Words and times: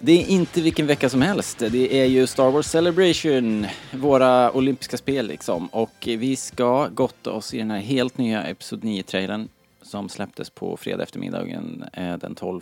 Det 0.00 0.12
är 0.12 0.26
inte 0.28 0.60
vilken 0.60 0.86
vecka 0.86 1.08
som 1.08 1.22
helst. 1.22 1.58
Det 1.58 2.00
är 2.00 2.04
ju 2.04 2.26
Star 2.26 2.50
Wars 2.50 2.66
Celebration, 2.66 3.66
våra 3.92 4.52
olympiska 4.52 4.96
spel 4.96 5.26
liksom. 5.26 5.66
Och 5.66 5.94
vi 6.04 6.36
ska 6.36 6.88
gotta 6.88 7.30
oss 7.32 7.54
i 7.54 7.58
den 7.58 7.70
här 7.70 7.78
helt 7.78 8.18
nya 8.18 8.44
Episod 8.44 8.84
9-trailern 8.84 9.48
som 9.82 10.08
släpptes 10.08 10.50
på 10.50 10.76
fredag 10.76 11.02
eftermiddagen 11.02 11.84
eh, 11.92 12.16
den 12.16 12.34
12 12.34 12.60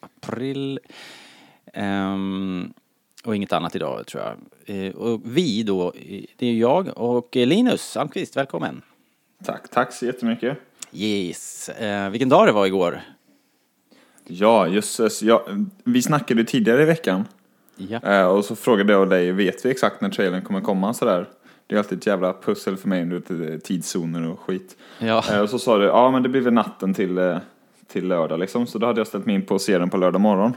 april. 0.00 0.80
Ehm, 1.72 2.72
och 3.24 3.36
inget 3.36 3.52
annat 3.52 3.76
idag 3.76 4.06
tror 4.06 4.22
jag. 4.22 4.86
Eh, 4.86 4.94
och 4.94 5.20
vi 5.24 5.62
då, 5.62 5.86
eh, 5.86 6.24
det 6.36 6.46
är 6.46 6.54
jag 6.54 6.98
och 6.98 7.36
Linus 7.36 7.96
Almqvist, 7.96 8.36
välkommen. 8.36 8.82
Tack, 9.44 9.70
tack 9.70 9.92
så 9.92 10.06
jättemycket. 10.06 10.58
Yes. 10.92 11.68
Eh, 11.68 12.10
vilken 12.10 12.28
dag 12.28 12.46
det 12.46 12.52
var 12.52 12.66
igår. 12.66 13.02
Ja, 14.26 14.68
jösses. 14.68 15.22
Ja, 15.22 15.46
vi 15.84 16.02
snackade 16.02 16.40
ju 16.40 16.46
tidigare 16.46 16.82
i 16.82 16.84
veckan. 16.84 17.24
Ja. 17.76 18.00
Eh, 18.02 18.26
och 18.26 18.44
så 18.44 18.56
frågade 18.56 18.92
jag 18.92 19.10
dig, 19.10 19.32
vet 19.32 19.64
vi 19.64 19.70
exakt 19.70 20.00
när 20.00 20.10
trailern 20.10 20.42
kommer 20.42 20.60
komma 20.60 20.94
sådär? 20.94 21.28
Det 21.66 21.74
är 21.74 21.78
alltid 21.78 21.98
ett 21.98 22.06
jävla 22.06 22.32
pussel 22.32 22.76
för 22.76 22.88
mig, 22.88 23.00
eh, 23.02 23.58
tidszoner 23.58 24.28
och 24.28 24.40
skit. 24.40 24.76
Ja. 24.98 25.24
Eh, 25.32 25.40
och 25.40 25.50
så 25.50 25.58
sa 25.58 25.78
du, 25.78 25.84
ja 25.84 26.10
men 26.10 26.22
det 26.22 26.28
blir 26.28 26.40
väl 26.40 26.52
natten 26.52 26.94
till, 26.94 27.18
eh, 27.18 27.36
till 27.86 28.08
lördag 28.08 28.40
liksom. 28.40 28.66
Så 28.66 28.78
då 28.78 28.86
hade 28.86 29.00
jag 29.00 29.06
ställt 29.06 29.26
mig 29.26 29.34
in 29.34 29.46
på 29.46 29.54
att 29.54 29.62
se 29.62 29.78
den 29.78 29.90
på 29.90 29.96
lördag 29.96 30.20
morgon. 30.20 30.52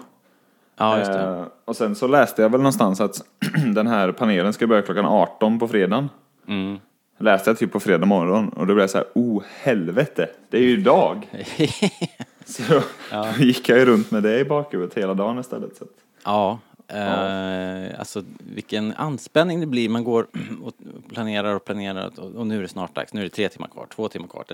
ja, 0.78 0.98
just 0.98 1.12
det. 1.12 1.46
Och 1.66 1.76
sen 1.76 1.96
så 1.96 2.08
läste 2.08 2.42
jag 2.42 2.50
väl 2.50 2.62
någonstans 2.62 3.02
att 3.02 3.22
den 3.76 3.88
här 3.88 4.12
panelen 4.12 4.54
ska 4.54 4.68
börja 4.68 4.82
klockan 4.82 5.06
18 5.06 5.60
på 5.60 5.68
fredagen. 5.68 6.10
Mm. 6.48 6.78
Läste 7.20 7.50
jag 7.50 7.58
typ 7.58 7.72
på 7.72 7.80
fredag 7.80 8.06
morgon 8.06 8.50
och 8.50 8.68
då 8.68 8.74
blev 8.74 8.80
jag 8.80 8.90
så 8.90 8.98
här, 8.98 9.08
oh 9.14 9.44
helvete, 9.62 10.30
det 10.50 10.58
är 10.58 10.62
ju 10.62 10.72
idag. 10.72 11.28
Så 12.48 12.64
då, 12.74 12.82
då 13.12 13.26
gick 13.44 13.70
jag 13.70 13.80
ju 13.80 13.86
runt 13.86 14.12
med 14.12 14.24
det 14.24 14.40
i 14.40 14.46
bakhuvudet 14.46 14.98
hela 14.98 15.14
dagen 15.14 15.40
istället. 15.40 15.78
Så. 15.78 15.86
Ja, 16.24 16.60
eh, 16.88 18.00
alltså 18.00 18.24
vilken 18.40 18.94
anspänning 18.94 19.60
det 19.60 19.66
blir. 19.66 19.90
Man 19.90 20.04
går 20.04 20.28
och 20.64 20.74
planerar 21.10 21.56
och 21.56 21.66
planerar 21.66 22.20
och, 22.20 22.36
och 22.36 22.48
nu 22.48 22.58
är 22.58 22.62
det 22.62 22.68
snart 22.68 22.96
dags. 22.96 23.14
Nu 23.14 23.20
är 23.20 23.24
det 23.24 23.30
tre 23.30 23.50
timmar 23.50 23.68
kvar, 23.68 23.88
två 23.96 24.10
timmar 24.10 24.28
kvar. 24.28 24.46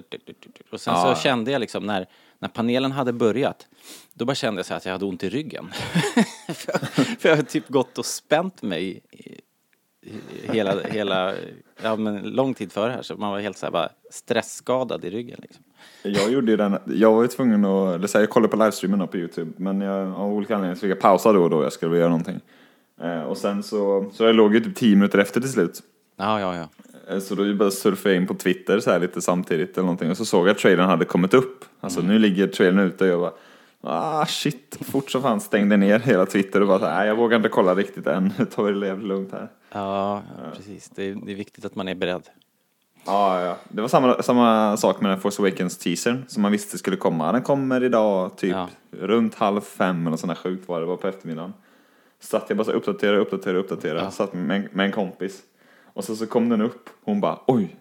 Och 0.71 0.81
sen 0.81 0.93
Ja. 0.93 1.15
så 1.15 1.21
kände 1.21 1.51
jag 1.51 1.59
liksom 1.59 1.85
när, 1.85 2.05
när 2.39 2.49
panelen 2.49 2.91
hade 2.91 3.13
börjat, 3.13 3.67
då 4.13 4.25
bara 4.25 4.35
kände 4.35 4.59
jag 4.59 4.65
så 4.65 4.73
att 4.73 4.85
jag 4.85 4.91
hade 4.91 5.05
ont 5.05 5.23
i 5.23 5.29
ryggen. 5.29 5.71
för, 6.47 6.77
för 7.19 7.29
jag 7.29 7.35
har 7.35 7.43
typ 7.43 7.67
gått 7.67 7.97
och 7.97 8.05
spänt 8.05 8.61
mig 8.61 9.01
i, 9.11 9.39
i, 10.01 10.21
hela, 10.51 10.81
hela, 10.81 11.33
ja 11.81 11.95
men 11.95 12.21
lång 12.21 12.53
tid 12.53 12.71
före 12.71 12.91
här 12.91 13.01
så 13.01 13.15
man 13.15 13.31
var 13.31 13.39
helt 13.39 13.57
så 13.57 13.65
här 13.65 13.71
bara 13.71 13.89
stressskadad 14.11 15.05
i 15.05 15.09
ryggen 15.09 15.39
liksom. 15.41 15.63
Jag 16.03 16.31
gjorde 16.31 16.51
ju 16.51 16.57
den, 16.57 16.77
jag 16.85 17.13
var 17.13 17.21
ju 17.21 17.27
tvungen 17.27 17.65
att, 17.65 17.95
eller 17.95 18.07
så 18.07 18.17
här, 18.17 18.23
jag 18.23 18.29
kollade 18.29 18.51
på 18.51 18.57
livestreamen 18.57 19.07
på 19.07 19.17
YouTube, 19.17 19.51
men 19.57 19.81
jag, 19.81 20.07
av 20.13 20.33
olika 20.33 20.55
anledningar 20.55 20.75
så 20.75 20.81
fick 20.81 20.91
jag 20.91 20.99
pausa 20.99 21.33
då 21.33 21.43
och 21.43 21.49
då, 21.49 21.63
jag 21.63 21.73
skulle 21.73 21.97
göra 21.97 22.09
någonting. 22.09 22.39
Eh, 23.01 23.21
och 23.21 23.37
sen 23.37 23.63
så, 23.63 24.11
så 24.13 24.23
jag 24.23 24.35
låg 24.35 24.53
ju 24.55 24.59
typ 24.59 24.75
10 24.75 24.95
minuter 24.95 25.19
efter 25.19 25.41
till 25.41 25.51
slut. 25.51 25.79
Ja, 26.17 26.39
ja, 26.39 26.55
ja. 26.55 26.67
Eh, 27.13 27.19
Så 27.19 27.35
då 27.35 27.53
bara 27.53 27.71
surfade 27.71 28.15
jag 28.15 28.21
in 28.21 28.27
på 28.27 28.33
Twitter 28.33 28.79
så 28.79 28.91
här 28.91 28.99
lite 28.99 29.21
samtidigt 29.21 29.73
eller 29.77 29.85
någonting 29.85 30.09
och 30.11 30.17
så 30.17 30.25
såg 30.25 30.47
jag 30.47 30.51
att 30.51 30.57
trailern 30.57 30.85
hade 30.85 31.05
kommit 31.05 31.33
upp. 31.33 31.65
Alltså 31.79 32.01
nu 32.01 32.19
ligger 32.19 32.47
trailern 32.47 32.79
ute 32.79 33.03
och 33.03 33.09
jag 33.09 33.19
bara 33.19 33.31
Ah 33.85 34.25
shit, 34.25 34.77
fort 34.81 35.11
som 35.11 35.21
fan 35.21 35.41
stängde 35.41 35.77
ner 35.77 35.99
hela 35.99 36.25
Twitter 36.25 36.61
och 36.61 36.67
bara 36.67 36.79
så 36.79 36.85
här, 36.85 36.95
"Nej, 36.99 37.07
jag 37.07 37.15
vågar 37.15 37.37
inte 37.37 37.49
kolla 37.49 37.75
riktigt 37.75 38.07
än, 38.07 38.33
nu 38.39 38.45
tar 38.45 38.63
vi 38.63 38.79
det 38.79 38.87
jävligt 38.87 39.07
lugnt 39.07 39.31
här. 39.31 39.47
Ja, 39.71 40.21
precis. 40.55 40.89
Det 40.89 41.03
är, 41.03 41.15
det 41.25 41.31
är 41.31 41.35
viktigt 41.35 41.65
att 41.65 41.75
man 41.75 41.87
är 41.87 41.95
beredd. 41.95 42.23
Ja, 43.05 43.41
ja. 43.45 43.57
Det 43.69 43.81
var 43.81 43.87
samma, 43.87 44.21
samma 44.23 44.77
sak 44.77 45.01
med 45.01 45.11
den 45.11 45.19
Force 45.19 45.41
Awakens 45.41 45.77
teasern 45.77 46.25
som 46.27 46.41
man 46.41 46.51
visste 46.51 46.77
skulle 46.77 46.97
komma. 46.97 47.31
Den 47.31 47.41
kommer 47.41 47.83
idag 47.83 48.37
typ 48.37 48.51
Ja. 48.51 48.69
runt 48.91 49.35
halv 49.35 49.61
fem 49.61 50.07
eller 50.07 50.17
sånt 50.17 50.29
där 50.29 50.35
sjukt 50.35 50.67
var 50.67 50.79
det 50.79 50.85
var 50.85 50.97
på 50.97 51.07
eftermiddagen. 51.07 51.53
Satt 52.19 52.45
jag 52.47 52.57
bara 52.57 52.63
så 52.65 52.71
uppdatera, 52.71 53.17
uppdatera, 53.17 53.57
uppdatera. 53.57 53.99
Ja. 54.03 54.11
Satt 54.11 54.33
med, 54.33 54.57
en- 54.57 54.69
med 54.71 54.85
en 54.85 54.91
kompis. 54.91 55.39
Och 55.93 56.03
så, 56.03 56.15
så 56.15 56.25
kom 56.27 56.49
den 56.49 56.61
upp. 56.61 56.89
Hon 57.03 57.21
bara 57.21 57.39
oj. 57.47 57.75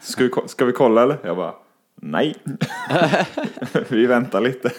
Ska 0.00 0.24
vi, 0.24 0.30
ska 0.46 0.64
vi 0.64 0.72
kolla 0.72 1.02
eller? 1.02 1.18
Jag 1.24 1.36
bara 1.36 1.54
nej. 1.94 2.36
vi 3.88 4.06
väntar 4.06 4.40
lite. 4.40 4.70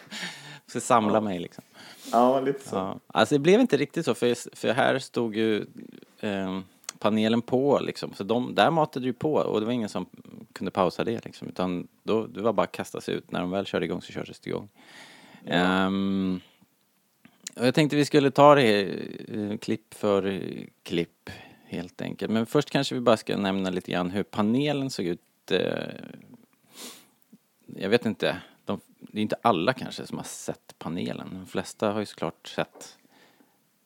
ska 0.66 0.80
samla 0.80 1.20
mig 1.20 1.38
liksom. 1.38 1.64
ja, 2.12 2.40
lite 2.40 2.68
så. 2.68 2.76
Ja. 2.76 2.98
Alltså 3.06 3.34
det 3.34 3.38
blev 3.38 3.60
inte 3.60 3.76
riktigt 3.76 4.04
så, 4.04 4.14
för, 4.14 4.56
för 4.56 4.72
här 4.72 4.98
stod 4.98 5.36
ju 5.36 5.66
eh, 6.20 6.60
panelen 6.98 7.42
på 7.42 7.78
liksom. 7.78 8.14
Så 8.14 8.24
de, 8.24 8.54
där 8.54 8.70
matade 8.70 9.06
ju 9.06 9.12
på 9.12 9.34
och 9.34 9.60
det 9.60 9.66
var 9.66 9.72
ingen 9.72 9.88
som 9.88 10.06
kunde 10.52 10.70
pausa 10.70 11.04
det 11.04 11.24
liksom. 11.24 11.48
Utan 11.48 11.88
då, 12.02 12.26
det 12.26 12.42
var 12.42 12.52
bara 12.52 12.64
att 12.64 12.72
kasta 12.72 13.00
sig 13.00 13.14
ut. 13.14 13.30
När 13.30 13.40
de 13.40 13.50
väl 13.50 13.66
körde 13.66 13.84
igång 13.84 14.02
så 14.02 14.12
kördes 14.12 14.40
det 14.40 14.50
igång. 14.50 14.68
Ehm, 15.44 16.40
och 17.56 17.66
jag 17.66 17.74
tänkte 17.74 17.96
vi 17.96 18.04
skulle 18.04 18.30
ta 18.30 18.54
det 18.54 18.82
eh, 19.28 19.56
klipp 19.56 19.94
för 19.94 20.40
klipp 20.82 21.30
helt 21.64 22.00
enkelt. 22.00 22.32
Men 22.32 22.46
först 22.46 22.70
kanske 22.70 22.94
vi 22.94 23.00
bara 23.00 23.16
ska 23.16 23.36
nämna 23.36 23.70
lite 23.70 23.92
grann 23.92 24.10
hur 24.10 24.22
panelen 24.22 24.90
såg 24.90 25.06
ut. 25.06 25.50
Eh, 25.50 25.60
jag 27.66 27.88
vet 27.88 28.06
inte, 28.06 28.36
de, 28.64 28.80
det 28.98 29.18
är 29.18 29.22
inte 29.22 29.36
alla 29.42 29.72
kanske 29.72 30.06
som 30.06 30.18
har 30.18 30.24
sett 30.24 30.74
panelen. 30.78 31.28
De 31.32 31.46
flesta 31.46 31.92
har 31.92 32.00
ju 32.00 32.06
såklart 32.06 32.48
sett 32.48 32.98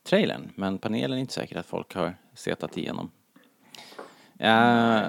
trailern, 0.05 0.51
men 0.55 0.79
panelen 0.79 1.17
är 1.19 1.21
inte 1.21 1.33
säkert 1.33 1.57
att 1.57 1.67
folk 1.67 1.95
har 1.95 2.15
setat 2.35 2.77
igenom. 2.77 3.11
Eh, 4.39 5.03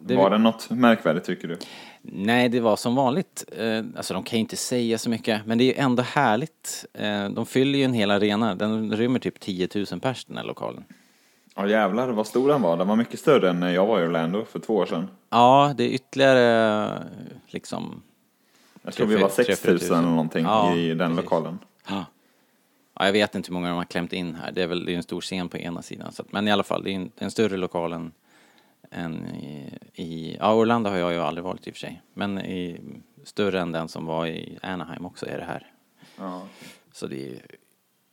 det, 0.00 0.16
Var 0.16 0.30
det 0.30 0.38
något 0.38 0.70
märkvärdigt 0.70 1.26
tycker 1.26 1.48
du? 1.48 1.58
Nej, 2.02 2.48
det 2.48 2.60
var 2.60 2.76
som 2.76 2.94
vanligt. 2.94 3.44
Eh, 3.56 3.84
alltså 3.96 4.14
de 4.14 4.22
kan 4.22 4.36
ju 4.38 4.40
inte 4.40 4.56
säga 4.56 4.98
så 4.98 5.10
mycket, 5.10 5.46
men 5.46 5.58
det 5.58 5.64
är 5.64 5.66
ju 5.66 5.74
ändå 5.74 6.02
härligt. 6.02 6.84
Eh, 6.94 7.28
de 7.28 7.46
fyller 7.46 7.78
ju 7.78 7.84
en 7.84 7.92
hel 7.92 8.10
arena, 8.10 8.54
den 8.54 8.92
rymmer 8.96 9.18
typ 9.18 9.40
10 9.40 9.68
000 9.90 10.00
pers 10.00 10.24
den 10.24 10.36
här 10.36 10.44
lokalen. 10.44 10.84
Ja 11.54 11.68
jävlar 11.68 12.08
vad 12.08 12.26
stor 12.26 12.48
den 12.48 12.62
var. 12.62 12.76
Den 12.76 12.88
var 12.88 12.96
mycket 12.96 13.20
större 13.20 13.50
än 13.50 13.60
när 13.60 13.70
jag 13.74 13.86
var 13.86 14.00
i 14.00 14.06
Orlando 14.06 14.44
för 14.44 14.58
två 14.58 14.74
år 14.76 14.86
sedan. 14.86 15.08
Ja, 15.30 15.74
det 15.76 15.84
är 15.84 15.88
ytterligare 15.88 17.02
liksom 17.46 18.02
Jag 18.82 18.94
tror 18.94 19.06
vi 19.06 19.14
var 19.16 19.28
fyra- 19.28 19.44
tre, 19.44 19.44
6 19.56 19.64
000 19.64 19.70
fyra 19.72 19.78
tusen. 19.78 19.98
eller 19.98 20.08
någonting 20.08 20.44
Ja, 20.44 20.76
i 20.76 20.88
den 20.88 20.98
precis. 20.98 21.16
lokalen. 21.16 21.58
Ja. 21.88 22.04
Ja, 22.98 23.04
jag 23.06 23.12
vet 23.12 23.34
inte 23.34 23.48
hur 23.48 23.54
många 23.54 23.68
de 23.68 23.76
har 23.76 23.84
klämt 23.84 24.12
in 24.12 24.34
här. 24.34 24.52
Det 24.52 24.62
är 24.62 24.66
väl 24.66 24.84
det 24.84 24.92
är 24.92 24.96
en 24.96 25.02
stor 25.02 25.20
scen 25.20 25.48
på 25.48 25.58
ena 25.58 25.82
sidan. 25.82 26.12
Så 26.12 26.22
att, 26.22 26.32
men 26.32 26.48
i 26.48 26.52
alla 26.52 26.62
fall, 26.62 26.82
det 26.84 26.90
är 26.90 26.94
en, 26.94 27.10
en 27.16 27.30
större 27.30 27.56
lokal 27.56 27.92
än, 27.92 28.12
än 28.90 29.26
i, 29.26 29.78
i... 29.94 30.36
Ja, 30.40 30.54
Orlando 30.54 30.90
har 30.90 30.96
jag 30.96 31.12
ju 31.12 31.18
aldrig 31.18 31.44
varit 31.44 31.66
i 31.66 31.70
och 31.70 31.74
för 31.74 31.80
sig. 31.80 32.02
Men 32.14 32.38
i, 32.38 32.80
större 33.24 33.60
än 33.60 33.72
den 33.72 33.88
som 33.88 34.06
var 34.06 34.26
i 34.26 34.58
Anaheim 34.62 35.06
också 35.06 35.26
är 35.26 35.38
det 35.38 35.44
här. 35.44 35.66
Ja. 36.18 36.42
Så 36.92 37.06
det 37.06 37.28
är 37.28 37.40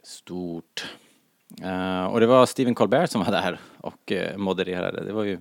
stort. 0.04 0.86
Eh, 1.64 2.04
och 2.06 2.20
det 2.20 2.26
var 2.26 2.46
Stephen 2.46 2.76
Colbert 2.76 3.10
som 3.10 3.24
var 3.24 3.32
där 3.32 3.60
och 3.78 4.12
eh, 4.12 4.38
modererade. 4.38 5.06
Det 5.06 5.14
var 5.14 5.24
ju... 5.24 5.40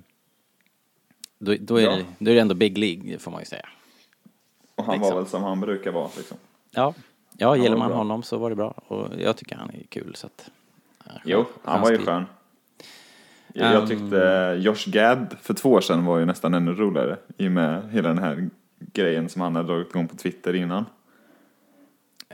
Då, 1.38 1.54
då, 1.60 1.76
är 1.76 1.82
Ja. 1.82 1.90
det, 1.96 2.04
då 2.18 2.30
är 2.30 2.34
det 2.34 2.40
ändå 2.40 2.54
Big 2.54 2.78
League, 2.78 3.18
får 3.18 3.30
man 3.30 3.40
ju 3.40 3.46
säga. 3.46 3.68
Och 4.74 4.84
han 4.84 4.94
Liksom. 4.94 5.14
var 5.14 5.22
väl 5.22 5.30
som 5.30 5.42
han 5.42 5.60
brukar 5.60 5.92
vara 5.92 6.10
liksom. 6.16 6.36
Ja, 6.70 6.94
ja 7.36 7.56
gillar 7.56 7.76
man 7.76 7.88
bra. 7.88 7.96
honom 7.98 8.22
så 8.22 8.36
var 8.38 8.50
det 8.50 8.56
bra. 8.56 8.68
Och 8.88 9.08
jag 9.18 9.36
tycker 9.36 9.56
han 9.56 9.70
är 9.70 9.82
kul 9.88 10.14
så 10.14 10.26
att... 10.26 10.50
ja, 11.04 11.12
Jo, 11.24 11.44
han 11.64 11.80
var 11.80 11.90
ju 11.90 11.96
stil. 11.96 12.06
skön. 12.06 12.24
Jag, 13.54 13.72
jag 13.74 13.82
Ehm. 13.82 13.88
tyckte 13.88 14.56
Josh 14.60 14.90
Gad 14.90 15.36
för 15.42 15.54
två 15.54 15.70
år 15.72 15.80
sedan 15.80 16.04
var 16.04 16.18
ju 16.18 16.24
nästan 16.24 16.54
ännu 16.54 16.72
roligare 16.74 17.16
i 17.36 17.48
och 17.48 17.52
med 17.52 17.90
hela 17.90 18.08
den 18.08 18.18
här 18.18 18.48
grejen 18.92 19.28
som 19.28 19.42
han 19.42 19.56
hade 19.56 19.68
dragit 19.68 19.88
igång 19.90 20.08
på 20.08 20.16
Twitter 20.16 20.54
innan. 20.54 20.84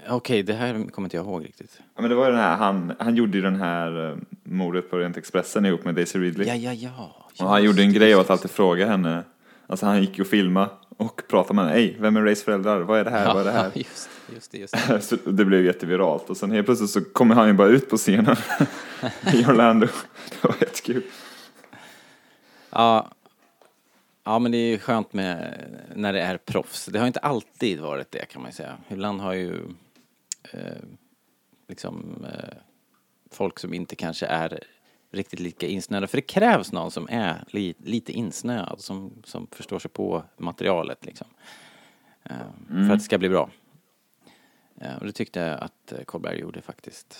Okej, 0.08 0.42
det 0.42 0.52
här 0.52 0.72
kommer 0.90 1.06
inte 1.06 1.16
jag 1.16 1.26
ihåg 1.26 1.44
riktigt. 1.44 1.80
Ja, 1.94 2.00
men 2.00 2.10
det 2.10 2.16
var 2.16 2.24
ju 2.26 2.30
den 2.30 2.40
här, 2.40 2.56
han, 2.56 2.92
han 2.98 3.16
gjorde 3.16 3.38
ju 3.38 3.42
den 3.42 3.56
här 3.56 4.10
eh, 4.10 4.16
mordet 4.42 4.90
på 4.90 4.96
Orient 4.96 5.16
Expressen 5.16 5.66
ihop 5.66 5.84
med 5.84 5.94
Daisy 5.94 6.18
Ridley. 6.18 6.48
Ja, 6.48 6.54
ja, 6.54 6.72
ja. 6.72 7.44
och 7.44 7.50
han 7.50 7.64
gjorde 7.64 7.82
en 7.82 7.86
Just 7.86 7.98
grej 7.98 8.14
av 8.14 8.18
just 8.18 8.30
att 8.30 8.34
alltid 8.34 8.50
fråga 8.50 8.86
henne, 8.86 9.24
alltså 9.66 9.86
han 9.86 10.00
gick 10.00 10.18
och 10.20 10.26
filmade 10.26 10.70
och 10.96 11.22
pratade 11.28 11.54
med 11.54 11.64
henne, 11.64 11.76
hej, 11.76 11.96
vem 12.00 12.16
är 12.16 12.22
Rays 12.22 12.42
föräldrar? 12.44 12.80
Vad 12.80 12.98
är 13.00 13.04
det 13.04 13.10
här? 13.10 13.24
Ja, 13.24 13.34
Vad 13.34 13.40
är 13.46 13.52
det 13.52 13.58
här? 13.58 13.70
just, 13.74 14.10
just 14.34 14.52
det, 14.52 14.58
just 14.58 14.88
det. 14.88 15.00
Så 15.02 15.16
det 15.16 15.44
blev 15.44 15.64
jätteviralt 15.64 16.30
och 16.30 16.36
sen 16.36 16.50
helt 16.50 16.66
plötsligt 16.66 16.90
så 16.90 17.04
kommer 17.04 17.34
han 17.34 17.46
ju 17.46 17.52
bara 17.52 17.68
ut 17.68 17.90
på 17.90 17.96
scenen 17.96 18.36
i 19.34 19.44
Orlando. 19.44 19.86
Det 20.30 20.48
var 20.48 20.56
jättekul. 20.60 21.02
Ja, 22.70 23.10
ja, 24.24 24.38
men 24.38 24.52
det 24.52 24.58
är 24.58 24.70
ju 24.70 24.78
skönt 24.78 25.12
med 25.12 25.58
när 25.94 26.12
det 26.12 26.20
är 26.20 26.38
proffs. 26.38 26.86
Det 26.86 26.98
har 26.98 27.06
inte 27.06 27.20
alltid 27.20 27.80
varit 27.80 28.10
det 28.10 28.24
kan 28.26 28.42
man 28.42 28.52
säga. 28.52 28.76
Ibland 28.88 29.20
har 29.20 29.32
ju 29.32 29.54
eh, 30.52 30.82
liksom 31.68 32.26
eh, 32.32 32.56
folk 33.30 33.58
som 33.58 33.74
inte 33.74 33.96
kanske 33.96 34.26
är 34.26 34.60
riktigt 35.12 35.40
lika 35.40 35.66
insnöade. 35.66 36.06
För 36.06 36.18
det 36.18 36.22
krävs 36.22 36.72
någon 36.72 36.90
som 36.90 37.08
är 37.10 37.44
li, 37.48 37.74
lite 37.78 38.12
insnöad, 38.12 38.80
som, 38.80 39.12
som 39.24 39.46
förstår 39.52 39.78
sig 39.78 39.90
på 39.90 40.22
materialet 40.36 41.06
liksom. 41.06 41.26
Eh, 42.24 42.36
För 42.68 42.92
att 42.92 42.98
det 42.98 43.04
ska 43.04 43.18
bli 43.18 43.28
bra. 43.28 43.50
Eh, 44.80 44.96
och 45.00 45.06
det 45.06 45.12
tyckte 45.12 45.40
jag 45.40 45.58
att 45.60 45.92
eh, 45.92 46.04
Kolberg 46.04 46.40
gjorde 46.40 46.62
faktiskt. 46.62 47.18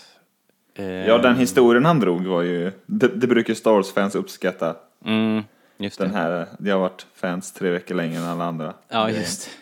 Eh, 0.74 0.86
Ja, 0.86 1.18
den 1.18 1.36
historien 1.36 1.84
han 1.84 2.00
drog 2.00 2.26
var 2.26 2.42
ju, 2.42 2.72
det, 2.86 3.08
det 3.08 3.26
brukar 3.26 3.54
Star 3.54 3.72
Wars-fans 3.72 4.14
uppskatta. 4.14 4.76
Mm, 5.04 5.42
just 5.76 5.98
Den 5.98 6.08
det. 6.12 6.18
här, 6.18 6.46
de 6.58 6.70
har 6.70 6.78
varit 6.78 7.06
fans 7.14 7.52
tre 7.52 7.70
veckor 7.70 7.94
längre 7.94 8.16
än 8.18 8.24
alla 8.24 8.44
andra. 8.44 8.74
Ja, 8.88 9.10
just 9.10 9.50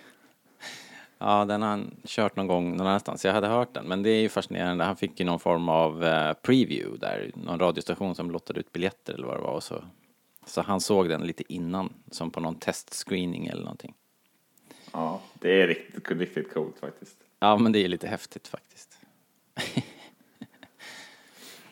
Ja, 1.19 1.45
den 1.45 1.63
har 1.63 1.69
han 1.69 1.97
kört 2.05 2.37
någon 2.37 2.47
gång 2.47 2.77
någon 2.77 2.87
annanstans. 2.87 3.25
Jag 3.25 3.33
hade 3.33 3.47
hört 3.49 3.75
den, 3.75 3.85
men 3.87 4.03
det 4.03 4.11
är 4.11 4.21
ju 4.21 4.29
fascinerande. 4.29 4.85
Han 4.85 4.97
fick 4.97 5.21
ju 5.21 5.27
någon 5.27 5.41
form 5.41 5.69
av 5.69 6.05
eh, 6.05 6.33
preview 6.33 6.99
där, 7.07 7.31
någon 7.35 7.59
radiostation 7.59 8.15
som 8.15 8.31
lottade 8.31 8.61
ut 8.61 8.73
biljetter 8.73 9.15
eller 9.15 9.27
vad 9.27 9.37
det 9.37 9.43
var. 9.43 9.51
Och 9.53 9.63
så, 9.63 9.85
så 10.47 10.63
han 10.63 10.81
såg 10.81 11.09
den 11.09 11.21
lite 11.27 11.53
innan, 11.53 11.93
som 12.11 12.31
på 12.31 12.41
någon 12.41 12.55
testscreening 12.55 13.47
eller 13.47 13.63
någonting. 13.63 13.95
Ja, 14.93 15.21
det 15.35 15.63
är 15.63 15.67
riktigt, 15.67 16.11
riktigt 16.11 16.55
coolt 16.55 16.79
faktiskt. 16.81 17.17
Ja, 17.41 17.57
men 17.59 17.73
det 17.73 17.79
är 17.85 17.89
lite 17.89 18.09
häftigt 18.09 18.49
faktiskt. 18.49 18.99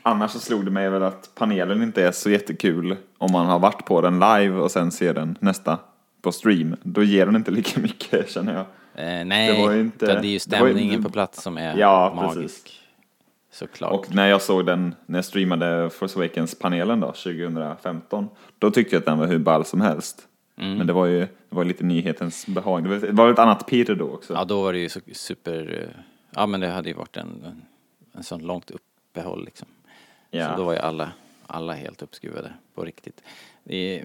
Annars 0.02 0.30
så 0.30 0.38
slog 0.40 0.64
det 0.64 0.70
mig 0.70 0.90
väl 0.90 1.02
att 1.02 1.30
panelen 1.34 1.82
inte 1.82 2.02
är 2.06 2.12
så 2.12 2.30
jättekul 2.30 2.96
om 3.18 3.32
man 3.32 3.46
har 3.46 3.58
varit 3.58 3.86
på 3.86 4.00
den 4.00 4.14
live 4.14 4.56
och 4.56 4.70
sen 4.70 4.90
ser 4.92 5.14
den 5.14 5.38
nästa 5.40 5.78
på 6.22 6.32
stream. 6.32 6.76
Då 6.82 7.02
ger 7.02 7.26
den 7.26 7.36
inte 7.36 7.50
lika 7.50 7.80
mycket 7.80 8.30
känner 8.34 8.52
jag. 8.54 8.66
Eh, 8.94 9.24
nej, 9.24 9.52
Det 9.56 9.62
var 9.66 9.72
ju 9.72 9.80
inte- 9.80 10.06
det 10.06 10.12
är 10.12 10.22
ju 10.22 10.28
ju 10.28 10.38
stämningen 10.38 10.94
inte- 10.94 11.02
på 11.08 11.12
plats 11.12 11.42
som 11.42 11.58
är 11.58 11.76
Ja, 11.76 12.12
magisk. 12.16 12.40
precis. 12.64 12.80
Såklart. 13.50 13.92
Och 13.92 14.14
när 14.14 14.26
jag 14.28 14.42
såg 14.42 14.66
den, 14.66 14.94
när 15.06 15.18
jag 15.18 15.24
streamade 15.24 15.90
Force 15.90 16.18
Awakens-panelen 16.18 17.00
då, 17.00 17.12
2015, 17.12 18.28
då 18.58 18.70
tyckte 18.70 18.94
jag 18.94 19.00
att 19.00 19.06
den 19.06 19.18
var 19.18 19.26
hur 19.26 19.38
ball 19.38 19.64
som 19.64 19.80
helst. 19.80 20.22
Mm. 20.56 20.78
Men 20.78 20.86
det 20.86 20.92
var 20.92 21.06
ju 21.06 21.20
det 21.20 21.56
var 21.56 21.64
lite 21.64 21.84
nyhetens 21.84 22.46
behag. 22.46 22.84
Det 22.90 23.12
var, 23.12 23.30
ett 23.30 23.38
annat 23.38 23.66
Peter 23.66 23.94
då 23.94 24.10
också. 24.10 24.34
Ja, 24.34 24.44
då 24.44 24.62
var 24.62 24.72
det 24.72 24.78
ju 24.78 24.88
så 24.88 25.00
super... 25.12 25.80
eh, 25.82 26.00
Ja, 26.36 26.46
men 26.46 26.60
det 26.60 26.68
hade 26.68 26.88
ju 26.88 26.94
varit 26.94 27.16
en, 27.16 27.44
en, 27.44 27.62
en 28.12 28.22
sån 28.22 28.46
långt 28.46 28.70
uppehåll 28.70 29.44
liksom. 29.44 29.68
Ja. 30.30 30.50
Så 30.50 30.56
då 30.56 30.64
var 30.64 30.72
ju 30.72 30.78
alla, 30.78 31.12
alla 31.46 31.72
helt 31.72 32.02
uppskruvade 32.02 32.52
på 32.74 32.84
riktigt. 32.84 33.22
Det, 33.64 34.04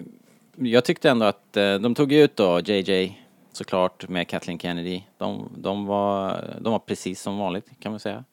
jag 0.56 0.84
tyckte 0.84 1.10
ändå 1.10 1.26
att 1.26 1.56
eh, 1.56 1.74
de 1.74 1.94
tog 1.94 2.12
ut 2.12 2.36
då 2.36 2.60
JJ 2.60 3.20
såklart 3.52 4.08
med 4.08 4.28
Kathleen 4.28 4.58
Kennedy. 4.58 5.02
De, 5.18 5.48
de, 5.56 5.86
var, 5.86 6.44
de 6.60 6.72
var 6.72 6.78
precis 6.78 7.22
som 7.22 7.38
vanligt 7.38 7.70
kan 7.80 7.92
man 7.92 8.00
säga. 8.00 8.24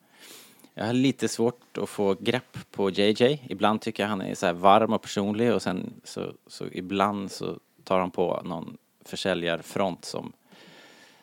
Jag 0.74 0.86
har 0.86 0.92
lite 0.92 1.28
svårt 1.28 1.78
att 1.78 1.88
få 1.88 2.16
grepp 2.20 2.58
på 2.70 2.90
JJ. 2.90 3.42
Ibland 3.48 3.80
tycker 3.80 4.02
jag 4.02 4.10
han 4.10 4.20
är 4.20 4.34
så 4.34 4.46
här 4.46 4.52
varm 4.52 4.92
och 4.92 5.02
personlig 5.02 5.54
och 5.54 5.62
sen 5.62 5.92
så, 6.04 6.32
så 6.46 6.64
ibland 6.72 7.30
så 7.30 7.58
tar 7.88 8.00
han 8.00 8.10
på 8.10 8.40
någon 8.44 8.76
försäljarfront 9.04 10.04
som, 10.04 10.32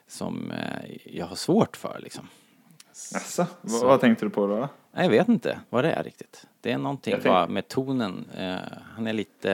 som 0.08 0.52
eh, 0.52 0.98
jag 1.06 1.26
har 1.26 1.36
svårt 1.36 1.78
för 1.78 2.00
liksom. 2.04 2.28
Jaså, 3.14 3.46
vad, 3.62 3.72
Så- 3.72 3.88
vad 3.88 4.00
tänkte 4.02 4.26
du 4.26 4.30
på 4.30 4.48
då? 4.48 4.56
Nej, 4.92 5.04
Jag 5.06 5.10
vet 5.10 5.28
inte 5.28 5.60
vad 5.70 5.84
det 5.84 5.92
är 5.92 6.04
riktigt. 6.04 6.48
Det 6.62 6.72
är 6.72 6.78
någonting 6.78 7.12
tänk- 7.14 7.24
bara 7.24 7.48
med 7.48 7.68
tonen. 7.68 8.26
Eh, 8.38 8.56
han 8.96 9.08
är 9.08 9.14
lite, 9.14 9.52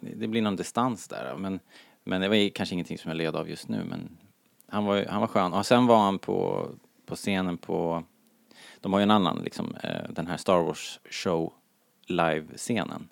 det 0.00 0.26
blir 0.26 0.42
någon 0.42 0.56
distans 0.56 1.08
där. 1.08 1.34
Men, 1.38 1.60
men 2.04 2.20
det 2.20 2.28
var 2.28 2.48
kanske 2.50 2.74
ingenting 2.74 2.98
som 2.98 3.08
jag 3.10 3.16
led 3.16 3.36
av 3.36 3.48
just 3.50 3.68
nu. 3.68 3.84
Men 3.84 4.16
han 4.68 4.84
var, 4.84 5.04
han 5.10 5.20
var 5.20 5.26
skön. 5.28 5.52
Och 5.52 5.66
sen 5.66 5.86
var 5.86 5.98
han 5.98 6.18
på, 6.18 6.68
på 7.06 7.14
scenen 7.16 7.56
på, 7.58 8.02
de 8.80 8.92
har 8.92 9.00
ju 9.00 9.02
en 9.02 9.10
annan 9.10 9.40
liksom, 9.44 9.74
eh, 9.82 10.08
den 10.10 10.26
här 10.26 10.36
Star 10.36 10.62
Wars 10.62 11.00
show 11.10 11.52
live-scenen. 12.06 13.08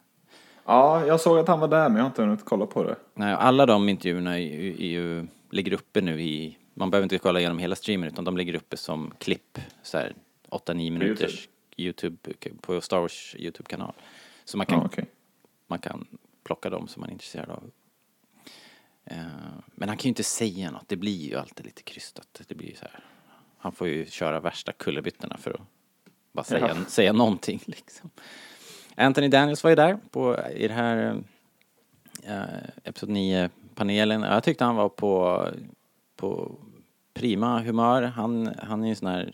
Ja, 0.64 1.06
jag 1.06 1.20
såg 1.20 1.38
att 1.38 1.48
han 1.48 1.60
var 1.60 1.68
där 1.68 1.88
men 1.88 1.96
jag 1.96 2.02
har 2.04 2.06
inte 2.10 2.22
hunnit 2.22 2.44
kolla 2.44 2.66
på 2.66 2.82
det. 2.82 2.96
Nej, 3.14 3.34
alla 3.34 3.66
de 3.66 3.88
intervjuerna 3.88 4.38
är 4.38 4.52
är 4.80 4.86
ju, 4.86 5.26
ligger 5.50 5.72
uppe 5.72 6.00
nu 6.00 6.22
i, 6.22 6.58
man 6.74 6.90
behöver 6.90 7.04
inte 7.04 7.18
kolla 7.18 7.38
igenom 7.40 7.58
hela 7.58 7.74
streamen 7.76 8.08
utan 8.08 8.24
de 8.24 8.36
ligger 8.36 8.54
uppe 8.54 8.76
som 8.76 9.14
klipp, 9.18 9.58
så 9.82 9.98
här 9.98 10.14
8-9 10.50 10.74
minuters 10.90 11.48
YouTube, 11.76 12.16
på 12.60 12.80
Star 12.80 13.00
Wars 13.00 13.36
YouTube-kanal. 13.38 13.92
Så 14.44 14.56
man 14.56 14.66
kan, 14.66 14.78
Ja, 14.78 14.86
okej. 14.86 15.04
man 15.66 15.78
kan 15.78 16.06
plocka 16.44 16.70
dem 16.70 16.88
som 16.88 17.00
man 17.00 17.08
är 17.08 17.12
intresserad 17.12 17.50
av. 17.50 17.70
Eh, 19.04 19.16
men 19.66 19.88
han 19.88 19.98
kan 19.98 20.02
ju 20.04 20.08
inte 20.08 20.24
säga 20.24 20.70
något, 20.70 20.88
det 20.88 20.96
blir 20.96 21.28
ju 21.30 21.36
alltid 21.36 21.66
lite 21.66 21.82
krystat. 21.82 22.40
Det 22.48 22.54
blir 22.54 22.74
så 22.74 22.82
här, 22.84 23.04
han 23.58 23.72
får 23.72 23.88
ju 23.88 24.06
köra 24.06 24.40
värsta 24.40 24.72
kullerbyttorna 24.72 25.36
för 25.36 25.50
att 25.50 25.60
bara 26.32 26.44
säga, 26.44 26.68
Ja. 26.68 26.84
säga 26.88 27.12
någonting 27.12 27.60
liksom. 27.66 28.10
Anthony 28.96 29.28
Daniels 29.28 29.64
var 29.64 29.70
ju 29.70 29.76
där 29.76 29.98
på, 30.10 30.38
i 30.56 30.68
det 30.68 30.74
här 30.74 31.22
eh, 32.22 32.42
Episod 32.84 33.08
9-panelen. 33.08 34.22
Jag 34.22 34.42
tyckte 34.42 34.64
han 34.64 34.76
var 34.76 34.88
på, 34.88 35.46
på 36.16 36.52
prima 37.14 37.60
humör. 37.60 38.02
Han, 38.02 38.54
han 38.62 38.84
är 38.84 38.88
ju 38.88 38.94
sån 38.94 39.08
här 39.08 39.32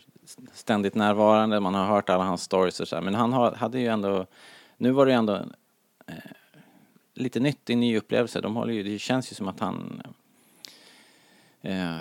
ständigt 0.53 0.95
närvarande, 0.95 1.59
man 1.59 1.73
har 1.73 1.85
hört 1.85 2.09
alla 2.09 2.23
hans 2.23 2.41
stories 2.41 2.79
och 2.79 2.87
så 2.87 2.95
här. 2.95 3.03
Men 3.03 3.15
han 3.15 3.33
har, 3.33 3.51
hade 3.51 3.79
ju 3.79 3.87
ändå, 3.87 4.25
nu 4.77 4.91
var 4.91 5.05
det 5.05 5.11
ju 5.11 5.17
ändå 5.17 5.35
eh, 6.07 6.13
lite 7.13 7.39
nytt, 7.39 7.69
en 7.69 7.79
ny 7.79 7.97
upplevelse. 7.97 8.41
De 8.41 8.55
håller 8.55 8.73
ju, 8.73 8.83
det 8.83 8.99
känns 8.99 9.31
ju 9.31 9.35
som 9.35 9.47
att 9.47 9.59
han 9.59 10.01
eh, 11.61 11.99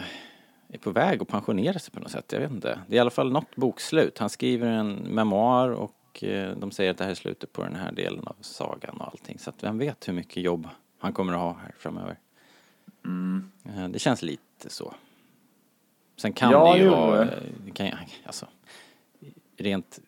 är 0.69 0.79
på 0.81 0.91
väg 0.91 1.23
att 1.23 1.29
pensionera 1.29 1.79
sig 1.79 1.93
på 1.93 2.01
något 2.01 2.11
sätt. 2.11 2.33
Jag 2.33 2.41
vet 2.41 2.51
inte. 2.51 2.79
Det 2.87 2.95
är 2.95 2.97
i 2.97 3.01
alla 3.01 3.11
fall 3.11 3.33
något 3.33 3.57
bokslut. 3.57 4.19
Han 4.19 4.31
skriver 4.31 4.67
en 4.67 4.95
memoar 4.95 5.69
och 5.69 5.98
eh, 6.25 6.57
de 6.57 6.71
säger 6.71 6.91
att 6.91 6.99
det 6.99 7.05
här 7.05 7.11
är 7.11 7.15
slutet 7.15 7.53
på 7.53 7.63
den 7.65 7.75
här 7.77 7.93
delen 7.93 8.27
av 8.27 8.37
sagan 8.41 8.97
och 8.97 9.07
allting. 9.09 9.39
Så 9.39 9.51
att 9.51 9.63
vem 9.65 9.79
vet 9.79 10.09
hur 10.09 10.13
mycket 10.13 10.43
jobb 10.43 10.69
han 10.99 11.13
kommer 11.13 11.33
att 11.33 11.39
ha 11.39 11.53
här 11.53 11.75
framöver. 11.79 12.19
Eh, 13.65 13.89
Det 13.89 13.99
känns 13.99 14.23
lite 14.23 14.71
så. 14.71 14.95
Sen 16.17 16.33
kan 16.33 16.51
Ja, 16.51 16.73
det 16.73 16.79
ju 16.79 16.89
vara, 16.89 17.29
kan, 17.75 17.91
alltså, 18.27 18.47
rent 19.57 20.01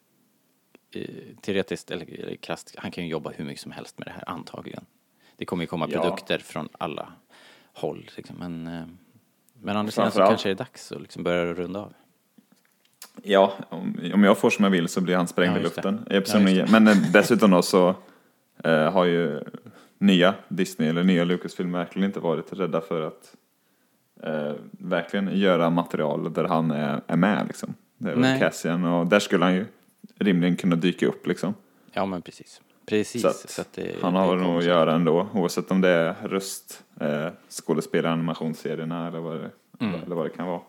eh, 0.94 1.04
teoretiskt 1.40 1.90
eller, 1.90 2.36
krasst, 2.36 2.74
han 2.78 2.90
kan 2.90 3.04
ju 3.04 3.10
jobba 3.10 3.30
hur 3.30 3.44
mycket 3.44 3.60
som 3.60 3.72
helst 3.72 3.98
med 3.98 4.08
det 4.08 4.12
här 4.12 4.24
antagligen. 4.28 4.84
Det 5.36 5.44
kommer 5.44 5.62
ju 5.62 5.66
komma 5.66 5.88
Ja. 5.90 6.00
produkter 6.02 6.38
från 6.38 6.68
alla 6.78 7.12
håll 7.72 8.10
liksom, 8.16 8.36
men 8.36 8.62
men 9.62 9.76
andra 9.76 9.90
sidan 9.92 10.12
så 10.12 10.18
kanske 10.18 10.48
det 10.48 10.52
är 10.52 10.54
dags 10.54 10.92
att 10.92 11.00
liksom 11.00 11.22
börja 11.22 11.54
runda 11.54 11.80
av. 11.80 11.92
Ja, 13.22 13.52
om, 13.68 13.96
om 14.14 14.24
jag 14.24 14.38
får 14.38 14.50
som 14.50 14.64
jag 14.64 14.70
vill 14.70 14.88
så 14.88 15.00
blir 15.00 15.16
han 15.16 15.28
sprängd 15.28 15.56
Ja, 15.56 15.60
i 15.60 15.62
luften. 15.62 16.06
Ja, 16.08 16.14
just 16.14 16.34
9. 16.34 16.66
Men 16.70 16.88
eh, 16.88 16.96
dessutom 17.12 17.50
då 17.50 17.62
så 17.62 17.94
eh, 18.64 18.92
har 18.92 19.04
ju 19.04 19.40
nya 19.98 20.34
Disney 20.48 20.88
eller 20.88 21.02
nya 21.04 21.24
Lucasfilm 21.24 21.72
verkligen 21.72 22.06
inte 22.06 22.20
varit 22.20 22.52
rädda 22.52 22.80
för 22.80 23.02
att 23.06 23.34
eh, 24.22 24.52
verkligen 24.70 25.38
göra 25.38 25.70
material 25.70 26.32
där 26.32 26.44
han 26.44 26.70
är, 26.70 27.00
är 27.06 27.16
med 27.16 27.46
liksom. 27.46 27.74
Det 27.98 28.14
Nej. 28.16 28.38
Cassian 28.40 28.84
och 28.84 29.06
där 29.06 29.18
skulle 29.20 29.44
han 29.44 29.54
ju 29.54 29.66
rimligen 30.18 30.56
kunna 30.56 30.76
dyka 30.76 31.06
upp 31.06 31.26
liksom. 31.26 31.54
Ja 31.92 32.06
men 32.06 32.22
precis. 32.22 32.60
Precis. 32.86 33.22
Så 33.22 33.28
att 33.28 33.50
så 33.50 33.60
att 33.60 33.72
det, 33.72 33.92
han 34.02 34.14
har 34.14 34.36
nog 34.36 34.58
att 34.58 34.64
göra 34.64 34.94
ändå, 34.94 35.28
oavsett 35.34 35.70
om 35.70 35.80
det 35.80 35.88
är 35.88 36.14
röst, 36.28 36.82
eh, 37.00 37.26
skådespelare, 37.48 38.12
animationsserierna 38.12 39.08
eller 39.08 39.18
vad, 39.20 39.36
det, 39.36 39.50
Mm. 39.80 40.00
eller 40.06 40.16
vad 40.16 40.26
det 40.26 40.30
kan 40.30 40.46
vara. 40.46 40.60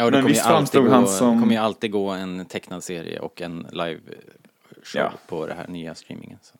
Ja, 0.00 0.04
och 0.04 0.10
det 0.10 0.16
Men 0.16 0.22
kommer 0.22 0.28
ju 0.28 0.34
visst 0.34 0.46
alltid 0.46 0.56
framstod 0.56 0.84
gå, 0.84 0.90
han 0.90 1.06
som- 1.08 1.40
kommer 1.40 1.52
ju 1.52 1.58
alltid 1.60 1.90
gå 1.92 2.08
en 2.08 2.44
tecknad 2.46 2.84
serie 2.84 3.20
och 3.20 3.40
en 3.42 3.66
live 3.72 4.00
show 4.82 5.00
Ja. 5.02 5.12
på 5.28 5.46
det 5.46 5.54
här 5.54 5.68
nya 5.68 5.94
streamingen. 5.94 6.38
Så. 6.42 6.54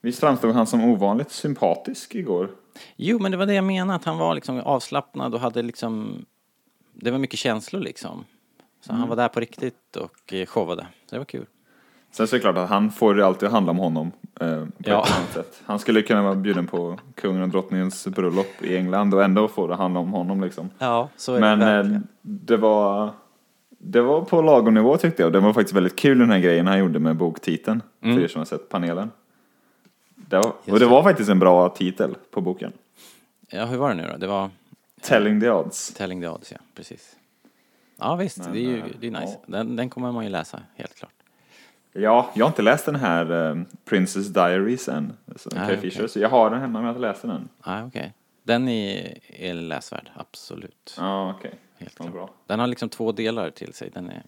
Visst 0.00 0.20
framstod 0.20 0.54
han 0.54 0.66
som 0.66 0.84
ovanligt 0.84 1.30
sympatisk 1.30 2.14
igår? 2.14 2.50
Jo, 2.96 3.18
men 3.18 3.30
det 3.30 3.36
var 3.36 3.46
det 3.46 3.54
jag 3.54 3.64
menade, 3.64 3.96
att 3.96 4.04
han 4.04 4.18
var 4.18 4.34
liksom 4.34 4.60
avslappnad 4.60 5.34
och 5.34 5.40
hade 5.40 5.62
liksom, 5.62 6.24
det 6.92 7.10
var 7.10 7.18
mycket 7.18 7.38
känslor 7.38 7.80
liksom. 7.80 8.24
Så 8.80 8.90
Mm. 8.92 9.00
han 9.00 9.08
var 9.08 9.16
där 9.16 9.28
på 9.28 9.40
riktigt 9.40 9.96
och 9.96 10.32
eh, 10.32 10.46
showade. 10.46 10.86
Så 11.06 11.14
det 11.14 11.18
var 11.18 11.24
kul. 11.24 11.46
Sen 12.12 12.26
så 12.28 12.36
är 12.36 12.38
det 12.38 12.42
klart 12.42 12.56
att 12.56 12.68
han 12.68 12.90
får 12.90 13.14
det 13.14 13.26
alltid 13.26 13.48
handla 13.48 13.70
om 13.70 13.78
honom 13.78 14.12
eh, 14.40 14.64
på 14.64 14.68
Ja. 14.78 15.04
ett 15.04 15.16
annat 15.16 15.32
sätt. 15.32 15.62
Han 15.64 15.78
skulle 15.78 16.02
kunna 16.02 16.22
vara 16.22 16.34
bjuden 16.34 16.66
på 16.66 16.98
kungen 17.14 17.42
och 17.42 17.48
drottningens 17.48 18.06
bröllop 18.06 18.62
i 18.62 18.76
England 18.76 19.14
och 19.14 19.24
ändå 19.24 19.48
få 19.48 19.66
det 19.66 19.74
handla 19.74 20.00
om 20.00 20.12
honom 20.12 20.40
liksom. 20.40 20.70
Ja, 20.78 21.08
så 21.16 21.34
är 21.34 21.40
Men 21.40 21.58
det 21.58 21.94
eh, 21.94 22.00
det 22.22 22.56
var 22.56 23.10
det 23.82 24.00
var 24.00 24.20
på 24.20 24.42
lagom 24.42 24.74
nivå 24.74 24.96
tyckte 24.96 25.22
jag. 25.22 25.32
Det 25.32 25.40
var 25.40 25.52
faktiskt 25.52 25.76
väldigt 25.76 25.98
kul 25.98 26.18
den 26.18 26.30
här 26.30 26.38
grejen 26.38 26.66
han 26.66 26.78
gjorde 26.78 26.98
med 26.98 27.16
boktiteln. 27.16 27.82
Mm. 28.02 28.16
För 28.16 28.22
er 28.24 28.28
som 28.28 28.38
har 28.38 28.46
sett 28.46 28.68
panelen. 28.68 29.10
Det 30.14 30.36
var, 30.36 30.52
och 30.70 30.78
det 30.78 30.86
var 30.86 31.02
faktiskt 31.02 31.30
en 31.30 31.38
bra 31.38 31.68
titel 31.68 32.14
på 32.30 32.40
boken. 32.40 32.72
Ja, 33.50 33.64
hur 33.64 33.78
var 33.78 33.88
det 33.88 33.94
nu 33.94 34.08
då? 34.12 34.16
Det 34.16 34.26
var 34.26 34.50
Telling 35.02 35.40
the 35.40 35.50
odds. 35.50 35.94
Telling 35.94 36.20
the 36.20 36.28
odds, 36.28 36.52
ja. 36.52 36.58
Precis. 36.74 37.16
Ja, 37.98 38.16
visst. 38.16 38.38
Men, 38.38 38.52
det 38.52 38.58
är 38.58 38.62
ju 38.62 38.78
eh, 38.78 38.84
det 39.00 39.06
är 39.06 39.10
nice. 39.10 39.36
ja. 39.46 39.56
Den, 39.58 39.76
den 39.76 39.90
kommer 39.90 40.12
man 40.12 40.24
ju 40.24 40.30
läsa, 40.30 40.60
helt 40.76 40.94
klart. 40.94 41.12
Ja, 41.92 42.30
jag 42.34 42.44
har 42.44 42.50
inte 42.50 42.62
läst 42.62 42.86
den 42.86 42.94
här 42.96 43.50
eh, 43.50 43.62
Princess 43.84 44.28
Diaries 44.28 44.88
än. 44.88 45.16
Alltså, 45.28 45.50
Carrie 45.50 45.64
okej. 45.78 45.90
Fisher, 45.90 46.06
så 46.06 46.20
jag 46.20 46.28
har 46.28 46.50
den 46.50 46.60
hemma 46.60 46.72
men 46.78 46.82
jag 46.82 46.88
har 46.94 46.94
inte 46.94 47.08
läst 47.08 47.22
den. 47.22 47.48
Ja, 47.64 47.84
okej. 47.86 48.12
Den 48.42 48.68
är, 48.68 49.18
är 49.28 49.54
läsvärd, 49.54 50.10
absolut. 50.14 50.94
Ja, 50.98 51.34
okej. 51.38 51.54
Helt 51.78 51.98
Vad 51.98 52.08
klart. 52.08 52.14
bra. 52.14 52.30
Den 52.46 52.60
har 52.60 52.66
liksom 52.66 52.88
två 52.88 53.12
delar 53.12 53.50
till 53.50 53.72
sig. 53.74 53.90
Den 53.94 54.10
är... 54.10 54.22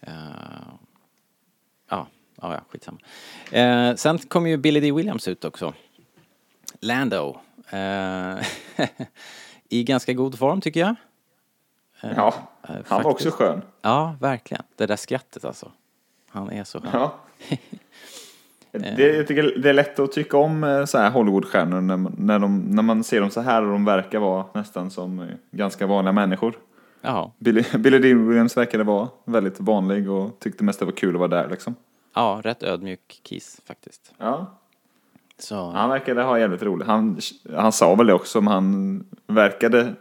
eh, 0.00 0.12
Ja, 1.88 2.06
ja, 2.40 2.54
ja 2.54 2.60
skitsamma. 2.68 2.98
Eh, 3.52 3.94
sen 3.94 4.18
kom 4.18 4.46
ju 4.46 4.56
Billy 4.56 4.80
D. 4.80 4.92
Williams 4.92 5.28
ut 5.28 5.44
också. 5.44 5.74
Lando. 6.80 7.40
Eh, 7.70 8.36
I 9.68 9.84
ganska 9.84 10.12
god 10.12 10.38
form 10.38 10.60
tycker 10.60 10.80
jag. 10.80 10.94
Ja, 12.00 12.34
han 12.86 13.02
var 13.02 13.10
också 13.10 13.30
skön. 13.30 13.62
Ja, 13.82 14.16
verkligen. 14.20 14.62
Det 14.76 14.86
där 14.86 14.96
skrattet 14.96 15.44
alltså. 15.44 15.72
Han 16.36 16.50
är 16.52 16.64
så 16.64 16.80
skön. 16.80 16.90
Ja. 16.92 17.14
Det, 18.72 19.16
jag 19.16 19.26
tycker 19.26 19.42
det 19.62 19.68
är 19.68 19.72
lätt 19.74 19.98
att 19.98 20.12
tycka 20.12 20.36
om 20.36 20.64
eh, 20.64 20.84
så 20.84 20.98
här 20.98 21.10
Hollywoodstjärnor 21.10 21.80
när, 21.80 21.96
man- 21.96 22.14
när, 22.18 22.38
de, 22.38 22.60
när 22.60 22.82
man 22.82 23.04
ser 23.04 23.20
dem 23.20 23.30
så 23.30 23.40
här 23.40 23.62
och 23.62 23.72
de 23.72 23.84
verkar 23.84 24.18
vara 24.18 24.44
nästan 24.54 24.90
som 24.90 25.18
eh, 25.20 25.26
ganska 25.50 25.86
vanliga 25.86 26.12
människor. 26.12 26.54
Ja, 27.02 27.32
Billy, 27.38 27.64
Billy 27.78 27.98
D. 27.98 28.14
Williams 28.14 28.56
verkade 28.56 28.84
vara 28.84 29.08
väldigt 29.24 29.60
vanlig 29.60 30.10
och 30.10 30.38
tyckte 30.38 30.64
mest 30.64 30.78
det 30.78 30.84
var 30.84 30.92
kul 30.92 31.14
att 31.14 31.18
vara 31.18 31.28
där 31.28 31.48
liksom. 31.50 31.74
ja, 32.14 32.40
rätt 32.44 32.62
ödmjuk 32.62 33.20
kiss 33.22 33.60
faktiskt. 33.66 34.12
Ja, 34.18 34.58
Så, 35.38 35.70
han 35.70 35.90
verkade 35.90 36.22
ha 36.22 36.38
jävligt 36.38 36.62
roligt. 36.62 36.86
Han, 36.86 37.18
han 37.56 37.72
sa 37.72 37.94
väl 37.94 38.06
det 38.06 38.14
också, 38.14 38.40
men 38.40 38.52
han 38.52 39.04
verkade 39.26 39.94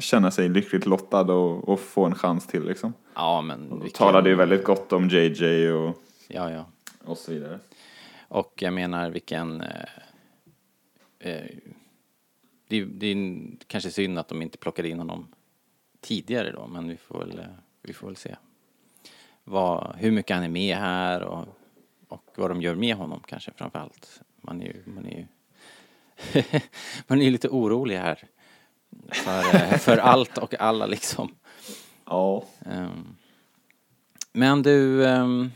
känna 0.00 0.30
sig 0.30 0.48
lyckligt 0.48 0.86
lottad 0.86 1.20
och, 1.32 1.68
och 1.68 1.80
få 1.80 2.04
en 2.04 2.14
chans 2.14 2.46
till 2.46 2.64
liksom. 2.64 2.92
ja 3.14 3.40
men 3.42 3.72
Och 3.72 3.84
vilken- 3.84 3.98
talade 3.98 4.28
ju 4.28 4.34
väldigt 4.34 4.64
gott 4.64 4.92
om 4.92 5.08
JJ 5.08 5.70
och, 5.72 5.96
Ja, 6.28 6.50
ja. 6.50 6.64
och 7.04 7.18
så 7.18 7.32
vidare. 7.32 7.58
Och 8.28 8.52
jag 8.62 8.72
menar 8.74 9.10
vilken... 9.10 9.60
Eh, 9.60 9.82
eh, 11.18 11.46
det, 12.68 12.76
är- 12.76 12.84
det 12.86 13.06
är 13.06 13.38
kanske 13.66 13.90
synd 13.90 14.18
att 14.18 14.28
de 14.28 14.42
inte 14.42 14.58
plockade 14.58 14.88
in 14.88 14.98
honom 14.98 15.26
tidigare 16.00 16.52
då, 16.52 16.66
men 16.66 16.88
vi 16.88 16.96
får 16.96 17.18
väl, 17.18 17.38
eh, 17.38 17.44
vi 17.82 17.92
får 17.92 18.06
väl 18.06 18.16
se. 18.16 18.36
Vad, 19.44 19.96
hur 19.98 20.10
mycket 20.10 20.36
han 20.36 20.44
är 20.44 20.48
med 20.48 20.76
här 20.76 21.22
och, 21.22 21.44
och 22.08 22.24
vad 22.36 22.50
de 22.50 22.62
gör 22.62 22.74
med 22.74 22.94
honom 22.96 23.20
kanske 23.26 23.50
framför 23.56 23.78
allt. 23.78 24.20
Man 24.36 24.62
är 24.62 24.66
ju, 24.66 24.82
man 24.86 25.06
är 25.06 25.16
ju, 25.18 25.26
man 27.06 27.20
är 27.22 27.30
lite 27.30 27.48
orolig 27.48 27.96
här. 27.96 28.18
För, 29.12 29.38
eh, 29.54 29.78
för 29.78 29.98
allt 29.98 30.38
och 30.38 30.60
alla 30.60 30.86
liksom. 30.86 31.34
Ja. 32.06 32.44
Ehm, 32.66 33.16
Men 34.32 34.62
du, 34.62 35.06
ehm, 35.06 35.50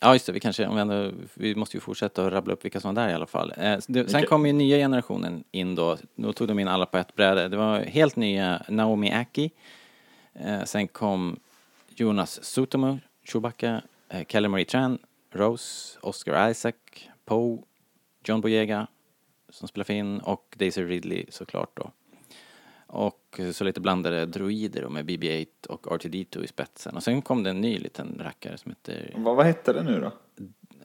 ja 0.00 0.12
just 0.12 0.26
det, 0.26 0.32
vi 0.32 0.40
kanske, 0.40 0.66
om 0.66 0.74
vi, 0.74 0.80
ändå, 0.80 1.10
vi 1.34 1.54
måste 1.54 1.76
ju 1.76 1.80
fortsätta 1.80 2.26
att 2.26 2.32
rabbla 2.32 2.52
upp 2.52 2.64
vilka 2.64 2.80
som 2.80 2.94
var 2.94 3.02
där 3.02 3.10
i 3.10 3.14
alla 3.14 3.26
fall. 3.26 3.52
Eh, 3.56 3.78
det, 3.88 4.10
sen 4.10 4.26
kom 4.26 4.46
ju 4.46 4.52
nya 4.52 4.76
generationen 4.76 5.44
in 5.50 5.74
då, 5.74 5.96
då 6.14 6.32
tog 6.32 6.48
de 6.48 6.58
in 6.58 6.68
alla 6.68 6.86
på 6.86 6.98
ett 6.98 7.14
bräde. 7.14 7.48
Det 7.48 7.56
var 7.56 7.78
helt 7.80 8.16
nya 8.16 8.62
Naomi 8.68 9.12
Aki, 9.12 9.50
eh, 10.34 10.64
sen 10.64 10.88
kom 10.88 11.36
Jonas 11.88 12.44
Sutomo, 12.44 12.98
Chewbacca, 13.24 13.82
eh, 14.08 14.24
Kelly 14.28 14.48
Marie 14.48 14.64
Tran, 14.64 14.98
Rose, 15.32 15.98
Oscar 16.02 16.50
Isaac, 16.50 16.74
Poe, 17.24 17.58
John 18.24 18.40
Boyega 18.40 18.86
som 19.48 19.68
spelar 19.68 19.84
Finn 19.84 20.20
och 20.20 20.54
Daisy 20.58 20.84
Ridley 20.84 21.24
såklart 21.30 21.70
då. 21.76 21.90
Och 22.94 23.40
så 23.52 23.64
lite 23.64 23.80
blandade 23.80 24.26
droider 24.26 24.88
med 24.88 25.04
BB-8 25.06 25.46
och 25.68 25.86
R2D2 25.86 26.44
i 26.44 26.46
spetsen. 26.46 26.96
Och 26.96 27.02
sen 27.02 27.22
kom 27.22 27.42
det 27.42 27.50
en 27.50 27.60
ny 27.60 27.78
liten 27.78 28.20
rackare 28.24 28.58
som 28.58 28.70
heter, 28.70 29.12
Vad, 29.16 29.36
vad 29.36 29.46
hette 29.46 29.72
det 29.72 29.82
nu 29.82 30.00
då? 30.00 30.12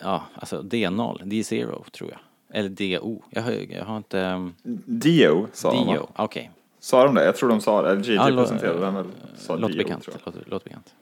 ja, 0.01 0.23
alltså 0.33 0.61
D0, 0.61 1.21
D0 1.23 1.89
tror 1.89 2.09
jag. 2.11 2.19
Eller 2.51 2.69
DO. 2.69 3.23
Jag 3.29 3.41
har, 3.41 3.51
jag 3.51 3.85
har 3.85 3.97
inte... 3.97 4.49
Dio 4.85 5.47
sa 5.53 5.71
de 5.71 5.87
va? 5.87 5.93
Dio, 5.93 6.07
okej. 6.15 6.51
Sa 6.79 7.05
de 7.05 7.15
det? 7.15 7.25
Jag 7.25 7.35
tror 7.35 7.49
de 7.49 7.61
sa 7.61 7.81
det. 7.81 7.89
Eller 7.91 8.03
JJ 8.03 8.15
Ja, 8.15 8.29
lå- 8.29 8.41
presenterade 8.41 8.79
den 8.79 8.93
väl? 8.95 9.05
Sa 9.37 9.55
Låter 9.55 9.73
Dio, 9.73 9.83
bekant. 9.83 10.03
tror 10.03 10.15
jag. 10.25 10.33
Låter, 10.33 10.49
låter 10.51 10.65
bekant. 10.69 10.93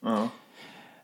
Ja. 0.00 0.22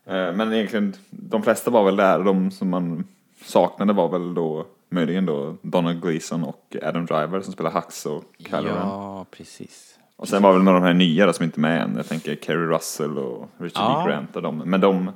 Eh, 0.05 0.33
Men 0.35 0.53
egentligen, 0.53 0.93
de 1.09 1.43
flesta 1.43 1.71
var 1.71 1.83
väl 1.85 1.95
där. 1.95 2.19
De 2.23 2.51
som 2.51 2.69
man 2.69 3.07
saknade 3.45 3.93
var 3.93 4.09
väl 4.09 4.33
då 4.33 4.65
möjligen 4.89 5.25
då 5.25 5.57
Donald 5.61 6.01
Gleason 6.01 6.43
och 6.43 6.75
Adam 6.83 7.05
Driver 7.05 7.41
som 7.41 7.53
spelar 7.53 7.71
Hux 7.71 8.05
och 8.05 8.23
Kylo 8.37 8.57
Ren. 8.57 8.75
Ja, 8.75 9.25
precis. 9.31 9.99
Och 10.15 10.27
sen 10.27 10.41
var 10.41 10.53
väl 10.53 10.63
några 10.63 10.77
av 10.77 10.83
de 10.83 10.87
här 10.87 10.93
nya 10.93 11.25
då 11.25 11.33
som 11.33 11.45
inte 11.45 11.59
är 11.59 11.61
med 11.61 11.81
än. 11.81 11.95
Jag 11.95 12.07
tänker 12.07 12.35
Kerry 12.35 12.65
Russell 12.65 13.17
och 13.17 13.49
Richard 13.57 13.83
Ja. 13.83 14.03
D. 14.05 14.11
Grant 14.11 14.35
och 14.35 14.41
de. 14.41 14.57
Men 14.57 14.81
de, 14.81 15.11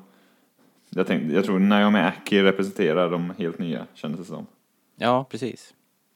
jag, 0.89 1.07
tänkte, 1.07 1.35
jag 1.35 1.45
tror 1.45 1.59
Naomi 1.59 1.99
Aki 1.99 2.43
representerar 2.43 3.11
de 3.11 3.33
helt 3.37 3.59
nya 3.59 3.85
kändes 3.93 4.19
det 4.19 4.25
som. 4.25 4.47
Ja, 4.95 5.23
precis. 5.29 5.73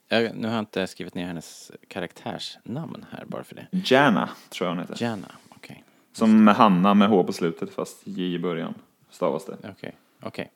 Jag, 0.08 0.36
nu 0.36 0.48
har 0.48 0.54
jag 0.54 0.62
inte 0.62 0.86
skrivit 0.86 1.14
ner 1.14 1.26
hennes 1.26 1.72
karaktärsnamn 1.88 3.04
här 3.10 3.24
bara 3.26 3.44
för 3.44 3.54
det. 3.54 3.66
Jana 3.70 4.28
tror 4.50 4.68
jag 4.68 4.74
hon 4.76 4.80
heter. 4.86 5.04
Jana, 5.04 5.28
okej. 5.48 5.84
Som 6.12 6.44
med 6.44 6.54
Hanna 6.54 6.94
med 6.94 7.08
H 7.08 7.24
på 7.24 7.32
slutet 7.32 7.70
fast 7.74 8.06
J 8.06 8.34
i 8.34 8.38
början 8.38 8.74
stavas 9.10 9.44
det. 9.44 9.56
Okej, 9.70 9.96
okej. 10.22 10.50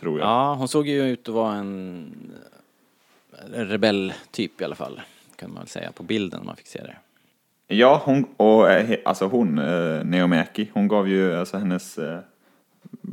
Tror 0.00 0.18
jag. 0.18 0.28
Ja, 0.28 0.54
hon 0.54 0.68
såg 0.68 0.88
ju 0.88 1.02
ut 1.08 1.28
att 1.28 1.34
vara 1.34 1.54
en 1.54 2.12
rebelltyp 3.52 4.60
i 4.60 4.64
alla 4.64 4.74
fall. 4.74 5.00
Kan 5.36 5.50
man 5.52 5.58
väl 5.58 5.68
säga 5.68 5.92
på 5.92 6.02
bilden 6.02 6.46
man 6.46 6.56
fick 6.56 6.66
se 6.66 6.82
det. 6.82 6.96
Ja, 7.74 8.02
hon, 8.04 8.24
och 8.36 8.70
eh, 8.70 8.98
alltså 9.04 9.26
hon, 9.26 9.58
eh, 9.58 10.04
Naomi 10.04 10.38
Aki, 10.38 10.70
hon 10.72 10.88
gav 10.88 11.08
ju, 11.08 11.34
alltså 11.36 11.56
hennes 11.58 11.98
eh, 11.98 12.18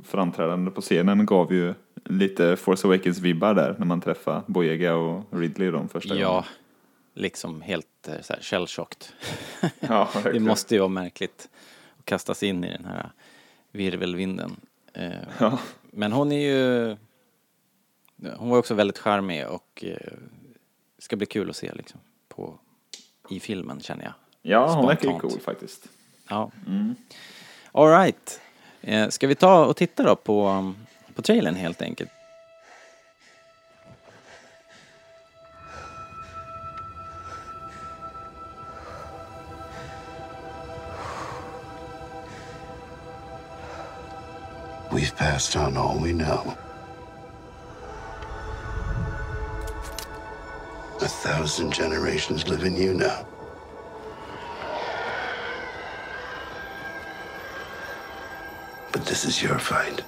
framträdande 0.06 0.72
på 0.72 0.82
scenen 0.82 1.26
gav 1.26 1.54
ju 1.54 1.74
lite 2.06 2.56
Force 2.56 2.88
Awakens-vibbar 2.88 3.54
där 3.54 3.76
när 3.80 3.86
man 3.86 4.02
träffade 4.02 4.42
Boyega 4.48 4.96
och 4.96 5.24
Ridley 5.40 5.72
de 5.72 5.90
första 5.90 6.16
Ja, 6.16 6.28
gången. 6.30 6.44
liksom 7.14 7.62
helt 7.62 8.08
eh, 8.08 8.22
så 8.22 8.34
här 8.34 8.42
shellshocked. 8.42 9.06
Ja, 9.80 10.10
det 10.24 10.40
måste 10.40 10.74
ju 10.76 10.80
vara 10.80 10.90
märkligt 10.90 11.50
att 12.00 12.06
kastas 12.06 12.44
in 12.44 12.64
i 12.64 12.72
den 12.72 12.86
här 12.86 13.10
virvelvinden. 13.72 14.56
Eh, 14.94 15.10
Ja. 15.40 15.60
Men 15.96 16.12
hon 16.12 16.32
är 16.32 16.40
ju... 16.40 16.98
Hon 18.38 18.50
var 18.50 18.58
också 18.58 18.74
väldigt 18.74 18.98
charmig 18.98 19.48
och 19.48 19.84
eh, 19.88 20.14
ska 21.00 21.16
bli 21.16 21.26
kul 21.26 21.50
att 21.50 21.56
se 21.56 21.74
liksom 21.74 22.00
på, 22.28 22.60
i 23.30 23.40
filmen 23.40 23.80
känner 23.80 24.04
jag. 24.04 24.14
ja, 24.42 24.76
hon 24.76 24.88
verkar 24.88 25.10
ju 25.10 25.20
cool 25.20 25.40
faktiskt. 25.40 25.88
Ja. 26.30 26.52
All 27.72 27.90
right. 27.90 28.42
Eh, 28.82 29.10
ska 29.10 29.28
vi 29.28 29.36
ta 29.36 29.66
och 29.66 29.78
titta 29.78 30.04
då 30.04 30.16
på, 30.16 30.74
på 31.16 31.22
trailern 31.22 31.56
helt 31.56 31.82
enkelt? 31.82 32.12
Passed 45.16 45.56
on 45.56 45.78
all 45.78 45.98
we 45.98 46.12
know. 46.12 46.58
A 51.02 51.08
thousand 51.08 51.72
generations 51.72 52.48
live 52.48 52.64
in 52.64 52.76
you 52.76 52.94
now. 52.94 53.26
But 58.92 59.06
this 59.06 59.24
is 59.24 59.42
your 59.42 59.58
fight. 59.58 60.02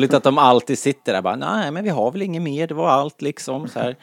Roligt 0.00 0.14
att 0.14 0.22
de 0.22 0.38
alltid 0.38 0.78
sitter 0.78 1.12
där 1.12 1.22
bara, 1.22 1.36
nej 1.36 1.70
men 1.70 1.84
vi 1.84 1.90
har 1.90 2.12
väl 2.12 2.22
inget 2.22 2.42
mer, 2.42 2.66
det 2.66 2.74
var 2.74 2.88
allt 2.88 3.22
liksom 3.22 3.68
så 3.68 3.78
här. 3.80 3.96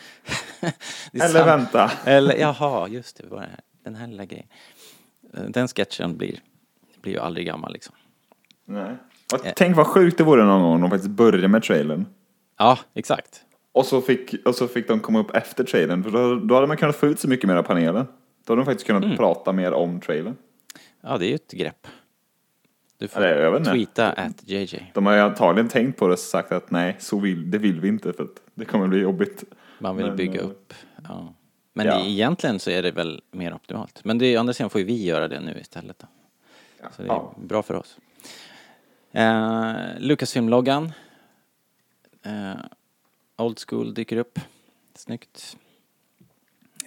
Eller 1.13 1.45
vänta. 1.45 1.91
Eller 2.05 2.35
jaha, 2.37 2.87
just 2.87 3.17
det, 3.17 3.23
det 3.23 3.29
var 3.29 3.41
det 3.41 3.47
här. 3.47 3.59
den 3.83 3.95
här 3.95 4.07
lilla 4.07 4.25
grejen. 4.25 4.47
Eh, 5.33 5.43
Den 5.43 5.67
sketchen 5.67 6.17
blir, 6.17 6.39
blir 7.01 7.13
ju 7.13 7.19
aldrig 7.19 7.45
gammal 7.47 7.73
liksom. 7.73 7.95
Nej. 8.65 8.95
Och 9.33 9.39
tänk 9.55 9.75
vad 9.77 9.87
sjukt 9.87 10.17
det 10.17 10.23
vore 10.23 10.43
någon 10.43 10.61
gång 10.61 10.73
om 10.73 10.81
de 10.81 10.89
faktiskt 10.89 11.11
började 11.11 11.47
med 11.47 11.63
trailern. 11.63 12.05
Ja, 12.57 12.79
exakt. 12.93 13.41
Och 13.71 13.85
så 13.85 14.01
fick, 14.01 14.35
och 14.47 14.55
så 14.55 14.67
fick 14.67 14.87
de 14.87 14.99
komma 14.99 15.19
upp 15.19 15.35
efter 15.35 15.63
trailern, 15.63 16.03
för 16.03 16.11
då, 16.11 16.35
då 16.35 16.55
hade 16.55 16.67
man 16.67 16.77
kunnat 16.77 16.95
få 16.95 17.07
ut 17.07 17.19
så 17.19 17.27
mycket 17.29 17.47
mer 17.47 17.55
av 17.55 17.63
panelen. 17.63 18.05
Då 18.45 18.53
hade 18.53 18.61
de 18.61 18.65
faktiskt 18.65 18.87
kunnat 18.87 19.03
Mm. 19.03 19.17
prata 19.17 19.51
mer 19.51 19.71
om 19.73 20.01
trailern. 20.01 20.35
Ja, 21.01 21.17
det 21.17 21.25
är 21.25 21.29
ju 21.29 21.35
ett 21.35 21.51
grepp. 21.51 21.87
Du 22.97 23.07
får 23.07 23.23
Ja, 23.23 23.29
är- 23.29 23.39
jag 23.41 23.51
vet 23.51 23.59
inte. 23.59 23.71
tweeta 23.71 24.11
at 24.11 24.43
JJ. 24.49 24.91
De 24.93 25.05
har 25.05 25.13
ju 25.13 25.19
antagligen 25.19 25.69
tänkt 25.69 25.99
på 25.99 26.07
det 26.07 26.13
och 26.13 26.19
sagt 26.19 26.51
att 26.51 26.71
nej, 26.71 26.95
så 26.99 27.19
vill, 27.19 27.51
det 27.51 27.57
vill 27.57 27.79
vi 27.79 27.87
inte 27.87 28.13
för 28.13 28.23
att 28.23 28.41
det 28.55 28.65
kommer 28.65 28.87
bli 28.87 28.99
jobbigt. 28.99 29.43
Man 29.79 29.97
vill 29.97 30.05
Men, 30.07 30.15
bygga 30.15 30.39
eh, 30.41 30.45
upp. 30.47 30.73
Ja. 31.07 31.33
Men 31.73 31.85
ja. 31.87 32.05
egentligen 32.05 32.59
så 32.59 32.69
är 32.69 32.83
det 32.83 32.91
väl 32.91 33.21
mer 33.31 33.53
optimalt. 33.53 34.03
Men 34.03 34.17
det, 34.17 34.37
å 34.37 34.39
andra 34.39 34.53
sidan 34.53 34.69
får 34.69 34.81
ju 34.81 34.87
vi 34.87 35.03
göra 35.05 35.27
det 35.27 35.39
nu 35.39 35.57
istället. 35.59 35.99
Då. 35.99 36.07
Så 36.95 37.01
det 37.01 37.07
är 37.07 37.13
Ja. 37.13 37.33
bra 37.37 37.63
för 37.63 37.73
oss. 37.73 37.97
Eh, 39.11 39.75
Lucasfilm-loggan. 39.99 40.91
Eh, 42.23 42.53
old 43.37 43.59
school 43.67 43.93
dyker 43.93 44.17
upp. 44.17 44.39
Snyggt. 44.95 45.57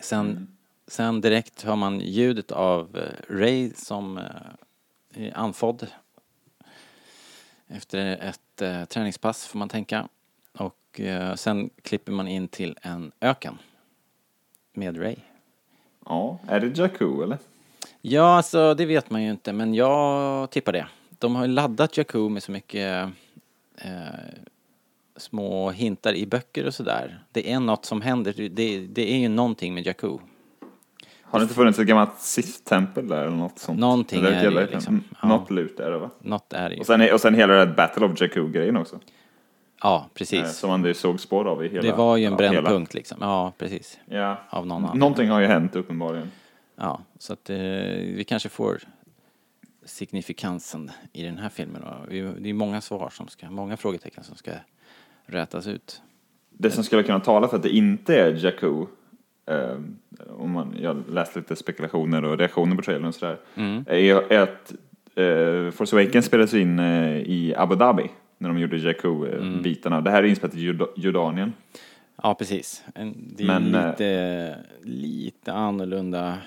Sen, 0.00 0.21
Mm. 0.31 0.47
sen 0.87 1.21
direkt 1.21 1.62
hör 1.62 1.76
man 1.76 2.00
ljudet 2.00 2.52
av 2.52 2.97
eh, 2.99 3.35
Ray 3.35 3.71
som 3.76 4.21
eh, 5.14 5.26
är 5.26 5.38
andfådd. 5.38 5.87
Efter 7.69 8.17
ett 8.17 8.62
eh, 8.62 8.85
träningspass 8.85 9.47
får 9.47 9.59
man 9.59 9.69
tänka. 9.69 10.09
Och 10.52 11.00
eh, 11.00 11.35
sen 11.35 11.71
klipper 11.83 12.12
man 12.12 12.29
in 12.29 12.49
till 12.49 12.79
en 12.83 13.12
öken. 13.21 13.59
Med 14.73 15.00
Ray. 15.00 15.17
Ja, 16.05 16.38
är 16.47 16.61
det 16.61 16.79
Jakku 16.79 17.23
eller? 17.23 17.38
Ja, 18.00 18.37
alltså 18.37 18.75
det 18.75 18.87
vet 18.87 19.11
man 19.11 19.23
ju 19.23 19.31
inte, 19.31 19.52
men 19.52 19.75
jag 19.75 20.50
tippar 20.50 20.73
det. 20.73 20.87
De 21.09 21.37
har 21.37 21.47
ju 21.47 21.52
laddat 21.52 21.97
Jakku 21.97 22.29
med 22.29 22.43
så 22.43 22.52
mycket 22.52 23.11
eh, 23.76 24.05
små 25.17 25.71
hintar 25.71 26.14
i 26.14 26.26
böcker 26.26 26.67
och 26.67 26.75
sådär. 26.75 27.25
Det 27.33 27.52
är 27.52 27.61
något 27.61 27.85
som 27.85 28.02
händer, 28.02 28.49
det, 28.49 28.87
det 28.87 29.12
är 29.12 29.19
ju 29.19 29.29
någonting 29.29 29.75
med 29.75 29.87
Jakku. 29.87 30.19
Har 31.30 31.38
det 31.38 31.42
inte 31.42 31.54
funnits 31.54 31.78
ett 31.78 31.87
gammalt 31.87 32.18
Sith-tempel 32.18 33.08
där 33.08 33.25
eller 33.25 33.37
något 33.37 33.58
sånt? 33.58 33.78
Någonting 33.80 34.18
Eller 34.18 34.30
är 34.32 34.50
det 34.50 34.60
ju 34.60 34.66
liksom. 34.66 35.04
Ja. 35.22 35.28
Något 35.28 35.50
lut 35.50 35.80
är 35.80 35.90
det 35.90 35.99
va? 35.99 36.10
Något 36.20 36.52
är 36.52 36.68
det 36.68 36.75
ju. 36.75 36.80
Och 36.80 36.87
sen, 36.87 37.12
och 37.12 37.20
sen 37.20 37.34
hela 37.34 37.52
det 37.52 37.58
här 37.58 37.75
Battle 37.76 38.06
of 38.06 38.20
Jakku-grejen 38.20 38.76
också. 38.76 38.99
Ja, 39.82 40.04
Eh, 40.04 40.14
precis. 40.14 40.56
Som 40.56 40.71
man 40.71 40.84
ju 40.84 40.95
såg 40.95 41.21
spår 41.21 41.49
av 41.49 41.64
i 41.64 41.69
hela... 41.69 41.82
Det 41.82 41.93
var 41.93 42.16
ju 42.16 42.25
en 42.25 42.36
brännpunkt 42.36 42.95
liksom. 42.95 43.19
Ja, 43.21 43.52
precis. 43.58 43.99
Ja. 44.06 44.36
Av 44.50 44.66
någon 44.66 44.76
anledning. 44.76 44.99
Någonting 45.00 45.28
har 45.28 45.40
ju 45.40 45.47
hänt 45.47 45.76
uppenbarligen. 45.76 46.30
Ja, 46.76 47.00
så 47.19 47.32
att 47.32 47.50
eh, 47.50 47.56
vi 47.56 48.25
kanske 48.28 48.49
får 48.49 48.78
signifikansen 49.84 50.90
i 51.12 51.23
den 51.23 51.38
här 51.38 51.49
filmen. 51.49 51.82
då. 51.82 52.06
Det 52.38 52.50
är 52.50 52.54
många 52.54 52.80
svar 52.80 53.10
som 53.12 53.28
ska, 53.28 53.50
många 53.50 53.76
frågetecken 53.76 54.25
som 54.25 54.36
ska 54.36 54.50
rätas 55.26 55.66
ut. 55.66 56.02
Det 56.50 56.71
som 56.71 56.84
skulle 56.84 57.02
kunna 57.02 57.21
tala 57.21 57.49
för 57.49 57.56
att 57.56 57.62
det 57.62 57.76
inte 57.76 58.16
är 58.16 58.45
Jakku, 58.45 58.80
eh, 58.80 58.86
om 60.39 60.50
man, 60.50 60.75
jag 60.80 61.02
läste 61.08 61.39
lite 61.39 61.56
spekulationer 61.56 62.25
och 62.25 62.39
reaktioner 62.39 62.76
på 62.76 62.82
trailern 62.82 63.04
och 63.04 63.15
sådär, 63.15 63.36
Mm. 63.54 63.84
är, 63.89 64.39
att 64.39 64.73
eh, 65.15 65.71
Force 65.71 65.97
Awakens 65.97 66.26
spelades 66.26 66.54
in 66.54 66.78
eh, 66.78 67.17
i 67.19 67.54
Abu 67.56 67.75
Dhabi 67.76 68.10
när 68.39 68.49
de 68.49 68.58
gjorde 68.58 68.76
Mm. 68.76 68.86
Jakku-bitarna. 68.86 70.00
Det 70.00 70.10
här 70.10 70.23
är 70.23 70.26
inspelat 70.26 70.54
i 70.56 70.60
Jorda- 70.73 70.93
Jordanien. 70.97 71.52
Ja, 72.23 72.34
precis. 72.34 72.84
Det 73.15 73.43
är 73.43 73.47
Men, 73.47 73.75
eh, 73.75 73.91
lite, 73.91 74.56
lite 74.82 75.52
annorlunda 75.52 76.39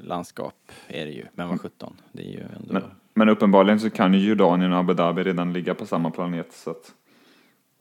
landskap 0.00 0.72
är 0.88 1.06
det 1.06 1.12
ju. 1.12 1.24
Men 1.34 1.48
vad 1.48 1.60
17, 1.60 1.94
det 2.12 2.22
är 2.22 2.32
ju 2.32 2.40
ändå... 2.40 2.72
Men, 2.72 2.82
men 3.14 3.28
uppenbarligen 3.28 3.80
så 3.80 3.90
kan 3.90 4.14
ju 4.14 4.28
Jordanien 4.28 4.72
och 4.72 4.78
Abu 4.78 4.94
Dhabi 4.94 5.22
redan 5.22 5.52
ligga 5.52 5.74
på 5.74 5.86
samma 5.86 6.10
planet 6.10 6.52
så 6.52 6.70
att, 6.70 6.92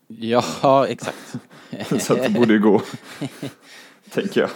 Ja, 0.07 0.43
exakt. 0.89 1.35
så 2.01 2.13
att 2.13 2.23
det 2.23 2.29
borde 2.29 2.53
ju 2.53 2.59
gå. 2.59 2.81
tänker 4.13 4.41
jag. 4.41 4.49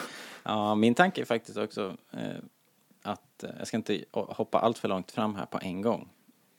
Ja, 0.43 0.75
min 0.75 0.95
tanke 0.95 1.21
är 1.21 1.25
faktiskt 1.25 1.57
också 1.57 1.97
eh, 2.11 2.37
att, 3.01 3.43
eh, 3.43 3.49
jag 3.57 3.67
ska 3.67 3.77
inte 3.77 4.05
hoppa 4.11 4.59
allt 4.59 4.77
för 4.77 4.87
långt 4.87 5.11
fram 5.11 5.35
här 5.35 5.45
på 5.45 5.59
en 5.61 5.81
gång. 5.81 6.09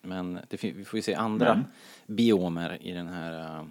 Men 0.03 0.39
det, 0.49 0.65
vi 0.65 0.85
får 0.85 0.97
ju 0.97 1.03
se 1.03 1.15
andra 1.15 1.55
Men. 1.55 1.65
biomer 2.17 2.79
i 2.83 2.93
den 2.93 3.09
här 3.09 3.61
uh, 3.61 3.67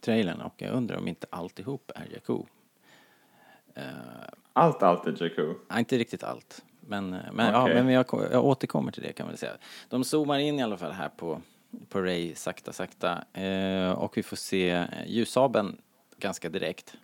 trailern 0.00 0.40
och 0.40 0.54
jag 0.56 0.72
undrar 0.72 0.96
om 0.96 1.08
inte 1.08 1.26
alltihop 1.30 1.92
är 1.94 2.06
Jakku. 2.12 2.38
Allt, 4.52 4.82
allt 4.82 5.06
är 5.06 5.24
Jakku. 5.24 5.54
Nej, 5.68 5.78
inte 5.78 5.98
riktigt 5.98 6.22
allt. 6.22 6.62
Men, 6.86 7.12
eh, 7.12 7.32
men, 7.32 7.52
ja, 7.52 7.62
Okej. 7.62 7.74
men 7.74 7.92
jag, 7.92 8.06
jag 8.32 8.44
återkommer 8.44 8.92
till 8.92 9.02
det 9.02 9.12
kan 9.12 9.26
man 9.26 9.36
säga. 9.36 9.52
De 9.88 10.04
zoomar 10.04 10.38
in 10.38 10.58
i 10.58 10.62
alla 10.62 10.76
fall 10.76 10.92
här 10.92 11.08
på, 11.08 11.40
på 11.88 12.00
Ray 12.00 12.34
sakta, 12.34 12.72
sakta. 12.72 13.24
Eh, 13.32 13.90
och 13.90 14.16
vi 14.16 14.22
får 14.22 14.36
se 14.36 14.70
eh, 14.70 14.86
ljussabeln 15.06 15.76
ganska 16.18 16.48
direkt. 16.48 16.94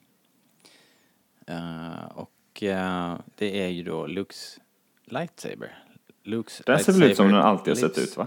Eh, 1.50 2.04
och 2.14 2.62
eh, 2.62 3.18
det 3.34 3.60
är 3.64 3.68
ju 3.68 3.82
då 3.82 4.06
Lukes 4.06 4.60
lightsaber. 5.04 5.84
Lukes 6.22 6.62
Den 6.66 6.78
ser 6.78 6.92
väl 6.92 7.02
ut 7.02 7.16
som 7.16 7.26
den 7.26 7.40
alltid 7.40 7.70
har 7.70 7.88
sett 7.88 7.98
ut 7.98 8.16
va? 8.16 8.26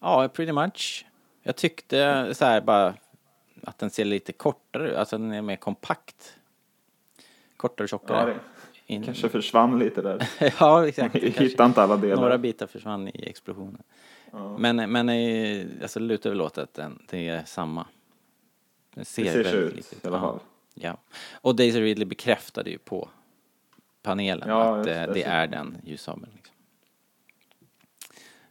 Ja, 0.00 0.28
pretty 0.28 0.52
much. 0.52 1.06
Jag 1.42 1.56
tyckte 1.56 2.28
så 2.34 2.44
här 2.44 2.60
bara 2.60 2.94
att 3.62 3.78
den 3.78 3.90
ser 3.90 4.04
lite 4.04 4.32
kortare 4.32 4.90
ut, 4.90 4.96
alltså 4.96 5.18
den 5.18 5.32
är 5.32 5.42
mer 5.42 5.56
kompakt. 5.56 6.36
Kortare, 7.56 7.88
tjockare. 7.88 8.30
Ja, 8.30 8.34
det 8.86 8.94
In- 8.94 9.04
kanske 9.04 9.28
försvann 9.28 9.78
lite 9.78 10.02
där. 10.02 10.28
ja, 10.60 10.86
exakt. 10.88 11.14
Hittade 11.14 11.66
inte 11.66 11.82
alla 11.82 11.96
delar. 11.96 12.22
Några 12.22 12.38
bitar 12.38 12.66
försvann 12.66 13.08
i 13.08 13.28
explosionen. 13.28 13.82
Men, 14.58 14.92
men 14.92 15.08
eh, 15.08 15.66
alltså 15.82 16.00
det 16.00 16.06
lutar 16.06 16.30
väl 16.30 16.40
åt 16.40 16.58
att 16.58 16.74
den, 16.74 17.02
det 17.08 17.28
är 17.28 17.44
samma. 17.44 17.86
Den 18.94 19.04
ser, 19.04 19.24
ser 19.24 19.44
så 19.44 19.50
väldigt 19.50 19.70
ut, 19.70 19.76
likt 19.76 20.04
i 20.04 20.08
alla 20.08 20.20
fall. 20.20 20.38
Ja. 20.74 20.96
Och 21.32 21.56
Daisy 21.56 21.80
Ridley 21.80 22.04
bekräftade 22.06 22.70
ju 22.70 22.78
på 22.78 23.08
panelen 24.02 24.48
Ja, 24.48 24.80
att 24.80 24.86
eh, 24.86 24.92
det, 24.92 25.10
det 25.14 25.22
är 25.22 25.46
den 25.46 25.76
ljussabeln. 25.84 26.32
Liksom. 26.36 26.54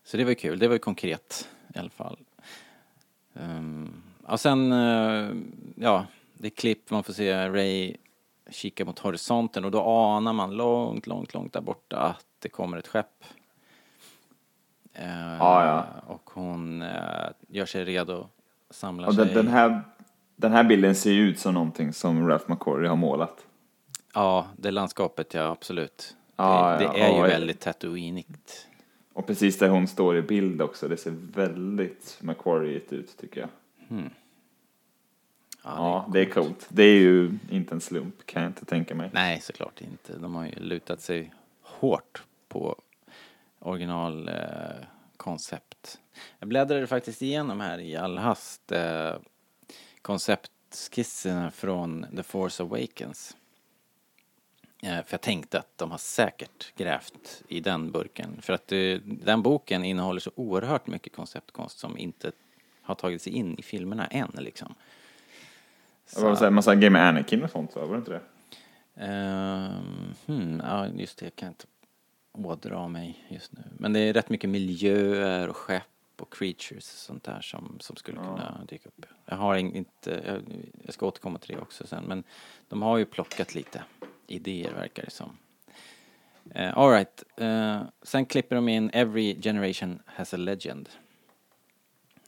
Så 0.04 0.18
det 0.18 0.24
var 0.24 0.30
ju 0.32 0.36
kul, 0.36 0.60
det 0.60 0.68
var 0.68 0.76
ju 0.76 0.80
konkret 0.80 1.50
i 1.76 1.80
alla 1.80 1.90
fall. 1.90 2.18
Um, 3.34 4.04
och 4.24 4.40
sen, 4.40 4.72
eh, 4.72 5.30
ja, 5.76 6.06
det 6.34 6.48
är 6.48 6.52
klipp, 6.52 6.90
man 6.92 7.04
får 7.04 7.14
se 7.14 7.50
Ray 7.50 7.96
kika 8.50 8.86
mot 8.86 9.00
horisonten 9.00 9.66
och 9.66 9.72
då 9.72 9.82
anar 9.84 10.34
man 10.34 10.52
långt, 10.58 11.08
långt, 11.08 11.34
långt 11.34 11.54
där 11.54 11.62
borta 11.62 11.98
att 11.98 12.26
det 12.40 12.50
kommer 12.50 12.78
ett 12.78 12.88
skepp. 12.88 13.24
Eh, 14.94 15.10
Ja, 15.40 15.66
ja. 15.66 15.86
Och 16.14 16.30
hon 16.34 16.82
eh, 16.82 17.30
gör 17.48 17.66
sig 17.66 17.86
redo, 17.86 18.28
samlar 18.70 19.08
Och 19.08 19.14
sig. 19.16 19.26
den, 19.26 19.36
den, 19.36 19.48
här, 19.48 19.82
den 20.39 20.52
här 20.52 20.63
bilden 20.63 20.95
ser 20.95 21.12
ju 21.12 21.30
ut 21.30 21.39
som 21.39 21.54
någonting 21.54 21.93
som 21.93 22.28
Ralph 22.28 22.52
McQuarrie 22.52 22.89
har 22.89 22.95
målat. 22.95 23.45
Ja, 24.13 24.47
det 24.58 24.71
landskapet, 24.71 25.34
ja 25.34 25.43
absolut. 25.43 26.15
Ja, 26.36 26.71
det, 26.71 26.78
det 26.78 26.84
ja, 26.84 27.06
är 27.06 27.10
ju 27.10 27.15
ja. 27.15 27.21
väldigt 27.21 27.60
Tatooinigt. 27.60 28.67
Och 29.13 29.28
precis 29.28 29.58
där 29.58 29.69
hon 29.69 29.88
står 29.88 30.17
i 30.17 30.21
bild 30.21 30.62
också, 30.62 30.88
det 30.88 30.97
ser 30.97 31.12
väldigt 31.34 32.17
McQuarrie 32.21 32.82
ut 32.89 33.17
tycker 33.17 33.41
jag. 33.41 33.49
Ja, 35.63 36.10
det 36.13 36.21
är 36.21 36.25
coolt. 36.25 36.67
Det 36.69 36.84
är 36.84 36.99
ju 36.99 37.38
inte 37.49 37.75
en 37.75 37.82
slump 37.82 38.25
kan 38.25 38.41
jag 38.41 38.49
inte 38.49 38.65
tänka 38.65 38.95
mig. 38.95 39.10
Nej, 39.13 39.41
såklart 39.41 39.82
inte. 39.82 40.17
De 40.17 40.36
har 40.36 40.45
ju 40.45 40.52
lutat 40.52 41.02
sig 41.02 41.34
hårt 41.62 42.23
på 42.47 42.75
originalkoncept. 43.60 44.88
Eh. 45.84 45.99
Jag 46.39 46.49
bläddrade 46.49 46.88
faktiskt 46.88 47.21
igenom 47.21 47.60
här 47.60 47.80
i 47.80 47.95
all 47.95 48.17
hast 48.17 48.71
eh, 48.71 49.13
konceptskisserna 50.02 51.52
från 51.52 52.06
The 52.16 52.24
Force 52.24 52.64
Awakens. 52.64 53.38
Eh, 54.84 54.90
för 54.90 55.14
jag 55.14 55.22
tänkte 55.22 55.60
att 55.60 55.78
de 55.78 55.92
har 55.92 55.98
säkert 55.98 56.74
grävt 56.76 57.44
i 57.48 57.60
den 57.60 57.92
burken. 57.92 58.42
För 58.42 58.54
att 58.54 58.72
eh, 58.72 58.96
den 59.04 59.42
boken 59.42 59.84
innehåller 59.84 60.20
så 60.20 60.32
oerhört 60.36 60.88
mycket 60.88 61.16
konceptkonst 61.16 61.80
som 61.80 61.98
inte 61.98 62.32
har 62.82 62.96
tagit 62.96 63.22
sig 63.22 63.34
in 63.34 63.56
i 63.58 63.62
filmerna 63.62 64.08
än 64.08 64.32
liksom. 64.38 64.76
Det 66.16 66.22
var 66.22 66.44
en 66.44 66.54
massa 66.54 66.76
Game 66.76 67.00
Anakin 67.00 67.44
och 67.44 67.50
sånt 67.50 67.76
va? 67.76 67.86
Var 67.86 67.94
det 67.94 68.00
inte 68.00 68.12
det? 68.12 68.22
Ehm, 68.96 70.14
hmm, 70.26 70.62
ja, 70.66 70.88
just 70.88 71.18
det, 71.18 71.26
jag 71.26 71.36
kan 71.36 71.48
inte 71.48 71.66
ådra 72.32 72.88
mig 72.88 73.26
just 73.30 73.52
nu. 73.54 73.64
Men 73.78 73.94
det 73.94 74.00
är 74.00 74.14
rätt 74.14 74.30
mycket 74.30 74.50
miljöer 74.50 75.48
och 75.48 75.58
skepp 75.58 75.84
och 76.22 76.34
creatures 76.34 76.94
och 76.94 77.00
sånt 77.00 77.24
där 77.24 77.42
som, 77.42 77.78
som 77.80 77.96
skulle 77.96 78.18
kunna 78.18 78.66
dyka 78.68 78.90
upp. 78.90 79.06
Jag 79.26 79.36
har 79.36 79.56
in- 79.56 79.76
inte, 79.76 80.24
jag, 80.26 80.42
jag 80.86 80.94
ska 80.94 81.06
återkomma 81.06 81.40
till 81.40 81.56
det 81.56 81.62
också 81.62 81.88
sen, 81.88 82.04
men 82.04 82.24
de 82.70 82.82
har 82.82 82.98
ju 82.98 83.06
plockat 83.06 83.56
lite 83.56 83.84
idéer 84.28 84.74
verkar 84.74 85.04
det 85.04 85.12
som. 85.12 85.38
Uh, 86.56 86.78
Alright, 86.78 87.24
uh, 87.42 87.82
sen 88.02 88.26
klipper 88.26 88.56
de 88.56 88.70
in 88.70 88.90
Every 88.94 89.42
generation 89.42 90.00
has 90.06 90.34
a 90.34 90.38
legend. 90.38 90.90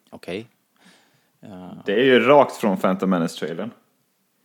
Okej. 0.09 0.47
Ja. 1.39 1.83
Det 1.85 1.93
är 1.93 2.03
ju 2.03 2.19
rakt 2.19 2.55
från 2.55 2.77
Phantom 2.77 3.09
Menace-trailern. 3.09 3.71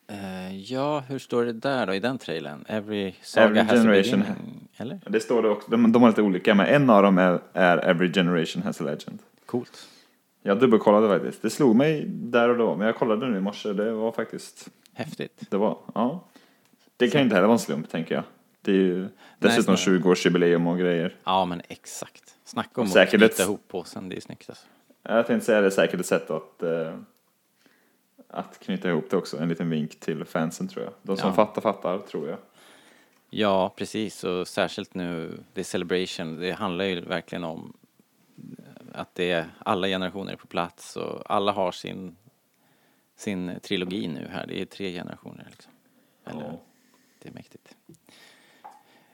Eh, 0.09 0.57
ja, 0.57 1.01
hur 1.01 1.19
står 1.19 1.45
det 1.45 1.53
där 1.53 1.87
då 1.87 1.95
i 1.95 2.01
den 2.01 2.19
trailern? 2.19 2.65
Every 2.69 3.15
saga 3.23 3.47
Every 3.47 3.61
has 3.61 3.71
generation. 3.71 4.23
a 4.23 4.25
beginning, 4.29 4.69
eller? 4.77 5.01
Det 5.07 5.21
står 5.21 5.43
det 5.43 5.49
också, 5.49 5.71
de, 5.71 5.93
de 5.93 6.03
har 6.03 6.09
lite 6.09 6.23
olika, 6.23 6.55
men 6.55 6.67
en 6.67 6.91
av 6.91 7.03
dem 7.03 7.19
är, 7.19 7.41
är 7.53 7.79
Every 7.79 8.13
Generation 8.13 8.63
Has 8.63 8.81
a 8.81 8.85
Legend. 8.85 9.19
Coolt. 9.47 9.89
Jag 10.43 10.61
dubbelkollade 10.61 11.09
faktiskt. 11.09 11.43
Det 11.43 11.51
slog 11.51 11.77
mig 11.77 12.05
där 12.09 12.49
och 12.49 12.59
då, 12.59 12.77
men 12.77 12.87
jag 12.87 12.97
kollade 12.97 13.29
nu 13.29 13.39
i 13.39 13.41
morse. 13.41 13.73
Det 13.73 13.93
var 13.93 14.13
faktiskt, 14.13 14.69
Häftigt. 14.93 15.51
det 15.51 15.57
var, 15.57 15.79
ja. 15.95 16.25
Det 16.97 17.09
kan 17.11 17.21
ju 17.21 17.25
inte 17.25 17.35
heller 17.35 17.47
vara 17.49 17.55
en 17.55 17.59
slump, 17.59 17.91
tänker 17.91 18.15
jag. 18.15 18.25
Det 18.63 18.71
är 18.71 18.75
ju 18.77 19.09
dessutom 19.39 19.77
snarare. 19.77 19.99
20-årsjubileum 19.99 20.67
och 20.71 20.79
grejer. 20.79 21.17
Ja, 21.25 21.45
men 21.45 21.63
exakt. 21.69 22.35
Snacka 22.45 22.81
om 22.81 22.87
Säkert 22.89 23.15
att 23.23 23.31
ett- 23.31 23.37
knyta 23.37 23.43
ihop 23.49 23.69
påsen, 23.69 24.09
det 24.09 24.17
är 24.17 24.21
snyggt 24.21 24.49
alltså. 24.49 24.67
Jag 25.03 25.27
tänkte 25.27 25.47
säga 25.47 25.61
det 25.61 25.67
är 25.67 25.71
säkert 25.71 26.01
ett 26.01 26.07
sätt 26.07 26.31
att, 26.31 26.63
eh, 26.63 26.95
att 28.29 28.59
knyta 28.59 28.89
ihop 28.89 29.11
det 29.11 29.17
också. 29.17 29.39
En 29.39 29.49
liten 29.49 29.71
vink 29.71 30.01
till 30.01 30.25
fansen 30.25 30.69
tror 30.69 30.85
jag. 30.85 30.93
De 31.03 31.17
som 31.17 31.29
Ja. 31.29 31.35
fattar, 31.35 31.61
fattar 31.63 31.99
tror 31.99 32.29
jag. 32.29 32.39
Ja, 33.31 33.75
precis. 33.77 34.25
Och 34.25 34.49
särskilt 34.49 34.95
nu, 34.95 35.39
det 35.53 35.61
är 35.61 35.65
Celebration, 35.65 36.41
det 36.41 36.51
handlar 36.53 36.85
ju 36.85 37.01
verkligen 37.01 37.45
om 37.45 37.73
att 38.97 39.15
det 39.15 39.31
är 39.31 39.47
alla 39.59 39.87
generationer 39.87 40.33
är 40.33 40.37
på 40.37 40.47
plats 40.47 40.97
och 40.97 41.23
alla 41.35 41.53
har 41.53 41.73
sin, 41.73 42.17
sin 43.17 43.61
trilogi 43.63 44.09
nu 44.09 44.29
här. 44.33 44.47
Det 44.47 44.61
är 44.61 44.65
tre 44.65 44.93
generationer 44.93 45.47
liksom. 45.51 45.73
Eller, 46.25 46.43
Ja. 46.43 46.61
Det 47.19 47.29
är 47.29 47.33
mäktigt. 47.33 47.77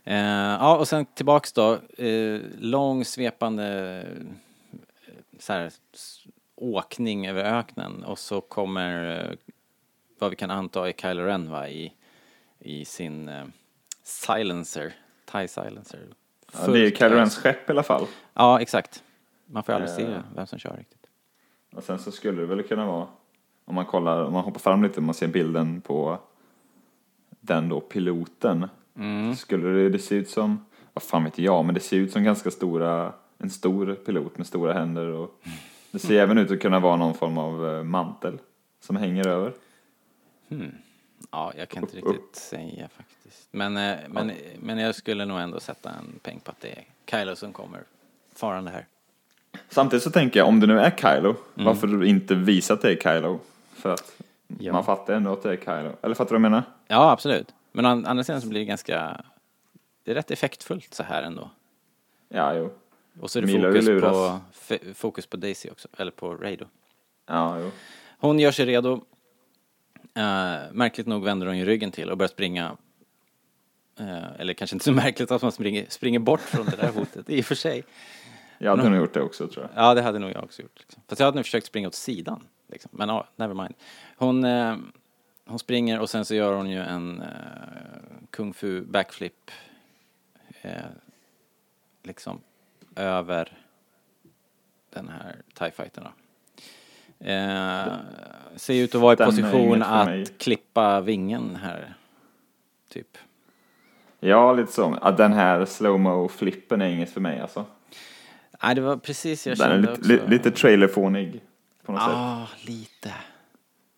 Eh, 0.05 0.17
ja, 0.61 0.77
och 0.77 0.89
sen 0.89 1.07
tillbaks 1.07 1.53
då. 1.53 1.79
Eh, 1.99 2.41
lång 2.59 3.05
svepande 3.05 3.67
eh, 5.07 5.17
så 5.39 5.53
här, 5.53 5.73
åkning 6.55 7.27
över 7.27 7.45
öknen 7.45 8.05
och 8.05 8.19
så 8.19 8.41
kommer 8.41 9.21
eh, 9.31 9.37
vad 10.19 10.31
vi 10.31 10.37
kan 10.37 10.51
anta 10.51 10.89
är 10.89 10.93
Kylo 10.93 11.23
Ren 11.23 11.51
va, 11.51 11.69
i, 11.69 11.93
i 12.59 12.85
sin 12.85 13.29
eh, 13.29 13.45
silencer, 14.03 14.95
TIE 15.25 15.49
silencer. 15.49 16.07
Ja, 16.53 16.67
det 16.67 16.79
är 16.79 16.85
ju 16.85 16.97
Kylo. 16.97 17.17
Rens 17.17 17.37
skepp 17.37 17.69
i 17.69 17.73
alla 17.73 17.83
fall. 17.83 18.07
Ja, 18.35 18.61
exakt. 18.61 19.03
Man 19.53 19.63
får 19.63 19.73
aldrig 19.73 19.91
Eh. 19.91 19.97
se 19.97 20.23
vem 20.35 20.47
som 20.47 20.59
kör 20.59 20.77
riktigt. 20.77 21.07
Och 21.75 21.85
sen 21.85 21.99
så 21.99 22.13
skulle 22.13 22.41
det 22.41 22.47
väl 22.47 22.63
kunna 22.63 22.87
vara, 22.87 23.07
om 23.65 23.75
man 23.75 23.85
kollar, 23.87 24.25
om 24.25 24.33
man 24.33 24.45
hoppar 24.45 24.61
fram 24.61 24.83
lite 24.83 24.97
och 24.97 25.03
man 25.03 25.15
ser 25.15 25.29
bilden 25.29 25.81
på 25.81 26.19
den 27.41 27.69
då 27.69 27.81
piloten. 27.81 28.69
Mm. 28.97 29.37
Skulle 29.37 29.69
det, 29.69 29.89
det 29.89 29.99
se 29.99 30.15
ut 30.15 30.31
som, 30.31 30.65
vad 30.93 31.03
fan 31.03 31.25
vet 31.25 31.39
jag, 31.39 31.65
men 31.65 31.75
det 31.75 31.81
ser 31.81 31.97
ut 31.97 32.13
som 32.13 32.25
ganska 32.25 32.51
stora, 32.51 33.13
en 33.39 33.51
stor 33.51 33.95
pilot 33.95 34.39
med 34.39 34.47
stora 34.47 34.73
händer 34.73 35.07
och 35.07 35.41
det 35.91 35.99
ser 35.99 36.21
även 36.23 36.39
ut 36.39 36.51
att 36.51 36.61
kunna 36.61 36.81
vara 36.81 36.97
någon 36.97 37.15
form 37.15 37.39
av 37.39 37.67
eh, 37.69 37.83
mantel 37.83 38.39
som 38.81 38.97
hänger 38.97 39.27
över. 39.27 39.53
Ja, 41.31 41.53
jag 41.57 41.69
kan 41.69 41.83
inte 41.83 41.99
Upp, 41.99 42.05
upp. 42.07 42.13
riktigt 42.13 42.37
säga 42.37 42.89
faktiskt. 42.89 43.49
Men, 43.51 43.77
eh, 43.77 43.99
men, 44.09 44.33
men 44.61 44.79
jag 44.79 44.95
skulle 44.95 45.25
nog 45.25 45.39
ändå 45.41 45.61
sätta 45.61 45.91
en 45.91 46.19
peng 46.23 46.41
på 46.41 46.51
att 46.51 46.61
det 46.61 46.69
är 46.73 46.85
Kylo 47.07 47.37
som 47.37 47.53
kommer 47.53 47.83
farande 48.35 48.71
här. 48.71 48.87
Samtidigt 49.69 50.03
så 50.03 50.11
tänker 50.11 50.41
jag, 50.41 50.49
om 50.49 50.61
det 50.61 50.67
nu 50.67 50.81
är 50.81 50.91
Kylo, 50.91 51.35
varför 51.55 52.05
inte 52.05 52.35
visa 52.35 52.75
att 52.75 52.83
det 52.83 52.91
är 52.93 52.97
Kylo? 52.97 53.41
För 53.75 53.93
att 53.93 54.13
Ja. 54.59 54.73
man 54.73 54.85
fattar 54.85 55.15
ändå 55.15 55.33
att 55.33 55.43
det 55.43 55.53
är 55.53 55.57
Kylo. 55.57 55.97
Eller 56.03 56.15
fattar 56.15 56.35
du 56.35 56.41
vad 56.41 56.45
jag 56.45 56.51
menar? 56.51 56.63
Ja, 56.89 57.11
absolut. 57.11 57.55
Men 57.73 57.87
å 57.87 57.89
andra 57.89 58.25
sidan 58.25 58.41
så 58.41 58.49
blir 58.49 58.61
det 58.61 58.67
ganska... 58.67 59.25
Det 60.05 60.11
är 60.11 60.15
rätt 60.15 60.31
effektfullt 60.31 60.95
så 60.95 61.03
här 61.03 61.23
ändå. 61.23 61.51
Ja, 62.29 62.55
jo. 62.55 62.73
Och 63.21 63.31
så 63.31 63.39
är 63.39 63.43
det 63.43 63.49
fokus 63.49 64.03
på, 64.03 64.41
fokus 64.95 65.27
på 65.27 65.37
Daisy 65.37 65.71
också, 65.71 65.89
eller 65.97 66.11
på 66.11 66.35
Ray 66.35 66.57
då. 66.57 66.65
Ja, 67.27 67.59
jo. 67.61 67.71
Hon 68.19 68.39
gör 68.39 68.53
sig 68.53 68.67
redo. 68.67 68.93
Uh, 70.19 70.73
märkligt 70.73 71.07
nog 71.07 71.25
vänder 71.25 71.47
hon 71.47 71.59
ju 71.59 71.65
ryggen 71.65 71.91
till 71.91 72.11
och 72.11 72.17
börjar 72.19 72.29
springa. 72.29 72.77
Eh, 73.99 74.41
eller 74.41 74.55
kanske 74.55 74.77
inte 74.77 74.85
så 74.85 74.93
märkligt 74.93 75.31
att 75.31 75.43
man 75.43 75.53
springer, 75.53 75.87
springer 75.89 76.19
bort 76.19 76.41
från 76.41 76.67
det 76.67 76.77
där 76.77 76.89
hotet, 76.89 77.31
i 77.31 77.41
och 77.41 77.45
för 77.45 77.55
sig. 77.55 77.85
Jag 78.63 78.77
hade 78.77 78.89
nog 78.89 78.99
gjort 78.99 79.15
det 79.15 79.23
också 79.23 79.49
tror 79.49 79.69
jag. 79.75 79.85
Ja, 79.85 79.95
det 79.95 80.03
hade 80.03 80.19
nog 80.19 80.31
jag 80.31 80.45
också 80.45 80.63
gjort. 80.63 80.79
Liksom. 80.79 81.03
Fast 81.09 81.21
jag 81.21 81.27
hade 81.27 81.37
nog 81.37 81.45
försökt 81.45 81.67
springa 81.67 81.89
åt 81.89 81.95
sidan. 81.95 82.47
Liksom. 82.69 82.91
Men 82.93 83.09
ja, 83.09 83.29
never 83.37 83.55
mind. 83.55 83.75
Hon, 84.17 84.45
eh, 84.45 84.77
hon 85.47 85.59
springer 85.59 86.01
och 86.01 86.11
sen 86.11 86.25
så 86.25 86.35
gör 86.35 86.53
hon 86.53 86.71
ju 86.71 86.79
en 86.79 87.23
eh, 87.23 87.29
kung 88.31 88.55
fu 88.55 88.81
backflip. 88.81 89.51
Eh, 90.63 90.73
liksom 92.03 92.41
över 92.97 93.59
den 94.91 95.09
här 95.09 95.37
TIE 95.55 95.71
fighten 95.71 96.05
då. 96.05 96.11
Eh, 97.27 97.93
ser 98.57 98.75
ut 98.75 98.95
att 98.95 99.01
vara 99.01 99.13
i 99.13 99.17
Den 99.17 99.27
position 99.27 99.83
att 99.83 100.39
klippa 100.39 101.01
vingen 101.01 101.57
här. 101.57 101.95
Typ. 102.89 103.19
Ja, 104.21 104.53
lite 104.53 104.73
så. 104.73 105.13
Den 105.17 105.33
här 105.33 105.65
slowmo 105.65 106.29
flippen 106.29 106.83
är 106.83 106.89
inget 106.89 107.11
för 107.11 107.21
mig 107.21 107.41
alltså. 107.41 107.65
Nej, 108.63 108.75
det 108.75 108.81
var 108.81 108.97
precis 108.97 109.47
jag 109.47 109.59
Den 109.59 109.67
kände 109.69 109.79
lite, 109.81 109.93
också. 109.93 110.09
li, 110.09 110.21
lite 110.29 110.51
trailerfånig 110.51 111.43
på 111.87 111.93
något 111.93 112.01
sätt. 112.03 112.11
Ja, 112.13 112.47
lite. 112.67 113.15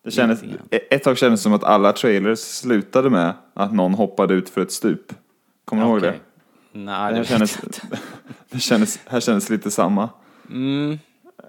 Det 0.03 0.11
kändes, 0.11 0.41
grann. 0.41 0.57
ett 0.71 1.03
tag 1.03 1.17
kändes 1.17 1.39
det 1.39 1.43
som 1.43 1.53
att 1.53 1.63
alla 1.63 1.91
trailers 1.93 2.39
slutade 2.39 3.09
med 3.09 3.33
att 3.53 3.73
någon 3.73 3.93
hoppade 3.93 4.33
ut 4.33 4.49
för 4.49 4.61
ett 4.61 4.71
stup. 4.71 5.13
Kommer 5.65 5.81
du 5.83 5.87
ihåg 5.89 5.97
Okej. 5.97 6.11
det? 6.71 6.79
Nej, 6.79 7.13
Det 7.13 7.19
det 7.19 7.25
kändes, 7.25 7.57
det 8.49 8.59
kändes, 8.59 8.99
här 9.07 9.19
kändes 9.19 9.49
lite 9.49 9.71
samma. 9.71 10.09
Mm. 10.49 10.99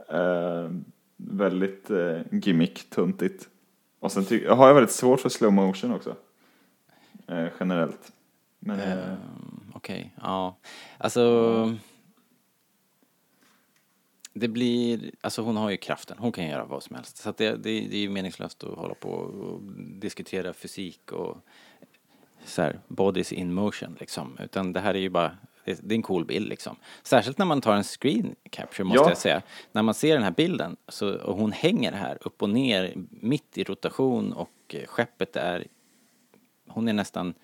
Eh, 0.09 0.71
väldigt 1.17 1.91
eh, 1.91 2.21
gimmick-tuntigt. 2.31 3.49
Och 4.01 4.13
sen 4.13 4.25
ty- 4.25 4.47
har 4.49 4.67
jag 4.69 4.75
väldigt 4.75 4.93
svårt 4.95 5.21
för 5.21 5.29
slow 5.29 5.53
motion 5.53 5.93
också. 5.95 6.15
Eh, 7.29 7.47
generellt. 7.61 8.13
Men 8.59 8.81
Ehm, 8.81 9.17
Okej, 9.75 10.15
ja. 10.23 10.57
Alltså... 10.99 11.77
Det 14.39 14.49
blir, 14.49 15.11
alltså 15.21 15.43
hon 15.43 15.57
har 15.57 15.71
ju 15.71 15.77
kraften, 15.77 16.17
hon 16.19 16.33
kan 16.33 16.47
göra 16.47 16.65
vad 16.65 16.83
som 16.83 16.97
helst. 16.97 17.17
Så 17.17 17.35
det, 17.37 17.51
det, 17.51 17.81
det 17.81 17.97
är 17.97 18.01
ju 18.01 18.09
meningslöst 18.11 18.65
att 18.65 18.79
hålla 18.79 18.95
på 18.95 19.11
och 19.11 19.61
diskutera 20.01 20.53
fysik 20.53 21.13
och 21.13 21.37
så 22.45 22.63
här, 22.63 22.81
bodies 22.89 23.33
in 23.33 23.55
motion 23.55 23.97
liksom. 24.01 24.39
Utan 24.43 24.73
det 24.73 24.81
här 24.81 24.95
är 24.95 24.99
ju 24.99 25.09
bara, 25.11 25.37
det, 25.65 25.81
det 25.83 25.95
är 25.95 25.97
en 25.97 26.03
cool 26.03 26.25
bild 26.25 26.49
liksom. 26.49 26.77
Särskilt 27.03 27.39
när 27.39 27.47
man 27.47 27.61
tar 27.61 27.75
en 27.77 27.85
screen 27.85 28.35
capture 28.51 28.85
måste 28.85 29.03
Ja. 29.03 29.09
jag 29.09 29.19
säga. 29.19 29.43
När 29.73 29.83
man 29.83 29.95
ser 29.95 30.15
den 30.15 30.23
här 30.23 30.31
bilden 30.31 30.77
så, 30.89 31.15
och 31.15 31.37
hon 31.37 31.53
hänger 31.53 31.93
här 31.93 32.19
upp 32.21 32.43
och 32.43 32.51
ner 32.51 32.93
mitt 33.11 33.59
i 33.59 33.65
rotation 33.65 34.33
och 34.33 34.51
eh, 34.75 34.87
skeppet 34.87 35.37
är, 35.37 35.67
hon 36.69 36.89
är 36.89 36.93
nästan 36.93 37.35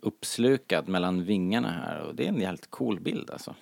uppslukad 0.00 0.88
mellan 0.88 1.24
vingarna 1.24 1.70
här 1.70 2.00
och 2.00 2.14
det 2.14 2.24
är 2.24 2.28
en 2.28 2.40
jävligt 2.40 2.70
cool 2.70 3.00
bild 3.00 3.30
alltså. 3.30 3.54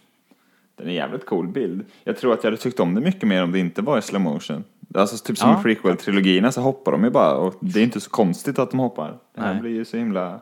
Den 0.82 0.88
är 0.90 0.92
en 0.92 0.96
jävligt 0.96 1.26
cool 1.26 1.48
bild. 1.48 1.84
Jag 2.04 2.16
tror 2.16 2.32
att 2.32 2.44
jag 2.44 2.50
hade 2.50 2.62
tyckt 2.62 2.80
om 2.80 2.94
det 2.94 3.00
mycket 3.00 3.28
mer 3.28 3.42
om 3.42 3.52
det 3.52 3.58
inte 3.58 3.82
var 3.82 3.98
i 3.98 4.02
slow 4.02 4.20
motion. 4.22 4.64
Alltså 4.94 5.24
typ 5.26 5.38
som 5.38 5.50
Ja. 5.50 5.60
i 5.60 5.62
prequel-trilogierna 5.62 6.50
så 6.52 6.60
hoppar 6.60 6.92
de 6.92 7.04
ju 7.04 7.10
bara 7.10 7.34
och 7.36 7.54
det 7.60 7.80
är 7.80 7.84
inte 7.84 8.00
så 8.00 8.10
konstigt 8.10 8.58
att 8.58 8.70
de 8.70 8.80
hoppar. 8.80 9.18
Det 9.34 9.40
här 9.40 9.52
Nej. 9.52 9.60
blir 9.62 9.70
ju 9.70 9.84
så 9.84 9.96
himla 9.96 10.40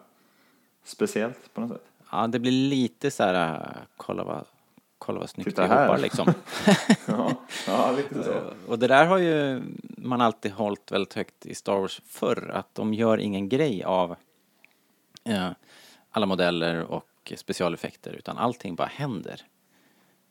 speciellt 0.85 1.55
på 1.55 1.61
något 1.61 1.71
sätt. 1.71 1.83
Ja, 2.13 2.27
det 2.27 2.39
blir 2.39 2.53
lite 2.53 3.11
så 3.11 3.23
här, 3.23 3.55
äh, 3.55 3.67
kolla 3.97 4.25
vad, 4.25 4.45
kolla 4.99 5.21
vad 5.21 5.31
snyggt 5.31 5.49
Titta 5.51 5.63
vi 5.63 5.69
här. 5.69 5.87
hoppar 5.87 5.99
liksom. 5.99 6.27
Ja, 7.07 7.33
ja 7.67 7.93
lite 7.97 8.23
så. 8.23 8.33
och 8.69 8.79
det 8.79 8.87
där 8.87 9.07
har 9.07 9.19
ju 9.19 9.63
man 9.97 10.21
alltid 10.21 10.53
hållit 10.53 10.93
väldigt 10.93 11.15
högt 11.15 11.47
i 11.47 11.55
Star 11.55 11.77
Wars 11.81 12.03
förr, 12.07 12.51
att 12.55 12.75
de 12.75 12.95
gör 12.95 13.19
ingen 13.19 13.49
grej 13.49 13.85
av 13.85 14.17
eh, 15.25 15.49
alla 16.11 16.27
modeller 16.27 16.83
och 16.83 17.33
specialeffekter, 17.37 18.13
utan 18.13 18.39
allting 18.39 18.75
bara 18.75 18.89
händer. 18.89 19.41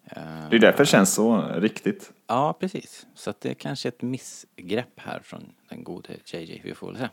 Eh, 0.09 0.49
Det 0.49 0.55
är 0.55 0.59
därför 0.59 0.77
det 0.83 0.85
känns 0.89 1.13
så 1.13 1.41
riktigt. 1.55 2.11
Ja, 2.27 2.53
precis. 2.59 3.07
Så 3.15 3.33
det 3.39 3.49
är 3.49 3.53
kanske 3.53 3.89
ett 3.89 4.01
missgrepp 4.01 4.93
här 4.99 5.19
från 5.23 5.51
den 5.69 5.83
gode 5.83 6.09
JJ, 6.25 6.61
vi 6.63 6.73
får 6.75 6.87
väl 6.87 6.97
se. 6.97 7.07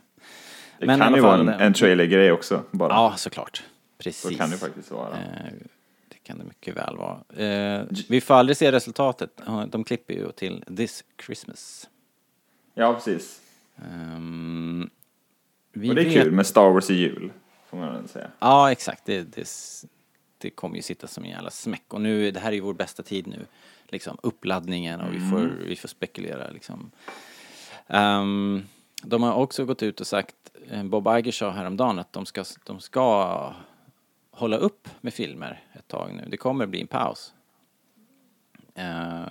Det 0.78 0.86
Men 0.86 1.00
kan 1.00 1.14
ju 1.14 1.20
vara 1.20 1.40
en, 1.40 1.48
en 1.48 1.72
trailer-grej 1.72 2.32
också 2.32 2.62
bara. 2.70 2.92
Ja, 2.94 3.14
såklart. 3.16 3.62
Precis. 3.98 4.22
Så 4.22 4.38
kan 4.38 4.50
det 4.50 4.56
faktiskt 4.56 4.90
vara. 4.90 5.12
Eh, 5.12 5.52
Det 6.08 6.16
kan 6.22 6.38
det 6.38 6.44
mycket 6.44 6.76
väl 6.76 6.96
vara. 6.96 7.44
Eh, 7.46 7.82
vi 8.08 8.20
får 8.20 8.34
aldrig 8.34 8.56
se 8.56 8.72
resultatet. 8.72 9.40
De 9.68 9.84
klipper 9.84 10.14
ju 10.14 10.32
till 10.32 10.64
This 10.76 11.04
Christmas. 11.26 11.88
Ja, 12.74 12.94
precis. 12.94 13.40
Vi 15.72 15.90
Och 15.90 15.94
det 15.94 16.00
är 16.00 16.04
vet- 16.04 16.14
kul 16.14 16.32
med 16.32 16.46
Star 16.46 16.70
Wars 16.70 16.90
i 16.90 16.94
jul, 16.94 17.32
får 17.66 17.76
man 17.76 17.92
väl 17.94 18.08
säga. 18.08 18.30
Ja, 18.38 18.72
exakt. 18.72 19.02
Det, 19.04 19.22
det, 19.22 19.48
det 20.38 20.50
kommer 20.50 20.76
ju 20.76 20.82
sitta 20.82 21.06
som 21.06 21.24
en 21.24 21.30
jävla 21.30 21.50
smäck. 21.50 21.94
Och 21.94 22.00
nu, 22.00 22.30
det 22.30 22.40
här 22.40 22.48
är 22.48 22.54
ju 22.54 22.60
vår 22.60 22.74
bästa 22.74 23.02
tid 23.02 23.26
nu. 23.26 23.46
Liksom 23.88 24.18
uppladdningen 24.22 25.00
och 25.00 25.14
vi, 25.14 25.20
får, 25.20 25.64
vi 25.66 25.76
får 25.76 25.88
spekulera 25.88 26.50
liksom. 26.50 26.90
Ehm, 27.86 28.64
de 29.02 29.22
har 29.22 29.34
också 29.34 29.64
gått 29.64 29.82
ut 29.82 30.00
och 30.00 30.06
sagt, 30.06 30.36
eh, 30.70 30.84
Bob 30.84 31.06
Iger 31.06 31.32
sa 31.32 31.50
häromdagen 31.50 31.98
att 31.98 32.12
de 32.12 32.26
ska, 32.26 32.44
de 32.64 32.80
ska 32.80 33.54
hålla 34.30 34.56
upp 34.56 34.88
med 35.00 35.14
filmer 35.14 35.62
ett 35.72 35.88
tag 35.88 36.14
nu. 36.14 36.24
Det 36.28 36.36
kommer 36.36 36.66
bli 36.66 36.80
en 36.80 36.86
paus. 36.86 37.34
Eh, 38.74 39.26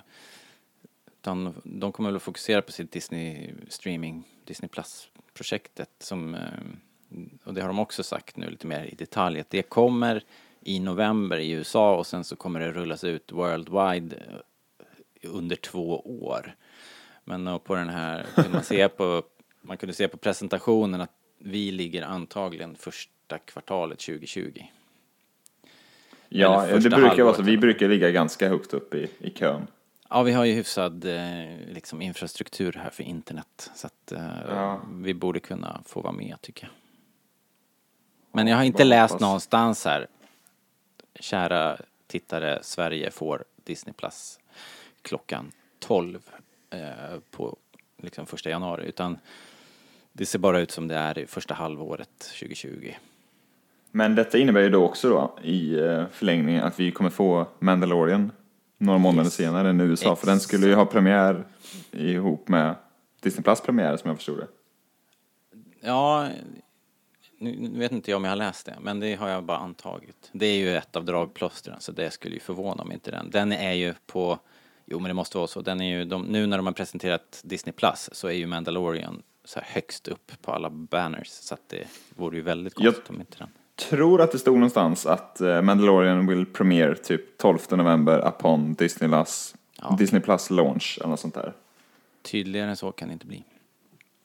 utan 1.06 1.54
de 1.64 1.92
kommer 1.92 2.08
väl 2.08 2.16
att 2.16 2.22
fokusera 2.22 2.62
på 2.62 2.72
sitt 2.72 2.92
Disney 2.92 3.50
streaming, 3.68 4.24
Disney 4.44 4.68
Plus-projektet 4.68 5.90
som, 5.98 6.34
eh, 6.34 6.40
och 7.44 7.54
det 7.54 7.60
har 7.60 7.68
de 7.68 7.78
också 7.78 8.02
sagt 8.02 8.36
nu 8.36 8.50
lite 8.50 8.66
mer 8.66 8.84
i 8.84 8.94
detalj, 8.94 9.40
att 9.40 9.50
det 9.50 9.62
kommer 9.62 10.24
i 10.66 10.80
november 10.80 11.38
i 11.38 11.50
USA 11.50 11.96
och 11.96 12.06
sen 12.06 12.24
så 12.24 12.36
kommer 12.36 12.60
det 12.60 12.72
rullas 12.72 13.04
ut 13.04 13.32
worldwide 13.32 14.16
eh, 14.16 15.30
under 15.30 15.56
två 15.56 16.00
år. 16.00 16.54
Men 17.24 17.46
eh, 17.46 17.58
på 17.58 17.74
den 17.74 17.88
här 17.88 18.26
kunde 18.34 18.50
man 18.50 18.62
se 18.62 18.88
på, 18.88 19.22
man 19.62 19.76
kunde 19.76 19.94
se 19.94 20.08
på 20.08 20.16
presentationen 20.16 21.00
att 21.00 21.12
vi 21.38 21.70
ligger 21.72 22.02
antagligen 22.02 22.76
första 22.76 23.38
kvartalet 23.38 23.98
2020. 23.98 24.62
Ja, 26.28 26.66
det 26.66 26.90
brukar 26.90 27.22
vara 27.24 27.34
så. 27.34 27.42
Vi 27.42 27.58
brukar 27.58 27.88
ligga 27.88 28.10
ganska 28.10 28.48
högt 28.48 28.74
upp 28.74 28.94
i, 28.94 29.10
i 29.18 29.30
kön. 29.30 29.66
Ja, 30.10 30.22
vi 30.22 30.32
har 30.32 30.44
ju 30.44 30.52
hyfsad 30.52 31.04
eh, 31.04 31.58
liksom 31.72 32.02
infrastruktur 32.02 32.72
här 32.72 32.90
för 32.90 33.02
internet 33.02 33.70
så 33.74 33.86
att 33.86 34.12
Ja. 34.48 34.80
vi 34.92 35.14
borde 35.14 35.40
kunna 35.40 35.82
få 35.86 36.00
vara 36.00 36.12
med 36.12 36.40
tycker 36.40 36.64
jag. 36.64 36.72
Men 38.32 38.46
jag 38.46 38.56
har 38.56 38.64
inte 38.64 38.84
läst 38.84 39.20
någonstans 39.20 39.84
här, 39.84 40.06
kära 41.20 41.76
tittare, 42.06 42.58
Sverige 42.62 43.10
får 43.10 43.44
Disney 43.64 43.92
Plus 43.92 44.38
klockan 45.02 45.52
12 45.78 46.18
eh, 46.70 46.80
på 47.30 47.56
liksom 48.02 48.26
första 48.26 48.50
januari 48.50 48.86
utan 48.88 49.18
det 50.12 50.26
ser 50.26 50.38
bara 50.38 50.60
ut 50.60 50.70
som 50.70 50.88
det 50.88 50.94
är 50.94 51.18
i 51.18 51.26
första 51.26 51.54
halvåret 51.54 52.18
2020. 52.18 52.92
Men 53.90 54.14
detta 54.14 54.38
innebär 54.38 54.60
ju 54.60 54.68
då 54.70 54.84
också 54.84 55.08
då 55.08 55.38
i 55.42 55.78
eh, 55.78 56.04
förlängningen 56.12 56.64
att 56.64 56.80
vi 56.80 56.92
kommer 56.92 57.10
få 57.10 57.46
Mandalorian 57.58 58.32
några 58.78 58.98
månader 58.98 59.24
Yes. 59.26 59.34
senare 59.34 59.70
än 59.70 59.80
USA. 59.80 60.16
För 60.16 60.26
den 60.26 60.40
skulle 60.40 60.66
ju 60.66 60.74
ha 60.74 60.86
premiär 60.86 61.44
ihop 61.92 62.48
med 62.48 62.74
Disney 63.20 63.42
Plus 63.42 63.60
premiär 63.60 63.96
som 63.96 64.08
jag 64.08 64.16
förstod 64.16 64.38
det. 64.38 64.46
Ja, 65.80 66.28
nu 67.38 67.78
vet 67.78 67.92
inte 67.92 68.10
jag 68.10 68.16
om 68.16 68.24
jag 68.24 68.30
har 68.30 68.36
läst 68.36 68.66
det, 68.66 68.74
men 68.80 69.00
det 69.00 69.14
har 69.14 69.28
jag 69.28 69.44
bara 69.44 69.58
antagit. 69.58 70.28
Det 70.32 70.46
är 70.46 70.56
ju 70.56 70.76
ett 70.76 70.96
av 70.96 71.04
dragplåstren, 71.04 71.80
så 71.80 71.92
det 71.92 72.10
skulle 72.10 72.34
ju 72.34 72.40
förvåna 72.40 72.82
om 72.82 72.92
inte 72.92 73.10
den. 73.10 73.30
Den 73.30 73.52
är 73.52 73.72
ju 73.72 73.94
på, 74.06 74.38
jo 74.84 74.98
men 74.98 75.08
det 75.08 75.14
måste 75.14 75.38
vara 75.38 75.46
så, 75.46 75.60
den 75.60 75.80
är 75.80 75.98
ju, 75.98 76.04
de, 76.04 76.22
nu 76.22 76.46
när 76.46 76.56
de 76.56 76.66
har 76.66 76.72
presenterat 76.72 77.40
Disney 77.44 77.72
Plus 77.72 78.08
så 78.12 78.28
är 78.28 78.32
ju 78.32 78.46
Mandalorian 78.46 79.22
så 79.44 79.60
här 79.60 79.66
högst 79.70 80.08
upp 80.08 80.32
på 80.42 80.52
alla 80.52 80.70
banners, 80.70 81.28
så 81.28 81.54
att 81.54 81.68
det 81.68 81.84
vore 82.16 82.36
ju 82.36 82.42
väldigt 82.42 82.74
Jag- 82.76 82.84
konstigt 82.94 83.10
om 83.10 83.20
inte 83.20 83.38
den. 83.38 83.48
Tror 83.76 84.20
att 84.20 84.32
det 84.32 84.38
stod 84.38 84.54
någonstans 84.54 85.06
att 85.06 85.40
eh, 85.40 85.62
Mandalorian 85.62 86.26
will 86.26 86.46
premiere 86.46 86.94
typ 86.94 87.38
12 87.38 87.58
november 87.70 88.28
upon 88.28 88.74
Disney 88.74 89.08
Plus, 89.10 89.54
Ja. 89.82 89.96
Disney 89.98 90.22
Plus 90.22 90.50
launch 90.50 90.96
eller 91.00 91.08
något 91.10 91.20
sånt 91.20 91.34
där. 91.34 91.52
Tydligare 92.22 92.70
än 92.70 92.76
så 92.76 92.92
kan 92.92 93.08
det 93.08 93.12
inte 93.12 93.26
bli. 93.26 93.44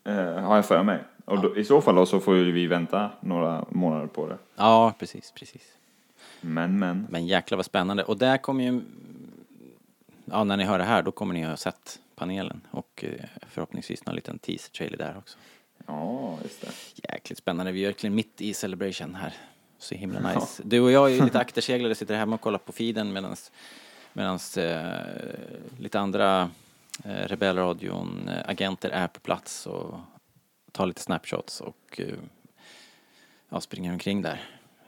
Eh, 0.03 0.15
har 0.15 0.55
jag 0.55 0.65
för 0.65 0.83
mig. 0.83 1.03
Och 1.31 1.41
då, 1.41 1.57
i 1.57 1.63
så 1.63 1.81
fall 1.81 1.95
då 1.95 2.05
så 2.05 2.19
får 2.19 2.35
ju 2.35 2.51
vi 2.51 2.67
vänta 2.67 3.09
några 3.19 3.65
månader 3.69 4.07
på 4.07 4.27
det. 4.27 4.37
Ja, 4.55 4.93
precis, 4.99 5.31
precis. 5.31 5.77
Men 6.41 6.79
men. 6.79 7.07
Men 7.09 7.27
jäklar 7.27 7.55
vad 7.55 7.65
spännande. 7.65 8.03
Och 8.03 8.17
där 8.17 8.37
kommer 8.37 8.63
ju, 8.63 8.81
ja 10.25 10.43
när 10.43 10.57
ni 10.57 10.63
hör 10.63 10.77
det 10.77 10.83
här 10.83 11.03
då 11.03 11.11
kommer 11.11 11.33
ni 11.33 11.43
ha 11.43 11.57
sett 11.57 11.99
panelen 12.15 12.61
och 12.71 13.05
eh, 13.07 13.25
förhoppningsvis 13.49 14.05
någon 14.05 14.15
liten 14.15 14.39
teaser-trailer 14.39 14.97
där 14.97 15.17
också. 15.17 15.37
Ja, 15.87 16.37
just 16.43 16.61
det. 16.61 16.71
Jäkligt 17.09 17.37
spännande. 17.37 17.71
Vi 17.71 17.83
är 17.83 17.87
verkligen 17.87 18.15
mitt 18.15 18.41
i 18.41 18.53
celebration 18.53 19.15
här. 19.15 19.33
Så 19.77 19.95
himla 19.95 20.33
nice. 20.33 20.63
Du 20.65 20.79
och 20.79 20.91
jag 20.91 21.11
är 21.11 21.15
ju 21.15 21.23
lite 21.23 21.39
akterseglare, 21.39 21.95
sitter 21.95 22.15
hemma 22.15 22.35
och 22.35 22.41
kollar 22.41 22.59
på 22.59 22.71
feeden 22.71 23.13
medans, 23.13 23.51
medans 24.13 24.57
eh, 24.57 25.01
lite 25.79 25.99
andra 25.99 26.49
eh, 27.03 27.27
Rebellradion-agenter 27.27 28.89
är 28.89 29.07
på 29.07 29.19
plats 29.19 29.67
och 29.67 29.99
tar 30.71 30.85
lite 30.85 31.01
snapshots 31.01 31.61
och 31.61 31.77
eh, 31.97 32.05
ja, 33.49 33.61
springer 33.61 33.91
omkring 33.93 34.21
där 34.21 34.41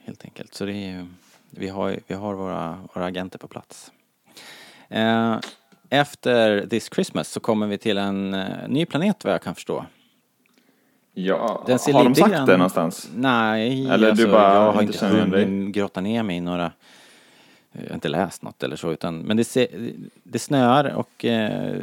helt 0.04 0.26
enkelt. 0.26 0.54
Så 0.54 0.66
det 0.66 0.74
är 0.74 1.08
vi 1.50 1.68
har, 1.70 2.00
vi 2.08 2.16
har 2.16 2.34
våra, 2.34 2.80
våra 2.94 3.06
agenter 3.06 3.40
på 3.40 3.48
plats. 3.48 3.92
Eh, 4.90 5.40
efter 5.90 6.68
This 6.68 6.90
Christmas 6.94 7.30
så 7.30 7.40
kommer 7.40 7.68
vi 7.68 7.78
till 7.78 7.98
en 7.98 8.34
eh, 8.34 8.68
ny 8.68 8.86
planet 8.86 9.24
vad 9.24 9.34
jag 9.34 9.42
kan 9.42 9.56
förstå. 9.56 9.86
Ja, 11.14 11.64
har 11.68 12.04
de 12.04 12.16
sagt 12.16 12.32
grann- 12.32 12.48
det 12.48 12.58
någonstans? 12.58 13.10
Nej, 13.16 13.86
Eller 13.88 13.98
du 13.98 14.10
alltså, 14.10 14.28
bara 14.32 14.54
jag 14.54 14.72
har 14.72 14.82
inte 14.82 15.08
hunnit 15.08 15.76
grotta 15.76 16.02
ner 16.02 16.24
mig 16.24 16.38
i 16.38 16.42
några 16.42 16.72
jag 17.74 17.88
har 17.90 17.94
inte 17.96 18.10
läst 18.10 18.42
något 18.42 18.64
eller 18.64 18.76
så 18.76 18.92
utan 18.92 19.18
men 19.20 19.38
det, 19.38 19.44
ser, 19.44 19.68
det 20.24 20.40
snöar 20.40 20.94
och 20.96 21.26
eh, 21.26 21.76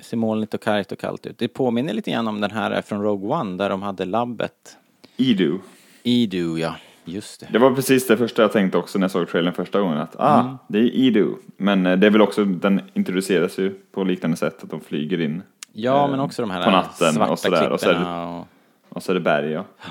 ser 0.00 0.16
molnigt 0.16 0.54
och 0.54 0.60
kargt 0.62 0.92
och 0.92 0.98
kallt 0.98 1.26
ut. 1.26 1.38
Det 1.38 1.48
påminner 1.48 1.92
lite 1.92 2.10
grann 2.10 2.28
om 2.28 2.40
den 2.40 2.50
här 2.50 2.82
från 2.82 3.02
Rogue 3.02 3.28
One 3.36 3.56
där 3.56 3.70
de 3.70 3.82
hade 3.82 4.04
labbet 4.04 4.76
Edu. 5.16 5.58
Idu 6.02 6.58
ja, 6.58 6.74
just 7.04 7.40
det. 7.40 7.46
Det 7.52 7.58
var 7.58 7.74
precis 7.74 8.06
det 8.06 8.16
första 8.16 8.42
jag 8.42 8.52
tänkte 8.52 8.78
också 8.78 8.98
när 8.98 9.04
jag 9.04 9.10
såg 9.10 9.28
trailern 9.28 9.54
första 9.54 9.80
gången. 9.80 9.98
Att 9.98 10.16
ah, 10.18 10.40
Mm. 10.40 10.56
det 10.68 10.78
är 10.78 10.90
Edu. 11.06 11.34
Men 11.56 11.86
eh, 11.86 11.96
det 11.98 12.06
är 12.06 12.10
väl 12.10 12.22
också, 12.22 12.44
den 12.44 12.80
introduceras 12.94 13.58
ju 13.58 13.70
på 13.70 14.04
liknande 14.04 14.36
sätt 14.36 14.62
att 14.64 14.70
de 14.70 14.80
flyger 14.80 15.20
in. 15.20 15.42
Ja 15.72 16.04
eh, 16.04 16.10
men 16.10 16.20
också 16.20 16.42
de 16.42 16.50
här 16.50 16.64
på 16.64 16.70
natten 16.70 17.12
svarta 17.12 17.32
och 17.32 17.38
sådär, 17.40 17.70
och 17.70 17.80
så 17.80 17.92
det- 17.92 18.44
och, 18.88 19.02
så 19.02 19.12
är 19.12 19.14
det 19.14 19.20
berg 19.20 19.50
ja. 19.50 19.64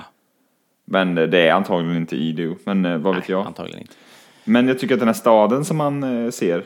Men 0.85 1.17
eh, 1.17 1.23
det 1.27 1.47
är 1.47 1.53
antagligen 1.53 1.97
inte 1.97 2.15
Edu. 2.23 2.55
Men 2.63 2.85
eh, 2.85 2.97
vad 2.97 3.15
vet 3.15 3.23
nej, 3.27 3.31
jag. 3.37 3.47
antagligen 3.47 3.81
inte. 3.81 3.93
Men 4.47 4.67
jag 4.67 4.79
tycker 4.79 4.95
att 4.95 4.99
den 4.99 5.07
här 5.07 5.13
staden 5.13 5.65
som 5.65 5.77
man 5.77 6.03
eh, 6.03 6.31
ser 6.31 6.63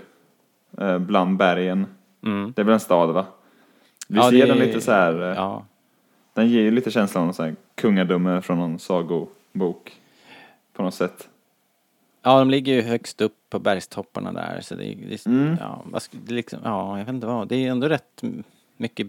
eh, 0.78 0.98
bland 1.00 1.38
bergen. 1.38 1.86
Mm. 2.24 2.54
Det 2.56 2.62
är 2.62 2.66
väl 2.66 2.74
en 2.74 2.80
stad 2.80 3.10
va? 3.14 3.26
Vi 4.08 4.18
Ja, 4.18 4.30
ser 4.30 4.48
den 4.48 4.58
lite 4.58 4.82
så 4.82 4.92
här. 4.92 5.22
eh, 5.22 5.36
Ja, 5.36 5.66
Den 6.34 6.48
ger 6.50 6.62
ju 6.62 6.72
lite 6.72 6.92
känslan 6.92 7.22
av 7.22 7.26
någon 7.28 7.34
så 7.34 7.44
här 7.44 7.56
kungadöme 7.76 8.42
från 8.42 8.58
någon 8.58 8.80
sagobok. 8.80 9.98
På 10.74 10.84
något 10.84 10.94
sätt. 10.94 11.28
Ja, 12.22 12.40
de 12.40 12.50
ligger 12.50 12.74
ju 12.74 12.82
högst 12.82 13.22
upp 13.22 13.36
på 13.50 13.60
bergstopparna 13.60 14.32
där 14.32 14.60
så 14.62 14.76
det, 14.76 14.86
är- 14.86 14.96
det, 14.96 15.26
är- 15.26 15.30
Mm. 15.30 15.58
ja, 15.60 15.84
det 16.12 16.32
är 16.32 16.36
liksom, 16.36 16.60
ja, 16.64 16.98
jag 16.98 17.06
vet 17.06 17.14
inte 17.14 17.28
vad, 17.28 17.48
det 17.48 17.56
är 17.56 17.72
ändå 17.72 17.88
rätt 17.88 18.22
mycket 18.78 19.08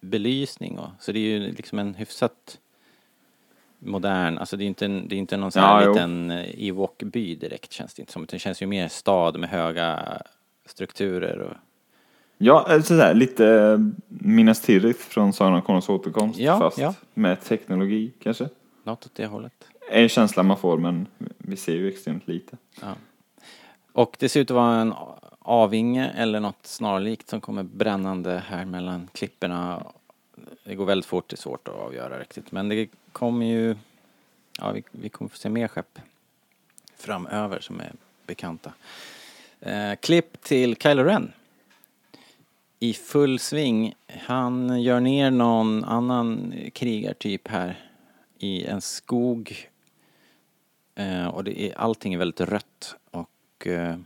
belysning 0.00 0.78
och 0.78 0.88
så 1.00 1.12
det 1.12 1.18
är 1.18 1.22
ju 1.38 1.52
liksom 1.52 1.78
en 1.78 1.94
hyfsat 1.94 2.58
modern, 3.80 4.38
alltså 4.38 4.56
det 4.56 4.64
är 4.64 4.66
inte 4.66 4.84
en, 4.84 5.08
det 5.08 5.14
är 5.14 5.18
inte 5.18 5.36
någon 5.36 5.52
sån 5.52 5.62
här 5.62 5.82
Ja, 5.82 5.88
liten 5.88 6.30
eh, 6.30 6.44
Ewok-by 6.58 7.34
direkt 7.34 7.72
känns 7.72 7.94
det 7.94 8.00
inte 8.02 8.12
som, 8.12 8.22
utan 8.22 8.36
det 8.36 8.40
känns 8.40 8.62
ju 8.62 8.66
mer 8.66 8.88
stad 8.88 9.40
med 9.40 9.50
höga 9.50 10.22
strukturer 10.66 11.38
och 11.38 11.54
Ja, 12.42 12.74
eh, 12.74 12.82
sådär 12.82 13.14
lite 13.14 13.46
eh, 13.46 13.78
Minas 14.08 14.60
Tirith 14.60 15.00
från 15.00 15.32
Sagan 15.32 15.54
om 15.54 15.62
Konungens 15.62 15.88
återkomst. 15.88 16.38
Ja, 16.38 16.58
fast 16.58 16.78
ja. 16.78 16.94
med 17.14 17.40
teknologi 17.40 18.12
kanske. 18.22 18.48
något 18.84 19.06
åt 19.06 19.14
det 19.14 19.26
hållet. 19.26 19.52
Är 19.90 20.08
känslan 20.08 20.46
man 20.46 20.56
får 20.56 20.78
men 20.78 21.06
vi 21.38 21.56
ser 21.56 21.72
ju 21.72 21.88
extremt 21.88 22.28
lite. 22.28 22.56
Ja. 22.80 22.94
Och 23.92 24.16
det 24.18 24.28
ser 24.28 24.40
ut 24.40 24.50
att 24.50 24.54
vara 24.54 24.80
en 24.80 24.94
avinge 25.38 26.10
eller 26.16 26.40
något 26.40 26.66
snarlikt 26.66 27.28
som 27.28 27.40
kommer 27.40 27.62
brännande 27.62 28.42
här 28.46 28.64
mellan 28.64 29.08
klipporna. 29.12 29.82
Det 30.64 30.74
går 30.74 30.84
väldigt 30.84 31.06
fort, 31.06 31.28
det 31.28 31.34
är 31.34 31.38
svårt 31.38 31.68
att 31.68 31.74
avgöra 31.74 32.20
riktigt. 32.20 32.52
Men 32.52 32.68
det 32.68 32.88
kommer 33.12 33.46
ju, 33.46 33.76
ja 34.58 34.72
vi, 34.72 34.84
vi 34.90 35.08
kommer 35.08 35.28
få 35.28 35.36
se 35.36 35.48
mer 35.48 35.68
skepp 35.68 35.98
framöver 36.96 37.60
som 37.60 37.80
är 37.80 37.92
bekanta. 38.26 38.72
Eh, 39.60 39.94
klipp 39.94 40.42
till 40.42 40.76
Kylo 40.76 41.02
Ren. 41.02 41.32
I 42.78 42.92
full 42.92 43.38
sving. 43.38 43.94
Han 44.06 44.82
gör 44.82 45.00
ner 45.00 45.30
någon 45.30 45.84
annan 45.84 46.54
krigartyp 46.72 47.48
här 47.48 47.86
i 48.38 48.64
en 48.64 48.80
skog 48.80 49.70
Eh, 51.00 51.26
och 51.26 51.44
det 51.44 51.60
är, 51.60 51.78
allting 51.78 52.14
är 52.14 52.18
väldigt 52.18 52.40
rött 52.40 52.94
och 53.10 53.66
eh, 53.66 53.96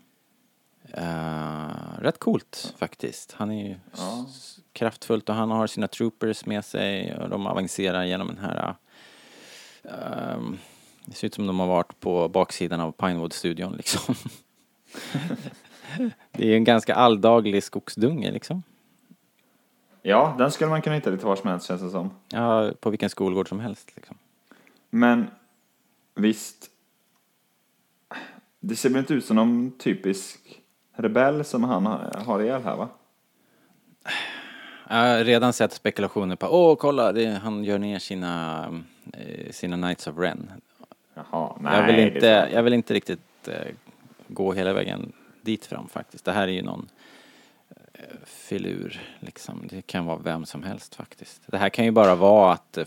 eh, 0.92 1.98
rätt 1.98 2.18
coolt 2.18 2.74
faktiskt. 2.78 3.32
Han 3.32 3.50
är 3.50 3.68
ju 3.68 3.76
Ja. 3.96 4.26
Kraftfullt 4.74 5.28
och 5.28 5.34
han 5.34 5.50
har 5.50 5.66
sina 5.66 5.88
troopers 5.88 6.46
med 6.46 6.64
sig 6.64 7.16
och 7.16 7.28
de 7.28 7.46
avancerar 7.46 8.04
genom 8.04 8.26
den 8.26 8.38
här 8.38 8.74
ehm, 9.84 10.58
det 11.04 11.12
ser 11.12 11.26
ut 11.26 11.34
som 11.34 11.46
de 11.46 11.60
har 11.60 11.66
varit 11.66 12.00
på 12.00 12.28
baksidan 12.28 12.80
av 12.80 12.92
Pinewood-studion 12.92 13.76
liksom. 13.76 14.14
det 16.32 16.52
är 16.52 16.56
en 16.56 16.64
ganska 16.64 16.94
alldaglig 16.94 17.62
skogsdunge 17.62 18.30
liksom. 18.30 18.62
Ja, 20.02 20.34
den 20.38 20.50
skulle 20.50 20.70
man 20.70 20.82
kunna 20.82 20.96
hitta 20.96 21.10
lite 21.10 21.26
var 21.26 21.36
som 21.36 21.50
helst 21.50 21.66
känns 21.66 21.82
det 21.82 21.90
som. 21.90 22.10
Ja, 22.28 22.72
på 22.80 22.90
vilken 22.90 23.10
skolgård 23.10 23.48
som 23.48 23.60
helst 23.60 23.92
liksom. 23.96 24.16
Men 24.90 25.26
visst. 26.14 26.70
Det 28.60 28.76
ser 28.76 28.88
väl 28.88 28.98
inte 28.98 29.14
ut 29.14 29.24
som 29.24 29.36
någon 29.36 29.72
typisk 29.78 30.60
rebell 30.92 31.44
som 31.44 31.64
han 31.64 31.86
har, 31.86 32.22
har 32.26 32.42
ihjäl 32.42 32.62
här 32.62 32.76
va? 32.76 32.88
Jag 34.94 35.00
har 35.18 35.24
redan 35.24 35.52
sett 35.52 35.72
spekulationer 35.72 36.36
på, 36.36 36.46
åh 36.46 36.76
kolla, 36.76 37.12
det, 37.12 37.26
han 37.26 37.64
gör 37.64 37.78
ner 37.78 37.98
sina, 37.98 38.64
eh, 39.12 39.50
sina 39.52 39.76
Knights 39.76 40.06
of 40.06 40.18
Ren. 40.18 40.50
Jaha, 41.14 41.56
nej. 41.60 41.76
jag, 41.78 41.86
vill 41.86 41.98
inte, 42.14 42.48
jag 42.52 42.62
vill 42.62 42.72
inte 42.72 42.94
riktigt 42.94 43.48
eh, 43.48 43.54
gå 44.28 44.52
hela 44.52 44.72
vägen 44.72 45.12
dit 45.42 45.66
fram 45.66 45.88
faktiskt. 45.88 46.24
Det 46.24 46.32
här 46.32 46.48
är 46.48 46.52
ju 46.52 46.62
någon, 46.62 46.88
filur 48.24 49.00
liksom. 49.20 49.66
Det 49.70 49.82
kan 49.82 50.06
vara 50.06 50.18
vem 50.18 50.46
som 50.46 50.62
helst 50.62 50.94
faktiskt. 50.94 51.42
Det 51.46 51.58
här 51.58 51.68
kan 51.68 51.84
ju 51.84 51.90
bara 51.90 52.14
vara 52.14 52.52
att 52.52 52.78
eh, 52.78 52.84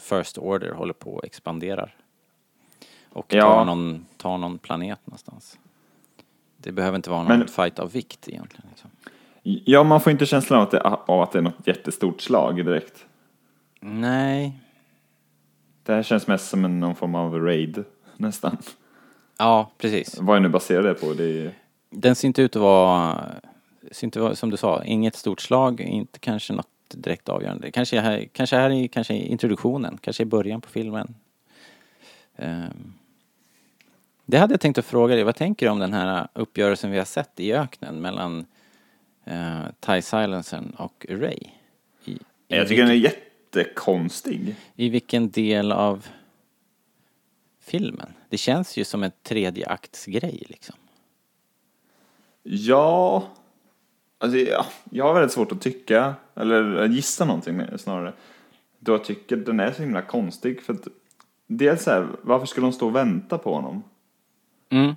First 0.00 0.38
Order 0.38 0.72
håller 0.72 0.92
på 0.94 1.14
och 1.14 1.24
expanderar. 1.24 1.94
Och 3.10 3.34
Ja. 3.34 3.42
tar, 3.42 3.64
någon, 3.64 4.06
tar 4.16 4.38
någon 4.38 4.58
planet 4.58 5.00
någonstans. 5.04 5.58
Det 6.56 6.72
behöver 6.72 6.96
inte 6.96 7.10
vara 7.10 7.22
någon 7.22 7.38
Men- 7.38 7.48
fight 7.48 7.78
av 7.78 7.92
vikt 7.92 8.28
egentligen. 8.28 8.66
Liksom. 8.70 8.90
Ja, 9.42 9.84
man 9.84 10.00
får 10.00 10.12
inte 10.12 10.26
känslan 10.26 10.60
av 10.60 10.64
att, 10.64 10.70
det, 10.70 10.80
av 10.80 11.20
att 11.20 11.32
det 11.32 11.38
är 11.38 11.42
något 11.42 11.66
jättestort 11.66 12.20
slag 12.20 12.56
direkt. 12.56 13.06
Nej. 13.80 14.52
Det 15.82 15.92
här 15.92 16.02
känns 16.02 16.26
mest 16.26 16.48
som 16.48 16.64
en, 16.64 16.80
någon 16.80 16.94
form 16.94 17.14
av 17.14 17.40
raid, 17.40 17.84
nästan. 18.16 18.56
Ja, 19.38 19.70
precis. 19.78 20.18
Vad 20.20 20.36
jag 20.36 20.42
nu 20.42 20.48
baserar 20.48 20.82
det 20.82 20.94
på, 20.94 21.12
det 21.12 21.24
är... 21.24 21.52
Den 21.90 22.14
ser 22.14 22.28
inte 22.28 22.42
ut 22.42 22.56
att 22.56 22.62
vara, 22.62 23.24
ser 23.90 24.06
inte 24.06 24.20
vara, 24.20 24.34
som 24.34 24.50
du 24.50 24.56
sa, 24.56 24.84
inget 24.84 25.16
stort 25.16 25.40
slag, 25.40 25.80
inte 25.80 26.18
kanske 26.18 26.52
något 26.52 26.68
direkt 26.94 27.28
avgörande. 27.28 27.70
Kanske 27.70 28.00
här, 28.00 28.28
kanske 28.32 28.56
här 28.56 28.70
i 28.70 28.88
kanske 28.88 29.14
introduktionen, 29.14 29.98
kanske 30.00 30.22
i 30.22 30.26
början 30.26 30.60
på 30.60 30.68
filmen. 30.68 31.14
Ehm. 32.36 32.92
Det 34.24 34.38
hade 34.38 34.52
jag 34.52 34.60
tänkt 34.60 34.78
att 34.78 34.84
fråga 34.84 35.14
dig, 35.14 35.24
vad 35.24 35.36
tänker 35.36 35.66
du 35.66 35.72
om 35.72 35.78
den 35.78 35.92
här 35.92 36.28
uppgörelsen 36.32 36.90
vi 36.90 36.98
har 36.98 37.04
sett 37.04 37.40
i 37.40 37.52
öknen 37.52 38.00
mellan 38.00 38.46
uh, 39.28 39.66
Ty 39.80 40.02
Silencern 40.02 40.74
och 40.78 41.06
Ray? 41.08 41.38
I, 42.04 42.10
i, 42.12 42.18
Jag 42.46 42.68
tycker 42.68 42.82
den 42.82 42.90
är 42.90 42.94
vilken, 42.94 43.12
jättekonstig. 43.54 44.56
I 44.76 44.88
vilken 44.88 45.30
del 45.30 45.72
av 45.72 46.06
filmen? 47.60 48.12
Det 48.28 48.38
känns 48.38 48.76
ju 48.76 48.84
som 48.84 49.02
en 49.02 49.12
tredje 49.22 49.66
aktsgrej 49.66 50.42
liksom. 50.48 50.76
Ja... 52.42 53.28
Alltså, 54.18 54.38
ja, 54.38 54.66
jag 54.90 55.04
har 55.04 55.14
väldigt 55.14 55.32
svårt 55.32 55.52
att 55.52 55.60
tycka, 55.60 56.14
eller 56.34 56.88
gissa 56.88 57.24
någonting 57.24 57.56
mer 57.56 57.76
snarare. 57.76 58.12
Då 58.78 58.92
jag 58.92 59.04
tycker 59.04 59.36
den 59.36 59.60
är 59.60 59.72
så 59.72 59.82
himla 59.82 60.02
konstig. 60.02 60.62
För 60.62 60.72
att, 60.72 60.88
dels 61.46 61.82
så 61.82 61.90
här, 61.90 62.08
varför 62.22 62.46
skulle 62.46 62.66
de 62.66 62.72
stå 62.72 62.86
och 62.86 62.96
vänta 62.96 63.38
på 63.38 63.54
honom? 63.54 63.82
Mm. 64.70 64.94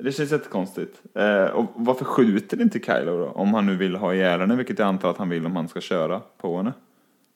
Det 0.00 0.12
känns 0.12 0.32
jättekonstigt. 0.32 1.02
Eh, 1.14 1.44
och 1.44 1.72
varför 1.74 2.04
skjuter 2.04 2.62
inte 2.62 2.78
Kylo 2.78 3.18
då? 3.18 3.26
Om 3.28 3.54
han 3.54 3.66
nu 3.66 3.76
vill 3.76 3.96
ha 3.96 4.14
ihjäl 4.14 4.40
henne, 4.40 4.56
vilket 4.56 4.78
jag 4.78 4.88
antar 4.88 5.10
att 5.10 5.16
han 5.16 5.28
vill 5.28 5.46
om 5.46 5.56
han 5.56 5.68
ska 5.68 5.80
köra 5.80 6.20
på 6.38 6.56
henne. 6.56 6.72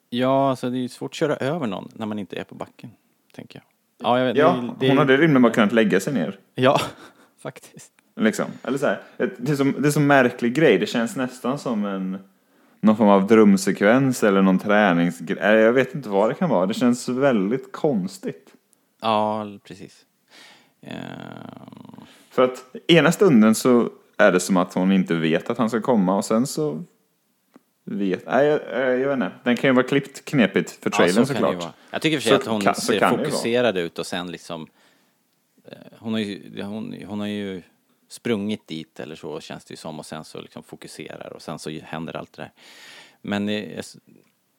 Ja, 0.09 0.49
alltså 0.49 0.69
det 0.69 0.77
är 0.77 0.81
ju 0.81 0.89
svårt 0.89 1.11
att 1.11 1.15
köra 1.15 1.35
över 1.35 1.67
någon 1.67 1.89
när 1.93 2.05
man 2.05 2.19
inte 2.19 2.35
är 2.35 2.43
på 2.43 2.55
backen, 2.55 2.89
tänker 3.35 3.59
jag. 3.59 3.65
Ja, 4.09 4.19
jag 4.19 4.25
vet, 4.25 4.37
Ja, 4.37 4.55
det, 4.61 4.85
det, 4.85 4.89
hon 4.89 4.97
hade 4.97 5.17
rimligen 5.17 5.41
bara 5.41 5.53
kunnat 5.53 5.71
lägga 5.71 5.99
sig 5.99 6.13
ner. 6.13 6.39
Ja, 6.55 6.81
faktiskt. 7.41 7.91
Liksom. 8.15 8.45
Eller 8.63 8.77
så 8.77 8.85
här, 8.85 9.01
det 9.17 9.51
är 9.51 9.55
som, 9.55 9.75
det 9.79 9.87
är 9.87 9.91
som 9.91 10.07
märklig 10.07 10.53
grej. 10.53 10.77
Det 10.77 10.85
känns 10.85 11.15
nästan 11.15 11.59
som 11.59 11.85
en 11.85 12.17
någon 12.81 12.97
form 12.97 13.09
av 13.09 13.27
drömsekvens 13.27 14.23
eller 14.23 14.41
någon 14.41 14.59
träningsgrej. 14.59 15.37
Nej, 15.41 15.55
Jag 15.55 15.73
vet 15.73 15.95
inte 15.95 16.09
vad 16.09 16.29
det 16.29 16.33
kan 16.33 16.49
vara. 16.49 16.65
Det 16.65 16.73
känns 16.73 17.09
väldigt 17.09 17.71
konstigt. 17.71 18.53
Ja, 19.01 19.45
precis. 19.63 20.05
Ehm, 20.81 22.03
För 22.29 22.43
att 22.43 22.75
ena 22.87 23.11
stunden 23.11 23.55
så 23.55 23.89
är 24.17 24.31
det 24.31 24.39
som 24.39 24.57
att 24.57 24.73
hon 24.73 24.91
inte 24.91 25.15
vet 25.15 25.49
att 25.49 25.57
han 25.57 25.69
ska 25.69 25.81
komma 25.81 26.15
och 26.17 26.25
sen 26.25 26.47
så 26.47 26.83
vet... 27.83 28.25
Nej, 28.25 28.45
jag, 28.47 28.99
jag 28.99 29.07
vet 29.07 29.13
inte. 29.13 29.31
Den 29.43 29.57
kan 29.57 29.69
ju 29.69 29.73
vara 29.73 29.87
klippt 29.87 30.25
knepigt 30.25 30.71
för 30.71 30.89
trailern 30.89 31.17
ja, 31.17 31.25
så 31.25 31.33
såklart. 31.33 31.73
Jag 31.91 32.01
tycker 32.01 32.17
för 32.17 32.23
sig 32.23 32.31
Så 32.31 32.35
att 32.41 32.47
hon 32.47 32.61
kan- 32.61 32.75
ser 32.75 33.09
fokuserad 33.09 33.77
ut 33.77 33.99
och 33.99 34.05
sen 34.05 34.31
liksom 34.31 34.67
eh, 35.65 35.77
hon 35.99 36.13
har, 36.13 36.19
ju, 36.19 36.61
hon, 36.63 36.95
hon 37.07 37.19
har 37.19 37.27
ju 37.27 37.61
sprungit 38.09 38.67
dit 38.67 38.99
eller 38.99 39.15
så 39.15 39.39
känns 39.39 39.65
det 39.65 39.71
ju 39.71 39.77
som 39.77 39.99
och 39.99 40.05
sen 40.05 40.23
så 40.23 40.41
liksom 40.41 40.63
fokuserar 40.63 41.33
och 41.33 41.41
sen 41.41 41.59
så 41.59 41.69
händer 41.69 42.15
allt 42.15 42.33
det 42.33 42.41
där. 42.41 42.51
Men 43.21 43.45
det, 43.45 43.85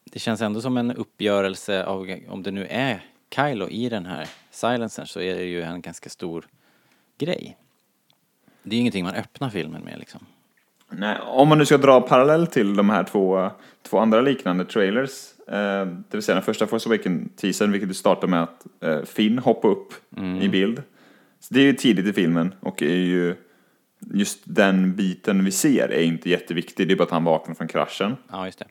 det 0.05 0.19
känns 0.19 0.41
ändå 0.41 0.61
som 0.61 0.77
en 0.77 0.91
uppgörelse 0.91 1.85
av, 1.85 2.17
om 2.29 2.43
det 2.43 2.51
nu 2.51 2.67
är 2.67 3.05
Kylo 3.35 3.69
i 3.69 3.89
den 3.89 4.07
här 4.07 4.29
silencern 4.51 5.07
så 5.07 5.21
är 5.21 5.37
det 5.37 5.45
ju 5.45 5.63
en 5.63 5.81
ganska 5.81 6.11
stor 6.11 6.47
grej. 7.21 7.57
Det 8.63 8.77
är 8.77 8.81
ingenting 8.81 9.05
man 9.05 9.15
öppnar 9.15 9.51
filmen 9.51 9.83
med 9.83 9.99
liksom. 9.99 10.21
Nej, 10.91 11.19
om 11.27 11.49
man 11.49 11.59
nu 11.59 11.67
ska 11.67 11.79
dra 11.79 12.01
parallell 12.01 12.47
till 12.47 12.77
de 12.77 12.91
här 12.91 13.05
två, 13.05 13.51
två 13.83 13.99
andra 13.99 14.21
liknande 14.21 14.65
trailers, 14.65 15.11
eh, 15.49 15.87
det 15.87 16.13
vill 16.13 16.23
säga 16.23 16.35
den 16.35 16.45
första 16.45 16.67
Force 16.67 16.89
Awakens-teasern, 16.89 17.73
vilket 17.73 17.89
du 17.89 17.95
startar 17.95 18.29
med 18.29 18.43
att 18.43 18.67
eh, 18.81 19.03
Finn 19.03 19.39
hoppar 19.39 19.69
upp 19.69 19.93
i 20.43 20.49
bild. 20.49 20.83
Så 21.41 21.55
det 21.55 21.61
är 21.61 21.65
ju 21.65 21.73
tidigt 21.73 22.07
i 22.07 22.13
filmen 22.13 22.55
och 22.61 22.83
är 22.83 22.97
ju 22.97 23.37
just 23.99 24.41
den 24.45 24.97
biten 24.97 25.45
vi 25.45 25.51
ser 25.51 25.89
är 25.89 26.03
inte 26.03 26.31
jätteviktig, 26.31 26.89
det 26.89 26.95
är 26.95 26.97
bara 26.97 27.05
att 27.05 27.11
han 27.11 27.25
vaknar 27.25 27.55
från 27.55 27.69
kraschen. 27.69 28.17
Ja, 28.31 28.47
just 28.47 28.59
det. 28.59 28.67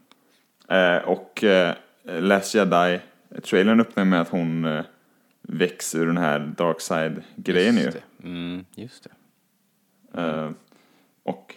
Eh, 0.75 1.09
och 1.09 1.43
eh, 1.43 1.75
Last 2.03 2.55
Jedi-trailern 2.55 3.79
öppnar 3.79 4.05
med 4.05 4.21
att 4.21 4.29
hon 4.29 4.65
eh, 4.65 4.83
väcks 5.49 5.95
ur 5.95 6.05
den 6.07 6.17
här 6.17 6.39
dark 6.57 6.81
side-grejen 6.81 7.75
ju. 7.75 7.81
Just 7.83 7.97
det. 8.17 8.27
Mm, 8.27 8.65
just 8.75 9.07
det. 10.13 10.21
Eh, 10.21 10.49
och 11.23 11.55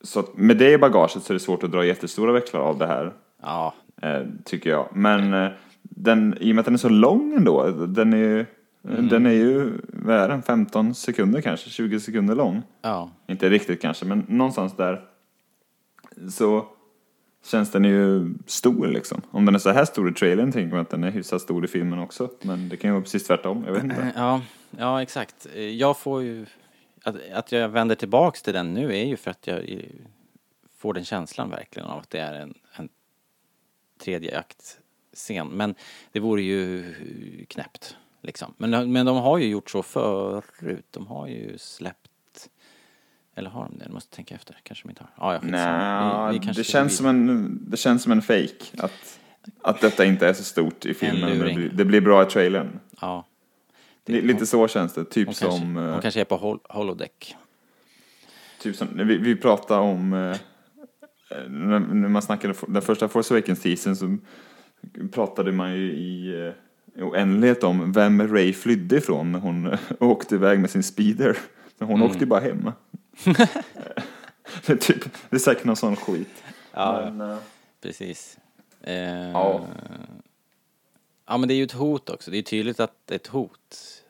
så 0.00 0.20
att 0.20 0.36
med 0.36 0.56
det 0.56 0.72
i 0.72 0.78
bagaget 0.78 1.22
så 1.22 1.32
är 1.32 1.34
det 1.34 1.40
svårt 1.40 1.64
att 1.64 1.72
dra 1.72 1.84
jättestora 1.84 2.32
växlar 2.32 2.60
av 2.60 2.78
det 2.78 2.86
här, 2.86 3.12
Ja, 3.42 3.74
eh, 4.02 4.22
tycker 4.44 4.70
jag. 4.70 4.88
Men 4.92 5.34
eh, 5.34 5.50
den, 5.82 6.36
i 6.40 6.50
och 6.50 6.54
med 6.54 6.60
att 6.60 6.64
den 6.66 6.74
är 6.74 6.78
så 6.78 6.88
lång 6.88 7.34
ändå, 7.36 7.70
den 7.70 8.12
är 8.12 8.16
ju, 8.16 8.46
den 8.82 9.26
är 9.26 9.30
ju, 9.30 9.72
vad 9.88 10.16
är 10.16 10.28
den, 10.28 10.42
15 10.42 10.94
sekunder 10.94 11.40
kanske, 11.40 11.70
20 11.70 12.00
sekunder 12.00 12.34
lång. 12.34 12.62
ja. 12.82 13.10
Inte 13.26 13.48
riktigt 13.48 13.82
kanske, 13.82 14.04
men 14.04 14.24
någonstans 14.28 14.76
där 14.76 15.04
så 16.30 16.66
känns 17.44 17.70
den 17.70 17.84
ju 17.84 18.34
stor 18.46 18.86
liksom. 18.86 19.22
Om 19.30 19.44
den 19.44 19.54
är 19.54 19.58
så 19.58 19.70
här 19.70 19.84
stor 19.84 20.10
i 20.10 20.14
trailern 20.14 20.52
tänker 20.52 20.74
man 20.74 20.80
att 20.80 20.90
den 20.90 21.04
är 21.04 21.10
hyfsat 21.10 21.42
stor 21.42 21.64
i 21.64 21.68
filmen 21.68 21.98
också. 21.98 22.30
Men 22.42 22.68
det 22.68 22.76
kan 22.76 22.88
ju 22.88 22.92
vara 22.92 23.02
precis 23.02 23.26
tvärtom, 23.26 23.64
jag 23.66 23.72
vet 23.72 23.84
inte. 23.84 24.12
Ja, 24.16 24.42
ja 24.70 25.02
exakt. 25.02 25.46
Jag 25.56 25.98
får 25.98 26.22
ju... 26.22 26.46
Att, 27.04 27.16
att 27.32 27.52
jag 27.52 27.68
vänder 27.68 27.94
tillbaks 27.94 28.42
till 28.42 28.52
den 28.54 28.74
nu 28.74 28.96
är 28.96 29.04
ju 29.04 29.16
för 29.16 29.30
att 29.30 29.46
jag 29.46 29.80
får 30.76 30.94
den 30.94 31.04
känslan 31.04 31.50
verkligen 31.50 31.88
av 31.88 31.98
att 31.98 32.10
det 32.10 32.18
är 32.18 32.34
en, 32.34 32.54
en 32.72 32.88
tredje 33.98 34.38
aktscen. 34.38 35.48
Men 35.48 35.74
det 36.12 36.20
vore 36.20 36.42
ju 36.42 36.94
knäppt, 37.48 37.96
liksom. 38.20 38.54
Men, 38.56 38.92
men 38.92 39.06
de 39.06 39.16
har 39.16 39.38
ju 39.38 39.46
gjort 39.48 39.70
så 39.70 39.82
förut. 39.82 40.86
De 40.90 41.06
har 41.06 41.26
ju 41.26 41.58
släppt... 41.58 42.09
Eller 43.36 43.50
har 43.50 43.64
de 43.64 43.78
det? 43.78 43.84
Jag 43.84 43.92
måste 43.94 44.16
tänka 44.16 44.34
efter. 44.34 44.56
Kanske 44.62 44.84
de 44.84 44.90
inte 44.90 45.04
har. 45.14 45.34
Ja. 45.34 45.40
Nej, 45.42 46.32
Vi- 46.32 46.46
vi 46.46 46.52
det, 46.52 46.64
känns 46.64 46.96
som 46.96 47.06
en, 47.06 47.58
det 47.70 47.76
känns 47.76 48.02
som 48.02 48.12
en 48.12 48.22
fake 48.22 48.64
att, 48.78 49.18
att 49.62 49.80
detta 49.80 50.04
inte 50.04 50.28
är 50.28 50.32
så 50.32 50.44
stort 50.44 50.86
i 50.86 50.94
filmen. 50.94 51.30
men 51.38 51.38
Det 51.48 51.54
blir, 51.54 51.68
det 51.74 51.84
blir 51.84 52.00
bra 52.00 52.22
i 52.22 52.26
trailern. 52.26 52.80
Ja. 53.00 53.26
Li- 54.06 54.22
Lite 54.22 54.46
så 54.46 54.68
känns 54.68 54.92
det, 54.94 55.04
typ 55.04 55.26
Hon 55.28 55.34
som... 55.34 55.50
kanske, 55.50 55.80
eh, 55.80 55.92
hon 55.92 56.00
kanske 56.02 56.20
är 56.20 56.24
på 56.24 56.36
hol- 56.36 56.60
holodeck. 56.68 57.36
Typ 58.62 58.76
som, 58.76 58.88
vi, 58.94 59.18
vi 59.18 59.36
pratade 59.36 59.80
om, 59.80 60.12
eh, 60.12 60.36
när, 61.48 61.78
när 61.80 62.08
man 62.08 62.22
snackade 62.22 62.54
den 62.68 62.82
första 62.82 63.08
Force 63.08 63.34
Awakens-teasern 63.34 63.94
så 63.96 64.16
pratade 65.12 65.52
man 65.52 65.72
ju 65.76 65.92
i 65.92 66.44
eh, 66.96 67.04
oändlighet 67.04 67.64
om 67.64 67.92
vem 67.92 68.28
Ray 68.28 68.52
flydde 68.52 68.96
ifrån 68.96 69.32
när 69.32 69.38
hon 69.38 69.66
eh, 69.66 69.78
åkte 70.00 70.34
iväg 70.34 70.60
med 70.60 70.70
sin 70.70 70.82
speeder. 70.82 71.36
Men 71.78 71.88
hon 71.88 72.02
åkte 72.02 72.18
ju 72.18 72.26
bara 72.26 72.40
hem. 72.40 72.72
det, 74.66 74.72
är 74.72 74.76
typ, 74.76 75.04
det 75.30 75.36
är 75.36 75.40
säkert 75.40 75.64
någon 75.64 75.76
sån 75.76 75.96
skit. 75.96 76.42
Ja, 76.72 77.10
Men, 77.12 77.30
eh, 77.30 77.38
Precis. 77.80 78.38
Eh, 78.82 79.30
Ja. 79.30 79.66
ja. 81.26 81.36
men 81.36 81.48
det 81.48 81.54
är 81.54 81.56
ju 81.56 81.64
ett 81.64 81.72
hot 81.72 82.10
också. 82.10 82.30
Det 82.30 82.38
är 82.38 82.42
tydligt 82.42 82.80
att 82.80 82.92
det 83.04 83.14
är 83.14 83.18
ett 83.18 83.26
hot. 83.26 84.02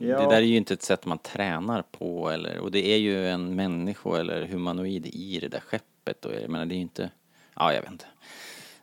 Det 0.00 0.26
där 0.26 0.36
är 0.36 0.40
ju 0.40 0.56
inte 0.56 0.74
ett 0.74 0.82
sätt 0.82 1.06
man 1.06 1.18
tränar 1.18 1.82
på 1.82 2.30
eller, 2.30 2.58
och 2.58 2.70
det 2.70 2.86
är 2.86 2.96
ju 2.96 3.28
en 3.28 3.54
människa 3.54 4.16
eller 4.16 4.46
humanoid 4.46 5.06
i 5.06 5.38
det 5.40 5.48
där 5.48 5.60
skeppet 5.60 6.24
och 6.24 6.32
jag 6.42 6.50
menar 6.50 6.66
det 6.66 6.74
är 6.74 6.76
ju 6.76 6.82
inte, 6.82 7.10
ja 7.54 7.72
jag 7.72 7.82
vet 7.82 7.90
inte. 7.90 8.06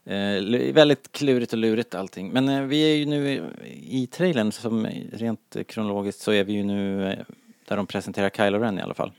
Eh, 0.06 0.74
väldigt 0.74 1.12
klurigt 1.12 1.54
och 1.54 1.60
lurigt 1.60 1.96
allting. 1.96 2.30
Men 2.30 2.50
eh, 2.50 2.62
vi 2.62 2.92
är 2.92 2.96
ju 2.96 3.06
nu 3.06 3.32
i, 3.32 4.04
i 4.04 4.08
trailern 4.08 4.52
som 4.52 4.88
rent 5.12 5.56
kronologiskt 5.68 6.22
så 6.22 6.32
är 6.32 6.44
vi 6.44 6.54
ju 6.54 6.64
nu 6.64 7.12
eh, 7.12 7.20
där 7.68 7.78
de 7.78 7.88
presenterar 7.88 8.30
Kylo 8.30 8.60
Ren 8.60 8.80
i 8.80 8.82
alla 8.82 8.94
fall. 8.94 9.12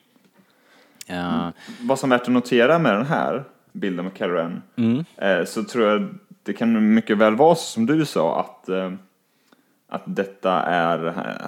Ja, 1.07 1.52
vad 1.80 1.98
som 1.98 2.12
är 2.12 2.18
värt 2.18 2.26
att 2.26 2.32
notera 2.34 2.78
med 2.78 2.94
den 2.94 3.07
här 3.07 3.44
bilden 3.72 4.05
med 4.05 4.18
Kylo 4.18 4.32
Ren, 4.32 4.62
mm, 4.76 5.05
eh, 5.16 5.44
så 5.44 5.64
tror 5.64 5.88
jag 5.88 6.14
det 6.42 6.52
kan 6.52 6.94
mycket 6.94 7.18
väl 7.18 7.36
vara 7.36 7.55
så 7.55 7.62
som 7.62 7.86
du 7.86 8.07
sa 8.07 8.40
att, 8.40 8.68
eh, 8.68 8.92
att 9.88 10.02
detta 10.07 10.52
är 10.62 10.98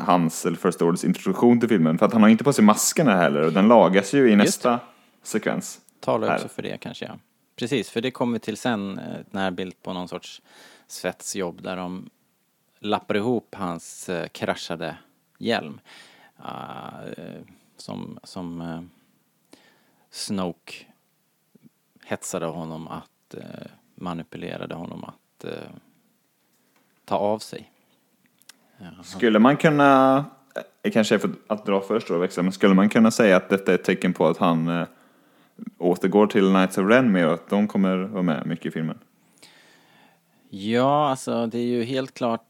hans, 0.07 0.46
eller 0.46 0.57
First 0.57 0.82
Orders 0.82 1.04
introduktion 1.04 1.61
till 1.61 1.68
filmen. 1.68 1.98
För 1.98 2.07
att 2.07 2.12
han 2.12 2.22
har 2.22 2.28
inte 2.28 2.44
på 2.44 2.52
sig 2.52 2.64
maskerna 2.64 3.16
heller 3.16 3.40
och 3.40 3.52
den 3.52 3.68
lagas 3.68 4.14
ju 4.14 4.30
i 4.30 4.36
nästa 4.36 4.80
sekvens. 5.22 5.80
talar 6.00 6.28
Här. 6.28 6.34
också 6.34 6.48
för 6.48 6.62
det 6.62 6.80
kanske 6.80 7.04
ja. 7.04 7.18
Precis, 7.57 7.90
för 7.90 8.00
det 8.00 8.11
kommer 8.11 8.38
till 8.38 8.57
sen, 8.57 8.98
eh, 8.98 9.04
närbild 9.30 9.82
på 9.82 9.92
någon 9.92 10.09
sorts 10.09 10.42
svetsjobb 10.86 11.62
där 11.62 11.76
de 11.76 12.11
lappar 12.80 13.16
ihop 13.16 13.54
hans 13.54 14.09
eh, 14.09 14.28
kraschade 14.28 14.96
hjälm. 15.38 15.80
Eh, 16.38 17.40
som 17.76 18.18
som 18.22 18.62
Snoke 20.16 20.74
hetsade 22.04 22.46
honom 22.46 22.88
att, 22.88 23.34
eh, 23.34 23.66
manipulerade 23.94 24.74
honom 24.74 25.04
att 25.04 25.44
eh, 25.44 25.70
ta 27.04 27.16
av 27.16 27.38
sig. 27.38 27.72
Skulle 29.02 29.38
man 29.38 29.56
kunna, 29.56 30.24
det 30.82 30.90
kanske 30.90 31.18
för 31.18 31.30
att 31.46 31.66
dra 31.66 31.80
för 31.80 32.00
stora 32.00 32.18
växlar, 32.18 32.44
men 32.44 32.52
skulle 32.52 32.74
man 32.74 32.88
kunna 32.88 33.10
säga 33.10 33.36
att 33.36 33.48
detta 33.48 33.72
är 33.72 33.74
ett 33.74 33.84
tecken 33.84 34.12
på 34.12 34.26
att 34.26 34.36
han 34.38 34.68
eh, 34.68 34.86
återgår 35.78 36.26
till 36.26 36.50
Knights 36.50 36.78
of 36.78 36.88
Ren 36.88 37.12
mer 37.12 37.26
och 37.26 37.34
att 37.34 37.48
de 37.48 37.68
kommer 37.68 37.96
vara 37.96 38.22
med 38.22 38.46
mycket 38.46 38.66
i 38.66 38.70
filmen? 38.70 38.98
Ja, 40.48 41.08
alltså 41.08 41.46
det 41.46 41.58
är 41.58 41.66
ju 41.66 41.84
helt 41.84 42.14
klart, 42.14 42.46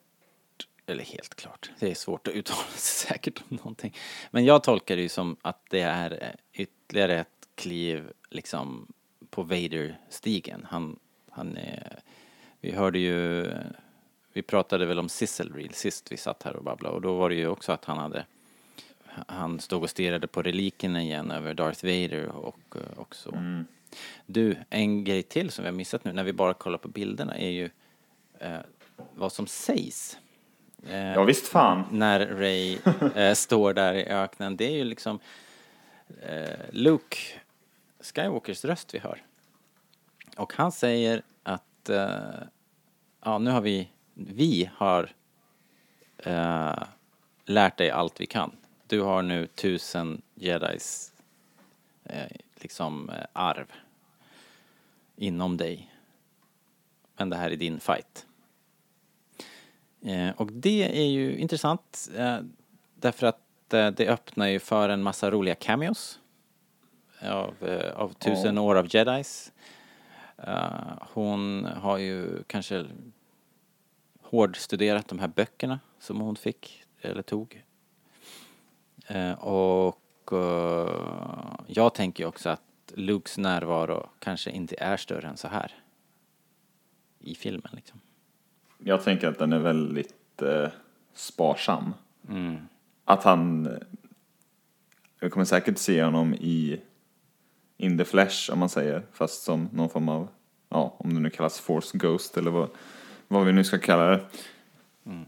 eller 0.87 1.05
helt 1.05 1.35
klart, 1.35 1.71
det 1.79 1.91
är 1.91 1.95
svårt 1.95 2.29
att 2.29 2.35
uttala 2.35 2.63
sig 2.69 3.09
säkert 3.09 3.43
om 3.49 3.57
någonting. 3.57 3.95
Men 4.31 4.45
jag 4.45 4.63
tolkar 4.63 4.97
det 4.97 5.03
ju 5.03 5.09
som 5.09 5.37
att 5.43 5.61
det 5.71 5.81
är 5.81 6.13
eh, 6.13 6.63
ytterligare 6.63 7.21
ett 7.21 7.36
kliv 7.57 8.13
liksom 8.31 8.87
på 9.31 9.43
Vader-stigen. 9.43 10.67
Han, 10.71 10.99
han 11.31 11.57
är, 11.57 11.99
vi 12.61 12.73
hörde 12.73 12.99
ju, 12.99 13.47
vi 14.33 14.43
pratade 14.43 14.87
väl 14.87 14.99
om 14.99 15.09
Sizzle 15.09 15.51
Reel 15.55 15.75
sist 15.75 16.13
vi 16.13 16.17
satt 16.17 16.43
här 16.43 16.57
och 16.57 16.65
babblade 16.65 16.95
och 16.95 17.03
då 17.03 17.15
var 17.15 17.29
det 17.29 17.35
ju 17.35 17.49
också 17.49 17.73
att 17.73 17.85
han 17.85 17.99
hade 17.99 18.25
han 19.29 19.61
stod 19.61 19.83
och 19.83 19.91
stirrade 19.91 20.27
på 20.27 20.43
reliken 20.43 20.97
igen 20.97 21.31
över 21.31 21.55
Darth 21.55 21.85
Vader 21.85 22.29
och 22.29 22.77
eh, 22.77 22.99
också. 22.99 23.43
Du, 24.27 24.57
en 24.71 25.05
grej 25.05 25.23
till 25.23 25.51
som 25.51 25.65
vi 25.65 25.69
har 25.69 25.77
missat 25.77 26.05
nu 26.05 26.13
när 26.13 26.25
vi 26.25 26.33
bara 26.33 26.55
kollar 26.55 26.79
på 26.79 26.89
bilderna 26.89 27.39
är 27.39 27.51
ju 27.51 27.71
eh, 28.39 28.59
vad 29.15 29.33
som 29.33 29.47
sägs. 29.47 30.19
Eh, 30.89 30.97
Ja 30.97 31.25
visst 31.25 31.47
fan. 31.47 31.85
när 31.91 32.27
Ray 32.27 32.79
eh, 33.15 33.35
står 33.35 33.73
där 33.75 33.95
i 33.95 34.05
öknen. 34.05 34.57
Det 34.57 34.65
är 34.65 34.77
ju 34.77 34.85
liksom 34.85 35.19
eh, 36.23 36.61
Luke 36.71 37.17
Skywalkers 38.15 38.65
röst 38.65 38.95
vi 38.95 38.99
hör. 38.99 39.23
Och 40.37 40.53
han 40.53 40.73
säger 40.73 41.23
att 41.43 41.89
eh, 41.89 42.43
ja, 43.25 43.39
nu 43.39 43.51
har 43.51 43.61
vi, 43.61 43.89
vi 44.15 44.71
har 44.75 45.13
eh, 46.19 46.83
lärt 47.45 47.77
dig 47.77 47.91
allt 47.91 48.21
vi 48.21 48.27
kan. 48.27 48.57
Du 48.87 49.01
har 49.01 49.23
nu 49.23 49.47
tusen 49.47 50.23
jedis 50.35 51.13
eh, 52.05 52.37
liksom 52.55 53.11
eh, 53.11 53.27
arv 53.33 53.73
inom 55.17 55.57
dig. 55.57 55.93
Men 57.17 57.31
det 57.31 57.37
här 57.37 57.51
är 57.51 57.57
din 57.57 57.81
fight. 57.81 58.27
Eh, 60.03 60.31
och 60.37 60.53
det 60.53 60.99
är 60.99 61.09
ju 61.09 61.39
intressant 61.39 62.09
eh, 62.17 62.39
därför 62.95 63.27
att 63.27 63.41
det 63.69 64.09
öppnar 64.09 64.47
ju 64.47 64.59
för 64.59 64.89
en 64.89 65.03
massa 65.03 65.31
roliga 65.31 65.55
cameos 65.55 66.21
av, 67.21 67.55
eh, 67.69 67.97
av 67.97 68.13
tusen 68.13 68.59
år 68.59 68.75
av 68.77 68.95
jedis. 68.95 69.53
Eh, 70.37 70.99
hon 71.13 71.65
har 71.65 71.99
ju 71.99 72.43
kanske 72.47 72.87
hårdstuderat 74.23 75.09
de 75.09 75.19
här 75.19 75.29
böckerna 75.29 75.81
som 75.99 76.21
hon 76.21 76.37
fick 76.37 76.85
eller 77.01 77.23
tog. 77.23 77.63
Eh, 79.07 79.33
och 79.33 80.03
jag 81.67 81.95
tänker 81.95 82.27
också 82.27 82.49
att 82.49 82.63
Lukes 82.95 83.39
närvaro 83.39 84.09
kanske 84.19 84.51
inte 84.51 84.77
är 84.79 84.97
större 84.97 85.29
än 85.29 85.37
så 85.37 85.49
här 85.49 85.75
i 87.19 87.35
filmen 87.35 87.73
liksom. 87.73 88.01
Jag 88.79 89.03
tänker 89.05 89.29
att 89.29 89.39
den 89.39 89.53
är 89.53 89.59
väldigt 89.59 90.43
eh, 90.43 90.69
sparsam. 91.15 91.95
Mm. 92.29 92.57
Att 93.05 93.25
han, 93.25 93.69
jag 95.21 95.33
kommer 95.33 95.45
säkert 95.45 95.79
se 95.79 96.03
honom 96.03 96.35
i 96.35 96.81
in 97.77 97.99
the 97.99 98.05
flesh 98.05 98.53
om 98.53 98.59
man 98.59 98.69
säger, 98.69 99.03
fast 99.13 99.43
som 99.43 99.69
någon 99.73 99.89
form 99.89 100.09
av, 100.09 100.29
ja 100.69 100.97
om 100.99 101.15
det 101.15 101.21
nu 101.21 101.31
kallas 101.31 101.61
force 101.61 101.99
ghost 101.99 102.37
eller 102.37 102.51
vad, 102.51 102.69
vad 103.29 103.45
vi 103.47 103.53
nu 103.53 103.65
ska 103.65 103.79
kalla 103.79 104.05
det. 104.07 104.21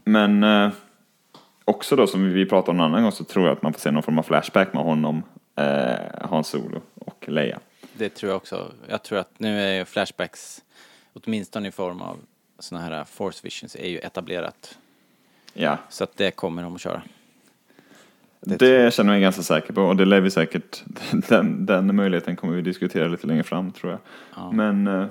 Men 0.03 0.43
eh, 0.43 0.71
också 1.65 1.95
då 1.95 2.07
som 2.07 2.33
vi 2.33 2.45
pratade 2.45 2.71
om 2.71 2.79
en 2.79 2.85
annan 2.85 3.03
gång 3.03 3.11
så 3.11 3.23
tror 3.23 3.45
jag 3.47 3.57
att 3.57 3.61
man 3.61 3.73
får 3.73 3.79
se 3.79 3.91
någon 3.91 4.03
form 4.03 4.19
av 4.19 4.23
flashback 4.23 4.73
med 4.73 4.83
honom, 4.83 5.23
eh, 5.55 5.95
Hans 6.21 6.47
Solo 6.47 6.81
och 6.95 7.29
Leia. 7.29 7.59
Det 7.93 8.09
tror 8.09 8.29
jag 8.29 8.37
också. 8.37 8.71
Jag 8.87 9.03
tror 9.03 9.19
att 9.19 9.39
nu 9.39 9.61
är 9.61 9.85
flashbacks, 9.85 10.61
åtminstone 11.13 11.67
i 11.67 11.71
form 11.71 12.01
av 12.01 12.17
såna 12.59 12.81
här 12.81 13.03
force 13.03 13.39
visions, 13.43 13.75
är 13.75 13.87
ju 13.87 13.97
etablerat. 13.99 14.77
Ja, 15.53 15.77
Så 15.89 16.03
att 16.03 16.17
det 16.17 16.31
kommer 16.31 16.63
de 16.63 16.75
att 16.75 16.81
köra. 16.81 17.01
Det, 18.39 18.93
känner 18.93 19.09
jag 19.09 19.15
mig 19.15 19.21
ganska 19.21 19.41
säker 19.41 19.73
på 19.73 19.81
och 19.81 19.95
det 19.95 20.05
lär 20.05 20.21
vi 20.21 20.31
säkert, 20.31 20.83
den, 21.29 21.65
den 21.65 21.95
möjligheten 21.95 22.35
kommer 22.35 22.53
vi 22.55 22.61
diskutera 22.61 23.07
lite 23.07 23.27
längre 23.27 23.43
fram 23.43 23.71
tror 23.71 23.91
jag. 24.35 24.53
Men 24.53 24.87
eh, 24.87 25.05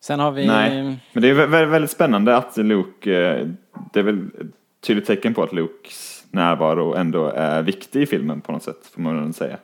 Sen 0.00 0.20
har 0.20 0.32
vi... 0.32 0.46
Nej, 0.46 0.98
men 1.12 1.22
det 1.22 1.28
är 1.30 1.34
vä- 1.34 1.46
vä- 1.48 1.66
väldigt 1.66 1.90
spännande 1.90 2.36
att 2.36 2.56
Luke, 2.56 3.20
eh, 3.36 3.48
det 3.92 4.00
är 4.00 4.04
väl 4.04 4.26
ett 4.40 4.46
tydligt 4.80 5.06
tecken 5.06 5.34
på 5.34 5.42
att 5.42 5.52
Lukes 5.52 6.24
närvaro 6.30 6.94
ändå 6.94 7.26
är 7.28 7.62
viktig 7.62 8.02
i 8.02 8.06
filmen 8.06 8.40
på 8.40 8.52
något 8.52 8.62
sätt, 8.62 8.86
får 8.94 9.00
man 9.02 9.22
väl 9.24 9.34
säga. 9.34 9.56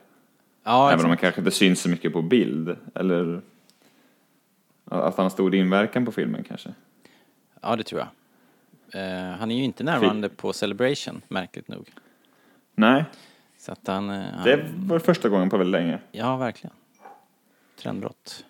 Ja, 0.63 0.77
Även 0.87 0.93
exakt. 0.93 1.03
om 1.03 1.09
han 1.09 1.17
kanske 1.17 1.41
inte 1.41 1.51
syns 1.51 1.81
så 1.81 1.89
mycket 1.89 2.13
på 2.13 2.21
bild, 2.21 2.75
eller 2.95 3.41
att 4.91 5.15
han 5.17 5.23
har 5.25 5.29
stor 5.29 5.55
inverkan 5.55 6.05
på 6.05 6.11
filmen 6.11 6.43
kanske. 6.47 6.69
ja, 7.61 7.75
det 7.75 7.83
tror 7.83 8.01
jag. 8.01 8.07
Eh, 9.03 9.37
han 9.37 9.51
är 9.51 9.55
ju 9.55 9.63
inte 9.63 9.83
närvarande 9.83 10.29
på 10.29 10.53
Celebration, 10.53 11.21
märkligt 11.27 11.67
nog. 11.67 11.89
Nej, 12.79 13.03
Så 13.57 13.71
att 13.71 13.87
han... 13.87 14.09
eh, 14.09 14.15
han 14.33 14.43
det 14.43 14.65
var 14.75 14.99
första 14.99 15.29
gången 15.29 15.49
på 15.49 15.57
väldigt 15.57 15.81
länge. 15.81 15.99
Ja, 16.11 16.37
verkligen. 16.37 16.73
Trendbrott. 17.81 18.45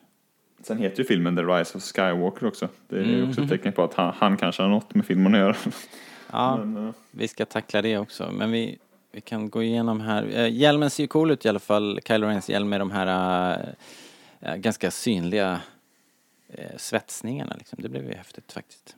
Sen 0.64 0.78
heter 0.78 0.98
ju 1.00 1.06
filmen 1.06 1.36
The 1.36 1.42
Rise 1.42 1.78
of 1.78 1.84
Skywalker 1.84 2.46
också. 2.48 2.68
Det 2.88 3.00
är 3.00 3.04
ju 3.04 3.30
också 3.30 3.42
ett 3.42 3.50
tecken 3.50 3.74
på 3.74 3.84
att 3.84 3.94
han, 3.94 4.14
han 4.18 4.38
kanske 4.38 4.62
har 4.64 4.70
något 4.70 4.96
med 4.96 5.06
filmen 5.06 5.34
att 5.34 5.40
göra. 5.40 5.56
Ja, 6.32 6.58
Men, 6.66 6.88
eh, 6.88 6.94
vi 7.12 7.28
ska 7.28 7.46
tackla 7.46 7.82
det 7.82 7.98
också. 7.98 8.32
Men 8.32 8.52
vi, 8.52 8.78
vi 9.12 9.22
kan 9.22 9.50
gå 9.50 9.64
igenom 9.64 10.02
här. 10.02 10.24
Eh, 10.34 10.50
hjälmen 10.54 10.90
ser 10.90 11.04
ju 11.04 11.08
cool 11.08 11.32
ut 11.32 11.46
i 11.46 11.50
alla 11.50 11.60
fall. 11.60 12.00
Kylo 12.08 12.28
Rens 12.28 12.50
hjälm 12.50 12.70
med 12.70 12.82
de 12.82 12.92
här 12.92 13.76
eh, 14.40 14.56
ganska 14.56 14.92
synliga 14.92 15.62
eh, 16.50 16.78
svetsningarna 16.78 17.56
liksom. 17.58 17.80
Det 17.82 17.90
blev 17.90 18.04
ju 18.06 18.14
häftigt 18.14 18.52
faktiskt. 18.52 18.96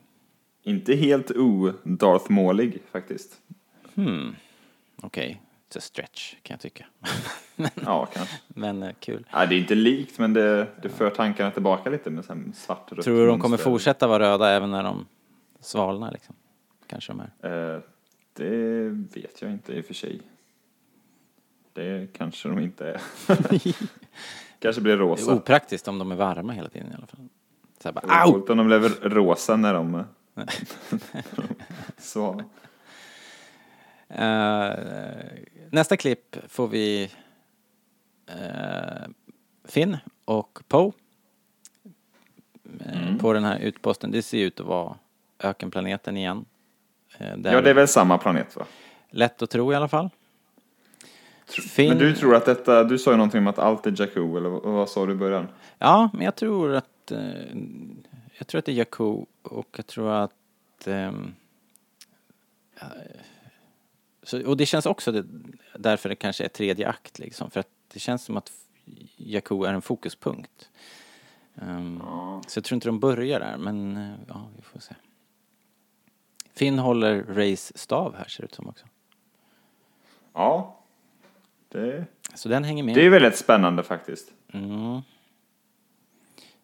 inte 0.62 0.94
helt 0.94 1.30
o-Darth-målig 1.30 2.78
faktiskt. 2.92 3.40
Hmm. 3.94 4.36
Okej, 5.04 5.42
it's 5.68 5.78
a 5.78 5.80
stretch 5.80 6.34
kan 6.42 6.54
jag 6.54 6.60
tycka. 6.60 6.86
Ja, 7.84 8.06
kanske. 8.06 8.36
Men 8.48 8.82
eh, 8.82 8.92
kul. 9.00 9.26
Ja, 9.30 9.46
det 9.46 9.54
är 9.54 9.58
inte 9.58 9.74
likt, 9.74 10.18
men 10.18 10.32
det, 10.32 10.66
det 10.82 10.88
för 10.88 11.10
tankarna 11.10 11.50
tillbaka 11.50 11.90
lite 11.90 12.10
med 12.10 12.24
sen 12.24 12.52
svart 12.56 12.88
Tror 12.88 13.20
du 13.20 13.26
de 13.26 13.40
kommer 13.40 13.56
fortsätta 13.56 14.06
vara 14.06 14.32
röda 14.32 14.50
även 14.50 14.70
när 14.70 14.82
de 14.82 15.06
svalnar 15.60 16.12
liksom? 16.12 16.34
Kanske 16.86 17.12
de 17.12 17.20
är. 17.20 17.74
Eh, 17.74 17.80
det 18.32 18.88
vet 19.14 19.42
jag 19.42 19.50
inte 19.50 19.72
i 19.72 19.80
och 19.80 19.84
för 19.84 19.94
sig. 19.94 20.20
Det 21.72 22.12
kanske 22.12 22.48
de 22.48 22.58
inte 22.58 22.86
är. 22.88 23.00
kanske 24.58 24.82
blir 24.82 24.92
Det 24.92 25.02
är 25.02 25.06
rosa. 25.06 25.34
opraktiskt 25.34 25.88
om 25.88 25.98
de 25.98 26.12
är 26.12 26.16
varma 26.16 26.52
hela 26.52 26.68
tiden 26.68 26.92
i 26.92 26.94
alla 26.94 27.06
fall. 27.06 27.28
Så 27.82 27.88
här 27.88 27.92
bara, 27.92 28.22
au! 28.24 28.46
om 28.48 28.56
de 28.56 28.66
blev 28.66 28.82
rosa 29.02 29.56
när 29.56 29.74
de... 29.74 29.94
Eh, 29.94 30.44
nästa 35.70 35.96
klipp 35.96 36.36
får 36.48 36.68
vi 36.68 37.10
eh, 38.26 39.08
Finn 39.64 39.96
och 40.24 40.58
Poe 40.68 40.92
eh, 42.80 43.16
på 43.20 43.32
den 43.32 43.44
här 43.44 43.58
utposten. 43.58 44.10
Det 44.10 44.22
ser 44.22 44.38
ut 44.38 44.60
att 44.60 44.66
vara 44.66 44.96
ökenplaneten 45.38 46.16
igen. 46.16 46.44
Eh, 47.18 47.36
där 47.36 47.52
Ja, 47.52 47.60
det 47.60 47.70
är 47.70 47.74
väl 47.74 47.88
samma 47.88 48.18
planet 48.18 48.56
va? 48.56 48.64
Lätt 49.10 49.42
att 49.42 49.50
tro 49.50 49.72
i 49.72 49.76
alla 49.76 49.88
fall. 49.88 50.10
Finn, 51.46 51.88
Men 51.88 51.98
du 51.98 52.14
tror 52.14 52.34
att 52.34 52.44
detta, 52.44 52.84
du 52.84 52.98
sa 52.98 53.10
ju 53.10 53.16
någonting 53.16 53.38
om 53.38 53.46
att 53.46 53.58
allt 53.58 53.86
är 53.86 54.00
Jakku, 54.00 54.36
eller 54.36 54.48
vad, 54.48 54.88
sa 54.88 55.06
du 55.06 55.12
i 55.12 55.16
början? 55.16 55.48
Ja, 55.78 56.10
men 56.12 56.24
jag 56.24 56.36
tror 56.36 56.74
att 56.74 57.10
eh, 57.10 57.18
jag 58.38 58.46
tror 58.46 58.58
att 58.58 58.64
det 58.64 58.72
är 58.72 58.76
Jakku 58.76 59.24
och 59.42 59.68
jag 59.76 59.86
tror 59.86 60.10
att 60.10 60.32
ja, 60.86 61.12
så, 64.22 64.46
och 64.46 64.56
det 64.56 64.66
känns 64.66 64.86
också 64.86 65.12
det, 65.12 65.24
därför 65.78 66.08
det 66.08 66.14
kanske 66.16 66.44
är 66.44 66.48
tredje 66.48 66.88
akt 66.88 67.18
liksom 67.18 67.50
för 67.50 67.60
att 67.60 67.68
det 67.92 68.00
känns 68.00 68.24
som 68.24 68.36
att 68.36 68.52
Jakku 69.16 69.64
är 69.64 69.72
en 69.74 69.82
fokuspunkt. 69.82 70.70
Ehm, 71.54 72.02
Så 72.46 72.58
jag 72.58 72.64
tror 72.64 72.76
inte 72.76 72.88
de 72.88 73.00
börjar 73.00 73.40
där 73.40 73.56
men 73.58 73.96
eh, 73.96 74.12
ja, 74.28 74.48
vi 74.56 74.62
får 74.62 74.80
se. 74.80 74.94
Finn 76.54 76.78
håller 76.78 77.22
Rays 77.22 77.78
stav 77.78 78.14
här 78.16 78.24
ser 78.28 78.42
det 78.42 78.44
ut 78.44 78.54
som 78.54 78.68
också. 78.68 78.86
Ja. 80.32 80.78
Det, 81.68 82.04
Så 82.34 82.48
den 82.48 82.64
hänger 82.64 82.82
med. 82.82 82.94
det 82.94 83.06
är 83.06 83.10
väldigt 83.10 83.36
spännande 83.36 83.82
faktiskt. 83.82 84.32
Mm. 84.52 85.00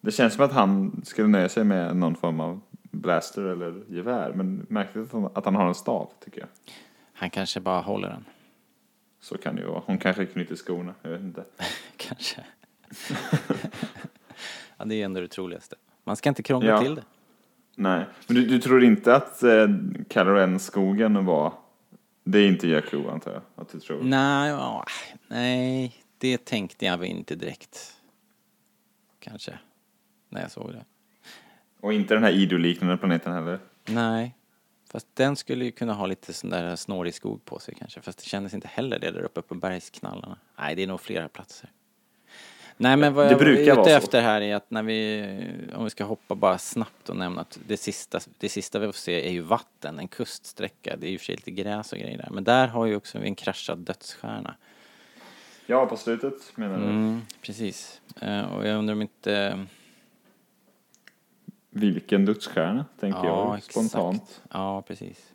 Det 0.00 0.12
känns 0.12 0.34
som 0.34 0.44
att 0.44 0.52
han 0.52 1.00
skulle 1.04 1.28
nöja 1.28 1.48
sig 1.48 1.64
med 1.64 1.96
någon 1.96 2.14
form 2.14 2.40
av 2.40 2.60
blaster 2.90 3.42
eller 3.42 3.82
gevär, 3.88 4.32
men 4.32 4.66
märkligt 4.68 5.14
att 5.34 5.44
han 5.44 5.54
har 5.54 5.68
en 5.68 5.74
stav 5.74 6.12
tycker 6.24 6.40
jag. 6.40 6.48
Han 7.18 7.30
kanske 7.30 7.60
bara 7.60 7.80
håller 7.80 8.08
den. 8.08 8.24
Så 9.20 9.38
kan 9.38 9.56
det 9.56 9.62
ju 9.62 9.68
vara. 9.68 9.82
Hon 9.86 9.98
kanske 9.98 10.26
knyter 10.26 10.56
skorna, 10.56 10.94
jag 11.02 11.10
vet 11.10 11.20
inte. 11.20 11.44
Kanske. 11.96 12.44
Ja, 14.76 14.84
det 14.84 14.94
är 14.94 15.04
ändå 15.04 15.20
det 15.20 15.28
troligaste. 15.28 15.76
Man 16.04 16.16
ska 16.16 16.28
inte 16.28 16.42
krångla 16.42 16.68
Ja. 16.68 16.82
till 16.82 16.94
det. 16.94 17.04
Nej, 17.76 18.04
men 18.26 18.36
du, 18.36 18.46
du 18.46 18.58
tror 18.60 18.84
inte 18.84 19.14
att 19.16 19.42
eh, 19.42 19.68
Kaloren-skogen 20.08 21.24
var... 21.24 21.52
Det 22.24 22.38
är 22.38 22.48
inte 22.48 22.68
Jakku 22.68 23.08
antar 23.08 23.32
jag 23.32 23.42
att 23.54 23.68
du 23.68 23.80
tror? 23.80 24.02
Nej, 24.02 24.50
ja, 24.50 24.84
nej, 25.28 25.96
det 26.18 26.44
tänkte 26.44 26.86
jag 26.86 26.98
väl 26.98 27.08
inte 27.08 27.34
direkt. 27.34 27.96
Kanske, 29.18 29.58
när 30.28 30.40
jag 30.40 30.50
såg 30.50 30.72
det. 30.72 30.84
Och 31.80 31.92
inte 31.92 32.14
den 32.14 32.22
här 32.24 32.32
Ido-liknande 32.32 32.96
planeten 32.96 33.32
heller? 33.32 33.58
Nej, 33.86 34.34
fast 34.88 35.06
den 35.14 35.36
skulle 35.36 35.64
ju 35.64 35.70
kunna 35.72 35.94
ha 35.94 36.06
lite 36.06 36.32
sån 36.32 36.50
där 36.50 36.76
snårig 36.76 37.14
skog 37.14 37.44
på 37.44 37.58
sig 37.58 37.74
kanske. 37.78 38.00
Fast 38.00 38.18
det 38.18 38.24
kändes 38.24 38.54
inte 38.54 38.68
heller 38.68 38.98
det 38.98 39.10
där 39.10 39.22
uppe 39.22 39.42
på 39.42 39.54
bergsknallarna. 39.54 40.38
Nej, 40.58 40.74
det 40.74 40.82
är 40.82 40.86
nog 40.86 41.00
flera 41.00 41.28
platser. 41.28 41.70
Nej, 42.80 42.96
men 42.96 43.14
vad 43.14 43.26
Det 43.26 43.32
jag 43.32 43.42
är 43.42 43.46
ute 43.72 43.84
så. 43.84 43.90
efter 43.90 44.20
här 44.20 44.40
är 44.40 44.56
att 44.56 44.70
när 44.70 44.82
vi, 44.82 45.26
om 45.74 45.84
vi 45.84 45.90
ska 45.90 46.04
hoppa 46.04 46.34
bara 46.34 46.58
snabbt 46.58 47.08
och 47.08 47.16
nämna 47.16 47.40
att 47.40 47.58
det 47.66 47.76
sista, 47.76 48.20
det 48.38 48.48
sista 48.48 48.78
vi 48.78 48.86
får 48.86 48.92
se 48.92 49.28
är 49.28 49.32
ju 49.32 49.40
vatten, 49.40 49.98
en 49.98 50.08
kuststräcka. 50.08 50.96
Det 50.96 51.06
är 51.06 51.08
ju 51.08 51.14
i 51.14 51.16
och 51.16 51.20
för 51.20 51.24
sig 51.26 51.36
lite 51.36 51.50
gräs 51.50 51.92
och 51.92 51.98
grejer 51.98 52.18
där. 52.18 52.28
Men 52.30 52.44
där 52.44 52.68
har 52.68 52.86
ju 52.86 52.96
också 52.96 53.18
vi 53.18 53.28
en 53.28 53.34
kraschad 53.34 53.78
dödsstjärna. 53.78 54.54
Ja, 55.66 55.86
på 55.86 55.96
slutet 55.96 56.56
menar 56.56 56.78
du? 56.78 56.84
Mm, 56.84 57.22
precis. 57.42 58.00
Eh, 58.20 58.54
och 58.54 58.66
jag 58.66 58.78
undrar 58.78 58.94
om 58.94 59.02
inte... 59.02 59.66
Vilken 61.78 62.24
dödsstjärna, 62.24 62.84
tänker 63.00 63.24
jag 63.24 63.62
spontant. 63.62 64.22
exakt. 64.22 64.40
Ja, 64.50 64.82
precis. 64.82 65.32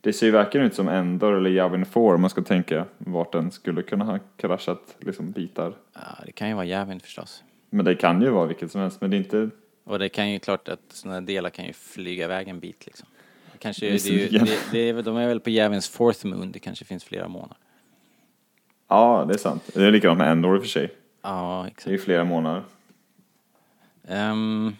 Det 0.00 0.12
ser 0.12 0.26
ju 0.26 0.32
varken 0.32 0.62
ut 0.62 0.74
som 0.74 0.88
Endor 0.88 1.36
eller 1.36 1.50
Yavin 1.50 1.84
4 1.86 2.02
om 2.14 2.20
man 2.20 2.30
ska 2.30 2.42
tänka 2.42 2.84
vart 2.98 3.32
den 3.32 3.50
skulle 3.50 3.82
kunna 3.82 4.04
ha 4.04 4.18
kraschat 4.36 4.96
liksom 5.00 5.30
bitar. 5.30 5.74
Ja, 5.94 6.00
det 6.26 6.32
kan 6.32 6.48
ju 6.48 6.54
vara 6.54 6.64
Javin 6.64 7.00
förstås. 7.00 7.42
Men 7.70 7.84
det 7.84 7.94
kan 7.94 8.22
ju 8.22 8.30
vara 8.30 8.46
vilket 8.46 8.72
som 8.72 8.80
helst, 8.80 9.00
men 9.00 9.10
det 9.10 9.16
är 9.16 9.18
inte... 9.18 9.50
Och 9.84 9.98
det 9.98 10.08
kan 10.08 10.30
ju 10.30 10.38
klart 10.38 10.68
att 10.68 10.80
sådana 10.88 11.20
delar 11.20 11.50
kan 11.50 11.64
ju 11.64 11.72
flyga 11.72 12.24
iväg 12.24 12.48
en 12.48 12.60
bit 12.60 12.86
liksom. 12.86 13.08
Kanske, 13.58 13.86
det 13.86 14.06
är 14.06 14.10
ju, 14.10 14.38
det, 14.38 14.58
det 14.72 14.78
är, 14.78 15.02
de 15.02 15.16
är 15.16 15.28
väl 15.28 15.40
på 15.40 15.50
Javins 15.50 15.88
fourth 15.88 16.26
moon, 16.26 16.52
det 16.52 16.58
kanske 16.58 16.84
finns 16.84 17.04
flera 17.04 17.28
månader. 17.28 17.56
Ja, 18.88 19.24
det 19.28 19.34
är 19.34 19.38
sant. 19.38 19.70
Det 19.74 19.84
är 19.84 19.90
likadant 19.90 20.18
med 20.18 20.30
Endor 20.32 20.56
i 20.56 20.58
och 20.58 20.62
för 20.62 20.68
sig. 20.68 20.90
Ja, 21.22 21.60
Det 21.62 21.68
är 21.68 21.70
exakt. 21.70 21.92
ju 21.92 21.98
flera 21.98 22.24
månader. 22.24 22.62
Ehm, 24.08 24.76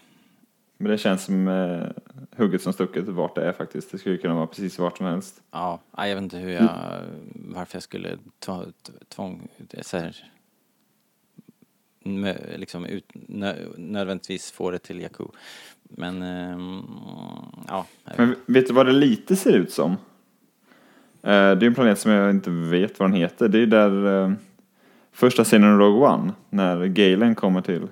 Men 0.81 0.91
det 0.91 0.97
känns 0.97 1.23
som 1.23 1.47
eh, 1.47 1.87
hugget 2.37 2.61
som 2.61 2.73
stucket 2.73 3.07
vart 3.07 3.35
det 3.35 3.43
är 3.43 3.51
faktiskt. 3.51 3.91
Det 3.91 3.97
skulle 3.97 4.17
kunna 4.17 4.33
vara 4.33 4.47
precis 4.47 4.79
vart 4.79 4.97
som 4.97 5.05
helst. 5.05 5.41
ja, 5.51 5.79
ja, 5.97 6.07
jag 6.07 6.15
vet 6.15 6.23
inte 6.23 6.37
hur 6.37 6.51
jag, 6.51 6.69
varför 7.33 7.75
jag 7.75 7.83
skulle 7.83 8.17
ta, 8.39 8.65
tvång, 9.09 9.47
så 9.81 9.97
här, 9.97 10.15
liksom 12.57 12.85
ut, 12.85 13.11
nö, 13.13 13.55
nödvändigtvis 13.77 14.51
få 14.51 14.71
det 14.71 14.79
till 14.79 15.01
Jakku. 15.01 15.23
Men, 15.83 16.21
ehm, 16.21 16.81
ja. 17.67 17.85
Men 18.17 18.35
vet 18.45 18.67
du 18.67 18.73
vad 18.73 18.85
det 18.85 18.91
lite 18.91 19.35
ser 19.35 19.53
ut 19.53 19.71
som? 19.71 19.91
Eh, 19.91 19.97
det 21.21 21.31
är 21.31 21.63
en 21.63 21.75
planet 21.75 21.99
som 21.99 22.11
jag 22.11 22.29
inte 22.29 22.49
vet 22.49 22.99
vad 22.99 23.09
den 23.09 23.17
heter. 23.17 23.47
Det 23.47 23.59
är 23.59 23.65
där 23.65 24.23
eh, 24.23 24.31
första 25.11 25.43
scenen 25.43 25.75
i 25.75 25.77
Rogue 25.77 26.09
One, 26.09 26.33
när 26.49 26.85
Galen 26.85 27.35
kommer 27.35 27.61
till. 27.61 27.87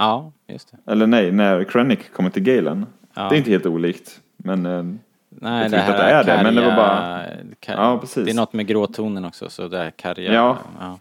Ja, 0.00 0.32
just 0.46 0.72
det. 0.84 0.92
Eller 0.92 1.06
nej, 1.06 1.32
när 1.32 1.64
Krennic 1.64 1.98
kommer 2.12 2.30
till 2.30 2.42
Galen. 2.42 2.86
Ja. 3.14 3.28
Det 3.28 3.34
är 3.34 3.38
inte 3.38 3.50
helt 3.50 3.66
olikt. 3.66 4.20
Men 4.36 4.66
eh, 4.66 4.82
Nej, 5.28 5.62
Jag 5.62 5.70
det 5.70 5.76
här 5.78 5.92
att 6.20 6.26
det 6.26 6.32
är 6.32 6.36
det, 6.38 6.42
men 6.42 6.54
det 6.54 6.64
var 6.64 6.76
bara- 6.76 7.24
kar- 7.60 7.74
Ja, 7.76 7.98
precis. 7.98 8.24
Det 8.24 8.30
är 8.30 8.34
något 8.34 8.52
med 8.52 8.66
gråtonen 8.66 9.24
också, 9.24 9.50
så 9.50 9.68
där 9.68 9.90
karga. 9.90 10.32
Ja. 10.32 10.58
ja. 10.80 10.98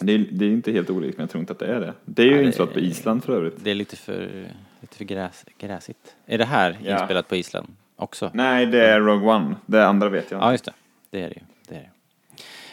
det 0.00 0.12
är, 0.14 0.18
det 0.32 0.44
är 0.44 0.50
inte 0.50 0.72
helt 0.72 0.90
olikt, 0.90 1.16
men 1.18 1.22
jag 1.24 1.30
tror 1.30 1.40
inte 1.40 1.52
att 1.52 1.58
det 1.58 1.66
är 1.74 1.80
det. 1.80 1.92
Det 2.04 2.22
är 2.22 2.26
ju 2.26 2.32
Ja, 2.32 2.38
det- 2.38 2.44
inspelat 2.44 2.72
på 2.72 2.78
Island 2.80 3.24
för 3.24 3.32
övrigt. 3.32 3.54
Det 3.64 3.70
är 3.70 3.74
lite 3.74 3.96
för, 3.96 4.46
lite 4.80 4.96
för 4.96 5.04
gräs, 5.04 5.44
gräsigt. 5.58 6.16
Är 6.26 6.38
det 6.38 6.44
här 6.44 6.76
Ja. 6.82 6.92
inspelat 7.00 7.28
på 7.28 7.36
Island 7.36 7.68
också? 7.96 8.30
Nej, 8.34 8.66
det 8.66 8.86
är 8.88 9.00
Rogue 9.00 9.28
One. 9.34 9.54
Det 9.66 9.86
andra 9.86 10.08
vet 10.08 10.30
jag 10.30 10.40
Ja, 10.40 10.44
inte. 10.44 10.52
just 10.52 10.64
det. 10.64 10.72
Det 11.10 11.22
är 11.22 11.28
det 11.28 11.34
ju. 11.34 11.42
Det 11.68 11.74
är 11.74 11.78
det. 11.80 11.90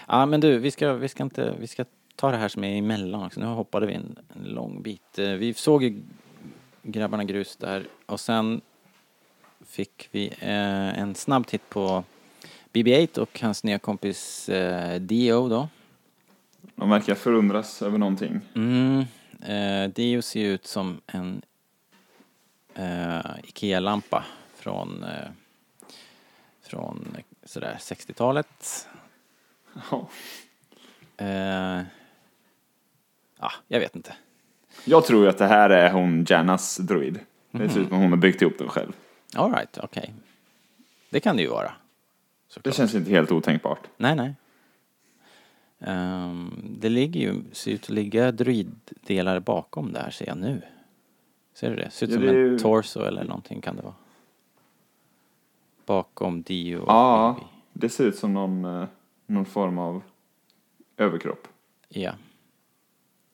Ja, 0.08 0.26
men 0.26 0.40
du, 0.40 0.58
vi 0.58 0.72
ska, 0.72 0.94
vi 0.94 1.08
ska 1.08 1.24
inte, 1.24 1.54
vi 1.60 1.68
ska 1.68 1.86
ta 2.24 2.32
det 2.32 2.38
här 2.38 2.48
som 2.48 2.64
är 2.64 2.78
emellan 2.78 3.24
också. 3.24 3.40
Nu 3.40 3.46
hoppade 3.46 3.86
vi 3.86 3.94
en, 3.94 4.16
en 4.36 4.44
lång 4.44 4.82
bit. 4.82 5.20
Eh, 5.20 5.30
Vi 5.32 5.54
såg 5.54 5.84
ju 5.84 6.02
Grabbarna 6.84 7.24
Grus 7.24 7.56
där 7.56 7.88
och 8.06 8.20
sen 8.20 8.62
fick 9.66 10.10
vi 10.12 10.28
eh, 10.40 11.00
en 11.00 11.16
snabb 11.16 11.48
titt 11.48 11.70
på 11.70 12.04
BB-8 12.74 13.20
och 13.20 13.40
hans 13.42 13.64
nya 13.64 13.80
kompis 13.80 14.50
eh, 14.50 15.00
Dio 15.00 15.48
då. 15.50 15.70
De 16.76 16.90
verkar 16.90 17.16
förundras 17.16 17.82
över 17.82 17.98
någonting. 17.98 18.42
Mm, 18.56 19.06
eh, 19.42 19.90
Dio 19.94 20.22
ser 20.22 20.46
ut 20.46 20.68
som 20.68 21.02
en 21.08 21.42
eh, 22.76 23.32
Ikea-lampa 23.44 24.24
från, 24.56 25.04
eh, 25.04 25.30
från 26.62 27.18
sådär 27.44 27.78
60-talet. 27.80 28.88
Ja. 29.92 30.08
Eh, 31.26 31.82
ja, 33.44 33.52
jag 33.68 33.80
vet 33.80 33.96
inte. 33.96 34.14
Jag 34.86 35.06
tror 35.06 35.24
ju 35.24 35.30
att 35.30 35.38
det 35.38 35.48
här 35.48 35.70
är 35.70 35.92
hon 35.92 36.26
Jannas 36.30 36.78
droid. 36.78 37.20
Det 37.52 37.70
ser 37.70 37.80
ut 37.80 37.88
som 37.88 37.98
hon 37.98 38.10
har 38.10 38.18
byggt 38.18 38.42
ihop 38.42 38.54
den 38.58 38.68
själv. 38.70 38.92
All 39.36 39.52
right, 39.54 39.78
okej. 39.78 40.14
Det 41.10 41.20
kan 41.20 41.36
det 41.38 41.42
ju 41.44 41.50
vara. 41.50 41.68
Det 41.68 41.74
Såklart. 42.54 42.76
känns 42.76 42.96
inte 42.96 43.10
helt 43.12 43.32
otänkbart. 43.32 43.80
Nej, 43.98 44.16
nej. 44.16 44.34
Ehm, 45.80 46.76
det 46.80 46.90
ligger 46.90 47.20
ju, 47.22 47.36
ser 47.52 47.72
ut 47.72 47.84
att 47.84 47.90
ligga 47.90 48.32
droiddelar 48.32 49.40
bakom 49.40 49.94
där 49.94 50.10
ser 50.10 50.28
jag 50.28 50.38
nu. 50.38 50.62
Ser 51.54 51.70
du 51.70 51.76
det? 51.76 51.90
Ser 51.92 52.06
ut 52.06 52.12
Ja, 52.12 52.18
som 52.18 52.26
det 52.26 52.30
en 52.32 52.36
ju- 52.36 52.60
torso 52.60 53.00
eller 53.00 53.24
någonting 53.24 53.62
kan 53.62 53.76
det 53.76 53.82
vara. 53.82 53.94
Bakom 55.86 56.42
Dio 56.42 56.78
och 56.78 56.90
Ja, 56.92 57.36
Bibi. 57.40 57.48
det 57.74 57.90
ser 57.90 58.04
ut 58.06 58.16
som 58.18 58.34
någon, 58.34 58.66
eh, 58.66 58.88
någon 59.28 59.46
form 59.46 59.78
av 59.78 60.02
överkropp. 60.98 61.48
Ja. 61.90 62.12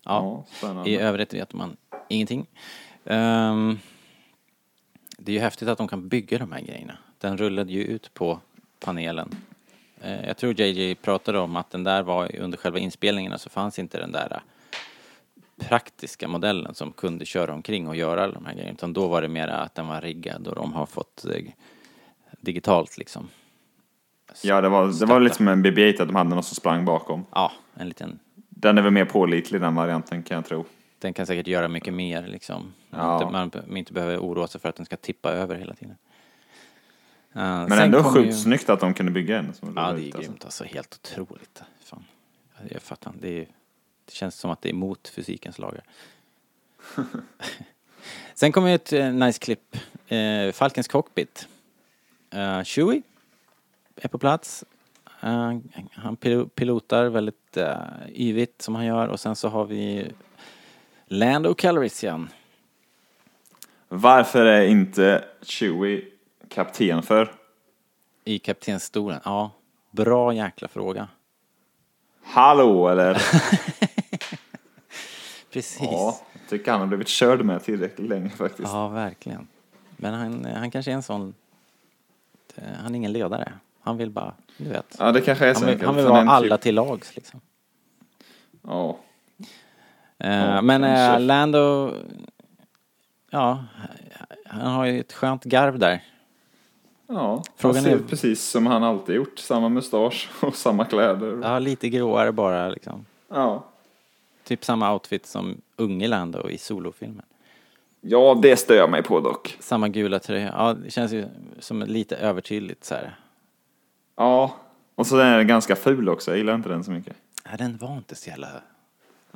Ja, 0.10 0.44
spännande. 0.52 0.90
i 0.90 0.98
övrigt 0.98 1.34
vet 1.34 1.54
man 1.54 1.78
ingenting. 2.08 2.48
Ehm, 3.06 3.80
det 5.18 5.32
är 5.32 5.34
ju 5.34 5.40
häftigt 5.40 5.68
att 5.68 5.78
de 5.78 5.88
kan 5.88 6.08
bygga 6.08 6.38
de 6.38 6.52
här 6.52 6.62
grejerna. 6.62 6.98
Den 7.18 7.38
rullade 7.38 7.72
ju 7.72 7.84
ut 7.84 8.14
på 8.14 8.40
panelen. 8.80 9.36
Eh, 10.02 10.28
jag 10.28 10.38
tror 10.38 10.62
JJ 10.62 10.96
pratade 10.96 11.40
om 11.40 11.56
att 11.56 11.72
den 11.72 11.84
där 11.84 12.04
var 12.04 12.36
under 12.36 12.58
själva 12.58 12.80
inspelningarna 12.80 13.38
så 13.38 13.50
fanns 13.50 13.80
inte 13.80 13.98
den 14.00 14.12
där 14.12 14.32
eh, 14.32 15.68
praktiska 15.68 16.28
modellen 16.28 16.76
som 16.76 16.92
kunde 16.92 17.26
köra 17.26 17.54
omkring 17.54 17.88
och 17.88 17.96
göra 17.96 18.24
alla 18.24 18.34
de 18.34 18.46
här 18.46 18.54
grejerna. 18.54 18.74
Utan 18.74 18.94
då 18.94 19.08
var 19.08 19.22
det 19.22 19.28
mera 19.28 19.58
att 19.58 19.76
den 19.76 19.88
var 19.88 20.02
riggad 20.02 20.48
och 20.48 20.56
de 20.56 20.74
har 20.74 20.86
fått 20.86 21.26
eh, 21.26 21.44
digitalt 22.42 22.98
liksom. 22.98 23.30
Ja, 24.44 24.62
det 24.62 24.70
var, 24.70 25.00
det 25.00 25.06
var 25.06 25.20
lite 25.20 25.36
som 25.36 25.48
en 25.48 25.66
BB-8 25.66 26.02
att 26.02 26.08
de 26.08 26.16
hade 26.16 26.30
någon 26.30 26.44
som 26.44 26.56
sprang 26.56 26.86
bakom. 26.86 27.26
Ja, 27.32 27.52
en 27.76 27.88
liten 27.88 28.20
Den 28.62 28.78
är 28.78 28.82
väl 28.82 28.92
mer 28.92 29.06
pålitlig 29.06 29.62
den 29.62 29.76
varianten 29.76 30.24
kan 30.24 30.36
jag 30.36 30.46
tro. 30.46 30.66
Den 31.00 31.14
kan 31.14 31.26
säkert 31.26 31.48
göra 31.48 31.68
mycket 31.68 31.94
mer 31.94 32.28
liksom. 32.28 32.74
Ja. 32.90 33.24
Inte, 33.44 33.62
man, 33.68 33.78
inte 33.78 33.94
behöver 33.94 34.18
oroa 34.18 34.48
sig 34.48 34.62
för 34.62 34.70
att 34.70 34.76
den 34.76 34.86
ska 34.86 34.98
tippa 34.98 35.32
över 35.32 35.56
hela 35.56 35.74
tiden. 35.74 35.98
Uh, 37.36 37.68
Men 37.68 37.72
ändå 37.72 38.04
sjukt 38.04 38.40
snyggt 38.40 38.70
att 38.70 38.80
de 38.80 38.94
kunde 38.94 39.12
bygga 39.12 39.40
en 39.40 39.54
som 39.54 39.74
Ja, 39.76 39.92
det 39.92 40.02
är 40.02 40.04
ut, 40.04 40.16
alltså. 40.16 40.22
grymt 40.22 40.46
alltså. 40.46 40.64
Helt 40.64 41.00
otroligt. 41.04 41.62
Fan. 41.84 42.04
Jag 42.70 42.82
fattar. 42.82 43.14
Det, 43.22 43.42
är, 43.42 43.48
det 44.06 44.14
känns 44.14 44.36
som 44.36 44.52
att 44.52 44.62
det 44.62 44.70
är 44.70 44.74
emot 44.74 45.08
fysikens 45.08 45.60
lagar. 45.60 45.84
Sen 48.34 48.52
kommer 48.52 48.76
ett 48.76 48.94
eh, 48.94 49.14
nice 49.14 49.40
klipp. 49.40 49.78
Uh, 50.12 50.52
Falkens 50.52 50.88
cockpit. 50.88 51.48
Uh, 52.36 52.64
Chewie 52.64 53.02
är 53.96 54.08
på 54.08 54.18
plats. 54.18 54.66
Eh, 55.22 55.54
han 55.94 56.18
pil- 56.18 56.50
pilotar 56.50 57.06
väldigt 57.06 57.58
uh, 57.58 57.74
yvigt 58.10 58.62
som 58.62 58.76
han 58.76 58.86
gör 58.86 59.08
och 59.08 59.20
sen 59.20 59.36
så 59.36 59.50
har 59.50 59.66
vi 59.66 60.12
Lando 61.06 61.54
Calrissian. 61.54 62.30
Varför 63.88 64.46
är 64.46 64.66
inte 64.68 65.26
Chewie 65.42 66.06
kapten 66.50 67.04
för? 67.04 67.32
I 68.24 68.40
kaptensstolen. 68.40 69.20
Ja, 69.26 69.52
bra 69.92 70.34
jäkla 70.34 70.68
fråga. 70.68 71.08
Hallå 72.24 72.88
eller? 72.90 73.14
Precis. 75.52 75.82
ja, 75.82 76.20
jag 76.34 76.50
tycker 76.50 76.72
han 76.72 76.80
har 76.80 76.88
blivit 76.88 77.08
körd 77.08 77.46
med 77.46 77.64
tillräckligt 77.64 78.10
länge 78.10 78.30
faktiskt. 78.30 78.70
Ja, 78.74 78.88
verkligen. 78.88 79.48
Men 79.98 80.14
han, 80.14 80.46
han 80.46 80.72
kanske 80.72 80.92
är 80.92 80.96
en 80.96 81.04
sån... 81.04 81.34
eh, 82.56 82.64
Han 82.84 82.92
är 82.92 82.96
ingen 82.98 83.12
ledare. 83.12 83.54
Han 83.82 83.98
vill 83.98 84.10
bara, 84.10 84.34
du 84.64 84.70
vet. 84.70 84.96
Ja, 85.00 85.12
det 85.12 85.22
kanske 85.22 85.46
är 85.48 85.54
så 85.54 85.66
Han 85.66 85.76
vill, 85.76 85.86
han 85.86 85.96
vill 85.96 86.06
vara 86.06 86.30
alla 86.30 86.56
typ- 86.58 86.64
till 86.64 86.76
lags 86.76 87.16
liksom. 87.16 87.42
Ja. 88.64 88.98
Eh, 90.18 90.30
Ja, 90.36 90.62
men 90.62 90.84
eh. 90.84 91.20
Lando... 91.20 91.94
Ja, 93.30 93.64
han 94.46 94.72
har 94.72 94.86
ju 94.86 95.00
ett 95.00 95.14
skönt 95.14 95.44
garv 95.44 95.80
där. 95.80 96.04
Ja, 97.08 97.44
Frågan 97.56 97.76
han 97.76 97.84
ser 97.84 97.92
är- 97.92 97.96
ut 97.96 98.10
precis 98.10 98.44
som 98.44 98.66
han 98.68 98.84
alltid 98.84 99.16
gjort. 99.16 99.40
Samma 99.40 99.70
mustasch 99.70 100.30
och 100.42 100.56
samma 100.56 100.86
kläder. 100.86 101.40
Ja, 101.44 101.60
lite 101.60 101.90
gråare 101.90 102.32
bara 102.32 102.70
liksom. 102.70 103.06
Ja. 103.30 103.64
Typ 104.44 104.66
samma 104.66 104.94
outfit 104.94 105.26
som 105.26 105.62
unge 105.76 106.08
Lando 106.08 106.50
i 106.50 106.58
solofilmen. 106.58 107.26
Ja, 108.02 108.40
det 108.42 108.56
stör 108.58 108.76
jag 108.76 108.90
mig 108.90 109.04
på 109.04 109.20
dock. 109.20 109.58
Samma 109.60 109.88
gula 109.90 110.20
tröja. 110.20 110.54
Ja, 110.58 110.74
det 110.74 110.92
känns 110.92 111.12
ju 111.12 111.26
som 111.60 111.82
lite 111.82 112.16
övertydligt 112.16 112.84
så 112.84 112.96
här. 112.96 113.16
Ja, 114.20 114.56
och 114.96 115.08
så 115.08 115.18
är 115.18 115.38
den 115.38 115.48
ganska 115.48 115.76
ful 115.76 116.10
också. 116.10 116.32
Jag 116.32 116.38
gillar 116.38 116.56
inte 116.56 116.70
den 116.70 116.84
så 116.84 116.92
mycket. 116.92 117.16
Ja, 117.52 117.58
den 117.58 117.78
var 117.78 117.98
inte 117.98 118.16
så 118.16 118.30
jävla 118.30 118.48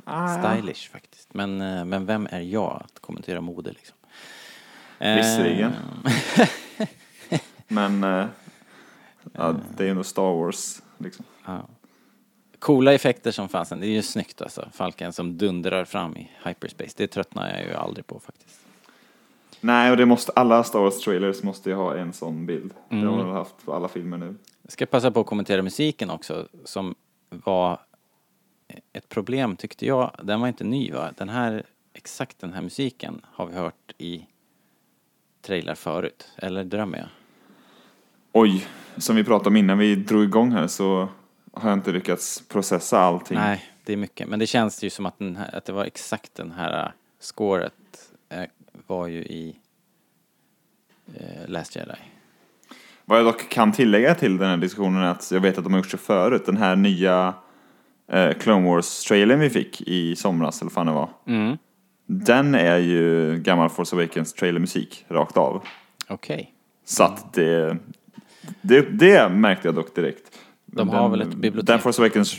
Ah. 0.04 0.28
stylish 0.54 0.90
faktiskt. 0.92 1.34
Men, 1.34 1.60
eh, 1.60 1.84
men 1.84 2.06
vem 2.06 2.28
är 2.30 2.40
jag 2.40 2.82
att 2.84 2.98
kommentera 3.00 3.40
mode 3.40 3.70
liksom? 3.72 3.96
Eh, 4.98 5.14
Visserligen. 5.16 5.72
Men 7.68 8.04
eh, 8.04 8.26
ja, 9.32 9.54
det 9.76 9.82
är 9.82 9.84
ju 9.84 9.90
ändå 9.90 10.04
Star 10.04 10.34
Wars 10.34 10.82
liksom. 10.98 11.24
Coola 12.58 12.92
effekter 12.92 13.30
som 13.30 13.48
fasen. 13.48 13.80
Det 13.80 13.86
är 13.86 13.90
ju 13.90 14.02
snyggt 14.02 14.42
alltså. 14.42 14.68
Falken 14.72 15.12
som 15.12 15.38
dundrar 15.38 15.84
fram 15.84 16.16
i 16.16 16.30
hyperspace. 16.44 16.90
Det 16.96 17.06
tröttnar 17.06 17.50
jag 17.50 17.64
ju 17.66 17.74
aldrig 17.74 18.06
på 18.06 18.18
faktiskt. 18.20 18.60
Nej, 19.60 19.90
och 19.90 19.96
det 19.96 20.06
måste, 20.06 20.32
alla 20.36 20.64
Star 20.64 20.78
Wars 20.80 21.00
trailers 21.00 21.42
måste 21.42 21.70
ju 21.70 21.76
ha 21.76 21.96
en 21.96 22.12
sån 22.12 22.46
bild. 22.46 22.72
Det 22.88 22.96
har 22.96 23.18
de 23.18 23.30
haft 23.30 23.54
på 23.64 23.74
alla 23.74 23.88
filmer 23.88 24.16
nu. 24.18 24.34
Jag 24.64 24.72
ska 24.72 24.86
passa 24.86 25.10
på 25.10 25.20
att 25.20 25.26
kommentera 25.26 25.62
musiken 25.62 26.10
också 26.10 26.48
som 26.64 26.94
var 27.28 27.80
ett 28.92 29.08
problem 29.08 29.56
tyckte 29.56 29.86
jag. 29.86 30.10
Den 30.22 30.40
var 30.40 30.48
inte 30.48 30.64
ny 30.64 30.92
va? 30.92 31.12
Den 31.16 31.28
här, 31.28 31.62
exakt 31.92 32.38
den 32.38 32.52
här 32.52 32.62
musiken 32.62 33.20
har 33.24 33.46
vi 33.46 33.54
hört 33.54 33.92
i 33.98 34.26
trailer 35.42 35.74
förut. 35.74 36.28
Eller 36.36 36.64
drömmer 36.64 36.98
jag? 36.98 37.08
Oj, 38.32 38.66
som 38.96 39.16
vi 39.16 39.24
pratade 39.24 39.48
om 39.48 39.56
innan 39.56 39.78
vi 39.78 39.96
drog 39.96 40.24
igång 40.24 40.52
här 40.52 40.66
så 40.66 41.08
har 41.52 41.68
jag 41.68 41.78
inte 41.78 41.92
lyckats 41.92 42.42
processa 42.48 42.98
allting. 42.98 43.38
Nej, 43.38 43.70
det 43.84 43.92
är 43.92 43.96
mycket. 43.96 44.28
Men 44.28 44.38
det 44.38 44.46
känns 44.46 44.84
ju 44.84 44.90
som 44.90 45.06
att, 45.06 45.20
här, 45.20 45.54
att 45.54 45.64
det 45.64 45.72
var 45.72 45.84
exakt 45.84 46.34
den 46.34 46.52
här 46.52 46.92
scoret 47.20 48.12
eh, 48.28 48.44
var 48.86 49.06
ju 49.06 49.18
i 49.18 49.58
eh, 51.14 51.48
Last 51.48 51.76
Jedi. 51.76 52.13
Vad 53.04 53.18
jag 53.18 53.26
dock 53.26 53.48
kan 53.48 53.72
tillägga 53.72 54.14
till 54.14 54.36
den 54.38 54.48
här 54.48 54.56
diskussionen 54.56 55.02
är 55.02 55.06
att 55.10 55.30
jag 55.32 55.40
vet 55.40 55.58
att 55.58 55.64
de 55.64 55.72
har 55.72 55.80
gjort 55.80 55.90
så 55.90 55.98
förut. 55.98 56.46
Den 56.46 56.56
här 56.56 56.76
nya 56.76 57.34
eh, 58.12 58.32
Clone 58.32 58.68
Wars-trailern 58.68 59.38
vi 59.40 59.50
fick 59.50 59.80
i 59.80 60.16
somras, 60.16 60.60
eller 60.62 60.70
fan 60.70 60.86
det 60.86 60.92
var. 60.92 61.08
Mm. 61.26 61.56
Den 62.06 62.54
är 62.54 62.78
ju 62.78 63.36
gammal 63.38 63.70
Force 63.70 63.96
Awakens 63.96 64.32
trailermusik, 64.32 65.04
rakt 65.08 65.36
av. 65.36 65.62
Okej. 66.08 66.50
Så 66.84 67.04
att 67.04 67.32
det, 67.34 67.76
det, 68.60 68.80
det 68.80 69.28
märkte 69.28 69.68
jag 69.68 69.74
dock 69.74 69.94
direkt. 69.94 70.22
De 70.66 70.88
har 70.88 71.08
väl 71.08 71.20
ett 71.20 71.34
bibliotek? 71.34 71.66
Den 71.66 71.78
Force 71.78 72.02
Awakens, 72.02 72.36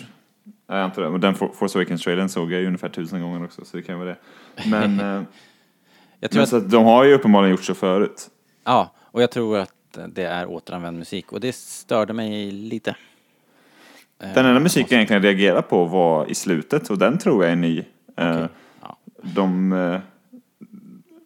jag 0.68 0.78
antar 0.80 1.02
det, 1.12 1.18
den 1.18 1.34
For- 1.36 1.54
Force 1.54 1.78
Awakens-trailern 1.80 2.30
såg 2.30 2.52
jag 2.52 2.62
ju 2.62 2.68
ungefär 2.68 2.90
tusen 2.90 3.22
gånger 3.22 3.44
också, 3.44 3.66
så 3.66 3.78
det 3.78 3.84
kan 3.84 3.96
ju 4.00 4.00
vara 4.06 4.10
det. 4.10 4.18
Men, 4.70 5.00
eh, 5.18 5.24
Jag 6.20 6.32
tror 6.32 6.40
men 6.40 6.44
att, 6.44 6.50
så 6.50 6.58
att 6.58 6.72
de 6.72 6.86
har 6.86 7.04
ju 7.04 7.14
uppenbarligen 7.14 7.52
gjort 7.52 7.64
så 7.64 7.74
förut. 7.74 8.28
ja, 8.64 8.94
och 9.12 9.22
jag 9.22 9.32
tror 9.32 9.58
att 9.58 9.70
det 10.08 10.24
är 10.24 10.46
återanvänd 10.46 10.98
musik 10.98 11.32
och 11.32 11.40
det 11.40 11.56
störde 11.56 12.14
mig 12.14 12.52
lite. 12.52 12.96
Eh, 14.20 14.34
Den 14.34 14.46
enda 14.46 14.60
musiken 14.60 14.88
jag 14.90 14.98
egentligen 14.98 15.24
reagerade 15.24 15.62
på 15.62 15.86
var 15.86 16.32
i 16.32 16.36
slutet 16.36 16.90
och 16.90 16.98
den 16.98 17.18
tror 17.18 17.44
jag 17.44 17.52
är 17.52 17.56
ny. 17.56 17.80
Eh, 18.18 18.36
Okej, 18.36 18.48
ja. 18.82 18.98
De 19.22 19.74
eh, 19.74 20.00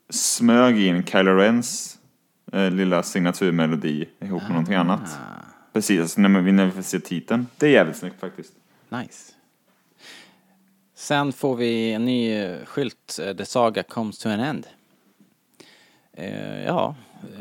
smög 0.09 0.79
in 0.79 1.03
Kylo 1.03 1.31
Rens 1.31 1.97
eh, 2.53 2.71
lilla 2.71 3.03
signaturmelodi 3.03 4.09
ihop 4.19 4.41
med 4.41 4.51
någonting 4.51 4.75
annat. 4.75 5.01
Ah. 5.01 5.45
Precis, 5.73 6.17
när 6.17 6.41
vi, 6.41 6.51
när 6.51 6.65
vi 6.65 6.71
får 6.71 6.81
se 6.81 6.99
titeln. 6.99 7.47
Det 7.57 7.65
är 7.65 7.71
jävligt 7.71 7.97
snyggt 7.97 8.19
faktiskt. 8.19 8.53
Nice. 8.89 9.33
Sen 10.95 11.33
får 11.33 11.55
vi 11.55 11.93
en 11.93 12.05
ny 12.05 12.31
eh, 12.33 12.65
skylt, 12.65 13.19
eh, 13.21 13.33
The 13.35 13.45
Saga 13.45 13.83
Comes 13.83 14.17
to 14.17 14.29
an 14.29 14.39
End. 14.39 14.67
Eh, 16.13 16.63
ja, 16.65 16.95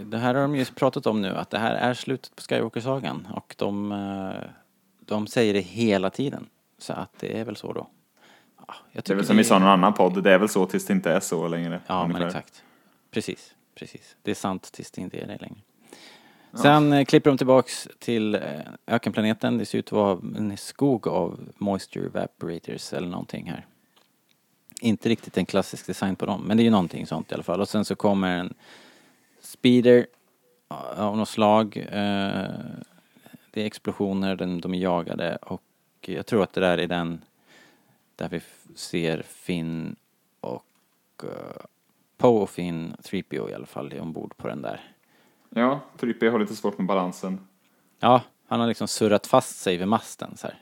det 0.05 0.19
här 0.19 0.35
har 0.35 0.43
de 0.43 0.57
ju 0.57 0.65
pratat 0.65 1.07
om 1.07 1.23
nu, 1.23 1.29
att 1.29 1.51
det 1.51 1.59
här 1.59 1.75
är 1.75 1.95
slutet 1.95 2.37
på 2.37 2.43
Skywalker-sagan 2.43 3.29
och 3.35 3.55
de, 3.59 3.93
eh, 3.93 4.51
de 5.01 5.27
säger 5.27 5.55
det 5.55 5.61
hela 5.61 6.11
tiden. 6.11 6.47
Så 6.79 6.93
att 6.93 7.19
det 7.19 7.39
är 7.39 7.45
väl 7.45 7.57
så 7.57 7.73
då. 7.73 7.87
Ja, 8.67 8.75
Det 8.93 9.11
är 9.11 9.15
väl 9.15 9.27
som 9.27 9.37
vi 9.37 9.45
sa 9.45 9.57
i 9.57 9.61
någon 9.61 9.69
annan 9.69 9.95
podd, 9.95 10.23
det 10.23 10.33
är 10.33 10.39
väl 10.39 10.49
så 10.49 10.67
tills 10.67 10.87
det 10.87 10.93
inte 10.93 11.13
är 11.13 11.21
så 11.21 11.49
längre. 11.49 11.81
Ja, 11.87 12.07
men 12.07 12.17
ungefär. 12.17 12.39
exakt. 12.39 12.63
Precis, 13.11 13.55
precis. 13.75 14.17
Det 14.23 14.31
är 14.31 14.35
sant 14.35 14.73
tills 14.73 14.91
det 14.91 15.01
inte 15.01 15.19
är 15.19 15.27
det 15.27 15.39
längre. 15.41 15.61
Sen 16.53 16.93
eh, 16.93 17.05
klipper 17.05 17.31
de 17.31 17.37
tillbaks 17.39 17.89
till 17.99 18.35
eh, 18.35 18.41
ökenplaneten. 18.87 19.59
Det 19.59 19.67
ser 19.67 19.79
ut 19.79 19.87
att 19.87 19.93
vara 19.93 20.19
en 20.37 20.57
skog 20.57 21.09
av 21.09 21.41
moisture 21.59 22.07
evaporators 22.07 22.93
eller 22.93 23.09
någonting 23.09 23.51
här. 23.51 23.67
Inte 24.81 25.09
riktigt 25.09 25.39
en 25.39 25.47
klassisk 25.47 25.87
design 25.87 26.17
på 26.17 26.27
dem, 26.27 26.43
men 26.47 26.57
det 26.57 26.63
är 26.63 26.65
ju 26.65 26.71
någonting 26.71 27.07
sånt 27.07 27.33
i 27.33 27.35
alla 27.35 27.43
fall. 27.43 27.61
Och 27.61 27.69
sen 27.69 27.85
så 27.85 27.97
kommer 27.97 28.37
en 28.39 28.55
speeder 29.49 30.07
eh, 30.71 31.01
av 31.01 31.17
något 31.17 31.29
slag. 31.29 31.77
Eh, 31.77 32.51
Det 33.51 33.63
är 33.63 33.67
explosioner, 33.67 34.37
de, 34.37 34.61
de 34.61 34.75
är 34.75 34.79
jagade 34.79 35.37
och 35.37 35.63
jag 36.01 36.27
tror 36.27 36.43
att 36.43 36.53
det 36.53 36.61
där 36.61 36.79
är 36.79 36.87
den 36.87 37.25
där 38.17 38.29
vi 38.29 38.41
ser 38.75 39.23
Finn 39.23 39.97
och 40.41 40.65
uh, 41.25 41.31
Poe 42.17 42.43
och 42.43 42.51
Finn, 42.51 42.97
3PO 43.03 43.51
i 43.51 43.55
alla 43.55 43.67
fall, 43.67 43.93
är 43.93 44.01
ombord 44.01 44.37
på 44.37 44.49
den 44.49 44.63
där. 44.63 44.81
Ja, 45.51 45.81
Trippy 45.97 46.29
har 46.29 46.39
lite 46.39 46.57
svårt 46.57 46.79
med 46.79 46.87
balansen. 46.87 47.47
Ja, 47.99 48.23
han 48.47 48.61
har 48.61 48.67
liksom 48.67 48.89
surrat 48.89 49.27
fast 49.27 49.59
sig 49.59 49.77
vid 49.77 49.89
masten 49.89 50.37
så 50.37 50.47
här. 50.47 50.59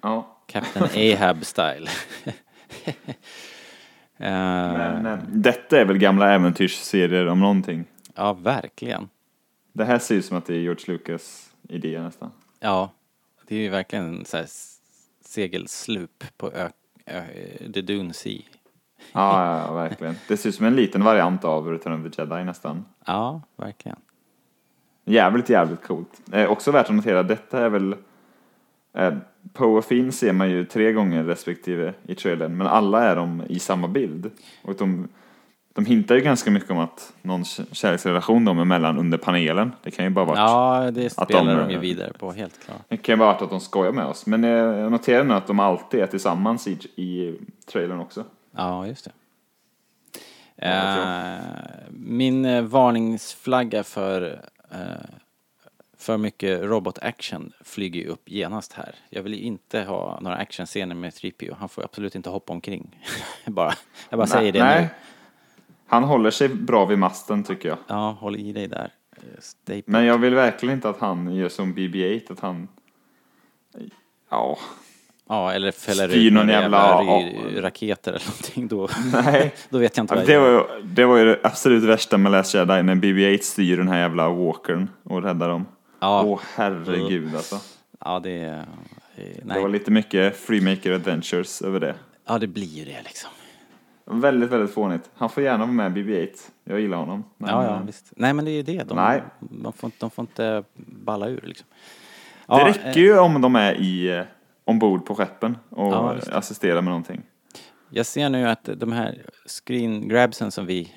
Ja, 0.00 0.36
Captain 0.46 0.84
Ahab 0.84 1.44
style. 1.44 1.90
Eh, 2.84 2.94
men 4.16 5.06
eh, 5.06 5.18
detta 5.28 5.80
är 5.80 5.84
väl 5.84 5.98
gamla 5.98 6.34
äventyrsserier 6.34 7.26
om 7.26 7.40
någonting. 7.40 7.84
Ja, 8.14 8.32
verkligen. 8.32 9.08
Det 9.72 9.84
här 9.84 9.98
ser 9.98 10.14
ut 10.14 10.24
som 10.24 10.36
att 10.36 10.46
det 10.46 10.54
är 10.54 10.58
George 10.58 10.84
Lucas 10.86 11.52
idé 11.68 12.00
nästan. 12.00 12.30
Ja, 12.60 12.90
det 13.46 13.56
är 13.56 13.60
ju 13.60 13.68
verkligen 13.68 14.04
en 14.04 14.24
så 14.24 14.36
här 14.36 14.46
segelslup 15.24 16.24
på 16.36 16.52
ö, 16.52 16.68
ö, 17.06 17.22
The 17.74 17.80
Dune 17.80 18.12
Sea. 18.12 18.42
Ja, 19.12 19.46
ja, 19.46 19.58
ja, 19.66 19.74
verkligen. 19.74 20.14
Det 20.28 20.36
ser 20.36 20.48
ut 20.48 20.54
som 20.54 20.66
en 20.66 20.76
liten 20.76 21.04
variant 21.04 21.44
av 21.44 21.66
Return 21.66 22.06
of 22.06 22.12
the 22.12 22.22
Jedi 22.22 22.44
nästan. 22.44 22.84
Ja, 23.06 23.42
verkligen. 23.56 23.98
Jävligt, 25.04 25.48
jävligt 25.48 25.82
coolt. 25.82 26.20
Eh, 26.32 26.50
också 26.50 26.70
värt 26.70 26.88
att 26.88 26.94
notera, 26.94 27.22
detta 27.22 27.64
är 27.64 27.68
väl... 27.68 27.96
Eh, 28.94 29.14
Poe 29.52 29.78
och 29.78 29.84
Finn 29.84 30.12
ser 30.12 30.32
man 30.32 30.50
ju 30.50 30.64
tre 30.64 30.92
gånger 30.92 31.24
respektive 31.24 31.94
i 32.06 32.14
trailern, 32.14 32.56
men 32.56 32.66
alla 32.66 33.04
är 33.04 33.16
de 33.16 33.42
i 33.48 33.58
samma 33.58 33.88
bild. 33.88 34.30
Och 34.62 34.74
de, 34.74 35.08
de 35.72 35.86
hintar 35.86 36.14
ju 36.14 36.20
ganska 36.20 36.50
mycket 36.50 36.70
om 36.70 36.78
att 36.78 37.12
någon 37.22 37.44
kärleksrelation 37.44 38.44
de 38.44 38.58
emellan 38.58 38.98
under 38.98 39.18
panelen. 39.18 39.72
Det 39.82 39.90
kan 39.90 40.04
ju 40.04 40.10
bara 40.10 40.24
vara 40.24 40.38
Ja, 40.38 40.90
det 40.90 41.06
att 41.06 41.12
spelar 41.12 41.56
de, 41.56 41.62
de 41.62 41.70
ju 41.70 41.76
eh, 41.76 41.80
vidare 41.80 42.12
på, 42.18 42.32
helt 42.32 42.64
klart. 42.64 42.82
Det 42.88 42.96
kan 42.96 43.12
ju 43.12 43.18
vara 43.18 43.30
att 43.30 43.50
de 43.50 43.60
skojar 43.60 43.92
med 43.92 44.04
oss. 44.04 44.26
Men 44.26 44.44
eh, 44.44 44.50
jag 44.50 44.92
noterar 44.92 45.24
nu 45.24 45.34
att 45.34 45.46
de 45.46 45.60
alltid 45.60 46.00
är 46.00 46.06
tillsammans 46.06 46.68
i, 46.68 46.72
i 46.96 47.38
trailern 47.72 48.00
också. 48.00 48.24
Ja, 48.56 48.86
just 48.86 49.04
det. 49.04 49.10
Ja, 50.56 51.38
min 51.90 52.68
varningsflagga 52.68 53.82
för 53.82 54.40
för 56.02 56.16
mycket 56.16 56.60
robot-action 56.62 57.52
flyger 57.64 58.00
ju 58.00 58.06
upp 58.06 58.22
genast 58.30 58.72
här. 58.72 58.94
Jag 59.10 59.22
vill 59.22 59.34
ju 59.34 59.40
inte 59.40 59.80
ha 59.82 60.18
några 60.20 60.36
actionscener 60.36 60.94
med 60.94 61.10
3PO. 61.12 61.56
Han 61.58 61.68
får 61.68 61.84
absolut 61.84 62.14
inte 62.14 62.30
hoppa 62.30 62.52
omkring. 62.52 62.98
bara, 63.46 63.72
jag 64.08 64.18
bara 64.18 64.26
säger 64.26 64.52
det 64.52 64.80
nu. 64.80 64.86
Han 65.86 66.04
håller 66.04 66.30
sig 66.30 66.48
bra 66.48 66.84
vid 66.86 66.98
masten 66.98 67.44
tycker 67.44 67.68
jag. 67.68 67.78
Ja, 67.86 68.16
håll 68.20 68.36
i 68.36 68.52
dig 68.52 68.68
där. 68.68 68.92
Eh, 69.16 69.22
Stay 69.40 69.82
Men 69.86 70.04
jag 70.04 70.18
vill 70.18 70.34
verkligen 70.34 70.74
inte 70.74 70.88
att 70.88 70.98
han 70.98 71.34
gör 71.34 71.48
som 71.48 71.74
BB-8, 71.74 72.32
att 72.32 72.40
han... 72.40 72.68
Ja, 74.30 74.58
Ja, 75.28 75.52
eller 75.52 75.72
fäller 75.72 76.08
ut 76.16 76.32
någon 76.32 76.48
jävla- 76.48 77.00
ry- 77.02 77.60
raketer 77.60 78.12
eller 78.12 78.26
någonting. 78.26 78.68
Då, 78.68 78.88
nej. 79.12 79.54
då 79.70 79.78
vet 79.78 79.96
jag 79.96 80.04
inte 80.04 80.14
vad 80.14 80.26
det, 80.26 80.38
var, 80.38 80.48
ju- 80.48 80.82
det 80.84 81.04
var 81.04 81.16
ju 81.16 81.24
det 81.24 81.38
absolut 81.42 81.82
värsta 81.84 82.18
med 82.18 82.32
Last 82.32 82.54
Jedi, 82.54 82.82
när 82.82 82.94
BB-8 82.94 83.38
styr 83.42 83.76
den 83.76 83.88
här 83.88 83.98
jävla 83.98 84.28
walkern 84.28 84.90
och 85.02 85.22
räddar 85.22 85.48
dem. 85.48 85.66
Ja. 86.02 86.22
Åh 86.24 86.40
herregud 86.54 87.34
alltså. 87.36 87.56
Ja, 88.04 88.20
det 88.20 88.42
eh, 88.44 88.60
Det 89.16 89.44
Nej. 89.44 89.62
var 89.62 89.68
lite 89.68 89.90
mycket 89.90 90.36
Freemaker 90.36 90.92
Adventures 90.92 91.62
över 91.62 91.80
det. 91.80 91.94
Ja, 92.26 92.38
det 92.38 92.46
blir 92.46 92.66
ju 92.66 92.84
det 92.84 93.02
liksom. 93.04 93.30
Väldigt, 94.04 94.50
väldigt 94.50 94.74
fånigt. 94.74 95.10
Han 95.14 95.28
får 95.30 95.42
gärna 95.42 95.58
vara 95.58 95.72
med 95.72 95.92
BB-8. 95.92 96.28
Jag 96.64 96.80
gillar 96.80 96.96
honom. 96.98 97.24
Men, 97.38 97.50
Ja, 97.50 97.64
ja, 97.64 97.76
eh, 97.76 97.82
visst. 97.86 98.12
Nej, 98.16 98.32
men 98.32 98.44
det 98.44 98.50
är 98.50 98.52
ju 98.52 98.62
det. 98.62 98.82
De, 98.88 98.94
Nej. 98.96 99.22
De, 99.40 99.72
får, 99.72 99.86
inte- 99.88 99.96
de 100.00 100.10
får 100.10 100.22
inte 100.22 100.64
balla 100.86 101.28
ur 101.28 101.40
liksom. 101.44 101.66
Det 102.46 102.54
Ja, 102.58 102.68
räcker 102.68 102.88
eh, 102.88 102.96
ju 103.04 103.18
om 103.18 103.40
de 103.40 103.56
är 103.56 103.74
i, 103.80 104.08
eh, 104.18 104.22
ombord 104.64 105.06
på 105.06 105.14
skeppen 105.14 105.58
och 105.68 105.92
Ja, 105.92 106.16
assisterar 106.32 106.74
med 106.74 106.84
någonting. 106.84 107.22
Jag 107.90 108.06
ser 108.06 108.28
nu 108.28 108.48
att 108.48 108.68
de 108.76 108.92
här 108.92 109.18
screen 109.64 110.08
grabsen 110.08 110.50
som 110.50 110.66
vi... 110.66 110.94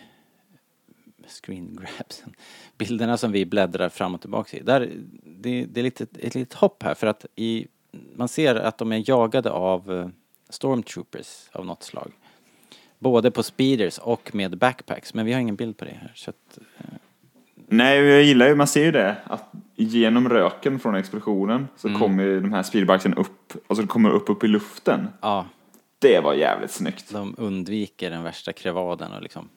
Screen 1.27 1.79
grabsen? 1.97 2.33
Bilderna 2.77 3.17
som 3.17 3.31
vi 3.31 3.45
bläddrar 3.45 3.89
fram 3.89 4.15
och 4.15 4.21
tillbaka 4.21 4.57
i. 4.57 4.59
Där, 4.59 4.91
det, 5.23 5.65
det 5.65 5.79
är 5.79 5.83
lite, 5.83 6.03
ett 6.19 6.35
litet 6.35 6.53
hopp 6.53 6.83
här 6.83 6.93
för 6.93 7.07
att 7.07 7.25
i, 7.35 7.67
man 8.15 8.27
ser 8.27 8.55
att 8.55 8.77
de 8.77 8.91
är 8.91 9.09
jagade 9.09 9.51
av 9.51 9.91
eh, 9.93 10.07
stormtroopers 10.49 11.49
av 11.51 11.65
något 11.65 11.83
slag. 11.83 12.11
Både 12.99 13.31
på 13.31 13.43
speeders 13.43 13.97
och 13.97 14.35
med 14.35 14.57
backpacks. 14.57 15.13
Men 15.13 15.25
vi 15.25 15.33
har 15.33 15.39
ingen 15.39 15.55
bild 15.55 15.77
på 15.77 15.85
det 15.85 15.91
här. 16.01 16.11
Så 16.15 16.29
att, 16.29 16.59
Nej, 17.67 17.97
jag 17.99 18.23
gillar 18.23 18.47
ju, 18.47 18.55
man 18.55 18.67
ser 18.67 18.83
ju 18.85 18.91
det, 18.91 19.15
att 19.23 19.43
genom 19.75 20.29
röken 20.29 20.79
från 20.79 20.95
explosionen 20.95 21.67
så 21.77 21.87
Mm. 21.87 21.99
kommer 22.01 22.23
ju 22.23 22.41
de 22.41 22.53
här 22.53 22.63
speedbikesen 22.63 23.13
upp, 23.13 23.53
och 23.67 23.77
så 23.77 23.87
kommer 23.87 24.09
de 24.09 24.15
upp, 24.15 24.29
upp 24.29 24.43
i 24.43 24.47
luften. 24.47 25.07
ja, 25.21 25.45
Det 25.99 26.19
var 26.19 26.33
jävligt 26.33 26.71
snyggt. 26.71 27.13
de 27.13 27.35
undviker 27.37 28.09
den 28.09 28.23
värsta 28.23 28.53
krevaden 28.53 29.11
och 29.11 29.21
liksom, 29.21 29.49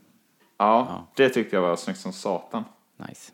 Ja, 0.59 1.07
det 1.15 1.29
tyckte 1.29 1.57
jag 1.57 1.63
var 1.63 1.77
snyggt 1.77 2.01
som 2.01 2.13
satan. 2.13 2.65
nice. 2.97 3.33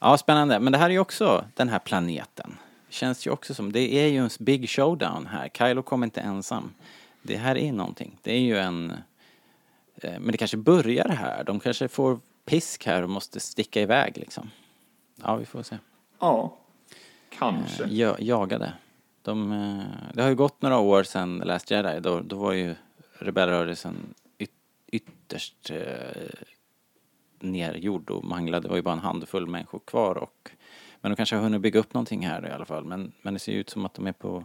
Ja, 0.00 0.18
spännande. 0.18 0.60
Men 0.60 0.72
det 0.72 0.78
här 0.78 0.86
är 0.86 0.90
ju 0.90 0.98
också 0.98 1.44
den 1.54 1.68
här 1.68 1.78
planeten. 1.78 2.56
Känns 2.88 3.26
ju 3.26 3.30
också 3.30 3.54
som, 3.54 3.72
det 3.72 3.94
är 3.94 4.06
ju 4.06 4.18
en 4.18 4.30
big 4.40 4.70
showdown 4.70 5.26
här. 5.26 5.48
Kylo 5.48 5.82
kommer 5.82 6.06
inte 6.06 6.20
ensam. 6.20 6.72
Det 7.22 7.36
här 7.36 7.56
är 7.58 7.72
någonting. 7.72 8.18
Det 8.22 8.32
är 8.32 8.40
ju 8.40 8.58
en, 8.58 8.90
eh, 9.96 10.18
men 10.20 10.32
det 10.32 10.38
kanske 10.38 10.56
börjar 10.56 11.08
här. 11.08 11.44
De 11.44 11.60
kanske 11.60 11.88
får 11.88 12.18
pisk 12.44 12.86
här 12.86 13.02
och 13.02 13.10
måste 13.10 13.40
sticka 13.40 13.80
iväg 13.80 14.16
liksom. 14.16 14.50
Ja, 15.22 15.36
vi 15.36 15.44
får 15.44 15.62
se. 15.62 15.78
Ja, 16.18 16.56
kanske. 17.38 17.84
Ja, 17.84 18.16
jagade. 18.18 18.72
De, 19.22 19.52
eh, 19.52 20.14
det 20.14 20.22
har 20.22 20.28
ju 20.28 20.34
gått 20.34 20.62
några 20.62 20.78
år 20.78 21.02
sedan 21.02 21.38
Last 21.38 21.70
Jedi. 21.70 22.00
Då, 22.00 22.20
då 22.20 22.36
var 22.36 22.52
ju 22.52 22.74
rebellrörelsen 23.18 24.14
ytterst 24.94 25.70
eh, 25.70 25.78
nergjord 27.40 28.10
och 28.10 28.24
manglad. 28.24 28.62
Det 28.62 28.68
var 28.68 28.76
ju 28.76 28.82
bara 28.82 28.92
en 28.92 28.98
handfull 28.98 29.46
människor 29.46 29.78
kvar. 29.78 30.16
Och, 30.16 30.50
men 31.00 31.10
de 31.10 31.16
kanske 31.16 31.36
har 31.36 31.42
hunnit 31.42 31.60
bygga 31.60 31.80
upp 31.80 31.94
någonting 31.94 32.26
här 32.26 32.48
i 32.48 32.50
alla 32.50 32.64
fall. 32.64 32.84
Men, 32.84 33.12
men 33.22 33.34
det 33.34 33.40
ser 33.40 33.52
ju 33.52 33.58
ut 33.58 33.70
som 33.70 33.84
att 33.84 33.94
de 33.94 34.06
är 34.06 34.12
på... 34.12 34.44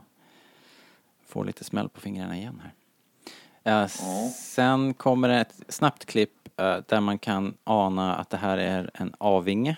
Får 1.26 1.45
lite 1.45 1.64
smäll 1.64 1.89
på 1.89 2.00
fingrarna 2.00 2.38
igen 2.38 2.62
här. 2.64 2.74
Eh, 3.64 3.88
Sen 4.32 4.93
kommer 4.93 5.30
ett 5.30 5.64
snabbt 5.68 6.06
klipp 6.06 6.60
eh, 6.60 6.78
där 6.88 7.02
man 7.02 7.20
kan 7.20 7.54
ana 7.64 8.16
att 8.16 8.30
det 8.30 8.38
här 8.38 8.58
är 8.58 8.91
en 8.93 9.14
avinge 9.18 9.78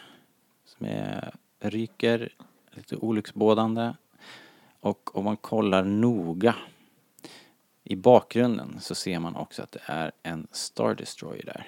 som 0.65 0.86
är, 0.86 1.34
ryker, 1.59 2.30
lite 2.72 2.95
olycksbådande. 2.95 3.93
Och 4.80 5.15
om 5.15 5.26
man 5.26 5.38
kollar 5.38 5.84
noga 5.84 6.55
i 7.84 7.95
bakgrunden 7.95 8.75
så 8.79 8.95
ser 8.95 9.19
man 9.19 9.36
också 9.36 9.63
att 9.63 9.71
det 9.71 9.82
är 9.86 10.11
en 10.23 10.47
Star 10.51 10.95
Destroyer 10.95 11.45
där. 11.45 11.67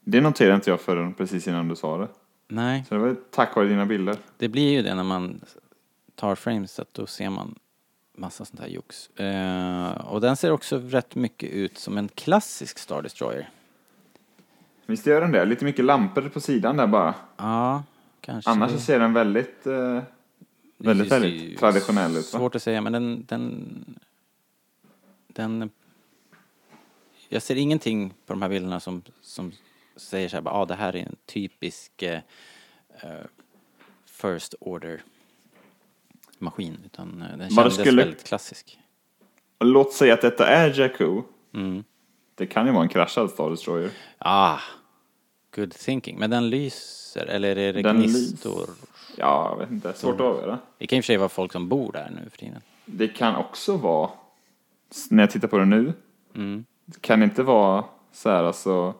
Det 0.00 0.20
noterade 0.20 0.54
inte 0.54 0.70
jag 0.70 0.80
förrän 0.80 1.14
precis 1.14 1.48
innan 1.48 1.68
du 1.68 1.76
sa 1.76 1.98
det. 1.98 2.08
Nej, 2.48 2.84
Så 2.88 2.94
det 2.94 3.00
var 3.00 3.16
tack 3.30 3.56
vare 3.56 3.68
dina 3.68 3.86
bilder. 3.86 4.16
det 4.38 4.48
blir 4.48 4.72
ju 4.72 4.82
det 4.82 4.94
när 4.94 5.04
man 5.04 5.40
tar 6.14 6.34
frames 6.34 6.78
att 6.78 6.94
då 6.94 7.06
ser 7.06 7.30
man 7.30 7.54
massa 8.16 8.44
sånt 8.44 8.60
här 8.60 8.68
jox. 8.68 9.10
Eh, 9.18 9.90
och 10.06 10.20
den 10.20 10.36
ser 10.36 10.50
också 10.50 10.78
rätt 10.78 11.14
mycket 11.14 11.50
ut 11.50 11.78
som 11.78 11.98
en 11.98 12.08
klassisk 12.08 12.78
Star 12.78 13.02
Destroyer. 13.02 13.50
Visst 14.86 15.06
gör 15.06 15.20
den 15.20 15.32
det? 15.32 15.44
Lite 15.44 15.64
mycket 15.64 15.84
lampor 15.84 16.28
på 16.28 16.40
sidan 16.40 16.76
där 16.76 16.86
bara. 16.86 17.14
Ja, 17.36 17.82
kanske. 18.20 18.50
Annars 18.50 18.70
så 18.72 18.78
ser 18.78 19.00
den 19.00 19.12
väldigt, 19.12 19.66
eh, 19.66 20.02
väldigt, 20.78 21.12
väldigt 21.12 21.58
traditionell 21.58 22.10
ut 22.10 22.32
va? 22.32 22.38
Svårt 22.38 22.54
att 22.54 22.62
säga, 22.62 22.80
men 22.80 22.92
den, 22.92 23.24
den, 23.28 23.74
den... 25.34 25.70
Jag 27.28 27.42
ser 27.42 27.56
ingenting 27.56 28.10
på 28.10 28.32
de 28.32 28.42
här 28.42 28.48
bilderna 28.48 28.80
som, 28.80 29.02
som 29.20 29.52
säger 29.96 30.28
så 30.28 30.36
här, 30.36 30.42
ah, 30.46 30.64
det 30.64 30.74
här 30.74 30.96
är 30.96 31.00
en 31.00 31.16
typisk 31.26 32.02
eh, 32.02 32.20
eh, 33.00 33.10
first 34.06 34.54
order 34.60 35.02
maskin, 36.38 36.78
utan 36.84 37.22
eh, 37.22 37.38
den 37.38 37.50
kändes 37.50 37.74
skulle- 37.74 38.02
väldigt 38.02 38.24
klassisk. 38.24 38.78
Låt 39.60 39.92
säga 39.92 40.14
att 40.14 40.20
detta 40.22 40.46
är 40.46 40.80
Jakku. 40.80 41.22
Mm. 41.54 41.84
Det 42.34 42.46
kan 42.46 42.66
ju 42.66 42.72
vara 42.72 42.82
en 42.82 42.88
kraschad 42.88 43.30
Star 43.30 43.50
Destroyer. 43.50 43.90
Ah, 44.18 44.58
good 45.54 45.72
thinking. 45.72 46.18
Men 46.18 46.30
den 46.30 46.50
lyser, 46.50 47.26
eller 47.26 47.56
är 47.56 47.72
det 47.72 47.82
Den 47.82 47.96
gnistor? 47.96 48.70
Ja, 49.16 49.48
jag 49.50 49.58
vet 49.58 49.70
inte. 49.70 49.92
Svårt 49.92 50.14
att 50.14 50.20
avgöra. 50.20 50.58
Det 50.78 50.86
kan 50.86 50.96
i 50.96 51.00
och 51.00 51.04
för 51.04 51.06
sig 51.06 51.16
vara 51.16 51.28
folk 51.28 51.52
som 51.52 51.68
bor 51.68 51.92
där 51.92 52.10
nu 52.22 52.30
för 52.30 52.38
tiden. 52.38 52.60
Det 52.84 53.08
kan 53.08 53.36
också 53.36 53.76
vara, 53.76 54.10
när 55.10 55.22
jag 55.22 55.30
tittar 55.30 55.48
på 55.48 55.58
det 55.58 55.64
nu, 55.64 55.92
Mm. 56.34 56.64
kan 57.00 57.18
det 57.20 57.24
inte 57.24 57.42
vara 57.42 57.84
så 58.12 58.30
här 58.30 58.44
alltså 58.44 58.94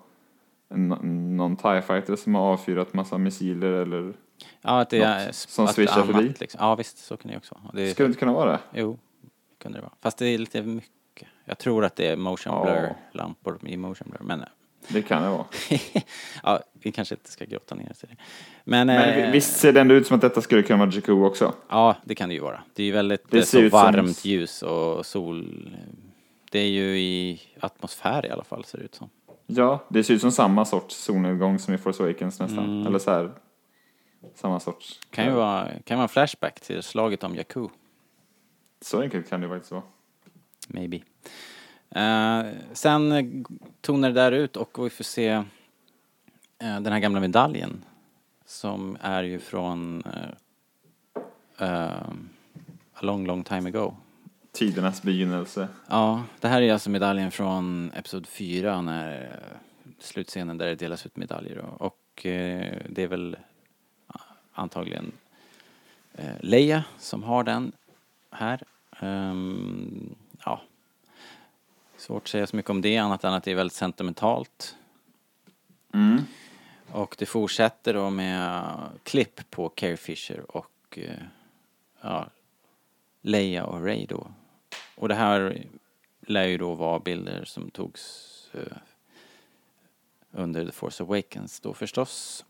någon 0.69 1.57
TIE 1.57 1.83
fighter 1.83 2.17
som 2.17 2.35
har 2.35 2.43
avfyrat 2.43 2.95
massa 2.95 3.19
missiler 3.19 3.73
eller 3.73 4.15
Ja, 4.63 4.81
att 4.81 4.91
det 4.91 4.99
Något 4.99 5.07
är... 5.07 5.33
som 5.33 5.65
det 5.65 5.71
är 5.71 5.73
swishar 5.75 6.03
förbi. 6.03 6.35
Liksom. 6.41 6.59
Ja, 6.63 6.75
visst, 6.75 6.99
så 6.99 7.17
kan 7.17 7.29
det 7.29 7.33
ju 7.33 7.39
också 7.39 7.55
vara. 7.63 7.73
Det 7.75 7.91
Skulle 7.93 8.07
det 8.07 8.11
inte 8.11 8.19
kunna 8.21 8.33
vara 8.33 8.51
det? 8.53 8.59
Jo, 8.73 8.99
det 9.23 9.63
kunde 9.63 9.79
det 9.79 9.83
vara. 9.83 9.93
Fast 10.01 10.19
det 10.19 10.27
är 10.27 10.39
lite 10.39 10.63
mycket. 10.63 11.29
Jag 11.45 11.59
tror 11.59 11.85
att 11.85 11.97
det 11.97 12.09
är 12.09 12.17
motion 12.17 12.53
Ja. 12.55 12.65
blur-lampor 12.65 13.59
i 13.69 13.77
motion 13.77 14.09
blur. 14.11 14.21
Men 14.23 14.45
Det 14.89 15.03
kan 15.03 15.23
det 15.23 15.29
vara. 15.29 15.45
ja, 16.43 16.61
vi 16.73 16.93
kanske 16.93 17.15
inte 17.15 17.31
ska 17.31 17.45
grotta 17.45 17.75
ner 17.75 17.91
oss 17.91 18.05
i 18.05 18.07
det. 18.07 18.17
Men, 18.65 18.87
Men 18.87 19.25
eh, 19.25 19.31
visst 19.31 19.57
ser 19.57 19.73
det 19.73 19.81
ändå 19.81 19.95
ut 19.95 20.07
som 20.07 20.15
att 20.15 20.21
detta 20.21 20.41
skulle 20.41 20.63
kunna 20.63 20.79
vara 20.87 20.95
Jakku 20.95 21.13
också? 21.13 21.55
ja, 21.69 21.97
det 22.05 22.15
kan 22.15 22.29
det 22.29 22.35
ju 22.35 22.41
vara. 22.41 22.63
Det 22.75 22.83
är 22.83 22.87
ju 22.87 22.93
väldigt 22.93 23.31
Det 23.31 23.43
så 23.43 23.59
ut 23.59 23.73
som- 23.73 23.81
varmt 23.81 24.25
ljus 24.25 24.63
och 24.63 25.07
sol. 25.07 25.71
Det 26.51 26.59
är 26.59 26.69
ju 26.69 26.99
i 26.99 27.41
atmosfär 27.61 28.27
i 28.27 28.31
alla 28.31 28.45
fall 28.45 28.65
ser 28.65 28.79
det 28.79 28.85
ut 28.85 28.95
som. 28.95 29.11
Ja, 29.47 29.85
det 29.89 30.05
ser 30.05 30.15
ut 30.15 30.21
som 30.21 30.33
samma 30.33 30.65
sorts 30.65 30.97
solnedgång 30.97 31.59
som 31.59 31.75
i 31.75 31.79
Force 31.79 32.03
Awakens 32.03 32.41
nästan. 32.41 32.87
Eller 32.87 32.99
så 32.99 33.11
här, 33.11 33.31
samma 34.35 34.61
sorts. 34.61 35.01
Kan 35.11 35.25
ju 35.25 35.31
vara, 35.31 35.69
kan 35.85 35.97
vara 35.97 36.03
en 36.03 36.09
flashback 36.09 36.61
till 36.61 36.83
slaget 36.83 37.25
om 37.25 37.35
Jakku. 37.37 37.69
Så 38.81 39.01
enkelt 39.01 39.29
kan 39.31 39.41
det 39.41 39.49
faktiskt 39.49 39.73
vara. 39.73 39.83
Maybe. 40.69 41.01
Eh, 41.95 42.47
sen 42.73 43.45
tonar 43.81 44.09
det 44.09 44.15
där 44.15 44.33
ut 44.33 44.57
och 44.57 44.87
vi 44.87 44.91
får 44.91 45.05
se 45.05 45.29
eh, 45.29 45.45
den 46.59 46.87
här 46.87 46.99
gamla 46.99 47.21
medaljen 47.21 47.85
som 48.47 48.97
är 49.01 49.23
ju 49.23 49.39
från 49.39 50.03
eh, 50.07 51.69
eh, 51.69 52.09
a 52.95 53.01
long, 53.01 53.27
long 53.27 53.45
time 53.45 53.69
ago. 53.69 53.97
Tidernas 54.53 55.03
begynnelse. 55.03 55.69
Ja, 55.87 56.23
det 56.41 56.49
här 56.49 56.63
är 56.63 56.73
alltså 56.73 56.91
medaljen 56.91 57.31
från 57.31 57.91
Episod 57.95 58.27
4 58.27 58.81
när 58.81 59.23
eh, 59.23 59.57
slutscenen 59.99 60.59
där 60.59 60.67
det 60.67 60.75
delas 60.75 61.07
ut 61.07 61.17
medaljer 61.17 61.59
och, 61.59 61.83
och 61.83 62.27
eh, 62.27 62.79
det 62.89 63.03
är 63.03 63.09
väl 63.09 63.37
antagligen 64.53 65.13
Leia 66.41 66.85
som 66.99 67.23
har 67.23 67.45
den 67.45 67.73
här. 68.31 68.63
Ehm, 69.01 70.15
ja, 70.45 70.61
svårt 72.05 72.23
att 72.23 72.29
säga 72.29 72.47
så 72.47 72.57
mycket 72.57 72.71
om 72.71 72.81
det 72.81 72.97
annat 72.97 73.25
än 73.25 73.33
att 73.33 73.45
det 73.45 73.51
är 73.51 73.55
väldigt 73.55 73.77
sentimentalt. 73.77 74.77
Mm. 75.95 76.23
Och 76.93 77.17
det 77.19 77.27
fortsätter 77.27 77.95
då 77.95 78.11
med 78.11 78.65
klipp 79.03 79.51
på 79.51 79.69
Carrie 79.69 79.97
Fisher 79.97 80.57
och 80.57 80.99
eh, 80.99 81.11
ja, 82.01 82.27
Leia 83.23 83.65
och 83.65 83.85
Ray 83.85 84.07
då. 84.07 84.27
Och 84.95 85.09
det 85.09 85.15
här 85.15 85.67
lär 86.21 86.45
ju 86.45 86.59
då 86.59 86.75
vara 86.75 86.99
bilder 86.99 87.45
som 87.45 87.71
togs 87.71 88.31
eh, 88.53 88.77
under 90.31 90.67
The 90.67 90.73
Force 90.73 91.03
Awakens 91.03 91.61
då 91.61 91.75
förstås. 91.75 92.45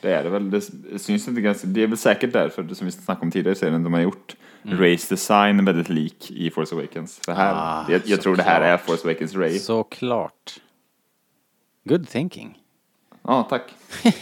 Det 0.00 0.12
är 0.12 0.24
det 0.24 0.30
väl. 0.30 0.50
Det 0.50 0.98
syns 0.98 1.28
inte 1.28 1.40
ganska. 1.40 1.66
Det 1.66 1.82
är 1.82 1.86
väl 1.86 1.98
säkert 1.98 2.32
därför, 2.32 2.74
som 2.74 2.86
vi 2.86 2.92
snackade 2.92 3.24
om 3.24 3.30
tidigare 3.30 3.52
i 3.52 3.58
serien, 3.58 3.84
de 3.84 3.92
har 3.92 4.00
gjort 4.00 4.36
Rays 4.62 5.08
design 5.08 5.64
väldigt 5.64 5.88
lik 5.88 6.30
i 6.30 6.50
Force 6.50 6.74
Awakens. 6.74 7.18
Det 7.26 7.32
här, 7.34 7.50
Mm. 7.52 7.62
Ah, 7.62 7.86
jag, 7.92 8.02
jag 8.06 8.22
tror 8.22 8.36
det 8.36 8.42
här 8.42 8.60
är. 8.60 8.76
Force 8.76 9.08
Awakens 9.08 9.34
Ray. 9.34 9.58
Såklart. 9.58 10.60
Good 11.84 12.08
thinking. 12.08 12.58
Ja, 13.22 13.42
tack. 13.50 13.62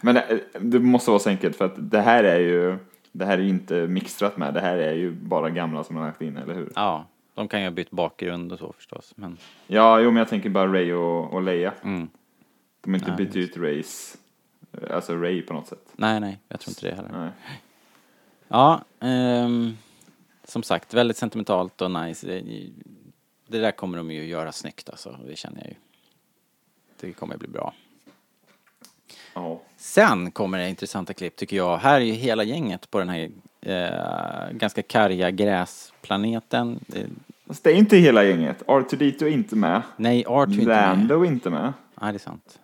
Men 0.00 0.14
det, 0.14 0.40
det 0.60 0.78
måste 0.80 1.10
vara 1.10 1.20
så 1.20 1.28
enkelt 1.30 1.56
för 1.56 1.64
att 1.64 1.90
det 1.90 2.00
här 2.00 2.24
är 2.24 2.38
ju, 2.38 2.78
det 3.12 3.24
här 3.24 3.38
är 3.38 3.42
ju 3.42 3.48
inte 3.48 3.74
mixtrat 3.86 4.36
med, 4.36 4.54
det 4.54 4.60
här 4.60 4.76
är 4.78 4.92
ju 4.92 5.10
bara 5.12 5.50
gamla 5.50 5.84
som 5.84 5.96
har 5.96 6.06
lagt 6.06 6.22
in, 6.22 6.36
eller 6.36 6.54
hur? 6.54 6.72
Ja, 6.74 7.06
de 7.34 7.48
kan 7.48 7.60
ju 7.60 7.66
ha 7.66 7.70
bytt 7.70 7.90
bakgrund 7.90 8.52
och 8.52 8.58
så 8.58 8.72
förstås. 8.72 9.12
Men 9.16 9.36
Ja, 9.66 10.00
jo 10.00 10.10
men 10.10 10.16
jag 10.16 10.28
tänker 10.28 10.50
bara 10.50 10.72
Ray 10.72 10.92
och, 10.92 11.32
och 11.34 11.42
Leia. 11.42 11.72
mm. 11.82 12.08
De 12.80 12.90
har 12.90 12.98
inte 12.98 13.10
Ja, 13.10 13.16
bytt 13.16 13.36
ut 13.36 13.56
Rays, 13.56 14.16
alltså 14.90 15.16
Ray 15.16 15.42
på 15.42 15.54
något 15.54 15.66
sätt. 15.68 15.88
nej, 15.96 16.20
nej, 16.20 16.38
jag 16.48 16.60
tror 16.60 16.70
inte 16.70 16.88
det 16.88 16.94
heller. 16.94 17.10
Nej. 17.18 17.30
Ja, 18.48 18.84
ehm, 19.00 19.76
som 20.44 20.62
sagt, 20.62 20.94
väldigt 20.94 21.16
sentimentalt 21.16 21.80
och 21.82 21.90
nice. 21.90 22.26
Det, 22.26 22.42
det 23.48 23.58
där 23.58 23.70
kommer 23.72 23.98
de 23.98 24.10
ju 24.10 24.24
göra 24.24 24.52
snyggt 24.52 24.90
alltså, 24.90 25.18
det 25.26 25.36
känner 25.36 25.58
jag 25.60 25.68
ju. 25.68 25.74
Det 27.00 27.12
kommer 27.12 27.36
bli 27.36 27.48
bra. 27.48 27.74
Ja. 29.34 29.60
Sen 29.76 30.30
kommer 30.30 30.58
det 30.58 30.68
intressanta 30.68 31.14
klipp 31.14 31.36
tycker 31.36 31.56
jag. 31.56 31.76
Här 31.78 32.00
är 32.00 32.04
ju 32.04 32.12
hela 32.12 32.44
gänget 32.44 32.90
på 32.90 32.98
den 32.98 33.08
här 33.08 33.30
eh, 33.60 34.56
ganska 34.56 34.82
karga 34.82 35.30
gräsplaneten. 35.30 36.80
Det, 36.86 37.06
Fast 37.46 37.64
det 37.64 37.70
är 37.70 37.74
inte 37.76 37.96
hela 37.96 38.24
gänget. 38.24 38.62
R2D2 38.66 39.24
är 39.24 39.28
inte 39.28 39.56
med. 39.56 39.82
nej, 39.96 40.26
Art 40.26 40.48
är 40.48 40.52
inte 40.52 40.66
med. 40.66 40.76
Lando 40.76 41.22
är 41.22 41.26
inte 41.26 41.50
med. 41.50 41.72
Nej, 42.00 42.12
det 42.12 42.16
är 42.16 42.18
sant. 42.18 42.58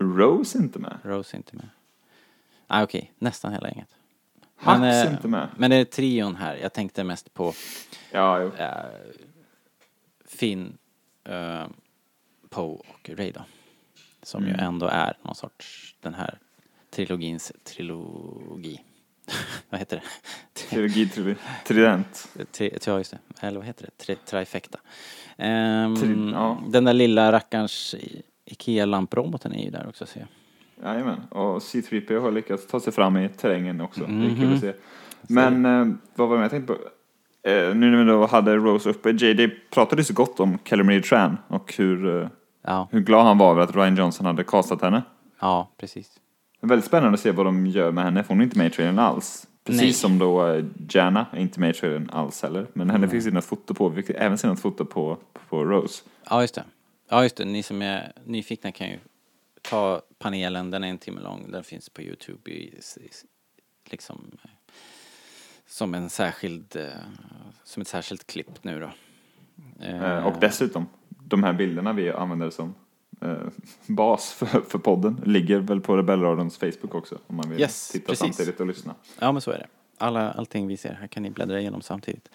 Rose 0.00 0.58
är 0.58 0.62
inte 0.62 0.78
med. 0.78 0.98
Rose 1.02 1.36
är 1.36 1.38
inte 1.38 1.56
med. 1.56 1.68
Nej, 2.66 2.82
okej, 2.84 3.12
nästan 3.18 3.52
hela 3.52 3.68
gänget. 3.68 3.88
Hux 4.64 4.78
eh, 4.82 4.82
är 5.06 5.10
inte 5.10 5.28
med. 5.28 5.48
Men 5.56 5.70
det 5.70 5.76
är 5.76 5.84
trion 5.84 6.36
här. 6.36 6.56
Jag 6.56 6.72
tänkte 6.72 7.04
mest 7.04 7.34
på 7.34 7.52
Ja, 8.10 8.42
eh, 8.42 8.70
Finn, 10.26 10.78
eh, 11.24 11.66
Poe 12.50 12.74
och 12.88 13.10
Ray 13.16 13.30
då. 13.32 13.40
Som 14.22 14.44
Mm. 14.44 14.54
ju 14.54 14.64
ändå 14.66 14.86
är 14.86 15.16
någon 15.22 15.34
sorts, 15.34 15.96
den 16.00 16.14
här 16.14 16.38
trilogins 16.90 17.52
trilogi. 17.64 18.80
vad 19.70 19.80
heter 19.80 19.96
det? 19.96 20.02
Trilogi, 20.60 21.04
tri- 21.06 21.36
trident. 21.66 22.28
Tri, 22.52 22.78
ja, 22.86 22.98
just 22.98 23.10
det. 23.10 23.18
Eller 23.46 23.58
vad 23.58 23.66
heter 23.66 23.84
det? 23.84 24.04
Tri, 24.04 24.16
trifecta. 24.16 24.78
Ehm, 25.36 25.94
Tri- 25.94 26.32
ja. 26.32 26.62
Den 26.68 26.84
där 26.84 26.92
lilla 26.92 27.32
rackarns 27.32 27.94
Ikea-lamproboten 28.44 29.52
är 29.54 29.64
ju 29.64 29.70
där 29.70 29.88
också 29.88 30.06
ser 30.06 30.20
jag. 30.20 30.28
Jajamän, 30.82 31.20
och 31.30 31.58
C3PO 31.58 32.20
har 32.20 32.30
lyckats 32.30 32.66
ta 32.66 32.80
sig 32.80 32.92
fram 32.92 33.16
i 33.16 33.28
terrängen 33.28 33.80
också. 33.80 34.00
Det 34.00 34.06
är 34.06 34.10
Mhm. 34.12 34.36
kul 34.36 34.54
att 34.54 34.60
se. 34.60 34.72
Men 35.22 35.66
eh, 35.66 35.86
vad 36.14 36.28
var 36.28 36.36
det 36.36 36.42
jag 36.42 36.50
tänkte 36.50 36.72
på? 36.74 36.78
Eh, 37.48 37.74
nu 37.74 37.90
när 37.90 37.98
vi 37.98 38.04
då 38.10 38.26
hade 38.26 38.56
Rose 38.56 38.90
uppe, 38.90 39.10
JJ 39.10 39.48
pratade 39.70 40.04
så 40.04 40.14
gott 40.14 40.40
om 40.40 40.58
Kelly 40.64 40.82
Marie 40.82 41.02
Tran 41.02 41.36
och 41.48 41.74
hur, 41.78 42.22
eh, 42.22 42.28
Ja, 42.64 42.88
hur 42.90 43.00
glad 43.00 43.24
han 43.26 43.38
var 43.38 43.50
över 43.50 43.62
att 43.62 43.76
Ryan 43.76 43.96
Johnson 43.96 44.26
hade 44.26 44.44
castat 44.44 44.82
henne. 44.82 45.02
ja 45.40 45.70
precis. 45.80 46.10
Det 46.60 46.66
är 46.66 46.68
väldigt 46.68 46.86
spännande 46.86 47.14
att 47.14 47.20
se 47.20 47.30
vad 47.30 47.46
de 47.46 47.66
gör 47.66 47.92
med 47.92 48.04
henne, 48.04 48.22
för 48.22 48.28
hon 48.28 48.40
är 48.40 48.44
inte 48.44 48.58
med 48.58 48.66
i 48.66 48.70
trailern 48.70 48.98
alls. 48.98 49.46
Precis 49.64 49.82
Nej. 49.82 49.92
som 49.92 50.18
då 50.18 50.46
eh, 50.48 50.64
Jana 50.88 51.26
är 51.32 51.38
inte 51.40 51.60
med 51.60 51.70
i 51.70 51.72
trailern 51.72 52.10
alls 52.12 52.42
heller. 52.42 52.66
Men 52.72 52.90
henne 52.90 53.08
finns 53.08 53.24
det 53.24 53.30
något 53.30 53.44
foto 53.44 53.74
på, 53.74 53.88
vi 53.88 54.02
fick 54.02 54.16
även 54.18 54.38
se 54.38 54.48
något 54.48 54.60
foto 54.60 54.84
på, 54.84 55.16
på 55.48 55.64
Rose. 55.64 56.02
Ja, 56.30 56.40
just 56.40 56.54
det. 56.54 56.64
Ja, 57.10 57.22
just 57.22 57.36
det. 57.36 57.44
Ni 57.44 57.62
som 57.62 57.82
är 57.82 58.12
nyfikna 58.24 58.72
kan 58.72 58.88
ju 58.88 58.98
ta 59.62 60.02
panelen, 60.18 60.70
den 60.70 60.84
är 60.84 60.88
en 60.88 60.98
timme 60.98 61.20
lång, 61.20 61.50
den 61.50 61.64
finns 61.64 61.88
på 61.88 62.02
Youtube 62.02 62.50
i, 62.50 62.78
i, 62.96 63.10
liksom 63.84 64.38
eh, 64.44 64.50
som 65.66 65.94
en 65.94 66.10
särskild, 66.10 66.76
eh, 66.76 66.86
som 67.64 67.80
ett 67.80 67.88
särskilt 67.88 68.26
klipp 68.26 68.64
nu 68.64 68.80
då. 68.80 68.90
Eh, 69.86 70.26
och 70.26 70.40
dessutom, 70.40 70.86
de 71.08 71.42
här 71.42 71.52
bilderna 71.52 71.92
vi 71.92 72.10
använder 72.10 72.50
som 72.50 72.74
bas 73.86 74.32
för, 74.32 74.60
för 74.60 74.78
podden 74.78 75.22
ligger 75.24 75.58
väl 75.58 75.80
på 75.80 75.96
Rebellradions 75.96 76.58
Facebook 76.58 76.94
också 76.94 77.18
om 77.26 77.36
man 77.36 77.50
vill 77.50 77.60
Yes, 77.60 77.88
titta 77.88 78.06
precis. 78.06 78.36
samtidigt 78.36 78.60
och 78.60 78.66
lyssna. 78.66 78.94
Ja, 79.18 79.32
men 79.32 79.40
så 79.42 79.50
är 79.50 79.58
det. 79.58 79.66
Alla, 79.98 80.32
allting 80.32 80.66
vi 80.66 80.76
ser 80.76 80.94
här 80.94 81.06
kan 81.06 81.22
ni 81.22 81.30
bläddra 81.30 81.60
igenom 81.60 81.82
samtidigt. 81.82 82.28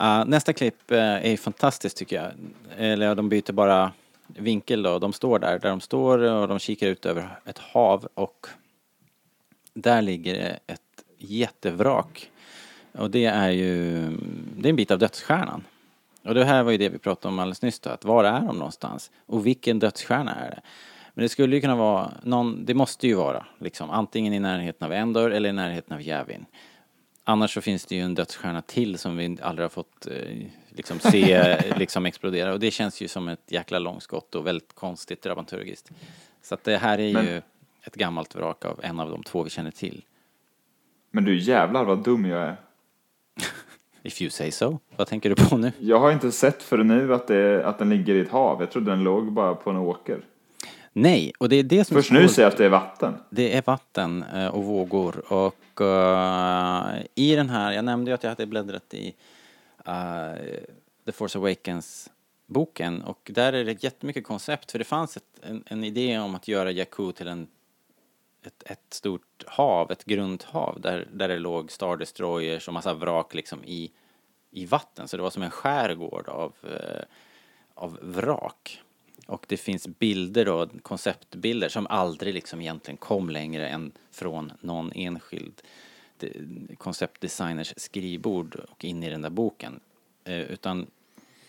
Uh, 0.00 0.24
nästa 0.26 0.52
klipp 0.52 0.90
är 0.90 1.36
fantastiskt 1.36 1.96
tycker 1.96 2.16
jag. 2.16 2.32
Eller 2.76 3.14
de 3.14 3.28
byter 3.28 3.52
bara 3.52 3.92
vinkel 4.26 4.82
då. 4.82 4.98
De 4.98 5.12
står 5.12 5.38
där, 5.38 5.58
där 5.58 5.70
de 5.70 5.80
står 5.80 6.18
och 6.18 6.48
de 6.48 6.58
kikar 6.58 6.86
ut 6.86 7.06
över 7.06 7.38
ett 7.44 7.58
hav 7.58 8.08
och 8.14 8.46
där 9.74 10.02
ligger 10.02 10.58
ett 10.66 10.80
jättevrak. 11.18 12.30
Och 12.92 13.10
det 13.10 13.24
är 13.24 13.50
ju, 13.50 14.00
det 14.56 14.68
är 14.68 14.70
en 14.70 14.76
bit 14.76 14.90
av 14.90 14.98
dödsstjärnan. 14.98 15.64
Och 16.24 16.34
det 16.34 16.44
här 16.44 16.62
var 16.62 16.72
ju 16.72 16.78
det 16.78 16.88
vi 16.88 16.98
pratade 16.98 17.32
om 17.32 17.38
alldeles 17.38 17.62
nyss 17.62 17.80
då, 17.80 17.90
att 17.90 18.04
var 18.04 18.24
är 18.24 18.40
de 18.40 18.56
någonstans? 18.56 19.10
Och 19.26 19.46
vilken 19.46 19.78
dödsstjärna 19.78 20.34
är 20.34 20.50
det? 20.50 20.60
Men 21.14 21.22
det 21.22 21.28
skulle 21.28 21.56
ju 21.56 21.60
kunna 21.60 21.76
vara 21.76 22.10
någon, 22.22 22.64
det 22.64 22.74
måste 22.74 23.06
ju 23.06 23.14
vara 23.14 23.46
liksom 23.58 23.90
antingen 23.90 24.32
i 24.32 24.38
närheten 24.38 24.86
av 24.86 24.92
Endor 24.92 25.32
eller 25.32 25.48
i 25.48 25.52
närheten 25.52 25.96
av 25.96 26.02
Jävin. 26.02 26.46
Annars 27.28 27.54
så 27.54 27.60
finns 27.60 27.86
det 27.86 27.94
ju 27.94 28.00
en 28.00 28.14
dödsstjärna 28.14 28.62
till 28.62 28.98
som 28.98 29.16
vi 29.16 29.38
aldrig 29.42 29.64
har 29.64 29.68
fått 29.68 30.06
eh, 30.06 30.12
liksom 30.68 30.98
se 31.00 31.56
liksom 31.76 32.06
explodera 32.06 32.52
och 32.52 32.60
det 32.60 32.70
känns 32.70 33.00
ju 33.00 33.08
som 33.08 33.28
ett 33.28 33.40
jäkla 33.46 33.78
långskott 33.78 34.34
och 34.34 34.46
väldigt 34.46 34.74
konstigt 34.74 35.22
dramaturgiskt. 35.22 35.90
Så 36.42 36.54
att 36.54 36.64
det 36.64 36.76
här 36.76 36.98
är 37.00 37.12
Men- 37.12 37.24
ju 37.26 37.42
ett 37.82 37.94
gammalt 37.94 38.34
vrak 38.34 38.64
av 38.64 38.80
en 38.82 39.00
av 39.00 39.10
de 39.10 39.22
två 39.22 39.42
vi 39.42 39.50
känner 39.50 39.70
till. 39.70 40.04
Men 41.10 41.24
du 41.24 41.38
jävlar 41.38 41.84
vad 41.84 41.98
dum 41.98 42.24
jag 42.24 42.40
är. 42.42 42.56
If 44.02 44.22
you 44.22 44.30
say 44.30 44.50
so. 44.50 44.78
Vad 44.96 45.06
tänker 45.06 45.28
du 45.30 45.34
på 45.48 45.56
nu? 45.56 45.72
Jag 45.78 46.00
har 46.00 46.12
inte 46.12 46.32
sett 46.32 46.62
för 46.62 46.78
nu 46.78 47.14
att, 47.14 47.26
det, 47.26 47.66
att 47.66 47.78
den 47.78 47.90
ligger 47.90 48.14
i 48.14 48.20
ett 48.20 48.30
hav. 48.30 48.60
Jag 48.60 48.70
trodde 48.70 48.90
den 48.90 49.02
låg 49.02 49.32
bara 49.32 49.54
på 49.54 49.70
en 49.70 49.76
åker. 49.76 50.20
Nej, 50.92 51.32
och 51.38 51.48
det 51.48 51.56
är 51.56 51.62
det 51.62 51.84
som 51.84 51.94
Först 51.94 52.10
är 52.10 52.14
nu 52.14 52.28
ser 52.28 52.42
jag 52.42 52.48
att 52.52 52.56
det 52.58 52.64
är 52.64 52.68
vatten. 52.68 53.14
Det 53.30 53.56
är 53.56 53.62
vatten 53.66 54.24
eh, 54.34 54.46
och 54.46 54.64
vågor 54.64 55.32
och 55.32 55.80
eh, 55.80 56.75
Eh, 56.96 57.06
i 57.14 57.36
den 57.36 57.50
här, 57.50 57.72
jag 57.72 57.84
nämnde 57.84 58.10
ju 58.10 58.14
att 58.14 58.22
jag 58.22 58.30
hade 58.30 58.46
bläddrat 58.46 58.94
i 58.94 59.14
eh, 59.86 60.32
The 61.04 61.12
Force 61.12 61.38
Awakens 61.38 62.10
boken 62.46 63.02
och 63.02 63.30
där 63.34 63.52
är 63.52 63.64
det 63.64 63.84
jättemycket 63.84 64.24
koncept 64.24 64.72
för 64.72 64.78
det 64.78 64.84
fanns 64.84 65.16
ett, 65.16 65.40
en, 65.42 65.64
en 65.66 65.84
idé 65.84 66.18
om 66.18 66.34
att 66.34 66.48
göra 66.48 66.70
Jakku 66.70 67.12
till 67.12 67.28
en 67.28 67.48
ett, 68.46 68.62
ett 68.66 68.94
stort 68.94 69.44
hav, 69.46 69.90
ett 69.90 70.04
grundhav 70.04 70.80
där, 70.80 71.08
där 71.12 71.28
det 71.28 71.38
låg 71.38 71.72
Star 71.72 71.96
Destroyers 71.96 72.68
och 72.68 72.74
massa 72.74 72.94
vrak 72.94 73.34
liksom 73.34 73.64
i, 73.64 73.90
i 74.50 74.66
vatten 74.66 75.08
så 75.08 75.16
det 75.16 75.22
var 75.22 75.30
som 75.30 75.42
en 75.42 75.50
skärgård 75.50 76.28
av, 76.28 76.52
eh, 76.62 77.02
av 77.74 77.98
vrak. 78.02 78.82
Och 79.26 79.44
det 79.48 79.56
finns 79.56 79.86
bilder 79.86 80.44
då, 80.44 80.68
konceptbilder 80.82 81.68
som 81.68 81.86
aldrig 81.86 82.34
liksom 82.34 82.60
egentligen 82.60 82.96
kom 82.96 83.30
längre 83.30 83.68
än 83.68 83.92
från 84.10 84.52
någon 84.60 84.92
enskild 84.92 85.62
konceptdesigners 86.78 87.74
skrivbord 87.76 88.54
och 88.54 88.84
in 88.84 89.02
i 89.02 89.10
den 89.10 89.22
där 89.22 89.30
boken. 89.30 89.80
Eh, 90.24 90.40
utan, 90.40 90.86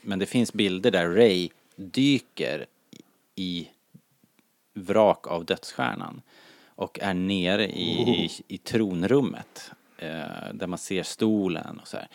men 0.02 0.20
det 0.20 0.26
finns 0.26 0.54
bilder 0.54 0.92
där 0.92 1.10
Ray 1.10 1.50
dyker 1.76 2.66
i 3.36 3.68
vrak 4.74 5.28
av 5.28 5.46
dödsstjärnan 5.46 6.22
och 6.66 7.00
är 7.00 7.14
nere 7.14 7.68
i, 7.68 8.24
i, 8.26 8.32
i 8.48 8.58
tronrummet 8.58 9.72
eh, 9.98 10.54
där 10.54 10.68
man 10.68 10.80
ser 10.80 11.04
stolen 11.04 11.80
och 11.80 11.88
så 11.88 11.98
här. 11.98 12.08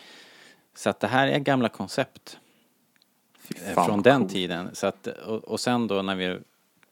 Så 0.75 0.89
att 0.89 0.99
det 0.99 1.07
här 1.07 1.27
är 1.27 1.39
gamla 1.39 1.69
koncept 1.69 2.37
eh, 3.55 3.73
Fan, 3.73 3.85
från 3.85 4.01
den 4.01 4.21
coolt. 4.21 4.33
tiden. 4.33 4.69
Så 4.73 4.87
att, 4.87 5.07
och, 5.07 5.43
och 5.43 5.59
sen 5.59 5.87
då 5.87 6.01
när 6.01 6.15
vi, 6.15 6.39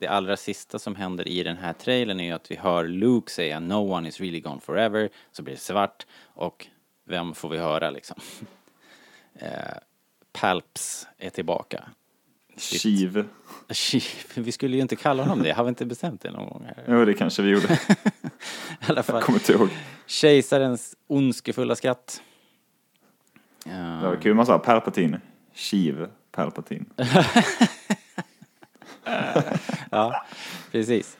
det 0.02 0.08
allra 0.08 0.38
sista 0.38 0.80
som 0.80 0.96
händer 0.96 1.28
i 1.28 1.44
den 1.44 1.58
här 1.58 1.74
trailern 1.74 2.20
är 2.20 2.24
ju 2.24 2.32
att 2.32 2.52
vi 2.52 2.56
hör 2.56 2.88
Luke 2.88 3.32
säga 3.32 3.60
No 3.60 3.94
one 3.94 4.08
is 4.08 4.20
really 4.20 4.40
gone 4.40 4.62
forever, 4.62 5.10
så 5.32 5.44
blir 5.44 5.54
det 5.54 5.60
svart 5.60 6.06
och 6.26 6.68
vem 7.06 7.34
får 7.34 7.50
vi 7.50 7.58
höra 7.58 7.90
liksom? 7.90 8.18
eh, 9.34 9.50
Palps 10.32 11.08
är 11.18 11.30
tillbaka. 11.30 11.84
Kiv. 12.58 13.26
Vi 14.36 14.52
skulle 14.52 14.76
ju 14.76 14.82
inte 14.82 14.96
kalla 14.96 15.24
honom 15.24 15.44
det, 15.44 15.52
har 15.52 15.64
vi 15.64 15.70
inte 15.70 15.86
bestämt 15.86 16.22
det 16.22 16.32
någon 16.32 16.50
gång 16.50 16.66
här? 16.66 16.86
Jo, 16.88 17.06
det 17.06 17.14
kanske 17.14 17.42
vi 17.42 17.50
gjorde. 17.50 17.74
I 17.78 18.86
alla 18.86 19.04
fall. 19.04 19.16
Jag 19.16 19.24
kommer 19.24 19.40
inte 19.40 19.54
ihåg. 19.54 19.70
Kejsarens 20.06 20.96
ondskefulla 21.08 21.76
skratt. 21.76 22.22
Det 23.64 24.08
var 24.08 24.22
kul 24.22 24.36
man 24.36 24.46
sa 24.46 24.60
Palpatine. 24.60 25.22
Kiv 25.54 26.08
Palpatine. 26.32 26.86
ja, 29.96 30.26
precis. 30.72 31.18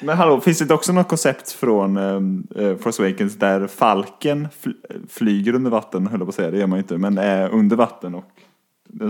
Men 0.00 0.16
hallå, 0.16 0.40
finns 0.40 0.58
det 0.58 0.74
också 0.74 0.92
något 0.92 1.08
koncept 1.08 1.52
från 1.52 1.96
um, 1.96 2.46
Force 2.80 3.02
Awakens 3.02 3.34
där 3.38 3.66
Falken 3.66 4.48
fl- 4.62 5.08
flyger 5.08 5.54
under 5.54 5.70
vatten, 5.70 6.06
höll 6.06 6.20
jag 6.20 6.26
på 6.26 6.28
att 6.28 6.34
säga, 6.34 6.50
det 6.50 6.58
gör 6.58 6.66
man 6.66 6.78
ju 6.78 6.82
inte, 6.82 6.98
men 6.98 7.18
är 7.18 7.48
under 7.48 7.76
vatten 7.76 8.14
och 8.14 8.30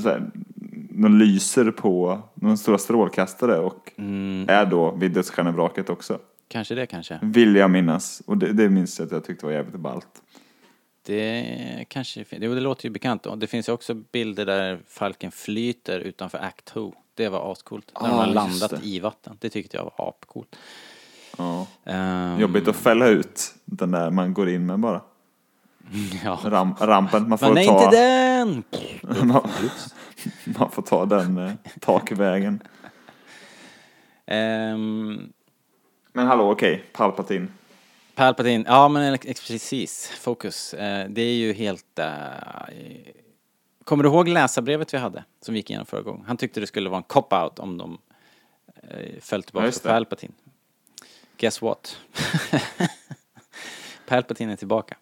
så 0.03 0.09
här, 0.09 0.31
de 0.91 1.19
lyser 1.19 1.71
på 1.71 2.23
någon 2.35 2.59
stora 2.59 2.79
strålkastare 2.79 3.59
och 3.59 3.93
är 4.49 4.67
då 4.67 4.91
vid 4.91 5.13
dödsstjärnevraket 5.13 5.91
också. 5.91 6.19
Kanske 6.49 6.75
det 6.75 6.87
kanske. 6.87 7.19
Vill 7.23 7.57
jag 7.57 7.71
minnas. 7.71 8.23
Och 8.27 8.37
det, 8.37 8.53
det 8.53 8.69
minns 8.69 8.99
jag 8.99 9.07
att 9.07 9.13
jag 9.13 9.25
tyckte 9.25 9.47
var 9.47 9.53
jävligt 9.53 9.81
ballt. 9.81 10.09
Det 11.07 11.85
kanske 11.89 12.25
Jo, 12.31 12.55
det 12.55 12.61
låter 12.61 12.85
ju 12.85 12.91
bekant. 12.91 13.27
Och 13.27 13.39
det 13.39 13.47
finns 13.47 13.69
ju 13.69 13.73
också 13.73 13.95
bilder 13.95 14.47
där 14.47 14.79
falken 14.89 15.31
flyter 15.31 16.01
utanför 16.01 16.39
Act 16.39 16.65
2. 16.65 16.95
Det 17.21 17.29
var 17.29 17.53
ascoolt. 17.53 17.93
När 18.01 18.09
de 18.09 18.15
Ah, 18.15 18.19
har 18.19 18.25
just 18.27 18.35
landat 18.35 18.71
det. 18.71 18.87
i 18.87 19.01
vatten. 19.01 19.37
Det 19.41 19.51
tyckte 19.51 19.77
jag 19.77 19.85
var 19.97 20.09
apcoolt. 20.09 20.57
Ja. 21.39 21.67
Ehm, 21.85 22.41
Jobbigt 22.41 22.69
att 22.69 22.77
fälla 22.77 23.07
ut 23.07 23.55
den 23.65 23.91
där 23.91 24.11
man 24.11 24.35
går 24.35 24.49
in 24.49 24.67
med 24.67 24.79
bara. 24.79 25.01
Ja. 26.25 26.39
Ram, 26.45 26.75
rampen, 26.81 27.29
man 27.29 27.39
får 27.39 27.47
Men 27.47 27.55
nej, 27.55 27.67
ta... 27.67 27.85
inte 27.85 27.97
den! 27.97 28.65
man, 29.29 29.49
man 30.59 30.71
får 30.71 30.83
ta 30.83 31.07
den 31.07 31.39
eh, 31.39 31.53
takvägen. 31.81 32.63
Ehm, 34.27 35.33
Men 36.13 36.27
hallå, 36.27 36.51
okej, 36.53 36.85
Palpatine. 36.93 37.47
Palpatine, 38.15 38.65
ja 38.67 38.89
men 38.89 39.19
precis, 39.19 40.09
fokus. 40.21 40.75
Eh, 40.75 41.07
det 41.09 41.23
är 41.23 41.35
ju 41.35 41.53
helt... 41.53 41.99
eh, 41.99 42.07
kommer 43.85 44.05
du 44.05 44.11
ihåg 44.11 44.29
läsarbrevet 44.29 44.95
vi 44.95 44.99
hade 44.99 45.25
som 45.41 45.53
vi 45.55 45.59
gick 45.59 45.71
igenom 45.71 45.87
förra 45.87 46.03
gången? 46.03 46.25
Han 46.27 46.37
tyckte 46.37 46.61
det 46.61 46.67
skulle 46.67 46.89
vara 46.91 46.99
en 46.99 47.03
cop-out 47.05 47.59
om 47.59 47.79
de 47.79 47.93
uh, 47.93 47.99
föll 49.21 49.41
Ja, 49.41 49.43
tillbaka 49.43 49.67
just 49.67 49.83
på. 49.83 49.89
Palpatine. 49.89 50.33
Guess 51.37 51.63
what? 51.63 51.99
Palpatine 54.07 54.53
är 54.53 54.57
tillbaka. 54.57 54.97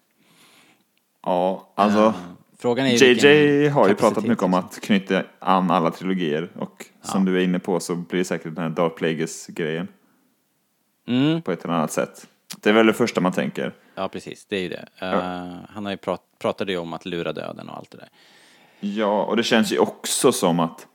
Ja, 1.23 1.69
alltså. 1.75 1.99
Eh, 1.99 2.13
Frågan 2.57 2.85
är 2.85 2.89
JJ 2.91 3.07
vilken 3.13 3.71
har 3.71 3.87
ju 3.87 3.95
pratat 3.95 4.23
mycket 4.23 4.43
om 4.43 4.51
liksom. 4.51 4.53
att 4.53 4.79
knyta 4.81 5.23
an 5.39 5.71
alla 5.71 5.91
trilogier 5.91 6.51
och 6.55 6.85
som 7.01 7.25
du 7.25 7.39
är 7.39 7.43
inne 7.43 7.59
på 7.59 7.79
så 7.79 7.95
blir 7.95 8.19
det 8.19 8.25
säkert 8.25 8.55
den 8.55 8.63
här 8.63 8.69
Darth 8.69 8.95
Plagueis-grejen 8.95 9.87
Mm, 11.07 11.41
på 11.41 11.51
ett 11.51 11.63
eller 11.63 11.73
annat 11.73 11.91
sätt. 11.91 12.27
Det 12.59 12.69
är 12.69 12.73
väl 12.73 12.87
det 12.87 12.93
första 12.93 13.21
man 13.21 13.31
tänker. 13.31 13.73
ja 13.95 14.07
precis, 14.09 14.45
det 14.45 14.55
är 14.57 14.61
ju 14.61 14.69
det. 14.69 14.87
Eh, 14.99 15.57
Han 15.69 15.85
har 15.85 15.91
ju 15.91 15.97
prat, 15.97 16.21
pratade 16.39 16.71
ju 16.71 16.77
om 16.77 16.93
att 16.93 17.05
lura 17.05 17.33
döden 17.33 17.69
och 17.69 17.77
allt 17.77 17.91
det 17.91 17.97
där. 17.97 18.09
Ja, 18.79 19.23
och 19.23 19.37
det 19.37 19.43
känns 19.43 19.71
ju 19.71 19.79
också 19.79 20.31
som 20.31 20.59
att, 20.59 20.87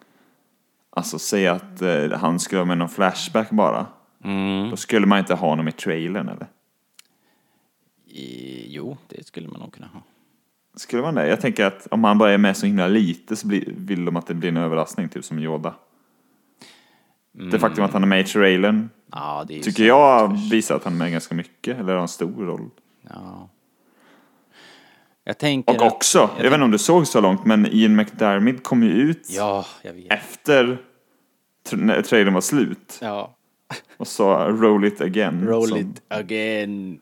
alltså 0.91 1.19
säga 1.19 1.53
att 1.53 1.83
eh, 1.83 2.11
han 2.11 2.41
skulle 2.41 2.61
ha 2.61 2.67
med 2.67 2.79
någon 2.79 2.89
flashback 2.89 3.51
bara. 3.51 3.87
Mm. 4.25 4.71
Då 4.71 4.77
skulle 4.77 5.07
man 5.07 5.19
inte 5.19 5.35
ha 5.35 5.49
honom 5.49 5.69
i 5.69 5.73
trailern 5.73 6.29
eller? 6.29 6.47
I, 8.07 8.67
jo, 8.75 8.97
det 9.09 9.27
skulle 9.27 9.49
man 9.49 9.61
nog 9.61 9.73
kunna 9.73 9.87
ha. 9.87 10.03
Skulle 10.77 11.03
man 11.03 11.15
det? 11.15 11.29
Jag 11.29 11.41
tänker 11.41 11.65
att 11.65 11.87
om 11.91 12.05
han 12.05 12.19
bara 12.19 12.33
är 12.33 12.39
med 12.39 12.57
så 12.57 12.67
himla 12.67 12.89
lite 12.89 13.37
så 13.37 13.47
blir, 13.47 13.75
vill 13.77 14.05
de 14.05 14.17
att 14.17 14.27
det 14.27 14.35
blir 14.35 14.49
en 14.49 14.57
överraskning, 14.57 15.09
typ 15.09 15.25
som 15.25 15.39
Yoda. 15.39 15.75
Det 17.33 17.59
faktum 17.59 17.85
att 17.85 17.93
han 17.93 18.03
är 18.03 18.07
med 18.07 18.21
i 18.21 18.25
trailern 18.25 18.91
Ja, 19.15 19.47
tycker 19.49 19.85
jag 19.85 20.39
visar 20.51 20.77
att 20.77 20.85
han 20.85 20.93
är 20.93 20.99
med 20.99 21.13
ganska 21.13 21.35
mycket, 21.35 21.79
eller 21.79 21.95
har 21.95 22.03
en 22.03 22.09
stor 22.09 22.47
roll. 22.47 22.71
Ja. 23.03 23.49
Jag 25.25 25.39
tänker 25.39 25.75
Och 25.75 25.87
att- 25.87 25.93
också, 25.93 26.31
jag, 26.37 26.45
vet 26.45 26.53
inte 26.53 26.65
om 26.65 26.71
du 26.71 26.79
såg 26.79 27.07
så 27.07 27.21
långt, 27.21 27.45
men 27.47 27.67
Ian 27.67 27.97
McDermid 27.97 28.63
kom 28.63 28.83
ju 28.83 28.91
ut 28.91 29.27
Ja, 29.31 29.67
jag 29.83 30.07
efter 30.11 30.79
när 31.73 32.03
trailern 32.03 32.35
var 32.35 32.41
slut 32.41 32.99
Ja. 33.03 33.37
och 33.97 34.07
sa 34.09 34.47
roll 34.49 34.85
it 34.85 35.01
again. 35.01 35.47
Roll 35.47 35.69
som- 35.69 35.79
it 35.79 36.03
again. 36.09 37.01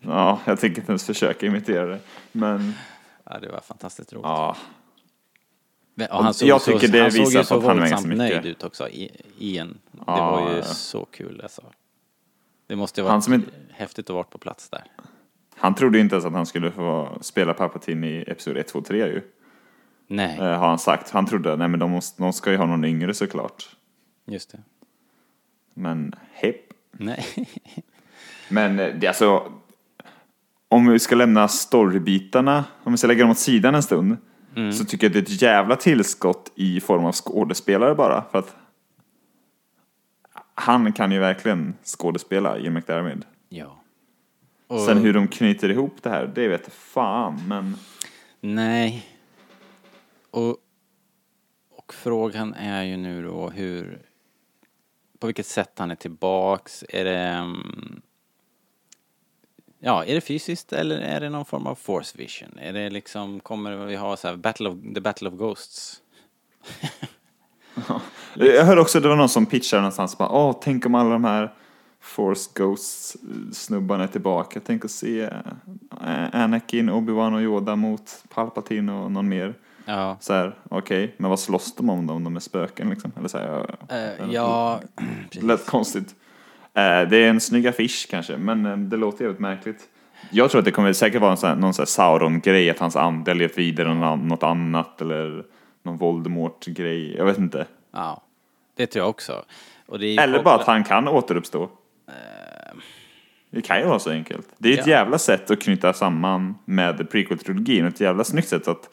Ja, 0.00 0.40
jag 0.44 0.60
tänker 0.60 0.80
inte 0.80 0.92
ens 0.92 1.06
försöka 1.06 1.46
imitera 1.46 1.86
det. 1.86 1.98
Men 2.32 2.74
Ja, 3.30 3.38
det 3.38 3.48
var 3.48 3.60
fantastiskt 3.60 4.12
roligt. 4.12 4.24
ja, 4.24 4.56
Men- 5.94 6.10
och 6.10 6.24
han 6.24 6.34
såg 6.34 6.48
jag 6.48 6.60
så, 6.62 6.72
tycker 6.72 6.88
det 6.92 7.00
han 7.00 7.12
såg 7.12 7.20
visar 7.20 7.38
ju 7.38 7.44
så 7.44 7.60
våldsamt 7.60 8.06
nöjd 8.16 8.46
ut 8.46 8.62
också, 8.64 8.88
Ian. 9.38 9.78
Det 9.92 10.02
Ja, 10.06 10.30
var 10.30 10.50
ju 10.50 10.56
ja. 10.56 10.62
så 10.62 11.04
kul 11.04 11.40
alltså. 11.42 11.62
Det 12.66 12.76
måste 12.76 13.00
ju 13.00 13.06
Han 13.06 13.22
som 13.22 13.34
inte- 13.34 13.50
häftigt 13.70 14.10
att 14.10 14.14
vara 14.14 14.24
på 14.24 14.38
plats 14.38 14.68
där. 14.70 14.84
Han 15.56 15.74
trodde 15.74 15.98
inte 16.00 16.14
ens 16.14 16.24
att 16.26 16.32
han 16.32 16.46
skulle 16.46 16.70
få 16.70 17.18
spela 17.20 17.54
Palpatine 17.54 18.06
i 18.06 18.22
Episod 18.26 18.56
1, 18.56 18.68
2, 18.68 18.80
3 18.82 18.96
ju. 19.06 19.22
Nej, 20.06 20.38
Eh, 20.38 20.44
har 20.58 20.68
han 20.68 20.78
sagt. 20.78 21.10
Han 21.10 21.26
trodde, 21.26 21.56
nej 21.56 21.68
men 21.68 21.80
de, 21.80 21.90
måste, 21.90 22.22
de 22.22 22.32
ska 22.32 22.50
ju 22.50 22.56
ha 22.56 22.66
någon 22.66 22.84
yngre 22.84 23.14
såklart. 23.14 23.76
just 24.26 24.52
det. 24.52 24.58
Men 25.74 26.14
hepp. 26.32 26.56
Nej. 26.92 27.24
Men 28.48 28.78
eh, 28.80 28.94
det 28.94 29.06
alltså, 29.06 29.52
om 30.68 30.86
vi 30.90 30.98
ska 30.98 31.14
lämna 31.16 31.48
storybitarna, 31.48 32.64
om 32.84 32.92
vi 32.92 32.96
ska 32.98 33.06
lägga 33.08 33.20
dem 33.22 33.30
åt 33.30 33.38
sidan 33.38 33.74
en 33.74 33.82
stund, 33.82 34.16
Mm. 34.56 34.72
så 34.72 34.84
tycker 34.84 35.06
jag 35.06 35.12
det 35.12 35.18
är 35.18 35.22
ett 35.22 35.42
jävla 35.42 35.76
tillskott 35.76 36.52
i 36.54 36.80
form 36.80 37.04
av 37.04 37.12
skådespelare 37.12 37.94
bara. 37.94 38.24
För 38.30 38.38
att 38.38 38.56
han 40.54 40.92
kan 40.92 41.12
ju 41.12 41.18
verkligen 41.18 41.74
skådespela, 41.84 42.58
Ian 42.58 42.72
McDermid. 42.74 43.24
Ja. 43.48 43.80
Och, 44.74 44.80
Sen 44.80 44.98
hur 44.98 45.12
de 45.12 45.28
knyter 45.28 45.68
ihop 45.68 46.02
det 46.02 46.10
här, 46.10 46.26
det 46.34 46.48
vet 46.48 46.60
jag 46.64 46.72
fan, 46.72 47.42
men... 47.48 47.76
Nej. 48.40 49.06
Och, 50.30 50.56
och 51.70 51.94
frågan 51.94 52.54
är 52.54 52.82
ju 52.82 52.96
nu 52.96 53.22
då 53.22 53.50
hur, 53.50 54.02
på 55.18 55.26
vilket 55.26 55.46
sätt 55.46 55.72
han 55.76 55.90
är 55.90 55.94
tillbaks. 55.94 56.84
Är 56.88 57.04
det, 57.04 57.18
mm, 57.18 58.02
ja, 59.78 60.04
är 60.04 60.14
det 60.14 60.20
fysiskt 60.20 60.72
eller 60.72 60.98
är 60.98 61.20
det 61.20 61.30
någon 61.30 61.44
form 61.44 61.66
av 61.66 61.74
force 61.74 62.18
vision? 62.18 62.58
Är 62.58 62.72
det 62.72 62.90
liksom, 62.90 63.40
kommer 63.40 63.86
vi 63.86 63.96
ha 63.96 64.16
så 64.16 64.28
här 64.28 64.36
battle 64.36 64.68
of, 64.68 64.76
the 64.94 65.00
battle 65.00 65.28
of 65.28 65.34
ghosts? 65.34 66.00
Jag 68.34 68.64
hörde 68.64 68.80
också, 68.80 69.00
det 69.00 69.08
var 69.08 69.16
någon 69.16 69.28
som 69.28 69.46
pitchade 69.46 69.80
någonstans, 69.80 70.18
bara, 70.18 70.28
åh, 70.28 70.58
tänk 70.62 70.86
om 70.86 70.94
alla 70.94 71.10
de 71.10 71.24
här 71.24 71.54
Force 72.04 72.50
Ghosts-snubbarna 72.54 74.02
är 74.04 74.08
tillbaka. 74.08 74.60
Tänk 74.66 74.84
att 74.84 74.90
se 74.90 75.20
eh, 75.20 75.30
Anakin, 76.32 76.90
Obi-Wan 76.90 77.34
och 77.34 77.40
Yoda 77.42 77.76
mot 77.76 78.24
Palpatine 78.34 78.92
och 78.92 79.12
någon 79.12 79.28
mer. 79.28 79.54
Ja. 79.86 80.16
Så 80.20 80.32
här, 80.32 80.54
okej, 80.68 81.14
men 81.16 81.30
vad 81.30 81.40
slåss 81.40 81.74
de 81.74 81.90
om 81.90 82.06
då, 82.06 82.14
om 82.14 82.24
de 82.24 82.36
är 82.36 82.40
spöken 82.40 82.90
liksom? 82.90 83.12
Eller 83.18 83.28
så 83.28 83.38
här, 83.38 83.66
ja, 83.88 83.96
Eh, 83.96 84.30
ja, 84.32 84.80
det 85.32 85.42
lät 85.42 85.66
konstigt. 85.66 86.08
Eh, 86.74 87.02
det 87.08 87.16
är 87.16 87.28
en 87.30 87.40
snygg 87.40 87.66
affisch 87.66 88.06
kanske, 88.10 88.36
men 88.36 88.66
eh, 88.66 88.76
det 88.76 88.96
låter 88.96 89.24
jävligt 89.24 89.40
märkligt. 89.40 89.88
Jag 90.30 90.50
tror 90.50 90.58
att 90.58 90.64
det 90.64 90.70
kommer 90.70 90.92
säkert 90.92 91.20
vara 91.20 91.30
en 91.30 91.36
sån 91.36 91.48
här, 91.48 91.56
någon 91.56 91.74
sån 91.74 91.86
Sauron-grej, 91.86 92.70
att 92.70 92.78
hans 92.78 92.96
ande 92.96 93.30
har 93.30 93.36
levt 93.36 93.58
vidare 93.58 93.94
någon- 93.94 94.28
något 94.28 94.42
annat, 94.42 95.00
eller 95.00 95.44
någon 95.82 95.96
Voldemort-grej, 95.96 97.16
jag 97.16 97.24
vet 97.24 97.38
inte. 97.38 97.66
ja. 97.92 98.20
Det 98.76 98.86
tror 98.86 99.02
jag 99.02 99.10
också. 99.10 99.44
Eller 100.18 100.42
bara 100.42 100.54
att 100.54 100.66
han 100.66 100.84
kan 100.84 101.08
återuppstå. 101.08 101.68
Det 103.50 103.62
kan 103.62 103.78
ju 103.78 103.84
vara 103.86 103.98
så 103.98 104.10
enkelt. 104.10 104.48
Det 104.58 104.68
är 104.68 104.72
ett 104.80 104.86
Ja. 104.86 104.92
jävla 104.92 105.18
sätt 105.18 105.50
att 105.50 105.60
knyta 105.62 105.92
samman 105.92 106.54
med 106.64 107.08
prequel-trilogin. 107.10 107.86
Ett 107.88 108.00
jävla 108.00 108.24
snyggt 108.24 108.48
sätt 108.48 108.68
att 108.68 108.90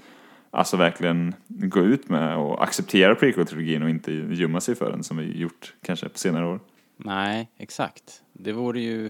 alltså 0.51 0.77
verkligen 0.77 1.35
gå 1.47 1.79
ut 1.79 2.09
med 2.09 2.37
och 2.37 2.63
acceptera 2.63 3.15
prequel-trilogin 3.15 3.83
och 3.83 3.89
inte 3.89 4.11
gömma 4.13 4.61
sig 4.61 4.75
för 4.75 4.91
den 4.91 5.03
som 5.03 5.17
vi 5.17 5.37
gjort 5.37 5.73
kanske 5.83 6.09
på 6.09 6.17
senare 6.17 6.45
år. 6.47 6.59
Nej, 6.97 7.49
exakt. 7.57 8.21
Det 8.33 8.51
vore 8.51 8.81
ju 8.81 9.09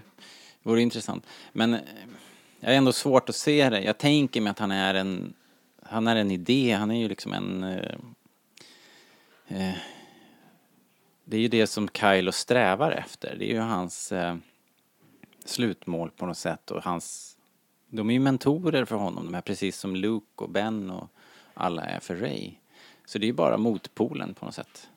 vore 0.62 0.82
intressant. 0.82 1.26
Men 1.52 1.74
eh, 1.74 1.80
jag 2.60 2.72
är 2.72 2.78
ändå 2.78 2.92
svårt 2.92 3.28
att 3.28 3.34
se 3.36 3.70
det. 3.70 3.80
Jag 3.80 3.98
tänker 3.98 4.40
mig 4.40 4.50
att 4.50 4.58
han 4.58 4.70
är 4.70 4.94
en, 4.94 5.32
han 5.82 6.06
är 6.06 6.16
en 6.16 6.30
idé, 6.30 6.72
han 6.72 6.90
är 6.90 7.00
ju 7.00 7.08
liksom 7.08 7.32
en... 7.32 7.62
Eh, 7.64 7.94
eh, 9.48 9.74
det 11.32 11.36
är 11.36 11.40
ju 11.40 11.48
det 11.48 11.66
som 11.66 11.88
Kylo 11.88 12.32
strävar 12.32 12.92
efter. 12.92 13.36
Det 13.38 13.44
är 13.44 13.54
ju 13.54 13.60
hans 13.60 14.12
eh, 14.12 14.36
slutmål 15.44 16.10
på 16.10 16.26
något 16.26 16.38
sätt 16.38 16.70
och 16.70 16.82
hans... 16.82 17.36
De 17.88 18.10
är 18.10 18.14
ju 18.14 18.20
mentorer 18.20 18.84
för 18.84 18.96
honom, 18.96 19.24
de 19.24 19.34
här 19.34 19.40
precis 19.40 19.78
som 19.78 19.96
Luke 19.96 20.44
och 20.44 20.50
Ben 20.50 20.90
och 20.90 21.08
alla 21.54 21.82
är 21.84 22.00
för 22.00 22.16
Ray. 22.16 22.52
Så 23.06 23.18
det 23.18 23.24
är 23.24 23.26
ju 23.26 23.32
bara 23.32 23.56
motpolen 23.56 24.34
på 24.34 24.44
något 24.44 24.54
sätt. 24.54 24.88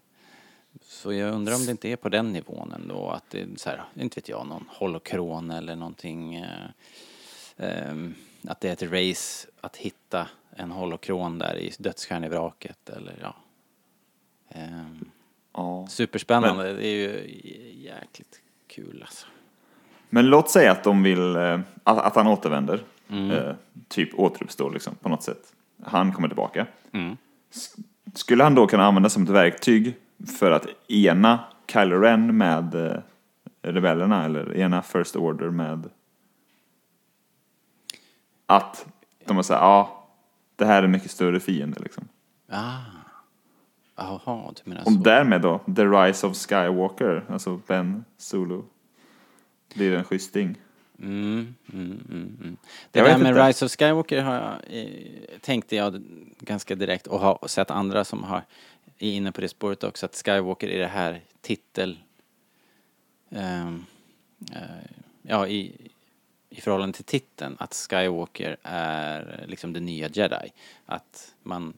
Så 0.82 1.14
jag 1.14 1.34
undrar 1.34 1.56
om 1.56 1.66
det 1.66 1.72
inte 1.72 1.90
är 1.90 1.96
på 1.96 2.10
den 2.10 2.34
nivån 2.34 2.74
ändå, 2.74 3.10
att 3.10 3.30
det 3.30 3.42
är 3.42 3.48
så 3.56 3.70
här, 3.70 3.84
inte 3.94 4.16
vet 4.16 4.30
jag, 4.30 4.48
någon 4.48 4.66
holokron 4.70 5.52
eller 5.52 5.76
någonting. 5.76 6.36
Eh, 6.36 6.66
eh, 7.58 7.96
att 8.48 8.60
det 8.60 8.70
är 8.70 8.74
ett 8.74 8.92
race 8.92 9.48
att 9.62 9.78
hitta 9.78 10.28
en 10.50 10.72
holokron 10.72 11.40
där 11.40 11.58
i 11.58 11.74
dödsstjärnevraket 11.80 12.90
eller 12.90 13.16
ja. 13.22 13.36
Ehm, 14.50 15.12
Ja. 15.56 15.88
superspännande, 15.90 16.74
det 16.74 16.88
är 16.88 16.96
ju 16.96 17.30
jäkligt 17.74 18.42
kul 18.68 19.02
alltså. 19.02 19.28
Men 20.10 20.26
låt 20.26 20.50
säga 20.50 20.72
att 20.72 20.84
de 20.84 21.04
vill, 21.04 21.36
eh, 21.36 21.60
att, 21.84 21.98
att 21.98 22.16
han 22.16 22.28
återvänder. 22.28 22.84
Eh, 23.10 23.56
typ 23.88 24.20
återuppstår 24.20 24.72
liksom 24.72 24.96
på 24.96 25.10
något 25.10 25.24
sätt. 25.24 25.54
Han 25.84 26.12
kommer 26.12 26.28
tillbaka. 26.28 26.68
Mm. 26.92 27.18
Skulle 28.14 28.44
han 28.44 28.56
då 28.56 28.68
kunna 28.68 28.86
användas 28.86 29.14
som 29.14 29.24
ett 29.24 29.30
verktyg 29.30 29.96
för 30.40 30.52
att 30.52 30.68
ena 30.88 31.40
Kylo 31.68 32.00
Ren 32.00 32.38
med 32.38 32.76
eh, 32.76 33.02
rebellerna 33.62 34.26
eller 34.26 34.58
ena 34.58 34.82
First 34.82 35.16
Order 35.16 35.50
med 35.50 35.90
att 38.46 38.86
de 39.26 39.36
har 39.36 39.44
sagt 39.44 39.62
ja, 39.62 40.08
det 40.56 40.66
här 40.66 40.80
är 40.80 40.84
en 40.84 40.92
mycket 40.92 41.12
större 41.12 41.40
fiende 41.40 41.80
liksom. 41.80 42.08
Ah. 42.50 42.78
Jaha, 43.96 44.54
du 44.56 44.70
menar 44.70 44.82
Och 44.86 44.92
så. 44.92 45.00
därmed 45.00 45.42
då, 45.42 45.60
The 45.76 45.86
Rise 45.86 46.28
of 46.28 46.38
Skywalker, 46.38 47.26
alltså 47.30 47.62
Ben 47.68 48.06
Solo, 48.18 48.66
blir 49.76 49.94
en 49.94 50.04
schysting. 50.04 50.56
Mm, 51.00 51.56
mm, 51.74 52.02
mm, 52.10 52.38
mm. 52.42 52.58
Det 52.92 53.00
Jag 53.00 53.08
där 53.08 53.18
med 53.18 53.30
inte. 53.30 53.48
Rise 53.48 53.66
of 53.66 53.72
Skywalker 53.72 54.22
har 54.22 54.34
jag, 54.36 54.80
eh, 54.80 55.40
tänkte 55.42 55.76
jag 55.76 56.04
ganska 56.40 56.76
direkt 56.76 57.08
och 57.08 57.20
har 57.20 57.48
sett 57.48 57.72
andra 57.72 58.04
som 58.04 58.24
har, 58.24 58.42
är 59.00 59.12
inne 59.12 59.32
på 59.32 59.42
det 59.42 59.48
spåret 59.50 59.84
också, 59.84 60.06
att 60.06 60.16
Skywalker 60.26 60.68
är 60.70 60.80
det 60.80 60.88
här 60.88 61.22
titel, 61.42 62.00
ehm, 63.30 63.86
eh, 64.52 64.62
ja 65.22 65.48
i, 65.48 65.90
i 66.50 66.62
förhållande 66.62 66.96
till 66.96 67.06
titeln, 67.06 67.56
att 67.60 67.74
Skywalker 67.90 68.58
är 68.64 69.46
liksom 69.48 69.74
det 69.74 69.80
nya 69.80 70.10
jedi. 70.10 70.52
Att 70.86 71.34
man 71.44 71.74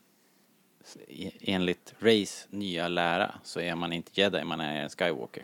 enligt 1.41 1.93
Rays 1.99 2.47
nya 2.49 2.87
lära 2.87 3.31
så 3.43 3.59
är 3.59 3.75
man 3.75 3.93
inte 3.93 4.11
jedi, 4.13 4.43
man 4.43 4.61
är 4.61 4.83
en 4.83 4.89
Skywalker. 4.89 5.43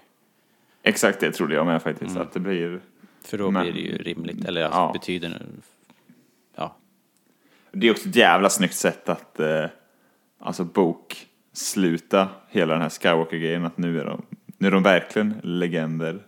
Exakt 0.83 1.19
det 1.19 1.31
trodde 1.31 1.55
jag 1.55 1.65
med 1.65 1.81
faktiskt, 1.81 2.17
att 2.17 2.31
det 2.33 2.39
blir 2.39 2.81
För 3.21 3.37
då 3.37 3.51
Men- 3.51 3.63
blir 3.63 3.73
det 3.73 3.79
ju 3.79 3.97
rimligt, 3.97 4.45
eller 4.45 4.63
alltså 4.63 4.79
Ja. 4.79 4.91
betyder, 4.93 5.45
ja, 6.55 6.75
Det 7.71 7.87
är 7.87 7.91
också 7.91 8.09
ett 8.09 8.15
jävla 8.15 8.49
snyggt 8.49 8.73
sätt 8.75 9.09
att 9.09 9.39
eh, 9.39 9.65
alltså 10.39 10.63
bok 10.63 11.27
sluta 11.53 12.29
hela 12.49 12.73
den 12.73 12.81
här 12.81 12.89
Skywalker-grejen 12.89 13.65
att 13.65 13.77
nu 13.77 13.99
är 13.99 14.05
de, 14.05 14.25
nu 14.57 14.67
är 14.67 14.71
de 14.71 14.83
verkligen 14.83 15.39
legender. 15.43 16.19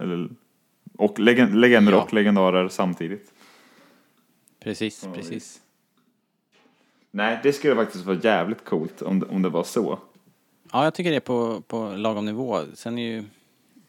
Eller, 0.00 0.28
och 0.96 1.18
legend, 1.18 1.54
legender 1.54 1.92
Ja. 1.92 2.02
och 2.02 2.12
legendarer 2.14 2.68
samtidigt. 2.68 3.32
Precis, 4.60 5.06
precis. 5.14 5.60
Nej, 7.10 7.40
det 7.42 7.52
skulle 7.52 7.74
faktiskt 7.76 8.04
vara 8.04 8.16
jävligt 8.22 8.64
coolt 8.64 9.02
om, 9.02 9.20
det- 9.20 9.26
om 9.26 9.42
det 9.42 9.48
var 9.48 9.64
så. 9.64 9.98
Ja, 10.72 10.84
jag 10.84 10.94
tycker 10.94 11.10
det 11.10 11.16
är 11.16 11.20
på, 11.20 11.60
på 11.60 11.88
lagom 11.96 12.24
nivå. 12.24 12.60
Sen 12.74 12.98
är 12.98 13.02
ju 13.12 13.24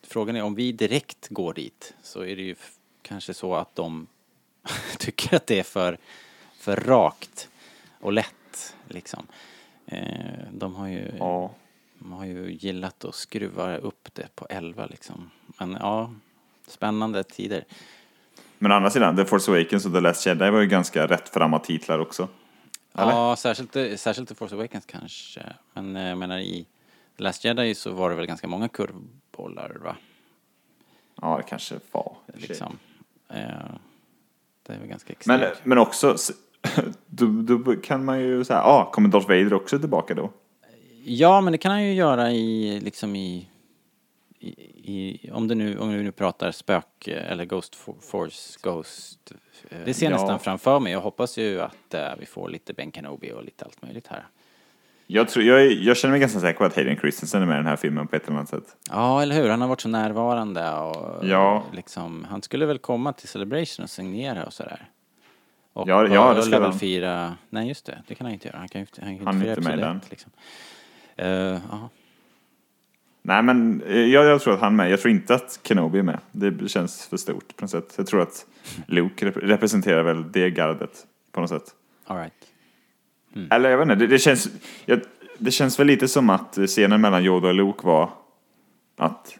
frågan 0.04 0.36
är 0.36 0.44
om 0.44 0.56
vi 0.56 0.72
direkt 0.72 1.28
går 1.30 1.54
dit 1.54 1.94
så 2.02 2.22
är 2.22 2.36
det 2.36 2.42
ju 2.42 2.56
kanske 3.02 3.34
så 3.34 3.56
att 3.56 3.76
de 3.76 4.08
tycker 4.98 5.36
att 5.36 5.48
det 5.48 5.60
är 5.60 5.64
för, 5.64 5.98
för 6.60 6.76
rakt 6.76 7.50
och 8.00 8.14
lätt 8.14 8.26
lätt 8.50 8.76
liksom. 8.88 9.28
Eh, 9.86 10.04
de 10.52 10.76
har 10.76 10.88
ju, 10.88 11.12
Ja. 11.20 11.52
de 12.00 12.12
har 12.12 12.26
ju 12.26 12.52
gillat 12.52 13.06
att 13.06 13.16
skruva 13.16 13.78
upp 13.78 14.10
det 14.14 14.36
på 14.36 14.48
11 14.50 14.86
liksom. 14.86 15.30
Men 15.60 15.78
ja, 15.80 16.14
spännande 16.68 17.24
tider. 17.24 17.64
Men 18.58 18.72
å 18.72 18.76
andra 18.76 18.90
sidan, 18.90 19.16
The 19.16 19.26
Force 19.26 19.52
Awakens 19.52 19.86
och 19.86 19.94
The 19.94 20.00
Last 20.00 20.26
Jedi 20.26 20.50
var 20.50 20.60
ju 20.62 20.68
ganska 20.68 21.08
rättframma 21.08 21.60
titlar 21.60 22.00
också. 22.00 22.28
Eller? 22.94 23.12
Ja, 23.12 23.36
särskilt, 23.36 23.76
eh, 23.76 23.96
särskilt 23.96 24.32
i 24.32 24.36
Force 24.36 24.56
Awakens 24.56 24.86
kanske. 24.86 25.42
Men 25.74 25.96
eh, 25.96 26.08
jag 26.08 26.18
menar 26.18 26.40
i 26.40 26.66
The 27.18 27.24
Last 27.24 27.46
Jedi 27.46 27.76
så 27.76 27.92
var 27.92 28.10
det 28.10 28.16
väl 28.16 28.26
ganska 28.26 28.48
många 28.48 28.68
kurvbollar 28.68 29.78
va? 29.84 29.96
Ja, 31.22 31.38
det 31.38 31.44
kanske 31.44 31.76
var. 31.92 32.16
Liksom. 32.34 32.80
Eh, 33.30 33.38
det 34.64 34.74
är 34.74 34.80
väl 34.80 34.88
ganska 34.88 35.14
extremt. 35.14 35.42
Men, 35.42 35.52
men 35.64 35.78
också, 35.78 36.16
då, 37.06 37.26
då 37.58 37.76
kan 37.76 38.06
man 38.06 38.20
ju 38.20 38.44
säga, 38.44 38.60
ja, 38.60 38.66
ah, 38.66 38.92
kommer 38.92 39.10
Darth 39.10 39.28
Vader 39.28 39.54
också 39.54 39.80
tillbaka 39.80 40.14
då? 40.14 40.32
Ja, 41.04 41.42
men 41.42 41.52
det 41.52 41.58
kan 41.58 41.72
han 41.72 41.84
ju 41.84 41.94
göra 41.94 42.32
i, 42.32 42.80
liksom 42.80 43.16
i, 43.16 43.49
i, 44.40 44.50
i 45.24 45.30
om, 45.32 45.48
det 45.48 45.56
nu, 45.56 45.78
om 45.80 45.92
nu 46.04 46.12
pratar 46.12 46.52
spök 46.52 47.08
eller 47.08 47.46
Ghost 47.46 47.76
For- 47.76 48.02
Force 48.02 48.60
Ghost. 48.64 49.32
eh, 49.70 49.78
Det 49.86 49.94
ser 49.94 50.06
jag 50.06 50.14
Ja. 50.14 50.18
nästan 50.18 50.40
framför 50.40 50.80
mig. 50.80 50.94
Jag 50.94 51.02
hoppas 51.02 51.38
ju 51.38 51.62
att 51.62 51.94
eh, 51.94 52.10
vi 52.20 52.26
får 52.26 52.50
lite 52.50 52.74
Ben 52.74 52.92
Kenobi 52.92 53.32
och 53.32 53.44
lite 53.44 53.66
allt 53.66 53.82
möjligt 53.82 54.08
här. 54.08 54.28
Jag, 55.08 55.30
tror, 55.30 55.46
jag, 55.46 55.62
är- 55.62 55.70
jag 55.88 55.98
känner 55.98 56.12
mig 56.12 56.20
ganska 56.20 56.40
säker 56.40 56.58
på 56.60 56.66
att 56.66 56.76
Hayden 56.76 56.96
Christensen 56.98 57.42
är 57.42 57.46
med 57.46 57.54
i 57.56 57.58
den 57.58 57.66
här 57.66 57.76
filmen 57.76 58.08
på 58.08 58.16
ett 58.16 58.28
eller 58.28 58.38
annat 58.38 58.50
sätt. 58.50 58.76
Ja, 58.90 59.22
eller 59.22 59.36
hur? 59.36 59.50
Han 59.50 59.62
har 59.62 59.68
varit 59.68 59.82
så 59.82 59.90
närvarande 59.90 60.72
och 60.74 61.26
Ja. 61.28 61.64
liksom, 61.74 62.28
han 62.30 62.42
skulle 62.42 62.66
väl 62.66 62.78
komma 62.80 63.14
till 63.14 63.28
Celebration 63.28 63.84
och 63.84 63.90
signera 63.90 64.46
och 64.46 64.54
sådär. 64.54 64.90
Och, 65.74 65.90
Ja, 65.90 66.08
ja, 66.08 66.34
det 66.34 66.38
och 66.40 66.44
skulle 66.44 66.58
han. 66.66 66.80
4, 66.80 67.38
nej 67.50 67.68
just 67.68 67.86
det, 67.86 68.04
det 68.08 68.16
kan 68.16 68.26
han 68.26 68.34
inte 68.34 68.48
göra. 68.48 68.58
Han 68.58 68.68
kan 68.68 68.82
ju 68.82 68.84
inte, 68.92 69.02
han 69.06 69.18
kan 69.18 69.28
Han 69.28 69.36
är 69.36 69.40
inte 69.40 69.50
inte 69.50 69.62
fira 69.62 69.76
med 69.76 69.80
i 69.80 69.88
den. 69.88 70.02
Liksom. 70.10 70.32
Eh, 71.16 71.28
ja. 71.72 71.90
Nej, 73.22 73.44
men 73.44 73.82
eh, 73.82 73.98
jag, 74.06 74.26
jag 74.26 74.42
tror 74.42 74.54
att 74.54 74.60
han 74.60 74.74
är 74.74 74.78
med. 74.78 74.92
Jag 74.92 75.00
tror 75.02 75.12
inte 75.12 75.36
att 75.36 75.60
Kenobi 75.64 76.00
är 76.00 76.04
med. 76.04 76.20
Det 76.32 76.70
känns 76.70 77.06
för 77.08 77.18
stort 77.18 77.56
på 77.56 77.64
något 77.64 77.72
sätt. 77.72 77.94
Jag 77.98 78.08
tror 78.08 78.22
att 78.22 78.46
Luke 78.88 79.26
rep- 79.30 79.40
representerar 79.40 80.04
väl 80.04 80.32
det 80.32 80.50
gardet 80.50 81.06
på 81.32 81.42
något 81.42 81.50
sätt. 81.50 81.76
All 82.06 82.18
right. 82.18 82.34
Eller 83.52 83.70
jag 83.70 83.78
vet 83.78 83.84
inte, 83.86 83.96
det, 83.96 84.08
det 84.08 84.20
känns... 84.20 84.50
Jag, 84.86 85.02
det 85.38 85.52
känns 85.52 85.80
väl 85.80 85.88
lite 85.88 86.08
som 86.08 86.30
att 86.30 86.58
scenen 86.68 87.02
mellan 87.02 87.24
Yoda 87.26 87.48
och 87.48 87.54
Luke 87.54 87.88
var 87.88 88.10
att, 88.98 89.38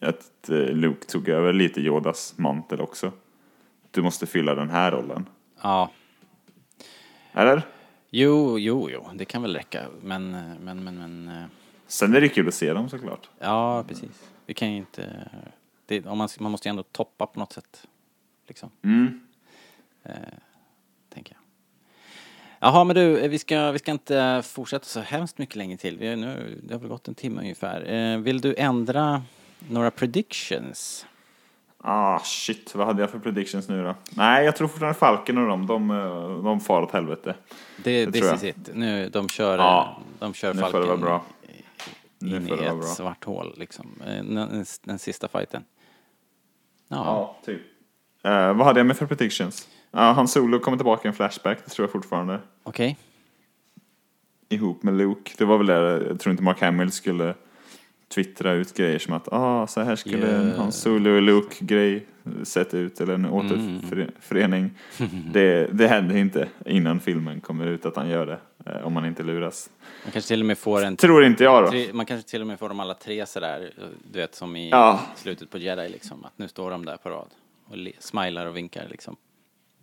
att 0.00 0.48
eh, 0.48 0.56
Luke 0.56 1.06
tog 1.06 1.28
över 1.28 1.52
lite 1.52 1.80
Yodas 1.80 2.34
mantel 2.38 2.80
också. 2.80 3.12
Du 3.90 4.02
måste 4.02 4.26
fylla 4.26 4.54
den 4.54 4.70
här 4.70 4.90
rollen. 4.90 5.26
Ja, 5.62 5.90
Eller? 7.32 7.62
jo, 8.10 8.58
jo, 8.58 8.90
jo, 8.90 9.08
det 9.14 9.24
kan 9.24 9.42
väl 9.42 9.54
räcka. 9.56 9.82
Men, 10.02 10.34
eh, 10.34 10.40
men, 10.60 10.84
men, 10.84 10.94
men, 10.98 11.42
Sen 11.88 12.14
är 12.14 12.20
det 12.20 12.28
kul 12.28 12.48
att 12.48 12.54
se 12.54 12.72
dem 12.72 12.88
såklart. 12.88 13.28
ja, 13.38 13.84
precis. 13.88 14.30
Vi 14.46 14.54
kan 14.54 14.70
ju 14.70 14.76
inte, 14.76 15.28
det, 15.86 16.06
om 16.06 16.18
man, 16.18 16.28
man 16.38 16.52
måste 16.52 16.68
ju 16.68 16.70
ändå 16.70 16.82
toppa 16.82 17.26
på 17.26 17.40
något 17.40 17.52
sätt. 17.52 17.86
Liksom. 18.46 18.70
Mm. 18.82 19.20
Eh, 20.04 20.12
tänker 21.14 21.34
jag. 21.34 21.42
Jaha, 22.60 22.84
men 22.84 22.96
du, 22.96 23.18
eh, 23.18 23.30
vi 23.30 23.38
ska, 23.38 23.70
vi 23.70 23.78
ska 23.78 23.90
inte 23.90 24.42
fortsätta 24.44 24.84
så 24.84 25.00
hemskt 25.00 25.38
mycket 25.38 25.56
längre 25.56 25.76
till. 25.76 25.98
Vi 25.98 26.06
är 26.08 26.16
nu, 26.16 26.60
det 26.62 26.74
har 26.74 26.80
väl 26.80 26.88
gått 26.88 27.08
en 27.08 27.14
timme 27.14 27.40
ungefär. 27.40 27.92
Eh, 27.92 28.18
vill 28.18 28.40
du 28.40 28.54
ändra 28.58 29.22
några 29.58 29.90
predictions? 29.90 31.06
Ah, 31.80 32.18
shit. 32.18 32.74
Vad 32.74 32.86
hade 32.86 33.00
jag 33.00 33.10
för 33.10 33.18
predictions 33.18 33.68
nu 33.68 33.82
då? 33.82 33.94
Nej, 34.10 34.44
jag 34.44 34.56
tror 34.56 34.68
fortfarande 34.68 34.98
Falken 34.98 35.38
och 35.38 35.48
dem, 35.48 35.66
de, 35.66 35.90
eh, 35.90 36.44
de 36.44 36.60
far 36.60 36.82
åt 36.82 36.92
helvete. 36.92 37.34
Det, 37.76 38.06
Det 38.06 38.12
this 38.12 38.32
is 38.32 38.44
it. 38.44 38.70
Nu, 38.74 39.08
de 39.08 39.28
kör, 39.28 39.58
Ja, 39.58 39.98
de 40.18 40.34
kör 40.34 40.54
nu 40.54 40.60
får 40.60 40.66
det 40.66 40.72
Falken 40.72 40.88
vara 40.88 40.96
bra. 40.96 41.24
In 42.20 42.48
i 42.48 42.52
ett 42.52 42.58
bra. 42.58 42.82
svart 42.82 43.24
hål 43.24 43.54
liksom. 43.56 44.02
Eh, 44.06 44.24
Den, 44.24 44.64
den 44.84 44.98
sista 44.98 45.28
fighten. 45.28 45.64
Ja. 46.88 46.96
Ja, 46.96 47.36
typ. 47.44 47.60
Eh, 48.24 48.54
vad 48.54 48.66
hade 48.66 48.80
jag 48.80 48.86
med 48.86 48.96
för 48.96 49.06
predictions? 49.06 49.68
Ja, 49.90 50.12
han 50.12 50.28
Solo 50.28 50.58
kommer 50.58 50.76
tillbaka 50.78 51.08
i 51.08 51.10
en 51.10 51.14
flashback, 51.14 51.58
det 51.64 51.70
tror 51.70 51.84
jag 51.84 51.92
fortfarande. 51.92 52.40
Okej. 52.62 52.98
Ihop 54.48 54.82
med 54.82 54.94
Luke. 54.94 55.32
Det 55.38 55.44
var 55.44 55.58
väl 55.58 55.66
det, 55.66 56.06
jag 56.08 56.20
tror 56.20 56.30
inte 56.30 56.42
Mark 56.42 56.60
Hamill 56.60 56.92
skulle 56.92 57.34
twittra 58.08 58.52
ut 58.52 58.74
grejer 58.76 58.98
som 58.98 59.14
att 59.14 59.28
ah, 59.32 59.66
så 59.66 59.80
här 59.80 59.96
skulle 59.96 60.26
en 60.36 60.48
Ja. 60.48 60.56
Han 60.56 60.72
Solo 60.72 61.10
och 61.16 61.22
Luke-grej 61.22 62.06
sett 62.42 62.74
ut, 62.74 63.00
eller 63.00 63.14
en 63.14 63.24
Mm. 63.24 63.34
återförening. 63.34 64.70
det, 65.32 65.66
det 65.72 65.88
händer 65.88 66.16
inte 66.16 66.48
innan 66.66 67.00
filmen 67.00 67.40
kommer 67.40 67.66
ut 67.66 67.86
att 67.86 67.96
han 67.96 68.08
gör 68.08 68.26
det, 68.26 68.38
eh, 68.66 68.86
om 68.86 68.92
man 68.92 69.04
inte 69.06 69.22
luras. 69.22 69.70
Man 70.04 70.12
kanske 70.12 70.28
till 70.28 70.40
och 70.40 70.46
med 70.46 70.58
får 70.58 70.84
en... 70.84 70.96
Tror 70.96 71.24
inte 71.24 71.44
jag 71.44 71.64
då. 71.64 71.70
Tre, 71.70 71.92
man 71.92 72.06
kanske 72.06 72.30
till 72.30 72.40
och 72.40 72.46
med 72.46 72.58
får 72.58 72.68
dem 72.68 72.80
alla 72.80 72.94
tre 72.94 73.26
sådär, 73.26 73.70
du 74.12 74.18
vet 74.18 74.34
som 74.34 74.56
i 74.56 74.70
Ja. 74.70 75.00
slutet 75.16 75.50
på 75.50 75.58
Jedi 75.58 75.88
liksom. 75.88 76.24
Att 76.24 76.32
nu 76.38 76.48
står 76.48 76.70
de 76.70 76.84
där 76.84 76.96
på 76.96 77.08
rad 77.10 77.28
och 77.68 77.74
smilar 77.98 78.46
och 78.46 78.56
vinkar 78.56 78.86
liksom. 78.90 79.16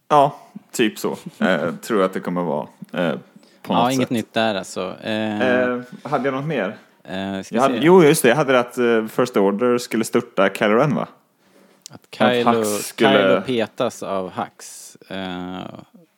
Ja, 0.08 0.40
typ 0.72 1.00
så. 1.00 1.18
Eh, 1.40 1.76
tror 1.76 2.00
jag 2.00 2.06
att 2.08 2.14
det 2.14 2.20
kommer 2.20 2.42
vara. 2.44 2.68
Eh, 2.94 3.12
på 3.62 3.74
Ja, 3.74 3.84
något 3.84 3.92
inget 3.94 4.08
sätt. 4.08 4.10
nytt 4.10 4.34
där 4.34 4.56
alltså. 4.56 4.96
Eh, 5.04 5.42
Eh, 5.42 5.82
hade 6.04 6.28
jag 6.28 6.34
något 6.34 6.46
mer? 6.46 6.78
Jag 7.52 7.62
hade, 7.62 7.78
jo, 7.78 8.04
just 8.04 8.22
det. 8.24 8.30
Jag 8.30 8.36
hade 8.36 8.60
att 8.60 8.78
eh, 8.78 9.06
First 9.06 9.38
Order 9.38 9.78
skulle 9.78 10.04
störta 10.04 10.50
Kylo 10.50 10.76
Ren, 10.76 10.96
va? 10.96 11.08
Att 11.90 12.02
Kylo, 12.12 12.52
Hux 12.52 12.70
skulle- 12.88 13.10
Kylo 13.12 13.42
petas 13.42 14.04
av 14.04 14.32
Hux, 14.32 14.96
eh, 15.10 15.58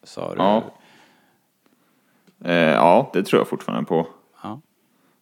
sa 0.04 0.30
du. 0.36 0.38
Ja. 0.38 0.64
Eh, 2.46 2.54
ja, 2.56 3.10
det 3.14 3.24
tror 3.24 3.40
jag 3.40 3.48
fortfarande 3.48 3.86
på. 3.88 4.08
Ja. 4.44 4.62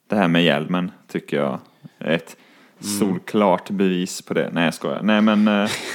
Det 0.07 0.15
här 0.15 0.27
med 0.27 0.43
hjälmen 0.43 0.91
tycker 1.07 1.37
jag 1.37 1.59
är 1.99 2.11
ett 2.11 2.37
Mm. 2.83 2.97
solklart 2.99 3.69
bevis 3.69 4.21
på 4.21 4.33
det. 4.33 4.49
Nej, 4.53 4.65
jag 4.65 4.73
skojar. 4.73 4.99
Nej, 5.03 5.21
men 5.21 5.47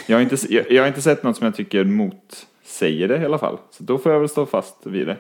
jag, 0.07 0.17
har 0.17 0.21
inte, 0.23 0.37
jag, 0.55 0.71
jag 0.73 0.83
har 0.83 0.89
inte 0.89 1.03
sett 1.03 1.23
något 1.23 1.37
som 1.37 1.45
jag 1.45 1.55
tycker 1.55 1.85
motsäger 1.85 3.09
det 3.09 3.17
i 3.23 3.25
alla 3.25 3.39
fall. 3.39 3.59
Så 3.71 3.83
då 3.83 3.99
får 3.99 4.13
jag 4.13 4.21
väl 4.21 4.29
stå 4.29 4.47
fast 4.47 4.87
vid 4.87 5.07
det. 5.07 5.17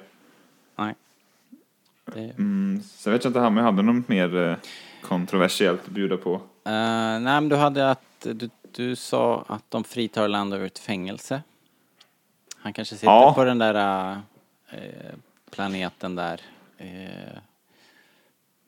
Det, 2.14 2.20
Mm, 2.38 2.82
så 2.82 3.10
vet 3.10 3.24
jag 3.24 3.30
inte 3.30 3.40
om 3.40 3.56
jag 3.56 3.64
hade 3.64 3.82
något 3.82 4.08
mer 4.08 4.36
eh, 4.36 4.56
kontroversiellt 5.02 5.80
att 5.84 5.88
bjuda 5.90 6.16
på. 6.16 6.34
Eh, 6.34 6.40
nej, 6.64 7.20
men 7.20 7.48
du 7.48 7.56
hade 7.56 7.90
att 7.90 8.02
du, 8.22 8.50
du 8.72 8.96
sa 8.96 9.44
att 9.48 9.64
de 9.70 9.84
fritar 9.84 10.28
Lando 10.28 10.56
ur 10.56 10.64
ett 10.64 10.78
fängelse. 10.78 11.42
Han 12.56 12.72
kanske 12.72 12.94
sitter 12.94 13.06
Ja. 13.06 13.32
på 13.34 13.44
den 13.44 13.58
där 13.58 14.12
eh, 14.70 15.14
planeten 15.50 16.14
där. 16.14 16.40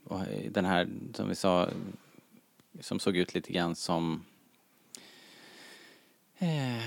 Och 0.05 0.21
den 0.51 0.65
här, 0.65 0.89
som 1.15 1.29
vi 1.29 1.35
sa, 1.35 1.69
som 2.81 3.01
såg 3.01 3.17
ut 3.17 3.35
lite 3.35 3.53
grann 3.53 3.75
som 3.75 4.25
eh, 6.39 6.83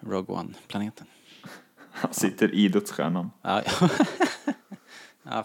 Rogue 0.00 0.36
One-planeten. 0.36 1.06
Han 1.90 2.12
sitter 2.14 2.54
i 2.54 2.68
dödsstjärnan. 2.68 3.30
Ja, 3.42 3.62
ja. 5.22 5.44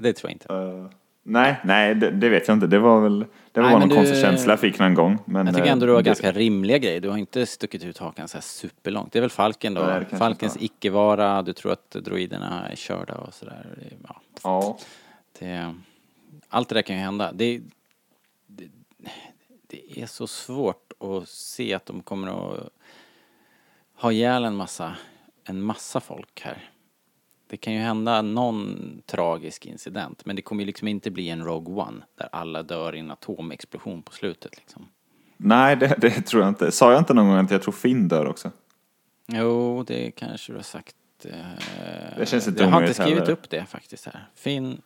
det 0.00 0.12
tror 0.12 0.30
jag 0.30 0.34
inte. 0.34 0.54
Eh, 0.54 0.86
nej, 1.22 1.56
nej 1.64 1.94
det, 1.94 2.10
det 2.10 2.28
vet 2.28 2.48
jag 2.48 2.54
inte. 2.56 2.66
Det 2.66 2.78
var 2.78 3.00
väl 3.00 3.24
det 3.52 3.60
var 3.60 3.68
Nej, 3.70 3.78
någon 3.78 3.88
du- 3.88 3.94
konstig 3.94 4.18
känsla 4.20 4.52
jag 4.52 4.60
fick 4.60 4.78
någon 4.78 4.94
gång. 4.94 5.18
Men, 5.24 5.46
Jag 5.46 5.54
tycker 5.54 5.66
eh, 5.66 5.72
ändå 5.72 5.86
du 5.86 5.92
har 5.92 5.98
det- 5.98 6.06
ganska 6.06 6.32
rimliga 6.32 6.78
grejer. 6.78 7.00
Du 7.00 7.08
har 7.08 7.16
inte 7.16 7.46
stuckit 7.46 7.84
ut 7.84 7.98
hakan 7.98 8.28
så 8.28 8.36
här 8.36 8.42
superlångt. 8.42 9.12
Det 9.12 9.18
är 9.18 9.20
väl 9.20 9.30
Falken 9.30 9.74
då? 9.74 9.82
Nej, 9.82 10.18
Falkens 10.18 10.56
icke-vara. 10.60 11.42
Du 11.42 11.52
tror 11.52 11.72
att 11.72 11.90
droiderna 11.90 12.68
är 12.68 12.76
körda 12.76 13.14
och 13.14 13.34
sådär. 13.34 13.78
Ja, 14.08 14.20
Ja. 14.42 14.78
det, 15.38 15.74
allt 16.48 16.68
det 16.68 16.74
där 16.74 16.82
kan 16.82 16.96
ju 16.96 17.02
hända. 17.02 17.32
Det, 17.32 17.60
det, 18.46 18.68
det 19.66 20.00
är 20.02 20.06
så 20.06 20.26
svårt 20.26 20.92
att 21.00 21.28
se 21.28 21.74
att 21.74 21.86
de 21.86 22.02
kommer 22.02 22.28
att 22.56 22.68
ha 23.94 24.12
ihjäl 24.12 24.44
en 24.44 24.54
massa, 24.56 24.96
en 25.44 25.62
massa 25.62 26.00
folk 26.00 26.40
här. 26.44 26.70
Det 27.48 27.56
kan 27.56 27.72
ju 27.72 27.78
hända 27.78 28.22
någon 28.22 28.78
tragisk 29.06 29.66
incident 29.66 30.26
men 30.26 30.36
det 30.36 30.42
kommer 30.42 30.62
ju 30.62 30.66
liksom 30.66 30.88
inte 30.88 31.10
bli 31.10 31.28
en 31.30 31.44
Rogue 31.44 31.74
One 31.74 32.00
där 32.18 32.28
alla 32.32 32.62
dör 32.62 32.94
i 32.94 32.98
en 32.98 33.10
atomexplosion 33.10 34.02
på 34.02 34.12
slutet 34.12 34.56
liksom. 34.56 34.88
Nej, 35.36 35.76
det, 35.76 35.94
det 35.98 36.10
tror 36.10 36.42
jag 36.42 36.48
inte. 36.48 36.72
Sa 36.72 36.92
jag 36.92 37.00
inte 37.00 37.14
någon 37.14 37.26
gång 37.28 37.36
att 37.36 37.50
jag 37.50 37.62
tror 37.62 37.72
Finn 37.72 38.08
dör 38.08 38.26
också? 38.26 38.50
Jo, 39.26 39.82
det 39.86 40.10
kanske 40.10 40.52
du 40.52 40.56
har 40.56 40.62
sagt. 40.62 40.96
eh, 41.24 41.30
Det 42.18 42.26
känns 42.26 42.48
inte 42.48 42.62
Jag 42.62 42.70
har 42.70 42.80
inte 42.82 42.94
skrivit 42.94 43.18
heller. 43.18 43.32
upp 43.32 43.50
det 43.50 43.64
faktiskt 43.64 44.04
här. 44.06 44.26
Finn... 44.34 44.80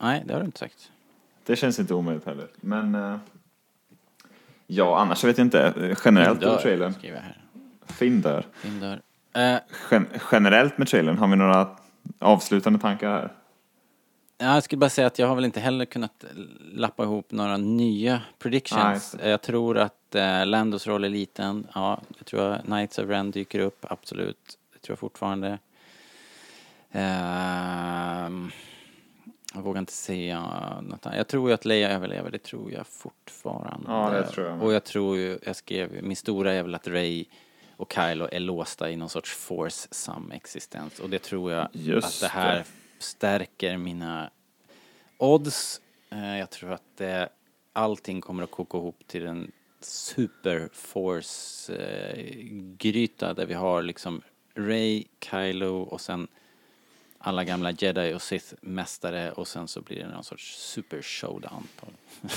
Nej, 0.00 0.22
det 0.26 0.32
har 0.32 0.40
du 0.40 0.46
inte 0.46 0.58
sagt. 0.58 0.90
Det 1.46 1.56
känns 1.56 1.78
inte 1.78 1.94
omöjligt 1.94 2.26
heller. 2.26 2.48
Men... 2.60 2.94
eh, 2.94 3.16
ja, 4.66 4.98
annars 4.98 5.24
vet 5.24 5.38
jag 5.38 5.46
inte. 5.46 5.94
Generellt 6.04 6.40
dör, 6.40 6.56
trailern. 6.58 6.94
Finn 7.86 8.20
dör. 8.20 8.46
Finn 8.54 8.80
dör. 8.80 9.00
Eh, 9.36 9.56
Gen 9.90 10.06
generellt 10.32 10.78
med 10.78 10.88
trailern, 10.88 11.18
har 11.18 11.28
vi 11.28 11.36
några 11.36 11.68
avslutande 12.18 12.78
tankar 12.78 13.10
här? 13.10 13.32
ja, 14.38 14.54
jag 14.54 14.62
skulle 14.62 14.78
bara 14.78 14.90
säga 14.90 15.06
att 15.06 15.18
jag 15.18 15.26
har 15.26 15.34
väl 15.34 15.44
inte 15.44 15.60
heller 15.60 15.84
kunnat 15.84 16.24
lappa 16.72 17.02
ihop 17.02 17.32
några 17.32 17.56
nya 17.56 18.22
predictions. 18.38 19.14
Eh, 19.14 19.30
Jag 19.30 19.42
tror 19.42 19.78
att 19.78 20.14
eh, 20.14 20.46
Landos 20.46 20.86
roll 20.86 21.04
är 21.04 21.08
liten. 21.08 21.66
Ja, 21.74 22.00
jag 22.18 22.26
tror 22.26 22.40
att 22.52 22.64
Knights 22.64 22.98
of 22.98 23.08
Ren 23.08 23.30
dyker 23.30 23.58
upp, 23.60 23.84
absolut. 23.90 24.58
Det 24.72 24.78
tror 24.78 24.92
jag 24.92 24.98
fortfarande. 24.98 25.58
Ehm, 26.92 28.50
jag 29.54 29.62
vågar 29.62 29.78
inte 29.80 29.92
säga 29.92 30.40
något 30.82 31.06
annat. 31.06 31.16
Jag 31.18 31.28
tror 31.28 31.48
ju 31.48 31.54
att 31.54 31.64
Leia 31.64 31.90
överlever, 31.90 32.30
det 32.30 32.42
tror 32.42 32.72
jag 32.72 32.86
fortfarande. 32.86 33.86
Ja, 33.90 34.10
det 34.10 34.22
tror 34.26 34.46
jag. 34.46 34.62
Och 34.62 34.72
jag 34.72 34.84
tror 34.84 35.16
ju, 35.16 35.38
jag 35.46 35.56
skrev, 35.56 36.02
min 36.02 36.16
stora 36.16 36.52
är 36.52 36.62
väl 36.62 36.74
att 36.74 36.88
Ray 36.88 37.24
och 37.76 37.92
Kylo 37.92 38.28
är 38.32 38.40
låsta 38.40 38.90
i 38.90 38.96
någon 38.96 39.08
sorts 39.08 39.30
force 39.34 39.88
samexistens. 39.90 40.98
Och 41.00 41.10
det 41.10 41.18
tror 41.18 41.52
jag 41.52 41.68
Just 41.72 42.06
att 42.06 42.20
det 42.20 42.28
här 42.38 42.56
det. 42.58 42.64
stärker 42.98 43.76
mina 43.76 44.30
odds. 45.18 45.80
Eh, 46.10 46.38
jag 46.38 46.50
tror 46.50 46.72
att 46.72 46.96
det, 46.96 47.28
allting 47.72 48.20
kommer 48.20 48.42
att 48.44 48.50
koka 48.50 48.78
ihop 48.78 49.06
till 49.06 49.26
en 49.26 49.52
super 49.80 50.68
force 50.72 51.72
eh, 51.74 53.34
där 53.34 53.46
vi 53.46 53.54
har 53.54 53.82
liksom 53.82 54.22
Ray, 54.54 55.04
Kylo 55.30 55.82
och 55.82 56.00
sen 56.00 56.28
alla 57.18 57.44
gamla 57.44 57.70
jedi 57.70 58.14
och 58.14 58.22
sith 58.22 58.54
mästare 58.60 59.32
och 59.32 59.48
sen 59.48 59.68
så 59.68 59.80
blir 59.80 59.96
det 59.98 60.08
någon 60.08 60.24
sorts 60.24 60.56
super 60.72 61.02
showdown 61.02 61.68
på, 61.80 61.86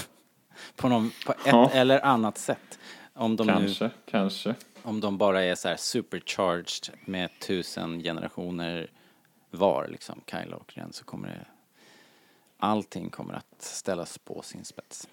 på, 0.76 0.90
någon, 0.90 1.12
på 1.26 1.32
ett 1.32 1.38
Ja. 1.46 1.70
eller 1.74 2.06
annat 2.06 2.38
sätt. 2.38 2.80
Om 3.14 3.36
de 3.36 3.48
nu 3.48 3.54
Kanske, 3.54 3.90
kanske. 4.06 4.56
Om 4.90 5.00
de 5.00 5.18
bara 5.18 5.44
är 5.44 5.56
så 5.56 5.68
här 5.68 5.76
supercharged 5.76 6.96
med 7.06 7.30
tusen 7.40 8.04
generationer 8.04 8.92
var, 9.52 9.88
liksom, 9.88 10.22
Kylo 10.32 10.56
och 10.56 10.74
Ren, 10.78 10.94
så 10.94 11.06
kommer 11.06 11.28
det... 11.28 11.46
Allting 12.58 13.10
kommer 13.10 13.34
att 13.34 13.62
ställas 13.62 14.18
på 14.18 14.42
sin 14.42 14.66
spets. 14.66 15.08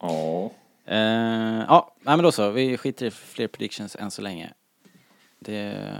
Ja. 0.00 0.50
Eh, 0.84 1.64
ja, 1.68 1.94
nej, 2.00 2.16
men 2.16 2.22
då 2.22 2.32
så. 2.32 2.50
Vi 2.50 2.76
skiter 2.76 3.06
i 3.06 3.10
fler 3.10 3.48
predictions 3.48 3.96
än 3.96 4.10
så 4.10 4.22
länge. 4.22 4.52
Det 5.38 5.94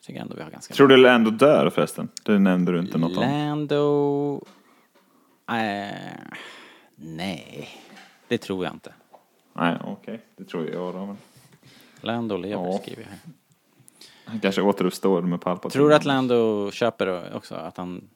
tycker 0.00 0.14
jag 0.14 0.22
ändå 0.22 0.36
vi 0.36 0.42
har 0.42 0.50
ganska 0.50 0.74
Tror 0.74 0.88
du 0.88 0.96
Lando 0.96 1.30
dör 1.30 1.70
förresten? 1.70 2.08
Det 2.22 2.38
nämnde 2.38 2.72
du 2.72 2.78
inte 2.78 2.98
något 2.98 3.16
om. 3.16 3.22
Lando... 3.24 4.44
Eh, 5.48 6.34
nej, 6.96 7.68
det 8.28 8.38
tror 8.38 8.64
jag 8.64 8.74
inte. 8.74 8.94
Nej, 9.52 9.76
okej. 9.84 10.20
Det 10.36 10.44
tror 10.44 10.70
jag 10.70 10.94
då. 10.94 11.06
Men 11.06 11.16
Lando 12.04 12.36
lever, 12.36 12.64
Ja. 12.66 12.78
skriver 12.78 13.02
jag 13.02 13.08
här. 13.10 13.18
han 14.24 14.40
kanske 14.40 14.62
återuppstår 14.62 15.22
med 15.22 15.40
Palpatine. 15.40 15.70
Tror 15.70 15.88
du 15.88 15.94
att 15.94 16.04
Lando 16.04 16.70
köper 16.70 17.36
också 17.36 17.54
att 17.54 17.76
han, 17.76 18.08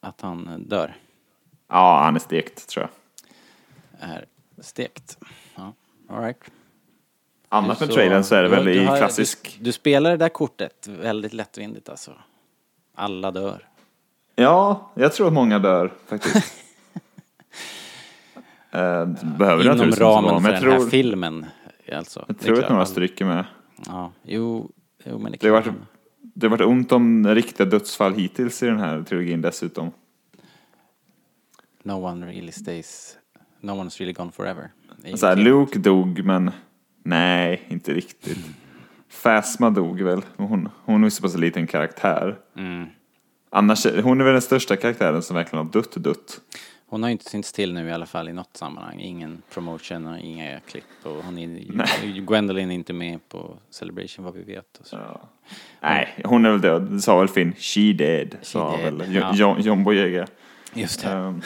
att 0.00 0.20
han 0.20 0.64
dör? 0.68 0.96
Ja, 1.68 2.00
han 2.04 2.14
är 2.14 2.20
stekt 2.20 2.68
tror 2.68 2.88
jag. 4.00 4.10
Är 4.10 4.24
stekt? 4.60 5.18
Ja, 5.54 5.72
all 6.08 6.22
right. 6.22 6.38
Annars 7.48 7.80
med 7.80 7.90
trailern 7.90 8.24
så 8.24 8.34
är 8.34 8.42
det 8.42 8.48
du- 8.48 8.54
väl 8.54 8.64
du 8.64 8.72
i 8.74 8.84
har- 8.84 8.96
klassisk... 8.98 9.56
Du, 9.58 9.64
du 9.64 9.72
spelar 9.72 10.10
det 10.10 10.16
där 10.16 10.28
kortet 10.28 10.86
väldigt 10.86 11.32
lättvindigt 11.32 11.88
alltså. 11.88 12.12
Alla 12.94 13.30
dör. 13.30 13.68
Ja, 14.34 14.90
jag 14.94 15.12
tror 15.12 15.26
att 15.26 15.32
många 15.32 15.58
dör 15.58 15.92
faktiskt. 16.06 16.54
Eh, 18.74 19.06
det 19.06 19.26
behöver 19.38 19.64
Inom 19.64 19.90
ramen 19.90 20.42
för 20.42 20.52
den 20.52 20.62
jag 20.62 20.70
här 20.70 20.78
tror, 20.78 20.90
filmen. 20.90 21.46
Alltså. 21.92 22.24
jag 22.28 22.36
Det 22.36 22.44
tror 22.44 22.64
att 22.64 22.70
några 22.70 22.86
stryker 22.86 23.24
med. 23.24 23.44
Ja, 23.86 24.12
jo, 24.22 24.70
jo 25.04 25.18
men 25.18 25.32
det 25.32 25.38
Det 25.40 25.48
har 25.48 25.62
kan 25.62 25.74
varit, 25.74 25.84
det 26.34 26.46
har 26.46 26.50
varit 26.50 26.66
ont 26.66 26.92
om 26.92 27.26
riktiga 27.26 27.66
dödsfall 27.66 28.14
hittills 28.14 28.62
i 28.62 28.66
den 28.66 28.78
här 28.78 29.02
trilogin 29.02 29.40
dessutom. 29.40 29.90
No 31.82 31.92
one 31.92 32.26
really 32.26 32.52
stays, 32.52 33.18
no 33.60 33.70
one's 33.70 33.98
really 33.98 34.12
gone 34.12 34.32
forever. 34.32 34.70
Det 34.96 35.16
Så 35.16 35.26
här. 35.26 35.36
Luke 35.36 35.78
dog, 35.78 36.24
men 36.24 36.50
nej, 37.02 37.62
inte 37.68 37.94
riktigt. 37.94 38.38
Phasma 39.22 39.70
dog 39.70 40.02
väl. 40.02 40.22
Hon, 40.36 40.68
hon 40.84 41.04
är 41.04 41.10
så 41.10 41.22
pass 41.22 41.36
liten 41.36 41.66
karaktär. 41.66 42.38
Mm. 42.56 42.86
Annars, 43.50 43.86
hon 44.02 44.20
är 44.20 44.24
väl 44.24 44.32
den 44.32 44.42
största 44.42 44.76
karaktären 44.76 45.22
som 45.22 45.36
verkligen 45.36 45.66
har 45.66 45.72
dött 45.72 46.04
dött. 46.04 46.40
Hon 46.92 47.02
har 47.02 47.10
ju 47.10 47.12
inte 47.12 47.30
synts 47.30 47.52
till 47.52 47.72
nu 47.74 47.88
i 47.88 47.92
alla 47.92 48.06
fall 48.06 48.28
i 48.28 48.32
något 48.32 48.56
sammanhang. 48.56 49.00
Ingen 49.00 49.42
promotion 49.50 50.06
och 50.06 50.18
inga 50.18 50.60
klipp. 50.60 50.84
Och 51.02 51.24
hon 51.24 51.38
är, 51.38 52.20
Gwendolyn 52.20 52.70
är 52.70 52.74
inte 52.74 52.92
med 52.92 53.28
på 53.28 53.56
Celebration 53.70 54.24
vad 54.24 54.34
vi 54.34 54.42
vet. 54.42 54.78
Och 54.80 54.86
så. 54.86 54.96
Ja. 54.96 55.20
Nej, 55.80 56.08
hon 56.24 56.44
är 56.46 56.50
väl 56.50 56.60
död. 56.60 56.82
Det 56.82 57.00
sa 57.00 57.18
väl 57.18 57.28
Finn. 57.28 57.52
She 57.58 57.92
dead, 57.92 58.36
sa 58.42 58.76
dead, 58.76 58.94
väl 58.98 59.14
ja. 59.14 59.30
Jo- 59.32 59.36
John, 59.38 59.60
John 59.60 59.84
Boyega. 59.84 60.26
Just 60.74 61.02
det. 61.02 61.08
Ehm, 61.10 61.42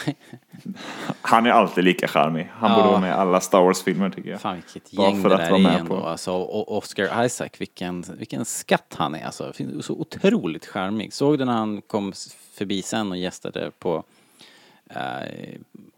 han 1.20 1.46
är 1.46 1.50
alltid 1.50 1.84
lika 1.84 2.08
charmig. 2.08 2.50
Han 2.52 2.70
Ja. 2.70 2.76
borde 2.76 2.88
vara 2.88 3.00
med 3.00 3.08
i 3.10 3.12
alla 3.12 3.40
Star 3.40 3.60
Wars-filmer 3.62 4.10
tycker 4.10 4.30
jag. 4.30 4.40
Fan 4.40 4.54
vilket 4.56 4.90
Bara 4.92 5.08
gäng 5.10 5.22
för 5.22 5.28
det 5.28 5.34
att 5.34 5.40
där 5.40 5.50
vara 5.50 5.60
är 5.60 5.62
med 5.64 5.80
ändå. 5.80 5.96
på- 6.00 6.06
Alltså, 6.06 6.32
och 6.32 6.76
Oscar 6.76 7.24
Isaac, 7.24 7.48
vilken, 7.58 8.04
vilken 8.18 8.44
skatt 8.44 8.94
han 8.98 9.14
är 9.14 9.24
alltså. 9.26 9.52
Så 9.80 9.92
otroligt 9.94 10.66
charmig. 10.66 11.12
Såg 11.12 11.38
du 11.38 11.44
när 11.44 11.52
han 11.52 11.82
kom 11.82 12.12
förbi 12.52 12.82
sen 12.82 13.10
och 13.10 13.16
gästade 13.18 13.70
på, 13.78 14.04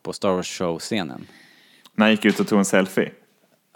på 0.02 0.12
Star 0.12 0.32
Wars 0.32 0.58
show-scenen? 0.60 1.26
När 1.94 2.04
han 2.06 2.10
gick 2.10 2.24
ut 2.24 2.40
och 2.40 2.48
tog 2.48 2.58
en 2.58 2.64
selfie. 2.64 3.10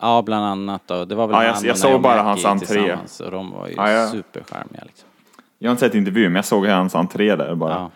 Ja, 0.01 0.23
bland 0.23 0.45
annat 0.45 0.83
då. 0.87 1.05
Det 1.05 1.15
var 1.15 1.27
väl 1.27 1.35
Ja, 1.37 1.45
jag- 1.45 1.53
han 1.55 1.65
jag 1.65 1.79
såg 1.79 2.03
bara 2.03 2.23
hans 2.23 2.45
entré. 2.45 2.99
Och 3.25 3.31
de 3.31 3.51
var 3.51 3.69
ju 3.69 3.75
Ja, 3.77 3.91
ja. 3.91 4.09
supercharmiga 4.11 4.83
liksom. 4.87 5.09
Jag 5.59 5.69
har 5.69 5.73
inte 5.73 5.81
sett 5.87 5.95
intervjun, 5.95 6.25
men 6.33 6.37
jag 6.37 6.45
såg 6.45 6.67
hans 6.67 6.95
entré 6.95 7.37
där 7.37 7.55
bara. 7.55 7.73
Ja, 7.73 7.91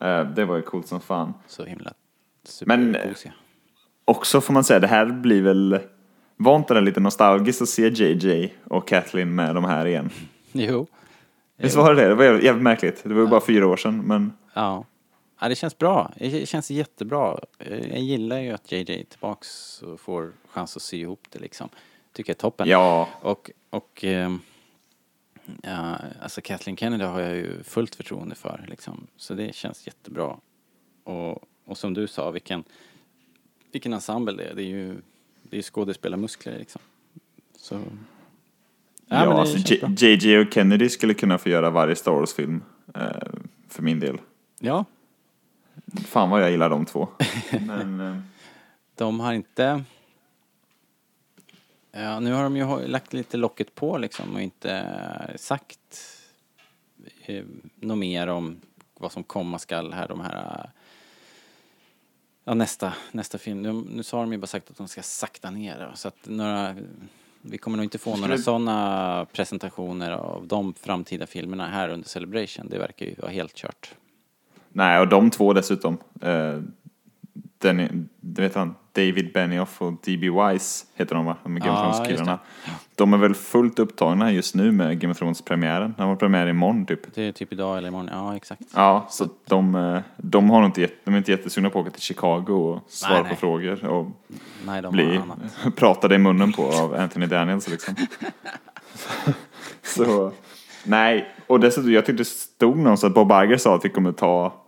Eh, 0.00 0.24
det 0.24 0.44
var 0.44 0.56
ju 0.56 0.62
coolt 0.62 0.86
som 0.88 1.00
fan. 1.00 1.34
så 1.46 1.64
himla 1.64 1.92
Men- 2.66 2.94
supergosiga. 2.94 3.32
Också 4.04 4.40
får 4.40 4.52
man 4.54 4.64
säga, 4.64 4.80
det 4.80 4.86
här 4.86 5.06
blir 5.06 5.42
väl... 5.42 5.78
Var 6.36 6.56
inte 6.56 6.74
det 6.74 6.80
lite 6.80 7.00
nostalgiskt 7.00 7.62
att 7.62 7.68
se 7.68 7.88
JJ 7.88 8.54
och 8.64 8.88
Kathleen 8.88 9.34
med 9.34 9.54
de 9.54 9.64
här 9.64 9.86
igen? 9.86 10.10
Jo. 10.52 10.86
Visst 11.56 11.76
var 11.76 11.94
det 11.94 12.02
det? 12.02 12.08
Det 12.08 12.14
var 12.14 12.24
jävligt, 12.24 12.44
jävligt 12.44 12.62
märkligt. 12.62 13.00
Det 13.04 13.14
var 13.14 13.20
ju 13.20 13.26
bara 13.28 13.40
fyra 13.40 13.66
år 13.66 13.76
sedan, 13.76 14.02
men... 14.06 14.32
Ja. 14.54 14.84
Ja, 15.40 15.48
det 15.48 15.54
känns 15.54 15.78
bra. 15.78 16.12
Det 16.16 16.48
känns 16.48 16.70
jättebra. 16.70 17.38
Jag 17.58 17.98
gillar 17.98 18.38
ju 18.38 18.50
att 18.50 18.72
JJ 18.72 18.80
är 18.80 19.04
tillbaks 19.04 19.82
och 19.82 20.00
får 20.00 20.32
chans 20.48 20.76
att 20.76 20.82
sy 20.82 21.00
ihop 21.00 21.26
det 21.30 21.38
liksom. 21.38 21.68
Tycker 22.12 22.30
jag 22.30 22.34
är 22.34 22.40
toppen. 22.40 22.68
Ja, 22.68 23.08
Och, 23.20 23.50
och 23.70 24.04
ehm, 24.04 24.40
ja, 25.62 25.98
alltså 26.22 26.40
Kathleen 26.40 26.76
Kennedy 26.76 27.04
har 27.04 27.20
jag 27.20 27.36
ju 27.36 27.62
fullt 27.62 27.94
förtroende 27.94 28.34
för 28.34 28.64
liksom. 28.68 29.06
Så 29.16 29.34
det 29.34 29.54
känns 29.54 29.86
jättebra. 29.86 30.36
Och, 31.04 31.44
och 31.64 31.78
som 31.78 31.94
du 31.94 32.06
sa, 32.06 32.30
vilken, 32.30 32.64
vilken 33.72 33.92
ensemble 33.92 34.32
det 34.36 34.44
är. 34.44 34.54
Det 34.54 34.62
är 34.62 34.66
ju, 34.66 34.96
det 35.42 35.58
är 35.58 35.62
skådespelarmuskler 35.62 36.58
liksom. 36.58 36.82
Så... 37.56 37.80
ja, 39.06 39.24
det 39.26 39.32
alltså. 39.32 39.86
JJ 40.06 40.38
och 40.38 40.52
Kennedy 40.52 40.88
skulle 40.88 41.14
kunna 41.14 41.38
få 41.38 41.48
göra 41.48 41.70
varje 41.70 41.96
Star 41.96 42.12
Wars-film. 42.12 42.62
Eh, 42.94 43.10
för 43.68 43.82
min 43.82 44.00
del. 44.00 44.18
Ja, 44.60 44.84
Fan 46.04 46.30
vad 46.30 46.42
jag 46.42 46.50
gillar 46.50 46.70
de 46.70 46.86
två. 46.86 47.08
Men... 47.66 48.00
Eh, 48.00 48.16
de 48.94 49.20
har 49.20 49.32
inte... 49.32 49.84
Ja, 51.92 52.20
nu 52.20 52.32
har 52.32 52.42
de 52.42 52.56
ju 52.56 52.86
lagt 52.86 53.12
lite 53.12 53.36
locket 53.36 53.74
på 53.74 53.98
liksom 53.98 54.34
och 54.34 54.42
inte 54.42 54.86
sagt 55.36 55.78
eh, 57.24 57.44
något 57.74 57.98
mer 57.98 58.26
om 58.26 58.60
vad 58.98 59.12
som 59.12 59.24
komma 59.24 59.58
skall 59.58 59.92
här, 59.92 60.08
de 60.08 60.20
här... 60.20 60.70
Ja, 62.44 62.54
nästa, 62.54 62.92
nästa 63.12 63.38
film. 63.38 63.62
Nu, 63.62 63.72
nu 63.72 64.02
har 64.12 64.20
de 64.20 64.32
ju 64.32 64.38
bara 64.38 64.46
sagt 64.46 64.70
att 64.70 64.76
de 64.76 64.88
ska 64.88 65.02
sakta 65.02 65.50
ner 65.50 65.92
så 65.94 66.08
att 66.08 66.26
några... 66.26 66.76
Vi 67.42 67.58
kommer 67.58 67.76
nog 67.76 67.84
inte 67.84 67.98
få 67.98 68.16
några 68.16 68.38
sådana 68.38 69.26
presentationer 69.32 70.10
av 70.10 70.46
de 70.46 70.74
framtida 70.74 71.26
filmerna 71.26 71.68
här 71.68 71.88
under 71.88 72.08
Celebration. 72.08 72.68
Det 72.68 72.78
verkar 72.78 73.06
ju 73.06 73.14
vara 73.14 73.30
helt 73.30 73.54
kört. 73.54 73.94
Nej, 74.74 75.00
och 75.00 75.08
de 75.08 75.30
två 75.30 75.52
dessutom. 75.52 75.98
Eh, 76.20 76.58
den, 77.58 78.08
du 78.20 78.42
vet 78.42 78.54
han, 78.54 78.74
David 78.92 79.32
Benioff 79.32 79.82
och 79.82 79.92
D.B. 79.92 80.30
Wise 80.30 80.86
heter 80.94 81.14
de 81.14 81.24
va? 81.24 81.36
De 81.42 81.56
är 81.56 81.60
Game 81.60 81.72
of 81.72 81.78
Ja, 81.78 81.92
Thrones-killarna. 81.92 82.38
De 82.94 83.12
är 83.12 83.18
väl 83.18 83.34
fullt 83.34 83.78
upptagna 83.78 84.32
just 84.32 84.54
nu 84.54 84.72
med 84.72 85.00
Game 85.00 85.12
of 85.12 85.18
Thrones-premiären. 85.18 85.94
De 85.98 86.08
har 86.08 86.16
premiär 86.16 86.46
imorgon 86.46 86.86
typ. 86.86 87.14
Det 87.14 87.22
är 87.22 87.32
typ 87.32 87.52
idag 87.52 87.78
eller 87.78 87.88
imorgon. 87.88 88.08
Ja, 88.12 88.36
exakt. 88.36 88.62
Ja, 88.74 89.06
så 89.10 89.28
de, 89.48 89.74
eh, 89.74 90.00
de, 90.16 90.50
har 90.50 90.66
inte, 90.66 90.88
de 91.04 91.14
är 91.14 91.18
inte 91.18 91.30
jättesugna 91.30 91.70
på 91.70 91.78
att 91.78 91.86
åka 91.86 91.92
till 91.92 92.02
Chicago 92.02 92.50
och 92.50 92.80
svara 92.88 93.12
Nej, 93.12 93.22
på 93.22 93.28
nej. 93.28 93.36
frågor 93.36 93.84
och 93.84 94.06
Nej, 94.66 94.82
de 94.82 94.92
bli 94.92 95.20
pratade 95.76 96.14
i 96.14 96.18
munnen 96.18 96.52
på 96.52 96.62
av 96.62 96.94
Anthony 96.94 97.26
Daniels 97.26 97.68
liksom. 97.68 97.94
så, 99.82 100.32
nej, 100.84 101.34
och 101.46 101.60
dessutom, 101.60 101.92
jag 101.92 102.06
tyckte 102.06 102.20
det 102.20 102.28
stod 102.28 102.76
någonstans 102.76 103.10
att 103.10 103.14
Bob 103.14 103.30
Iger 103.30 103.56
sa 103.56 103.74
att 103.74 103.84
vi 103.84 103.88
kommer 103.88 104.12
ta 104.12 104.63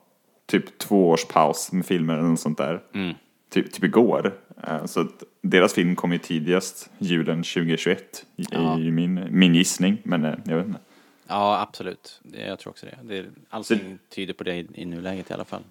typ 0.47 0.79
två 0.79 1.09
års 1.09 1.25
paus 1.25 1.73
med 1.73 1.87
filmer 1.87 2.15
eller 2.15 2.29
något 2.29 2.41
sånt 2.41 2.59
där. 2.59 2.83
Mm. 2.95 3.15
Typ, 3.51 3.73
typ 3.73 3.85
igår. 3.85 4.35
Eh, 4.69 4.85
Så 4.85 5.01
att 5.01 5.23
deras 5.43 5.75
film 5.75 5.97
kommer 5.97 6.15
ju 6.15 6.19
tidigast 6.19 6.91
julen 6.99 7.37
2021 7.43 8.27
i 8.37 8.45
Ja. 8.51 8.77
min, 8.77 9.27
min 9.31 9.55
gissning, 9.55 9.99
men 10.03 10.25
eh, 10.25 10.35
jag 10.45 10.57
vet 10.57 10.67
inte. 10.67 10.81
Ja, 11.29 11.61
absolut. 11.61 12.21
Jag 12.49 12.59
tror 12.59 12.71
också 12.71 12.87
det. 12.87 13.15
det 13.15 13.25
allting 13.51 13.99
tyder 14.15 14.35
på 14.35 14.45
det 14.45 14.55
i, 14.55 14.69
i 14.75 14.85
nuläget 14.85 15.31
i 15.31 15.35
alla 15.35 15.45
fall. 15.45 15.63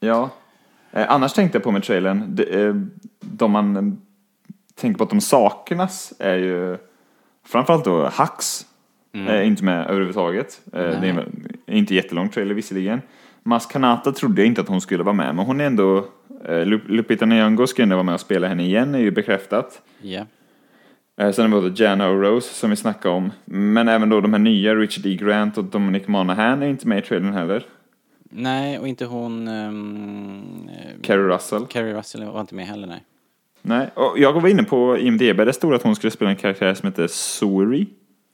Ja. 0.00 0.30
Eh, 0.92 1.10
annars 1.10 1.32
tänkte 1.32 1.56
jag 1.58 1.62
på 1.64 1.70
med 1.70 1.82
trailern, 1.82 2.34
det, 2.36 2.44
eh, 2.62 2.74
de 3.20 3.50
man 3.50 3.76
eh, 3.76 3.82
tänker 4.74 4.98
på 4.98 5.04
att 5.04 5.10
de 5.10 5.20
saknas 5.20 6.12
är 6.18 6.36
ju 6.36 6.78
framförallt 7.44 7.84
då 7.84 8.04
Hux. 8.18 8.66
är 9.12 9.42
inte 9.42 9.64
med 9.64 9.86
överhuvudtaget. 9.90 10.60
Eh, 10.72 11.00
det 11.00 11.08
är 11.66 11.74
inte 11.76 11.94
jättelång 11.94 12.28
trailer 12.28 12.54
visserligen. 12.54 13.00
Mas 13.44 13.66
Kanata 13.66 14.12
trodde 14.12 14.40
jag 14.42 14.46
inte 14.46 14.60
att 14.60 14.68
hon 14.68 14.80
skulle 14.80 15.02
vara 15.02 15.14
med, 15.14 15.34
men 15.34 15.46
hon 15.46 15.60
är 15.60 15.64
ändå... 15.64 16.06
Eh, 16.44 16.64
Lup- 16.64 16.88
Lupita 16.88 17.24
Nyong'o 17.24 17.66
ska 17.66 17.82
ändå 17.82 17.96
vara 17.96 18.02
med 18.04 18.14
och 18.14 18.20
spela 18.20 18.48
henne 18.48 18.62
igen, 18.64 18.94
är 18.94 18.98
ju 18.98 19.10
bekräftat. 19.10 19.82
Eh, 21.20 21.30
Sen 21.32 21.52
har 21.52 21.60
vi 21.60 21.68
då 21.68 21.74
Jana 21.84 22.08
O'Rose 22.08 22.40
som 22.40 22.70
vi 22.70 22.76
snackade 22.76 23.14
om. 23.14 23.30
Men 23.44 23.88
även 23.88 24.08
då 24.08 24.20
de 24.20 24.32
här 24.32 24.40
nya, 24.40 24.74
Richard 24.74 25.06
E. 25.06 25.14
Grant 25.16 25.58
och 25.58 25.64
Dominic 25.64 26.06
Monaghan 26.08 26.62
är 26.62 26.66
inte 26.66 26.88
med 26.88 26.98
i 26.98 27.02
trailern 27.02 27.32
heller. 27.34 27.64
Nej, 28.30 28.78
och 28.78 28.88
inte 28.88 29.04
hon... 29.04 29.48
Um, 29.48 30.68
Carrie 31.02 31.24
Russell. 31.34 31.66
Carrie 31.66 31.94
Russell 31.98 32.24
var 32.24 32.40
inte 32.40 32.54
med 32.54 32.66
heller, 32.66 32.86
nej. 32.86 33.04
Nej, 33.62 33.90
och 33.94 34.14
jag 34.18 34.32
var 34.40 34.48
inne 34.48 34.62
på 34.64 34.98
IMDB, 34.98 35.36
det 35.36 35.52
stod 35.52 35.74
att 35.74 35.82
hon 35.82 35.96
skulle 35.96 36.10
spela 36.10 36.30
en 36.30 36.36
karaktär 36.36 36.74
som 36.74 36.86
heter 36.88 37.06
Suri. 37.06 37.86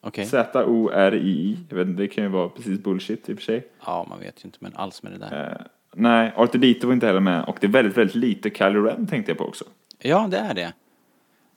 Z-O-R-I-I. 0.02 1.58
Jag 1.68 1.76
vet 1.76 1.88
inte, 1.88 2.02
det 2.02 2.08
kan 2.08 2.24
ju 2.24 2.30
vara 2.30 2.48
precis 2.48 2.78
bullshit 2.78 3.28
i 3.28 3.32
och 3.32 3.36
för 3.36 3.44
sig. 3.44 3.66
Ja, 3.86 4.06
man 4.08 4.18
vet 4.18 4.44
ju 4.44 4.46
inte 4.46 4.58
men 4.60 4.76
alls 4.76 5.02
med 5.02 5.12
det 5.12 5.18
där. 5.18 5.56
Eh, 5.60 5.66
nej, 5.94 6.32
Arthur 6.36 6.58
Dito 6.58 6.86
var 6.86 6.94
inte 6.94 7.06
heller 7.06 7.20
med 7.20 7.44
och 7.44 7.56
det 7.60 7.66
är 7.66 7.70
väldigt, 7.70 7.96
väldigt 7.96 8.16
lite 8.16 8.50
Kylo 8.50 8.82
Ren 8.82 9.06
tänkte 9.06 9.30
jag 9.30 9.38
på 9.38 9.44
också. 9.44 9.64
Ja, 9.98 10.28
det 10.30 10.38
är 10.38 10.54
det. 10.54 10.72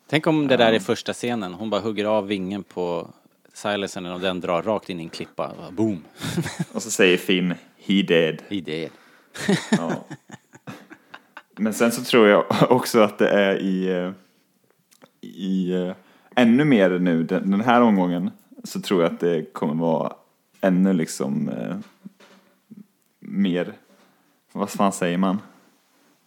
Tänk 0.10 0.28
om 0.28 0.48
det 0.48 0.58
där 0.58 0.74
är 0.74 0.80
första 0.80 1.14
scenen. 1.14 1.54
Hon 1.54 1.70
bara 1.70 1.82
hugger 1.82 2.06
av 2.06 2.28
vingen 2.28 2.64
på 2.64 3.08
silensen 3.54 4.06
och 4.06 4.20
den 4.20 4.40
drar 4.40 4.62
rakt 4.62 4.90
in 4.90 5.00
i 5.00 5.04
en 5.04 5.10
klippa. 5.10 5.52
Boom! 5.72 6.04
Och 6.74 6.84
så 6.84 6.92
säger 6.92 7.18
Finn, 7.18 7.54
he 7.78 8.02
dead. 8.02 8.42
I 8.50 8.62
det. 8.62 8.90
Ja. 9.72 10.06
Men 11.56 11.74
sen 11.74 11.92
så 11.92 12.04
tror 12.04 12.28
jag 12.28 12.46
också 12.70 13.00
att 13.00 13.18
det 13.18 13.30
är 13.30 13.56
i, 13.56 13.90
eh, 13.90 14.12
i 15.22 15.72
eh, 15.72 15.94
ännu 16.36 16.66
mer 16.66 17.00
nu, 17.00 17.24
den, 17.24 17.52
den 17.52 17.62
här 17.62 17.82
omgången, 17.82 18.32
så 18.64 18.82
tror 18.82 19.04
jag 19.04 19.14
att 19.14 19.20
det 19.20 19.54
kommer 19.54 19.74
vara 19.74 20.14
ännu 20.62 20.94
liksom 20.94 21.50
eh, 21.50 21.76
mer, 23.20 23.74
vad 24.54 24.70
fan 24.70 24.92
säger 24.92 25.18
man? 25.18 25.40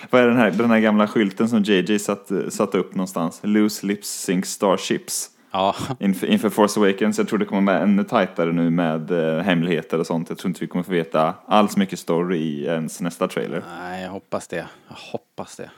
vad 0.09 0.21
är 0.21 0.27
den 0.27 0.37
här, 0.37 0.51
den 0.51 0.69
här 0.69 0.79
gamla 0.79 1.07
skylten 1.07 1.49
som 1.49 1.63
JJ 1.63 1.99
satt, 1.99 2.31
satte 2.49 2.77
upp 2.77 2.95
någonstans? 2.95 3.39
Loose 3.43 3.85
lips 3.85 4.09
sink 4.09 4.45
starships. 4.45 5.29
Ja, 5.53 5.75
Inför, 5.99 6.27
inför 6.27 6.49
Force 6.49 6.79
Awakens, 6.79 7.17
jag 7.17 7.27
tror 7.27 7.39
det 7.39 7.45
kommer 7.45 7.73
vara 7.73 7.83
ännu 7.83 8.03
tajtare 8.03 8.51
nu 8.51 8.69
med 8.69 9.11
eh, 9.11 9.43
hemligheter 9.43 9.99
och 9.99 10.07
sånt. 10.07 10.29
Jag 10.29 10.37
tror 10.37 10.49
inte 10.49 10.59
vi 10.61 10.67
kommer 10.67 10.83
få 10.83 10.91
veta 10.91 11.33
alls 11.45 11.77
mycket 11.77 11.99
story 11.99 12.37
i 12.37 12.65
ens 12.65 13.01
nästa 13.01 13.27
trailer. 13.27 13.63
nej, 13.79 14.03
jag 14.03 14.09
hoppas 14.09 14.47
det. 14.47 14.67
Jag 14.87 14.95
hoppas 15.11 15.55
det. 15.55 15.69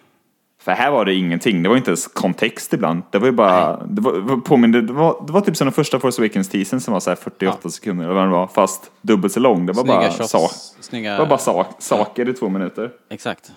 För 0.64 0.72
här 0.72 0.91
var 0.91 1.06
det 1.06 1.14
ingenting, 1.14 1.64
det 1.64 1.69
var 1.69 1.77
inte 1.77 1.90
ens 1.91 2.07
kontext 2.07 2.73
ibland. 2.73 3.03
Det 3.11 3.19
var 3.19 3.26
ju 3.26 3.31
bara, 3.31 3.84
det 3.85 4.02
var, 4.02 4.38
påminner, 4.41 4.81
det 4.81 4.94
var, 4.94 5.23
det 5.27 5.34
var 5.34 5.41
typ 5.41 5.57
som 5.57 5.65
den 5.65 5.72
första 5.73 5.99
Force 5.99 6.22
Awakens-teasern 6.22 6.80
som 6.80 6.94
var 6.94 6.99
så 6.99 7.10
här 7.10 7.15
48 7.15 7.57
Ja. 7.64 7.69
sekunder 7.69 8.03
eller 8.06 8.14
vad 8.14 8.23
det 8.23 8.30
var, 8.31 8.48
fast 8.48 8.91
dubbelt 9.02 9.34
så 9.34 9.40
lång. 9.40 9.65
Det 9.65 9.73
var 9.73 9.84
Snygga 9.84 9.99
bara, 9.99 10.11
shots. 10.11 10.30
sak, 10.31 10.52
Snygga... 10.80 11.11
det 11.14 11.19
var 11.19 11.26
bara 11.26 11.38
sak, 11.40 11.68
saker 11.80 12.30
i 12.30 12.34
två 12.34 12.49
minuter. 12.49 12.91
Exakt. 13.10 13.48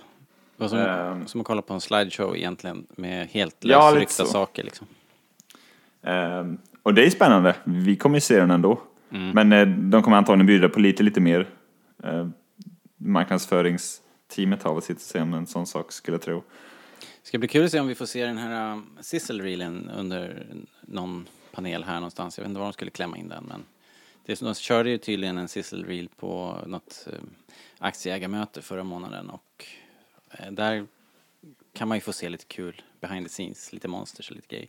Det 0.57 0.63
var 0.63 0.69
som, 0.69 0.79
Ehm. 0.79 1.27
som 1.27 1.41
att 1.41 1.47
kolla 1.47 1.63
på 1.63 1.75
en 1.75 1.81
slideshow 1.81 2.37
egentligen 2.37 2.87
med 2.97 3.29
helt 3.29 3.57
Ja, 3.61 3.91
lösryckta 3.91 4.25
saker 4.25 4.65
liksom. 4.65 4.87
Ehm, 6.03 6.59
och 6.83 6.95
det 6.95 7.07
är 7.07 7.11
spännande, 7.11 7.55
vi 7.65 7.97
kommer 7.97 8.17
ju 8.17 8.21
se 8.21 8.37
den 8.41 8.51
ändå. 8.51 8.79
Mm. 9.13 9.31
Men 9.31 9.53
eh, 9.53 9.67
de 9.91 10.03
kommer 10.03 10.17
antagligen 10.17 10.47
bjuda 10.47 10.69
på 10.69 10.81
lite, 10.81 11.03
lite 11.03 11.21
mer. 11.21 11.49
Eh, 12.05 12.27
marknadsföringsteamet 12.97 14.63
har 14.63 14.73
väl 14.73 14.83
sitt 14.83 14.97
att 14.97 15.03
säga 15.03 15.23
om 15.23 15.35
en 15.35 15.47
sån 15.47 15.67
sak, 15.67 15.93
skulle 15.93 16.15
jag 16.15 16.23
tro. 16.23 16.43
Ska 17.27 17.39
bli 17.39 17.49
kul 17.49 17.65
att 17.65 17.71
se 17.71 17.81
om 17.81 17.87
vi 17.87 17.95
får 17.95 18.07
se 18.07 18.27
den 18.27 18.39
här 18.39 18.73
um, 18.73 18.99
sizzle-reelen 19.01 19.91
under 19.91 20.47
någon 20.81 21.29
panel 21.53 21.85
här 21.85 21.95
någonstans. 21.95 22.39
Jag 22.39 22.43
vet 22.43 22.49
inte 22.49 22.59
var 22.59 22.67
de 22.67 22.73
skulle 22.73 22.91
klämma 22.91 23.17
in 23.17 23.29
den 23.29 23.45
men 23.45 23.65
det 24.25 24.41
de 24.41 24.55
körde 24.55 24.91
ju 24.91 24.99
tydligen 24.99 25.39
en 25.39 25.49
sizzle-reel 25.49 26.09
på 26.17 26.59
något 26.67 27.09
um, 27.13 27.31
aktieägarmöte 27.79 28.63
förra 28.63 28.85
månaden 28.85 29.31
och 29.31 29.65
eh, 30.31 30.53
där 30.53 30.87
kan 31.73 31.89
man 31.89 31.97
ju 31.97 32.01
få 32.01 32.13
se 32.13 32.29
lite 32.29 32.45
kul 32.45 32.83
behind 33.01 33.27
the 33.27 33.33
scenes, 33.33 33.73
lite 33.73 33.89
monsters 33.89 34.31
och 34.31 34.37
lite 34.37 34.49
grejer. 34.49 34.69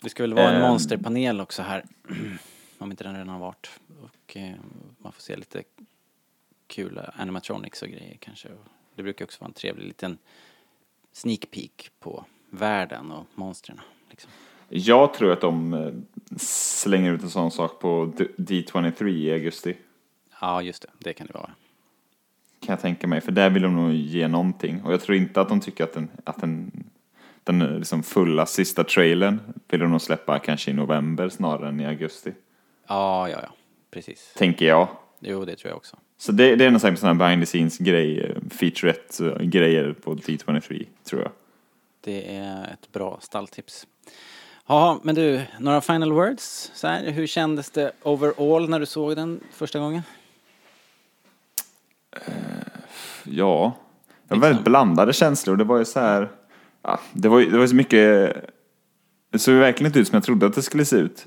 Det 0.00 0.10
ska 0.10 0.22
väl 0.22 0.34
vara 0.34 0.48
en 0.48 0.54
Ehm. 0.54 0.68
monsterpanel 0.68 1.40
också 1.40 1.62
här, 1.62 1.84
om 2.78 2.90
inte 2.90 3.04
den 3.04 3.12
redan 3.12 3.28
har 3.28 3.38
varit. 3.38 3.70
Och 4.02 4.36
eh, 4.36 4.54
man 4.98 5.12
får 5.12 5.22
se 5.22 5.36
lite 5.36 5.62
kul 6.66 7.00
animatronics 7.14 7.82
och 7.82 7.88
grejer 7.88 8.16
kanske. 8.20 8.48
Det 8.94 9.02
brukar 9.02 9.24
också 9.24 9.40
vara 9.40 9.48
en 9.48 9.54
trevlig 9.54 9.86
liten 9.86 10.18
sneak 11.18 11.50
peek 11.50 11.90
på 12.00 12.24
världen 12.50 13.12
och 13.12 13.26
monstren. 13.34 13.80
Liksom. 14.10 14.30
Jag 14.68 15.14
tror 15.14 15.32
att 15.32 15.40
de 15.40 15.74
eh, 15.74 15.92
slänger 16.40 17.12
ut 17.12 17.22
en 17.22 17.30
sån 17.30 17.50
sak 17.50 17.80
på 17.80 18.12
D- 18.16 18.28
D23 18.36 19.08
i 19.08 19.32
augusti. 19.32 19.76
Ja, 20.40 20.62
just 20.62 20.82
det. 20.82 20.88
Det 20.98 21.12
kan 21.12 21.26
det 21.26 21.32
vara. 21.34 21.50
Kan 22.60 22.72
jag 22.72 22.80
tänka 22.80 23.06
mig, 23.06 23.20
för 23.20 23.32
där 23.32 23.50
vill 23.50 23.62
de 23.62 23.74
nog 23.76 23.92
ge 23.92 24.28
någonting. 24.28 24.82
Och 24.82 24.92
jag 24.92 25.00
tror 25.00 25.16
inte 25.16 25.40
att 25.40 25.48
de 25.48 25.60
tycker 25.60 25.84
att 25.84 25.92
den, 25.92 26.10
att 26.24 26.40
den, 26.40 26.84
den 27.44 27.62
eh, 27.62 27.78
liksom 27.78 28.02
fulla 28.02 28.46
sista 28.46 28.84
trailern 28.84 29.40
vill 29.68 29.80
de 29.80 29.90
nog 29.90 30.00
släppa 30.02 30.38
kanske 30.38 30.70
i 30.70 30.74
november 30.74 31.28
snarare 31.28 31.68
än 31.68 31.80
i 31.80 31.86
augusti. 31.86 32.32
Ja, 32.88 33.28
ja, 33.28 33.38
ja. 33.42 33.48
Precis. 33.90 34.34
Tänker 34.36 34.66
jag. 34.66 34.88
Jo, 35.20 35.44
det 35.44 35.56
tror 35.56 35.68
jag 35.70 35.76
också. 35.76 35.96
Så 36.18 36.32
det, 36.32 36.56
det 36.56 36.64
är 36.64 36.70
någon 36.70 36.80
sån 36.80 36.96
här 37.08 37.14
behind 37.14 37.42
the 37.42 37.46
scenes 37.46 37.78
grej, 37.78 38.20
eh, 38.20 38.36
featurette 38.50 39.26
eh, 39.26 39.38
grejer 39.38 39.92
på 39.92 40.14
D23 40.14 40.86
tror 41.04 41.22
jag. 41.22 41.30
Det 42.00 42.36
är 42.36 42.64
ett 42.64 42.92
bra 42.92 43.18
stalltips. 43.22 43.86
Ja, 44.66 45.00
men 45.02 45.14
du, 45.14 45.40
några 45.58 45.80
final 45.80 46.12
words? 46.12 46.70
Så 46.74 46.86
här, 46.86 47.10
hur 47.10 47.26
kändes 47.26 47.70
det 47.70 47.92
overall 48.02 48.68
när 48.68 48.80
du 48.80 48.86
såg 48.86 49.16
den 49.16 49.40
första 49.52 49.78
gången? 49.78 50.02
Ja, 53.24 53.76
det 54.28 54.34
var 54.34 54.36
Liksom. 54.36 54.40
väldigt 54.40 54.64
blandade 54.64 55.12
känslor. 55.12 55.56
Det 55.56 55.64
var 55.64 55.78
ju 55.78 55.84
så 55.84 56.00
här, 56.00 56.28
ja, 56.82 57.00
det 57.12 57.28
var 57.28 57.38
ju 57.38 57.50
det 57.50 57.58
var 57.58 57.66
så 57.66 57.74
mycket, 57.74 58.36
det 59.30 59.38
såg 59.38 59.54
verkligen 59.54 59.86
inte 59.90 59.98
ut 59.98 60.08
som 60.08 60.16
jag 60.16 60.24
trodde 60.24 60.46
att 60.46 60.54
det 60.54 60.62
skulle 60.62 60.84
se 60.84 60.96
ut. 60.96 61.26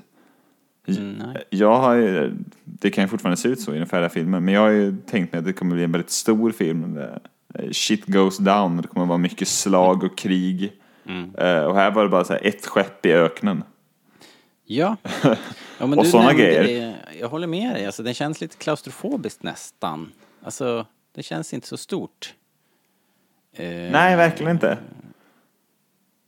Mm, 0.88 1.12
nej. 1.12 1.44
Jag 1.50 1.78
har 1.80 1.94
ju, 1.94 2.34
det 2.64 2.90
kan 2.90 3.04
ju 3.04 3.08
fortfarande 3.08 3.36
se 3.36 3.48
ut 3.48 3.60
så 3.60 3.74
i 3.74 3.78
den 3.78 3.86
färdiga 3.86 4.08
filmen, 4.08 4.44
men 4.44 4.54
jag 4.54 4.60
har 4.60 4.68
ju 4.68 4.96
tänkt 5.06 5.32
mig 5.32 5.38
att 5.38 5.44
det 5.44 5.52
kommer 5.52 5.74
bli 5.74 5.84
en 5.84 5.92
väldigt 5.92 6.10
stor 6.10 6.52
film. 6.52 6.94
där 6.94 7.20
eh, 7.54 7.70
Shit 7.70 8.06
goes 8.06 8.38
down, 8.38 8.76
det 8.76 8.88
kommer 8.88 9.06
vara 9.06 9.18
mycket 9.18 9.48
slag 9.48 10.04
och 10.04 10.18
krig. 10.18 10.72
Mm. 11.06 11.34
Eh, 11.34 11.64
Och 11.64 11.74
här 11.74 11.90
var 11.90 12.02
det 12.02 12.08
bara 12.08 12.24
så 12.24 12.34
ett 12.34 12.66
skepp 12.66 13.06
i 13.06 13.12
öknen. 13.12 13.64
Ja. 14.64 14.96
ja 15.78 15.86
men 15.86 15.92
Och 15.98 16.06
nämnde 16.14 16.34
grejer. 16.34 16.62
Det. 16.64 16.94
Jag 17.20 17.28
håller 17.28 17.46
med 17.46 17.74
dig. 17.74 17.86
Alltså, 17.86 18.02
den 18.02 18.14
känns 18.14 18.40
lite 18.40 18.56
klaustrofobiskt 18.56 19.42
nästan. 19.42 20.12
Alltså, 20.42 20.86
det 21.14 21.22
känns 21.22 21.54
inte 21.54 21.66
så 21.66 21.76
stort. 21.76 22.34
Eh, 23.56 23.66
Nej, 23.66 24.16
verkligen 24.16 24.50
inte. 24.52 24.78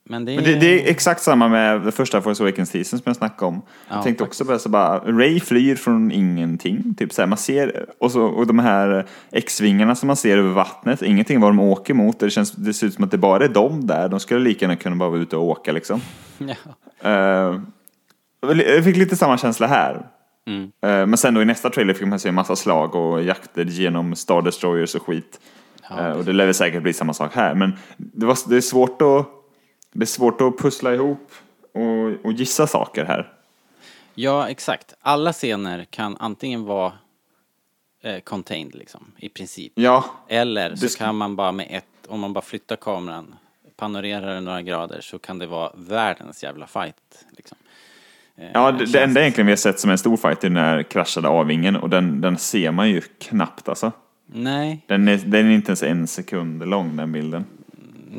Men 0.07 0.25
det 0.25 0.33
är... 0.33 0.37
Men 0.37 0.45
det, 0.45 0.55
det 0.55 0.67
är 0.67 0.91
exakt 0.91 1.23
samma 1.23 1.49
med 1.49 1.81
det 1.81 1.93
första 1.93 2.23
Force 2.23 2.43
Awakens 2.43 2.71
teasern 2.71 2.99
som 2.99 3.03
jag 3.05 3.17
snackade 3.17 3.47
om. 3.47 3.63
Ja, 3.89 3.95
jag 3.95 4.05
tänkte 4.05 4.25
också 4.25 4.45
bara 4.45 4.59
så 4.59 4.69
bara, 4.69 4.99
Ray 4.99 5.41
flyr 5.41 5.77
från 5.77 6.13
ingenting. 6.13 6.95
Typ 6.95 7.13
så 7.13 7.23
här, 7.23 7.27
man 7.27 7.39
ser, 7.39 7.87
och, 7.99 8.13
så, 8.13 8.23
och 8.23 8.47
de 8.47 8.59
här 8.59 9.07
X-vingarna 9.33 9.95
som 9.95 10.07
man 10.07 10.17
ser 10.17 10.39
över 10.39 10.51
vattnet, 10.51 11.03
ingenting 11.03 11.41
vad 11.41 11.51
de 11.51 11.61
åker 11.61 11.95
mot. 11.95 12.19
Det, 12.19 12.31
känns, 12.31 12.53
det 12.53 12.75
ser 12.75 12.87
ut 12.87 12.95
som 12.95 13.05
att 13.05 13.11
det 13.11 13.19
bara 13.19 13.45
är 13.45 13.49
de 13.49 13.87
där. 13.87 14.09
De 14.09 14.21
skulle 14.21 14.41
lika 14.41 14.65
gärna 14.65 14.77
kunna 14.77 14.97
bara 14.97 15.11
vara 15.11 15.21
ute 15.21 15.37
och 15.37 15.45
åka 15.45 15.73
liksom. 15.73 16.01
Ja. 16.39 16.55
Eh, 17.11 17.61
jag 18.67 18.85
fick 18.85 18.97
lite 18.97 19.17
samma 19.17 19.39
känsla 19.39 19.67
här. 19.67 20.07
Mm. 20.47 20.63
Eh, 20.63 21.07
men 21.07 21.17
sen 21.17 21.35
då 21.35 21.43
i 21.43 21.45
nästa 21.45 21.71
trailer 21.71 21.95
fick 21.95 22.09
man 22.09 22.19
se 22.19 22.29
en 22.29 22.35
massa 22.35 22.57
slag 22.57 22.95
och 22.95 23.23
jakter 23.23 23.65
genom 23.65 24.17
Star 24.17 24.43
Destroyers 24.43 24.95
och 24.95 25.03
skit. 25.03 25.41
Ja, 25.91 26.01
Eh, 26.01 26.13
och 26.13 26.25
det 26.25 26.33
lär 26.33 26.45
väl 26.45 26.55
säkert 26.55 26.83
bli 26.83 26.93
samma 26.93 27.15
sak 27.15 27.35
här. 27.35 27.55
Men 27.55 27.73
det, 27.97 28.27
var, 28.27 28.39
det, 28.49 28.57
är, 28.57 28.61
svårt 28.61 29.03
att, 29.03 29.27
det 29.95 30.05
är 30.05 30.07
svårt 30.07 30.41
att 30.41 30.59
pussla 30.59 30.95
ihop 30.95 31.33
och, 31.73 32.25
och 32.27 32.33
gissa 32.33 32.67
saker 32.67 33.05
här. 33.05 33.33
Ja, 34.15 34.49
exakt. 34.49 34.95
Alla 35.01 35.33
scener 35.33 35.85
kan 35.91 36.17
antingen 36.21 36.65
vara 36.65 36.93
eh, 38.03 38.21
contained, 38.21 38.75
liksom, 38.75 39.13
i 39.19 39.29
princip. 39.29 39.73
Ja, 39.75 40.05
Eller 40.29 40.77
så 40.77 40.99
kan 40.99 41.17
man 41.17 41.37
bara 41.37 41.53
med 41.53 41.67
ett, 41.71 42.07
om 42.09 42.21
man 42.21 42.33
bara 42.33 42.45
flyttar 42.45 42.77
kameran, 42.77 43.35
panorerar 43.77 44.35
den 44.35 44.45
några 44.45 44.63
grader, 44.63 45.01
så 45.01 45.19
kan 45.19 45.39
det 45.39 45.47
vara 45.47 45.73
världens 45.75 46.43
jävla 46.43 46.67
fight. 46.67 47.25
Liksom. 47.37 47.59
Eh, 48.37 48.51
ja 48.55 48.73
det, 48.73 48.85
det 48.85 49.03
enda 49.03 49.21
egentligen 49.21 49.47
vi 49.47 49.53
har 49.53 49.57
sett 49.57 49.81
som 49.81 49.91
en 49.91 49.99
stor 49.99 50.17
fight 50.17 50.45
är 50.45 50.49
den 50.49 50.57
här 50.57 50.83
kraschade 50.83 51.29
avvingen 51.29 51.77
och 51.77 51.91
den, 51.91 52.21
den 52.21 52.39
ser 52.39 52.71
man 52.71 52.91
ju 52.91 53.01
knappt 53.01 53.69
alltså. 53.69 53.93
Nej, 54.27 54.85
Den 54.89 55.09
är, 55.09 55.17
den 55.17 55.47
är 55.47 55.51
inte 55.51 55.69
ens 55.69 55.83
en 55.83 56.07
sekund 56.07 56.69
lång 56.69 56.97
den 56.97 57.13
bilden. 57.13 57.45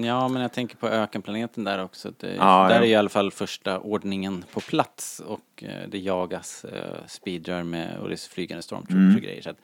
Ja 0.04 0.28
men 0.28 0.42
jag 0.42 0.54
tänker 0.54 0.76
på 0.78 0.88
ökenplaneten 0.88 1.64
där 1.64 1.84
också. 1.84 2.12
Det, 2.20 2.36
Ja, 2.36 2.68
där 2.70 2.76
ja. 2.76 2.82
är 2.82 2.88
i 2.88 2.96
alla 2.96 3.10
fall 3.10 3.32
första 3.32 3.80
ordningen 3.80 4.46
på 4.54 4.60
plats 4.60 5.20
och 5.26 5.64
eh, 5.64 5.90
det 5.90 5.98
jagas 5.98 6.66
eh, 6.66 7.08
speedrar 7.08 7.64
med 7.64 7.98
och 7.98 8.08
det 8.10 8.16
är 8.16 8.30
flygande 8.30 8.62
stormtroopers 8.64 8.96
Mm. 9.04 9.16
och 9.16 9.22
grejer. 9.22 9.42
Så 9.42 9.50
att 9.50 9.58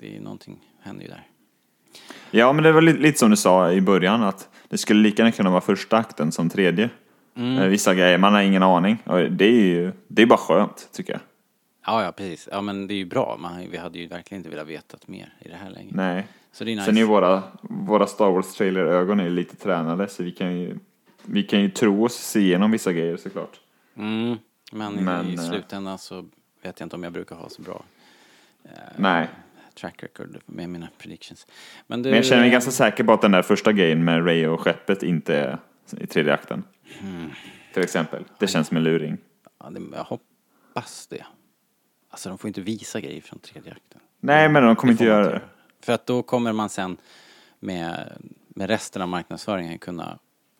det 0.00 0.16
är 0.16 0.20
någonting 0.20 0.58
händer 0.82 1.02
ju 1.02 1.08
där. 1.08 1.26
Ja, 2.30 2.52
men 2.52 2.64
det 2.64 2.72
var 2.72 2.80
lite, 2.82 2.98
lite 2.98 3.18
som 3.18 3.30
du 3.30 3.36
sa 3.36 3.72
i 3.72 3.80
början 3.80 4.22
att 4.22 4.48
det 4.68 4.78
skulle 4.78 5.02
lika 5.02 5.22
gärna 5.22 5.32
kunna 5.32 5.50
vara 5.50 5.60
första 5.60 5.96
akten 5.96 6.32
som 6.32 6.50
tredje. 6.50 6.90
Eh, 7.36 7.64
Vissa 7.66 7.94
grejer, 7.94 8.18
man 8.18 8.34
har 8.34 8.42
ingen 8.42 8.62
aning. 8.62 8.98
Och 9.04 9.18
det 9.32 9.44
är 9.44 9.50
ju, 9.64 9.92
det 10.08 10.22
är 10.22 10.26
bara 10.26 10.38
skönt, 10.38 10.88
tycker 10.92 11.12
jag. 11.12 11.20
Ja, 11.86 12.04
ja, 12.04 12.12
precis. 12.12 12.48
Ja, 12.52 12.60
men 12.60 12.86
det 12.86 12.94
är 12.94 12.96
ju 12.98 13.04
bra. 13.04 13.36
Man, 13.40 13.70
vi 13.70 13.76
hade 13.76 13.98
ju 13.98 14.06
verkligen 14.06 14.40
inte 14.40 14.50
velat 14.50 14.66
veta 14.66 14.98
mer 15.06 15.32
i 15.40 15.48
det 15.48 15.56
här 15.56 15.70
läget. 15.70 15.94
Nej. 15.94 16.26
Så 16.52 16.64
det 16.64 16.70
är 16.70 16.76
nice. 16.76 16.86
Sen 16.86 16.96
är 16.96 17.04
våra, 17.04 17.42
våra 17.62 18.06
Star 18.06 18.30
Wars-trailer-ögon 18.30 19.20
är 19.20 19.24
ju 19.24 19.30
lite 19.30 19.56
tränade, 19.56 20.08
så 20.08 20.22
vi 20.22 20.30
kan 20.30 20.58
ju, 20.58 20.78
vi 21.22 21.42
kan 21.42 21.60
ju 21.60 21.70
tro 21.70 22.04
oss 22.04 22.14
se 22.14 22.40
igenom 22.40 22.70
vissa 22.70 22.92
grejer 22.92 23.16
såklart. 23.16 23.60
Mm, 23.96 24.36
men, 24.72 24.94
Men, 24.94 25.26
i 25.26 25.34
eh, 25.34 25.40
slutändan 25.40 25.98
så 25.98 26.28
vet 26.62 26.80
jag 26.80 26.86
inte 26.86 26.96
om 26.96 27.02
jag 27.02 27.12
brukar 27.12 27.36
ha 27.36 27.48
så 27.48 27.62
bra 27.62 27.82
Nej. 28.96 29.28
track 29.74 30.02
record 30.02 30.38
med 30.46 30.70
mina 30.70 30.88
predictions. 30.98 31.46
Men, 31.86 32.02
du, 32.02 32.08
Men 32.08 32.16
jag 32.16 32.26
känner 32.26 32.42
mig 32.42 32.50
ganska 32.50 32.70
säker 32.70 33.04
på 33.04 33.12
att 33.12 33.22
den 33.22 33.30
där 33.30 33.42
första 33.42 33.72
grejen 33.72 34.04
med 34.04 34.26
Ray 34.26 34.46
och 34.46 34.60
skeppet 34.60 35.02
inte 35.02 35.36
är 35.36 35.58
i 36.00 36.06
tredje 36.06 36.34
akten. 36.34 36.64
Hmm. 37.00 37.30
Till 37.74 37.82
exempel. 37.82 38.24
Det 38.38 38.46
känns 38.46 38.68
som 38.68 38.76
en 38.76 38.84
luring. 38.84 39.18
Ja, 39.58 39.70
det, 39.70 39.80
jag 39.92 40.04
hoppas 40.04 41.06
det. 41.06 41.24
Alltså 42.10 42.28
de 42.28 42.38
får 42.38 42.48
inte 42.48 42.60
visa 42.60 43.00
grejer 43.00 43.20
från 43.20 43.38
tredje 43.38 43.72
akten. 43.72 44.00
Nej, 44.20 44.48
men 44.48 44.62
de 44.62 44.76
kommer 44.76 44.92
inte 44.92 45.04
göra 45.04 45.30
det. 45.30 45.40
För 45.82 45.92
att 45.92 46.06
då 46.06 46.22
kommer 46.22 46.52
man 46.52 46.68
sen 46.68 46.96
med, 47.60 48.12
med 48.48 48.70
resten 48.70 49.02
av 49.02 49.08
marknadsföringen 49.08 49.78
kunna 49.78 50.18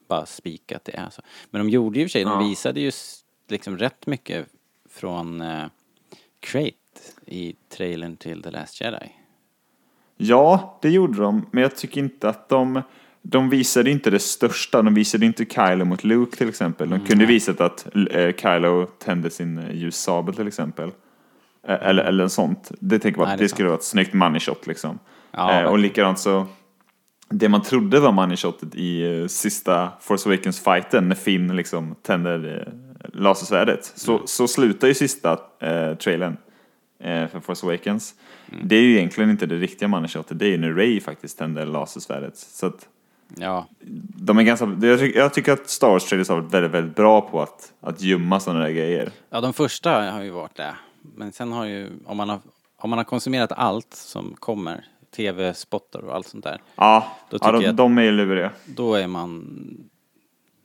bara 0.09 0.27
spika 0.27 0.77
att 0.77 0.85
det 0.85 0.97
är 0.97 1.11
så. 1.11 1.23
Men 1.51 1.66
de 1.66 1.70
gjorde 1.70 1.99
ju 1.99 2.03
i 2.05 2.07
och 2.07 2.11
för 2.11 2.12
sig, 2.12 2.24
de 2.24 2.32
Ja. 2.43 2.49
visade 2.49 2.81
ju 2.81 2.90
liksom 3.49 3.78
rätt 3.78 4.07
mycket 4.07 4.47
från 4.90 5.40
uh, 5.40 5.66
Crate 6.40 6.73
i 7.27 7.55
trailern 7.69 8.16
till 8.16 8.43
The 8.43 8.51
Last 8.51 8.81
Jedi. 8.81 9.12
Ja, 10.16 10.78
det 10.82 10.90
gjorde 10.90 11.23
de, 11.23 11.47
men 11.51 11.62
jag 11.62 11.77
tycker 11.77 12.01
inte 12.01 12.28
att 12.28 12.49
de... 12.49 12.82
De 13.23 13.51
visade 13.51 13.90
inte 13.90 14.11
det 14.11 14.19
största, 14.19 14.82
de 14.82 14.95
visade 14.95 15.27
inte 15.27 15.45
Kylo 15.45 15.85
mot 15.85 16.05
Luke 16.05 16.36
till 16.36 16.49
exempel. 16.49 16.90
De 16.90 17.01
kunde 17.07 17.27
visat 17.27 17.61
att 17.61 17.86
eh, 18.11 18.32
Kylo 18.36 18.86
tände 18.86 19.31
sin 19.31 19.59
eh, 19.59 19.74
ljussabel 19.74 20.35
till 20.35 20.49
exempel. 20.49 20.90
Eh, 21.69 21.89
Eller, 21.89 22.03
eller 22.05 22.24
en 22.24 22.31
sånt. 22.31 22.70
Det 22.81 22.99
tänker 22.99 23.20
jag 23.20 23.27
Nej, 23.27 23.32
att 23.35 23.39
det 23.39 23.45
det 23.45 23.49
skulle 23.49 23.69
vara 23.69 23.78
ett 23.78 23.85
snyggt 23.85 24.15
money 24.15 24.40
shot 24.40 24.66
liksom. 24.66 24.99
Ja, 25.31 25.61
eh, 25.61 25.66
och 25.66 25.78
likadant 25.78 26.19
så, 26.19 26.47
det 27.31 27.49
man 27.49 27.62
trodde 27.62 28.01
var 28.01 28.12
money 28.12 28.36
shotet 28.36 28.74
i 28.74 29.20
eh, 29.20 29.27
sista 29.27 29.89
Force 30.01 30.28
Awakens-fighten 30.28 31.09
när 31.09 31.15
Finn 31.16 31.57
liksom 31.57 31.95
tänder 32.03 32.66
eh, 32.66 33.11
lasersvärdet. 33.20 33.93
Så, 33.97 34.12
Mm. 34.12 34.27
så 34.27 34.49
slutar 34.49 34.89
ju 34.89 34.95
sista 34.95 35.32
eh, 35.61 35.95
trailern 35.95 36.36
eh, 37.03 37.27
för 37.28 37.40
Force 37.40 37.66
Awakens. 37.66 38.15
Mm. 38.53 38.69
Det 38.69 38.77
är 38.77 38.82
ju 38.82 38.97
egentligen 38.97 39.31
inte 39.31 39.47
det 39.47 39.57
riktiga 39.57 39.89
money 39.89 40.09
shotet, 40.09 40.39
det 40.39 40.47
är 40.47 40.51
ju 40.51 40.59
när 40.59 40.73
Ray 40.73 41.01
faktiskt 41.01 41.39
tänder 41.39 41.66
lasersvärdet. 41.66 42.36
Så 42.36 42.66
att 42.66 42.89
Ja, 43.36 43.66
de 44.16 44.39
är 44.39 44.43
ganska, 44.43 44.77
jag, 44.82 44.99
tycker, 44.99 45.19
jag 45.20 45.35
tycker 45.35 45.53
att 45.53 45.69
Star 45.70 45.89
Wars 45.89 46.05
trailers 46.05 46.28
har 46.28 46.40
varit 46.40 46.55
väldigt, 46.55 46.73
väldigt 46.73 46.97
bra 46.97 47.20
på 47.20 47.43
att, 47.43 47.73
att 47.81 48.01
gömma 48.03 48.40
sådana 48.40 48.61
där 48.65 48.70
grejer. 48.70 49.11
ja, 49.31 49.40
de 49.40 49.53
första 49.53 49.90
har 50.11 50.23
ju 50.23 50.31
varit 50.31 50.57
det. 50.57 50.74
Men 51.15 51.33
sen 51.33 51.53
har 51.53 51.65
ju, 51.65 51.91
om 52.07 52.17
man 52.17 52.29
har, 52.29 52.41
om 52.77 52.91
man 52.91 52.99
har 52.99 53.05
konsumerat 53.05 53.53
allt 53.53 53.95
som 53.95 54.35
kommer, 54.39 54.85
tv-spottar 55.17 56.01
och 56.01 56.15
allt 56.15 56.27
sånt 56.29 56.45
där, 56.45 56.61
Ja, 56.77 57.17
Då 57.31 57.39
ja 57.41 57.53
de, 57.53 57.63
jag 57.63 57.75
de 57.75 57.99
är 57.99 58.03
ju 58.03 58.11
luriga. 58.11 58.53
då 58.67 58.95
är 58.95 59.07
man 59.07 59.91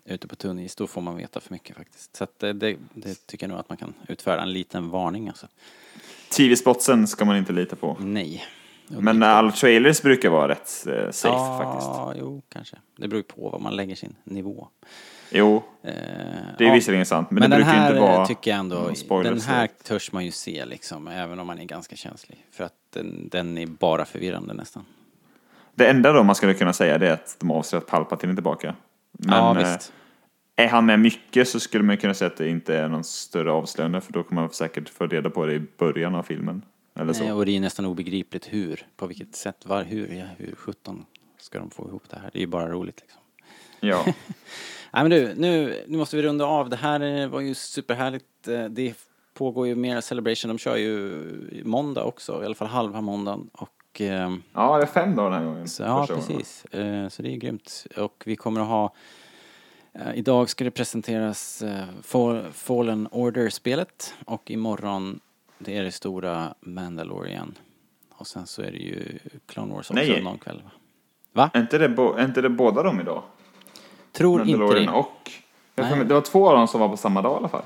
ute 0.06 0.28
på 0.28 0.36
tunn 0.36 0.60
is. 0.60 0.76
Då 0.76 0.88
får 0.88 1.02
man 1.02 1.18
veta 1.18 1.40
för 1.40 1.54
mycket 1.54 1.76
faktiskt. 1.78 2.16
Så 2.16 2.24
att 2.24 2.40
det, 2.40 2.54
det, 2.54 2.78
det 2.94 3.28
tycker 3.28 3.46
jag 3.46 3.50
nog 3.50 3.60
att 3.60 3.70
man 3.70 3.78
kan 3.78 3.94
utfärda 4.08 4.42
en 4.42 4.54
liten 4.54 4.90
varning 4.90 5.28
alltså. 5.28 5.48
TV-spotsen 6.38 7.08
ska 7.08 7.26
man 7.26 7.38
inte 7.38 7.54
lita 7.54 7.76
på. 7.76 7.98
Nej. 8.00 8.44
Men 8.88 9.24
alla 9.24 9.52
trailers 9.52 10.02
brukar 10.02 10.30
vara 10.30 10.48
rätt 10.48 10.88
eh, 10.88 11.12
safe 11.12 11.36
ja, 11.36 11.60
faktiskt. 11.64 12.22
jo, 12.22 12.42
kanske. 12.50 12.78
Det 12.96 13.08
beror 13.08 13.20
ju 13.20 13.24
på 13.24 13.50
vad 13.50 13.62
man 13.62 13.76
lägger 13.76 13.96
sin 13.96 14.16
nivå. 14.24 14.68
Jo, 15.34 15.64
Eh, 15.86 15.94
det 16.58 16.64
är 16.64 16.68
ja. 16.68 16.74
visserligen 16.74 17.06
sant. 17.06 17.32
Men, 17.32 17.40
Men, 17.40 17.50
det 17.50 17.58
den 17.58 17.66
brukar 17.66 17.80
här 17.80 17.90
inte 17.90 18.02
vara 18.02 18.22
eh, 18.22 18.28
tycker 18.28 18.52
jag 18.52 18.60
ändå, 18.60 18.92
den 19.24 19.42
här 19.42 19.70
törs 19.84 20.12
man 20.12 20.26
ju 20.26 20.32
se 20.32 20.66
liksom, 20.66 21.08
även 21.08 21.40
om 21.40 21.48
man 21.48 21.60
är 21.60 21.64
ganska 21.64 21.96
känslig. 21.96 22.46
För 22.52 22.64
att 22.64 22.74
den, 22.94 23.30
den 23.32 23.58
är 23.58 23.66
bara 23.66 24.06
förvirrande 24.06 24.54
nästan. 24.54 24.86
Det 25.76 25.88
enda 25.88 26.12
då 26.12 26.24
man 26.24 26.36
skulle 26.36 26.54
kunna 26.54 26.74
säga 26.74 26.98
det 26.98 27.08
är 27.08 27.14
att 27.14 27.36
de 27.40 27.52
avser 27.52 27.78
att 27.78 27.88
Palpatine 27.88 28.34
tillbaka. 28.34 28.76
Men 29.12 29.38
ja, 29.38 29.62
eh, 29.62 29.74
visst. 29.74 29.94
är 30.56 30.68
han 30.68 30.86
med 30.86 31.00
mycket 31.00 31.48
så 31.48 31.60
skulle 31.60 31.84
man 31.84 31.98
kunna 31.98 32.14
säga 32.14 32.32
att 32.32 32.38
det 32.38 32.50
inte 32.50 32.78
är 32.78 32.88
någon 32.88 33.04
större 33.04 33.52
avslöjande 33.52 34.02
för 34.02 34.14
då 34.14 34.24
kommer 34.24 34.42
man 34.42 34.52
säkert 34.52 34.90
få 34.90 35.08
reda 35.08 35.30
på 35.30 35.46
det 35.46 35.54
i 35.54 35.62
början 35.78 36.16
av 36.16 36.24
filmen. 36.24 36.62
Eller 36.96 37.14
så. 37.14 37.24
Nej, 37.24 37.34
och 37.34 37.46
det 37.46 37.56
är 37.56 37.60
nästan 37.60 37.86
obegripligt 37.86 38.54
hur, 38.54 38.86
på 38.96 39.08
vilket 39.08 39.36
sätt, 39.36 39.66
var, 39.66 39.84
hur, 39.84 40.14
ja, 40.14 40.26
hur 40.38 40.56
17 40.56 41.06
ska 41.38 41.60
de 41.60 41.70
få 41.70 41.88
ihop 41.88 42.04
det 42.10 42.16
här? 42.16 42.30
Det 42.34 42.40
är 42.40 42.42
ju 42.42 42.48
bara 42.48 42.70
roligt 42.70 43.02
liksom. 43.02 43.23
Ja. 43.84 44.06
Nej 44.94 45.04
men 45.04 45.10
du, 45.10 45.34
nu, 45.36 45.84
nu 45.88 45.98
måste 45.98 46.16
vi 46.16 46.22
runda 46.22 46.46
av. 46.46 46.70
Det 46.70 46.76
här 46.76 47.00
eh, 47.22 47.28
var 47.28 47.40
ju 47.42 47.54
superhärligt. 47.54 48.48
Eh, 48.48 48.66
Det 48.66 48.94
pågår 49.34 49.68
ju 49.68 49.76
mer 49.76 50.02
Celebration. 50.02 50.50
De 50.50 50.58
kör 50.58 50.76
ju 50.76 51.62
måndag 51.66 52.04
också, 52.04 52.44
i 52.44 52.46
alla 52.46 52.56
fall 52.56 52.68
halva 52.68 53.02
måndagen. 53.02 53.50
Och, 53.54 54.02
eh, 54.02 54.34
ja, 54.54 54.78
det 54.78 54.84
är 54.84 54.88
fem 54.88 55.16
dagar 55.16 55.30
den 55.32 55.40
här 55.40 55.46
gången. 55.46 55.68
så, 55.68 55.84
ja, 55.84 56.08
precis. 56.08 56.66
Eh, 56.66 57.08
Så 57.10 57.22
det 57.22 57.30
är 57.34 57.36
grymt. 57.38 57.86
Och 57.98 58.24
vi 58.26 58.36
kommer 58.36 58.62
att 58.62 58.68
ha 58.68 58.94
eh, 59.94 60.16
Idag 60.16 60.50
ska 60.50 60.64
det 60.64 60.72
presenteras 60.72 61.64
Fall- 62.04 62.52
Fallen 62.54 63.08
Order-spelet 63.12 64.14
och 64.26 64.52
imorgon 64.52 65.20
det 65.60 65.78
är 65.78 65.84
det 65.84 65.92
stora 65.92 66.54
Mandalorian. 66.60 67.56
Och 68.18 68.28
sen 68.28 68.48
så 68.48 68.62
är 68.62 68.72
det 68.72 68.78
ju 68.78 69.20
Clone 69.48 69.74
Wars 69.74 69.80
också 69.80 69.94
Nej. 69.94 70.22
någon 70.24 70.38
kväll. 70.38 70.62
va? 70.64 70.72
Va? 71.34 71.50
Är 71.54 71.62
inte 71.62 71.78
det, 71.78 71.90
bo- 71.90 72.14
är 72.14 72.26
inte 72.26 72.42
det 72.42 72.50
båda 72.50 72.84
dem 72.84 73.00
idag? 73.02 73.24
Tror 74.14 74.42
inte 74.42 74.58
Mandalorian 74.58 74.94
det. 74.94 75.00
och... 75.00 75.32
Mig- 75.76 76.06
det 76.06 76.14
var 76.14 76.22
två 76.22 76.50
av 76.50 76.58
dem 76.58 76.68
som 76.68 76.80
var 76.80 76.90
på 76.90 76.98
samma 76.98 77.22
dag 77.22 77.34
i 77.34 77.38
alla 77.38 77.50
fall. 77.50 77.64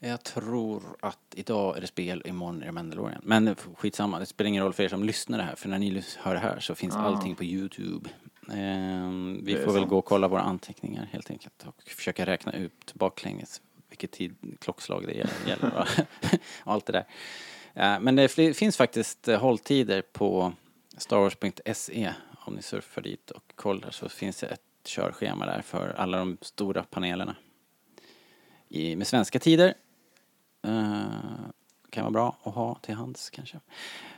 Jag 0.00 0.22
tror 0.24 0.82
att 1.00 1.18
idag 1.34 1.76
är 1.76 1.80
det 1.80 1.86
spel, 1.86 2.22
imorgon 2.26 2.62
är 2.62 2.66
det 2.66 2.72
Mandalorian. 2.72 3.20
Men 3.24 3.56
skitsamma, 3.76 4.18
det 4.18 4.26
spelar 4.26 4.48
ingen 4.48 4.64
roll 4.64 4.72
för 4.72 4.82
er 4.82 4.88
som 4.88 5.04
lyssnar 5.04 5.38
det 5.38 5.44
här. 5.44 5.54
För 5.54 5.68
när 5.68 5.78
ni 5.78 6.02
hör 6.18 6.34
det 6.34 6.40
här 6.40 6.60
så 6.60 6.74
finns 6.74 6.96
allting 6.96 7.34
på 7.34 7.44
YouTube. 7.44 8.10
Ehm, 8.52 9.40
vi 9.44 9.54
får 9.56 9.72
väl 9.72 9.74
sant. 9.74 9.88
gå 9.88 9.98
och 9.98 10.04
kolla 10.04 10.28
våra 10.28 10.40
anteckningar 10.40 11.08
helt 11.12 11.30
enkelt. 11.30 11.64
Och 11.66 11.82
försöka 11.90 12.26
räkna 12.26 12.52
ut 12.52 12.94
baklänges 12.94 13.62
vilket 13.88 14.10
tid, 14.10 14.34
klockslag 14.60 15.06
det 15.06 15.12
gäller. 15.48 15.72
och 15.78 16.04
allt 16.64 16.86
det 16.86 16.92
där. 16.92 17.04
Eh, 17.74 18.00
men 18.00 18.16
det 18.16 18.28
finns 18.56 18.76
faktiskt 18.76 19.28
eh, 19.28 19.40
hålltider 19.40 20.02
på 20.02 20.52
starwars.se. 20.96 22.12
Om 22.46 22.54
ni 22.54 22.62
surfar 22.62 23.02
dit 23.02 23.30
och 23.30 23.52
kollar 23.54 23.90
så 23.90 24.08
finns 24.08 24.40
det 24.40 24.46
ett 24.46 24.60
körschema 24.88 25.46
där 25.46 25.62
för 25.62 25.94
alla 25.98 26.18
de 26.18 26.38
stora 26.40 26.82
panelerna. 26.82 27.36
I, 28.68 28.96
med 28.96 29.06
svenska 29.06 29.38
tider. 29.38 29.74
Eh, 30.62 31.04
kan 31.90 32.04
vara 32.04 32.10
bra 32.10 32.36
att 32.42 32.54
ha 32.54 32.74
till 32.74 32.94
hands 32.94 33.30
kanske. 33.30 33.60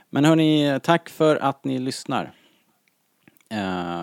Men 0.09 0.25
hörni, 0.25 0.79
tack 0.83 1.09
för 1.09 1.35
att 1.35 1.63
ni 1.63 1.79
lyssnar. 1.79 2.33
Eh, 3.49 4.01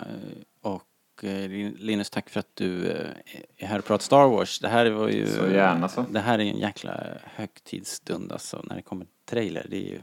och 0.61 1.25
eh, 1.25 1.51
Linus, 1.79 2.11
tack 2.11 2.31
för 2.31 2.41
att 2.41 2.57
du 2.57 2.91
är 3.57 3.67
här 3.67 3.79
och 3.79 3.85
pratar 3.85 4.05
Star 4.05 4.29
Wars. 4.29 4.59
Det 4.59 4.69
här 4.69 4.91
var 4.91 5.09
ju... 5.09 5.27
Så 5.27 5.47
gärna 5.47 5.89
så. 5.89 6.05
Det 6.11 6.21
här 6.21 6.39
är 6.39 6.43
en 6.43 6.59
jäkla 6.59 7.05
högtidsstund 7.25 8.33
alltså, 8.33 8.65
när 8.65 8.77
det 8.77 8.83
kommer 8.83 9.07
trailer. 9.25 9.67
Det 9.71 9.77
är 9.77 9.91
ju 9.91 10.01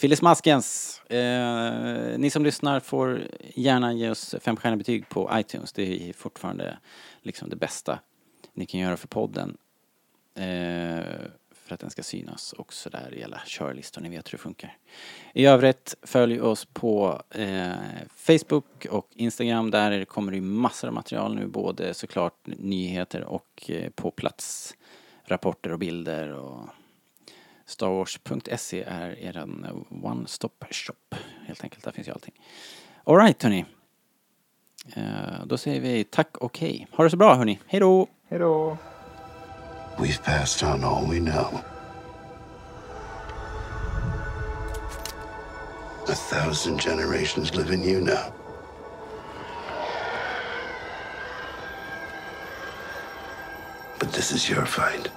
Phyllis 0.00 0.22
Maskens. 0.22 1.00
Eh, 1.10 2.18
ni 2.18 2.30
som 2.30 2.44
lyssnar 2.44 2.80
får 2.80 3.22
gärna 3.54 3.92
ge 3.92 4.10
oss 4.10 4.34
femstjärniga 4.40 4.78
betyg 4.78 5.08
på 5.08 5.30
iTunes. 5.34 5.72
Det 5.72 6.08
är 6.08 6.12
fortfarande 6.12 6.78
liksom 7.22 7.48
det 7.48 7.56
bästa 7.56 7.98
ni 8.52 8.66
kan 8.66 8.80
göra 8.80 8.96
för 8.96 9.08
podden. 9.08 9.56
Eh, 10.34 11.04
för 11.70 11.74
att 11.74 11.80
den 11.80 11.90
ska 11.90 12.02
synas 12.02 12.54
också 12.58 12.90
där 12.90 13.14
i 13.14 13.24
alla 13.24 13.40
körlistor. 13.46 14.00
Ni 14.00 14.08
vet 14.08 14.28
hur 14.28 14.38
det 14.38 14.42
funkar. 14.42 14.76
I 15.34 15.46
övrigt 15.46 15.94
följ 16.02 16.40
oss 16.40 16.64
på 16.64 17.22
eh, 17.30 17.70
Facebook 18.14 18.86
och 18.90 19.08
Instagram. 19.14 19.70
Där 19.70 20.04
kommer 20.04 20.32
det 20.32 20.36
ju 20.36 20.42
massor 20.42 20.88
av 20.88 20.94
material 20.94 21.34
nu. 21.34 21.46
Både 21.46 21.94
såklart 21.94 22.46
nyheter 22.46 23.24
och 23.24 23.70
eh, 23.70 23.90
på 23.90 24.10
plats 24.10 24.76
rapporter 25.24 25.72
och 25.72 25.78
bilder 25.78 26.32
och 26.32 26.68
Starwars.se 27.70 28.82
är 28.82 29.14
er 29.18 29.44
one-stop 29.90 30.64
shop 30.70 31.16
helt 31.46 31.64
enkelt. 31.64 31.84
Där 31.84 31.92
finns 31.92 32.08
ju 32.08 32.12
allting. 32.12 32.34
Alright 33.04 33.42
hörni. 33.42 33.64
Eh, 34.96 35.46
då 35.46 35.58
säger 35.58 35.80
vi 35.80 36.04
tack 36.04 36.36
och 36.36 36.58
hej. 36.58 36.86
Ha 36.92 37.04
det 37.04 37.10
så 37.10 37.16
bra 37.16 37.34
hörni. 37.34 37.58
Hej 37.66 37.80
då! 37.80 38.08
Hej 38.28 38.38
då! 38.38 38.76
We've 39.98 40.22
passed 40.24 40.68
on 40.68 40.84
all 40.84 41.06
we 41.10 41.18
know. 41.18 41.60
A 46.08 46.14
thousand 46.14 46.80
generations 46.80 47.54
live 47.54 47.74
in 47.74 47.84
you 47.84 48.00
now. 48.00 48.32
But 54.00 54.12
this 54.12 54.32
is 54.32 54.50
your 54.50 54.66
fight. 54.66 55.10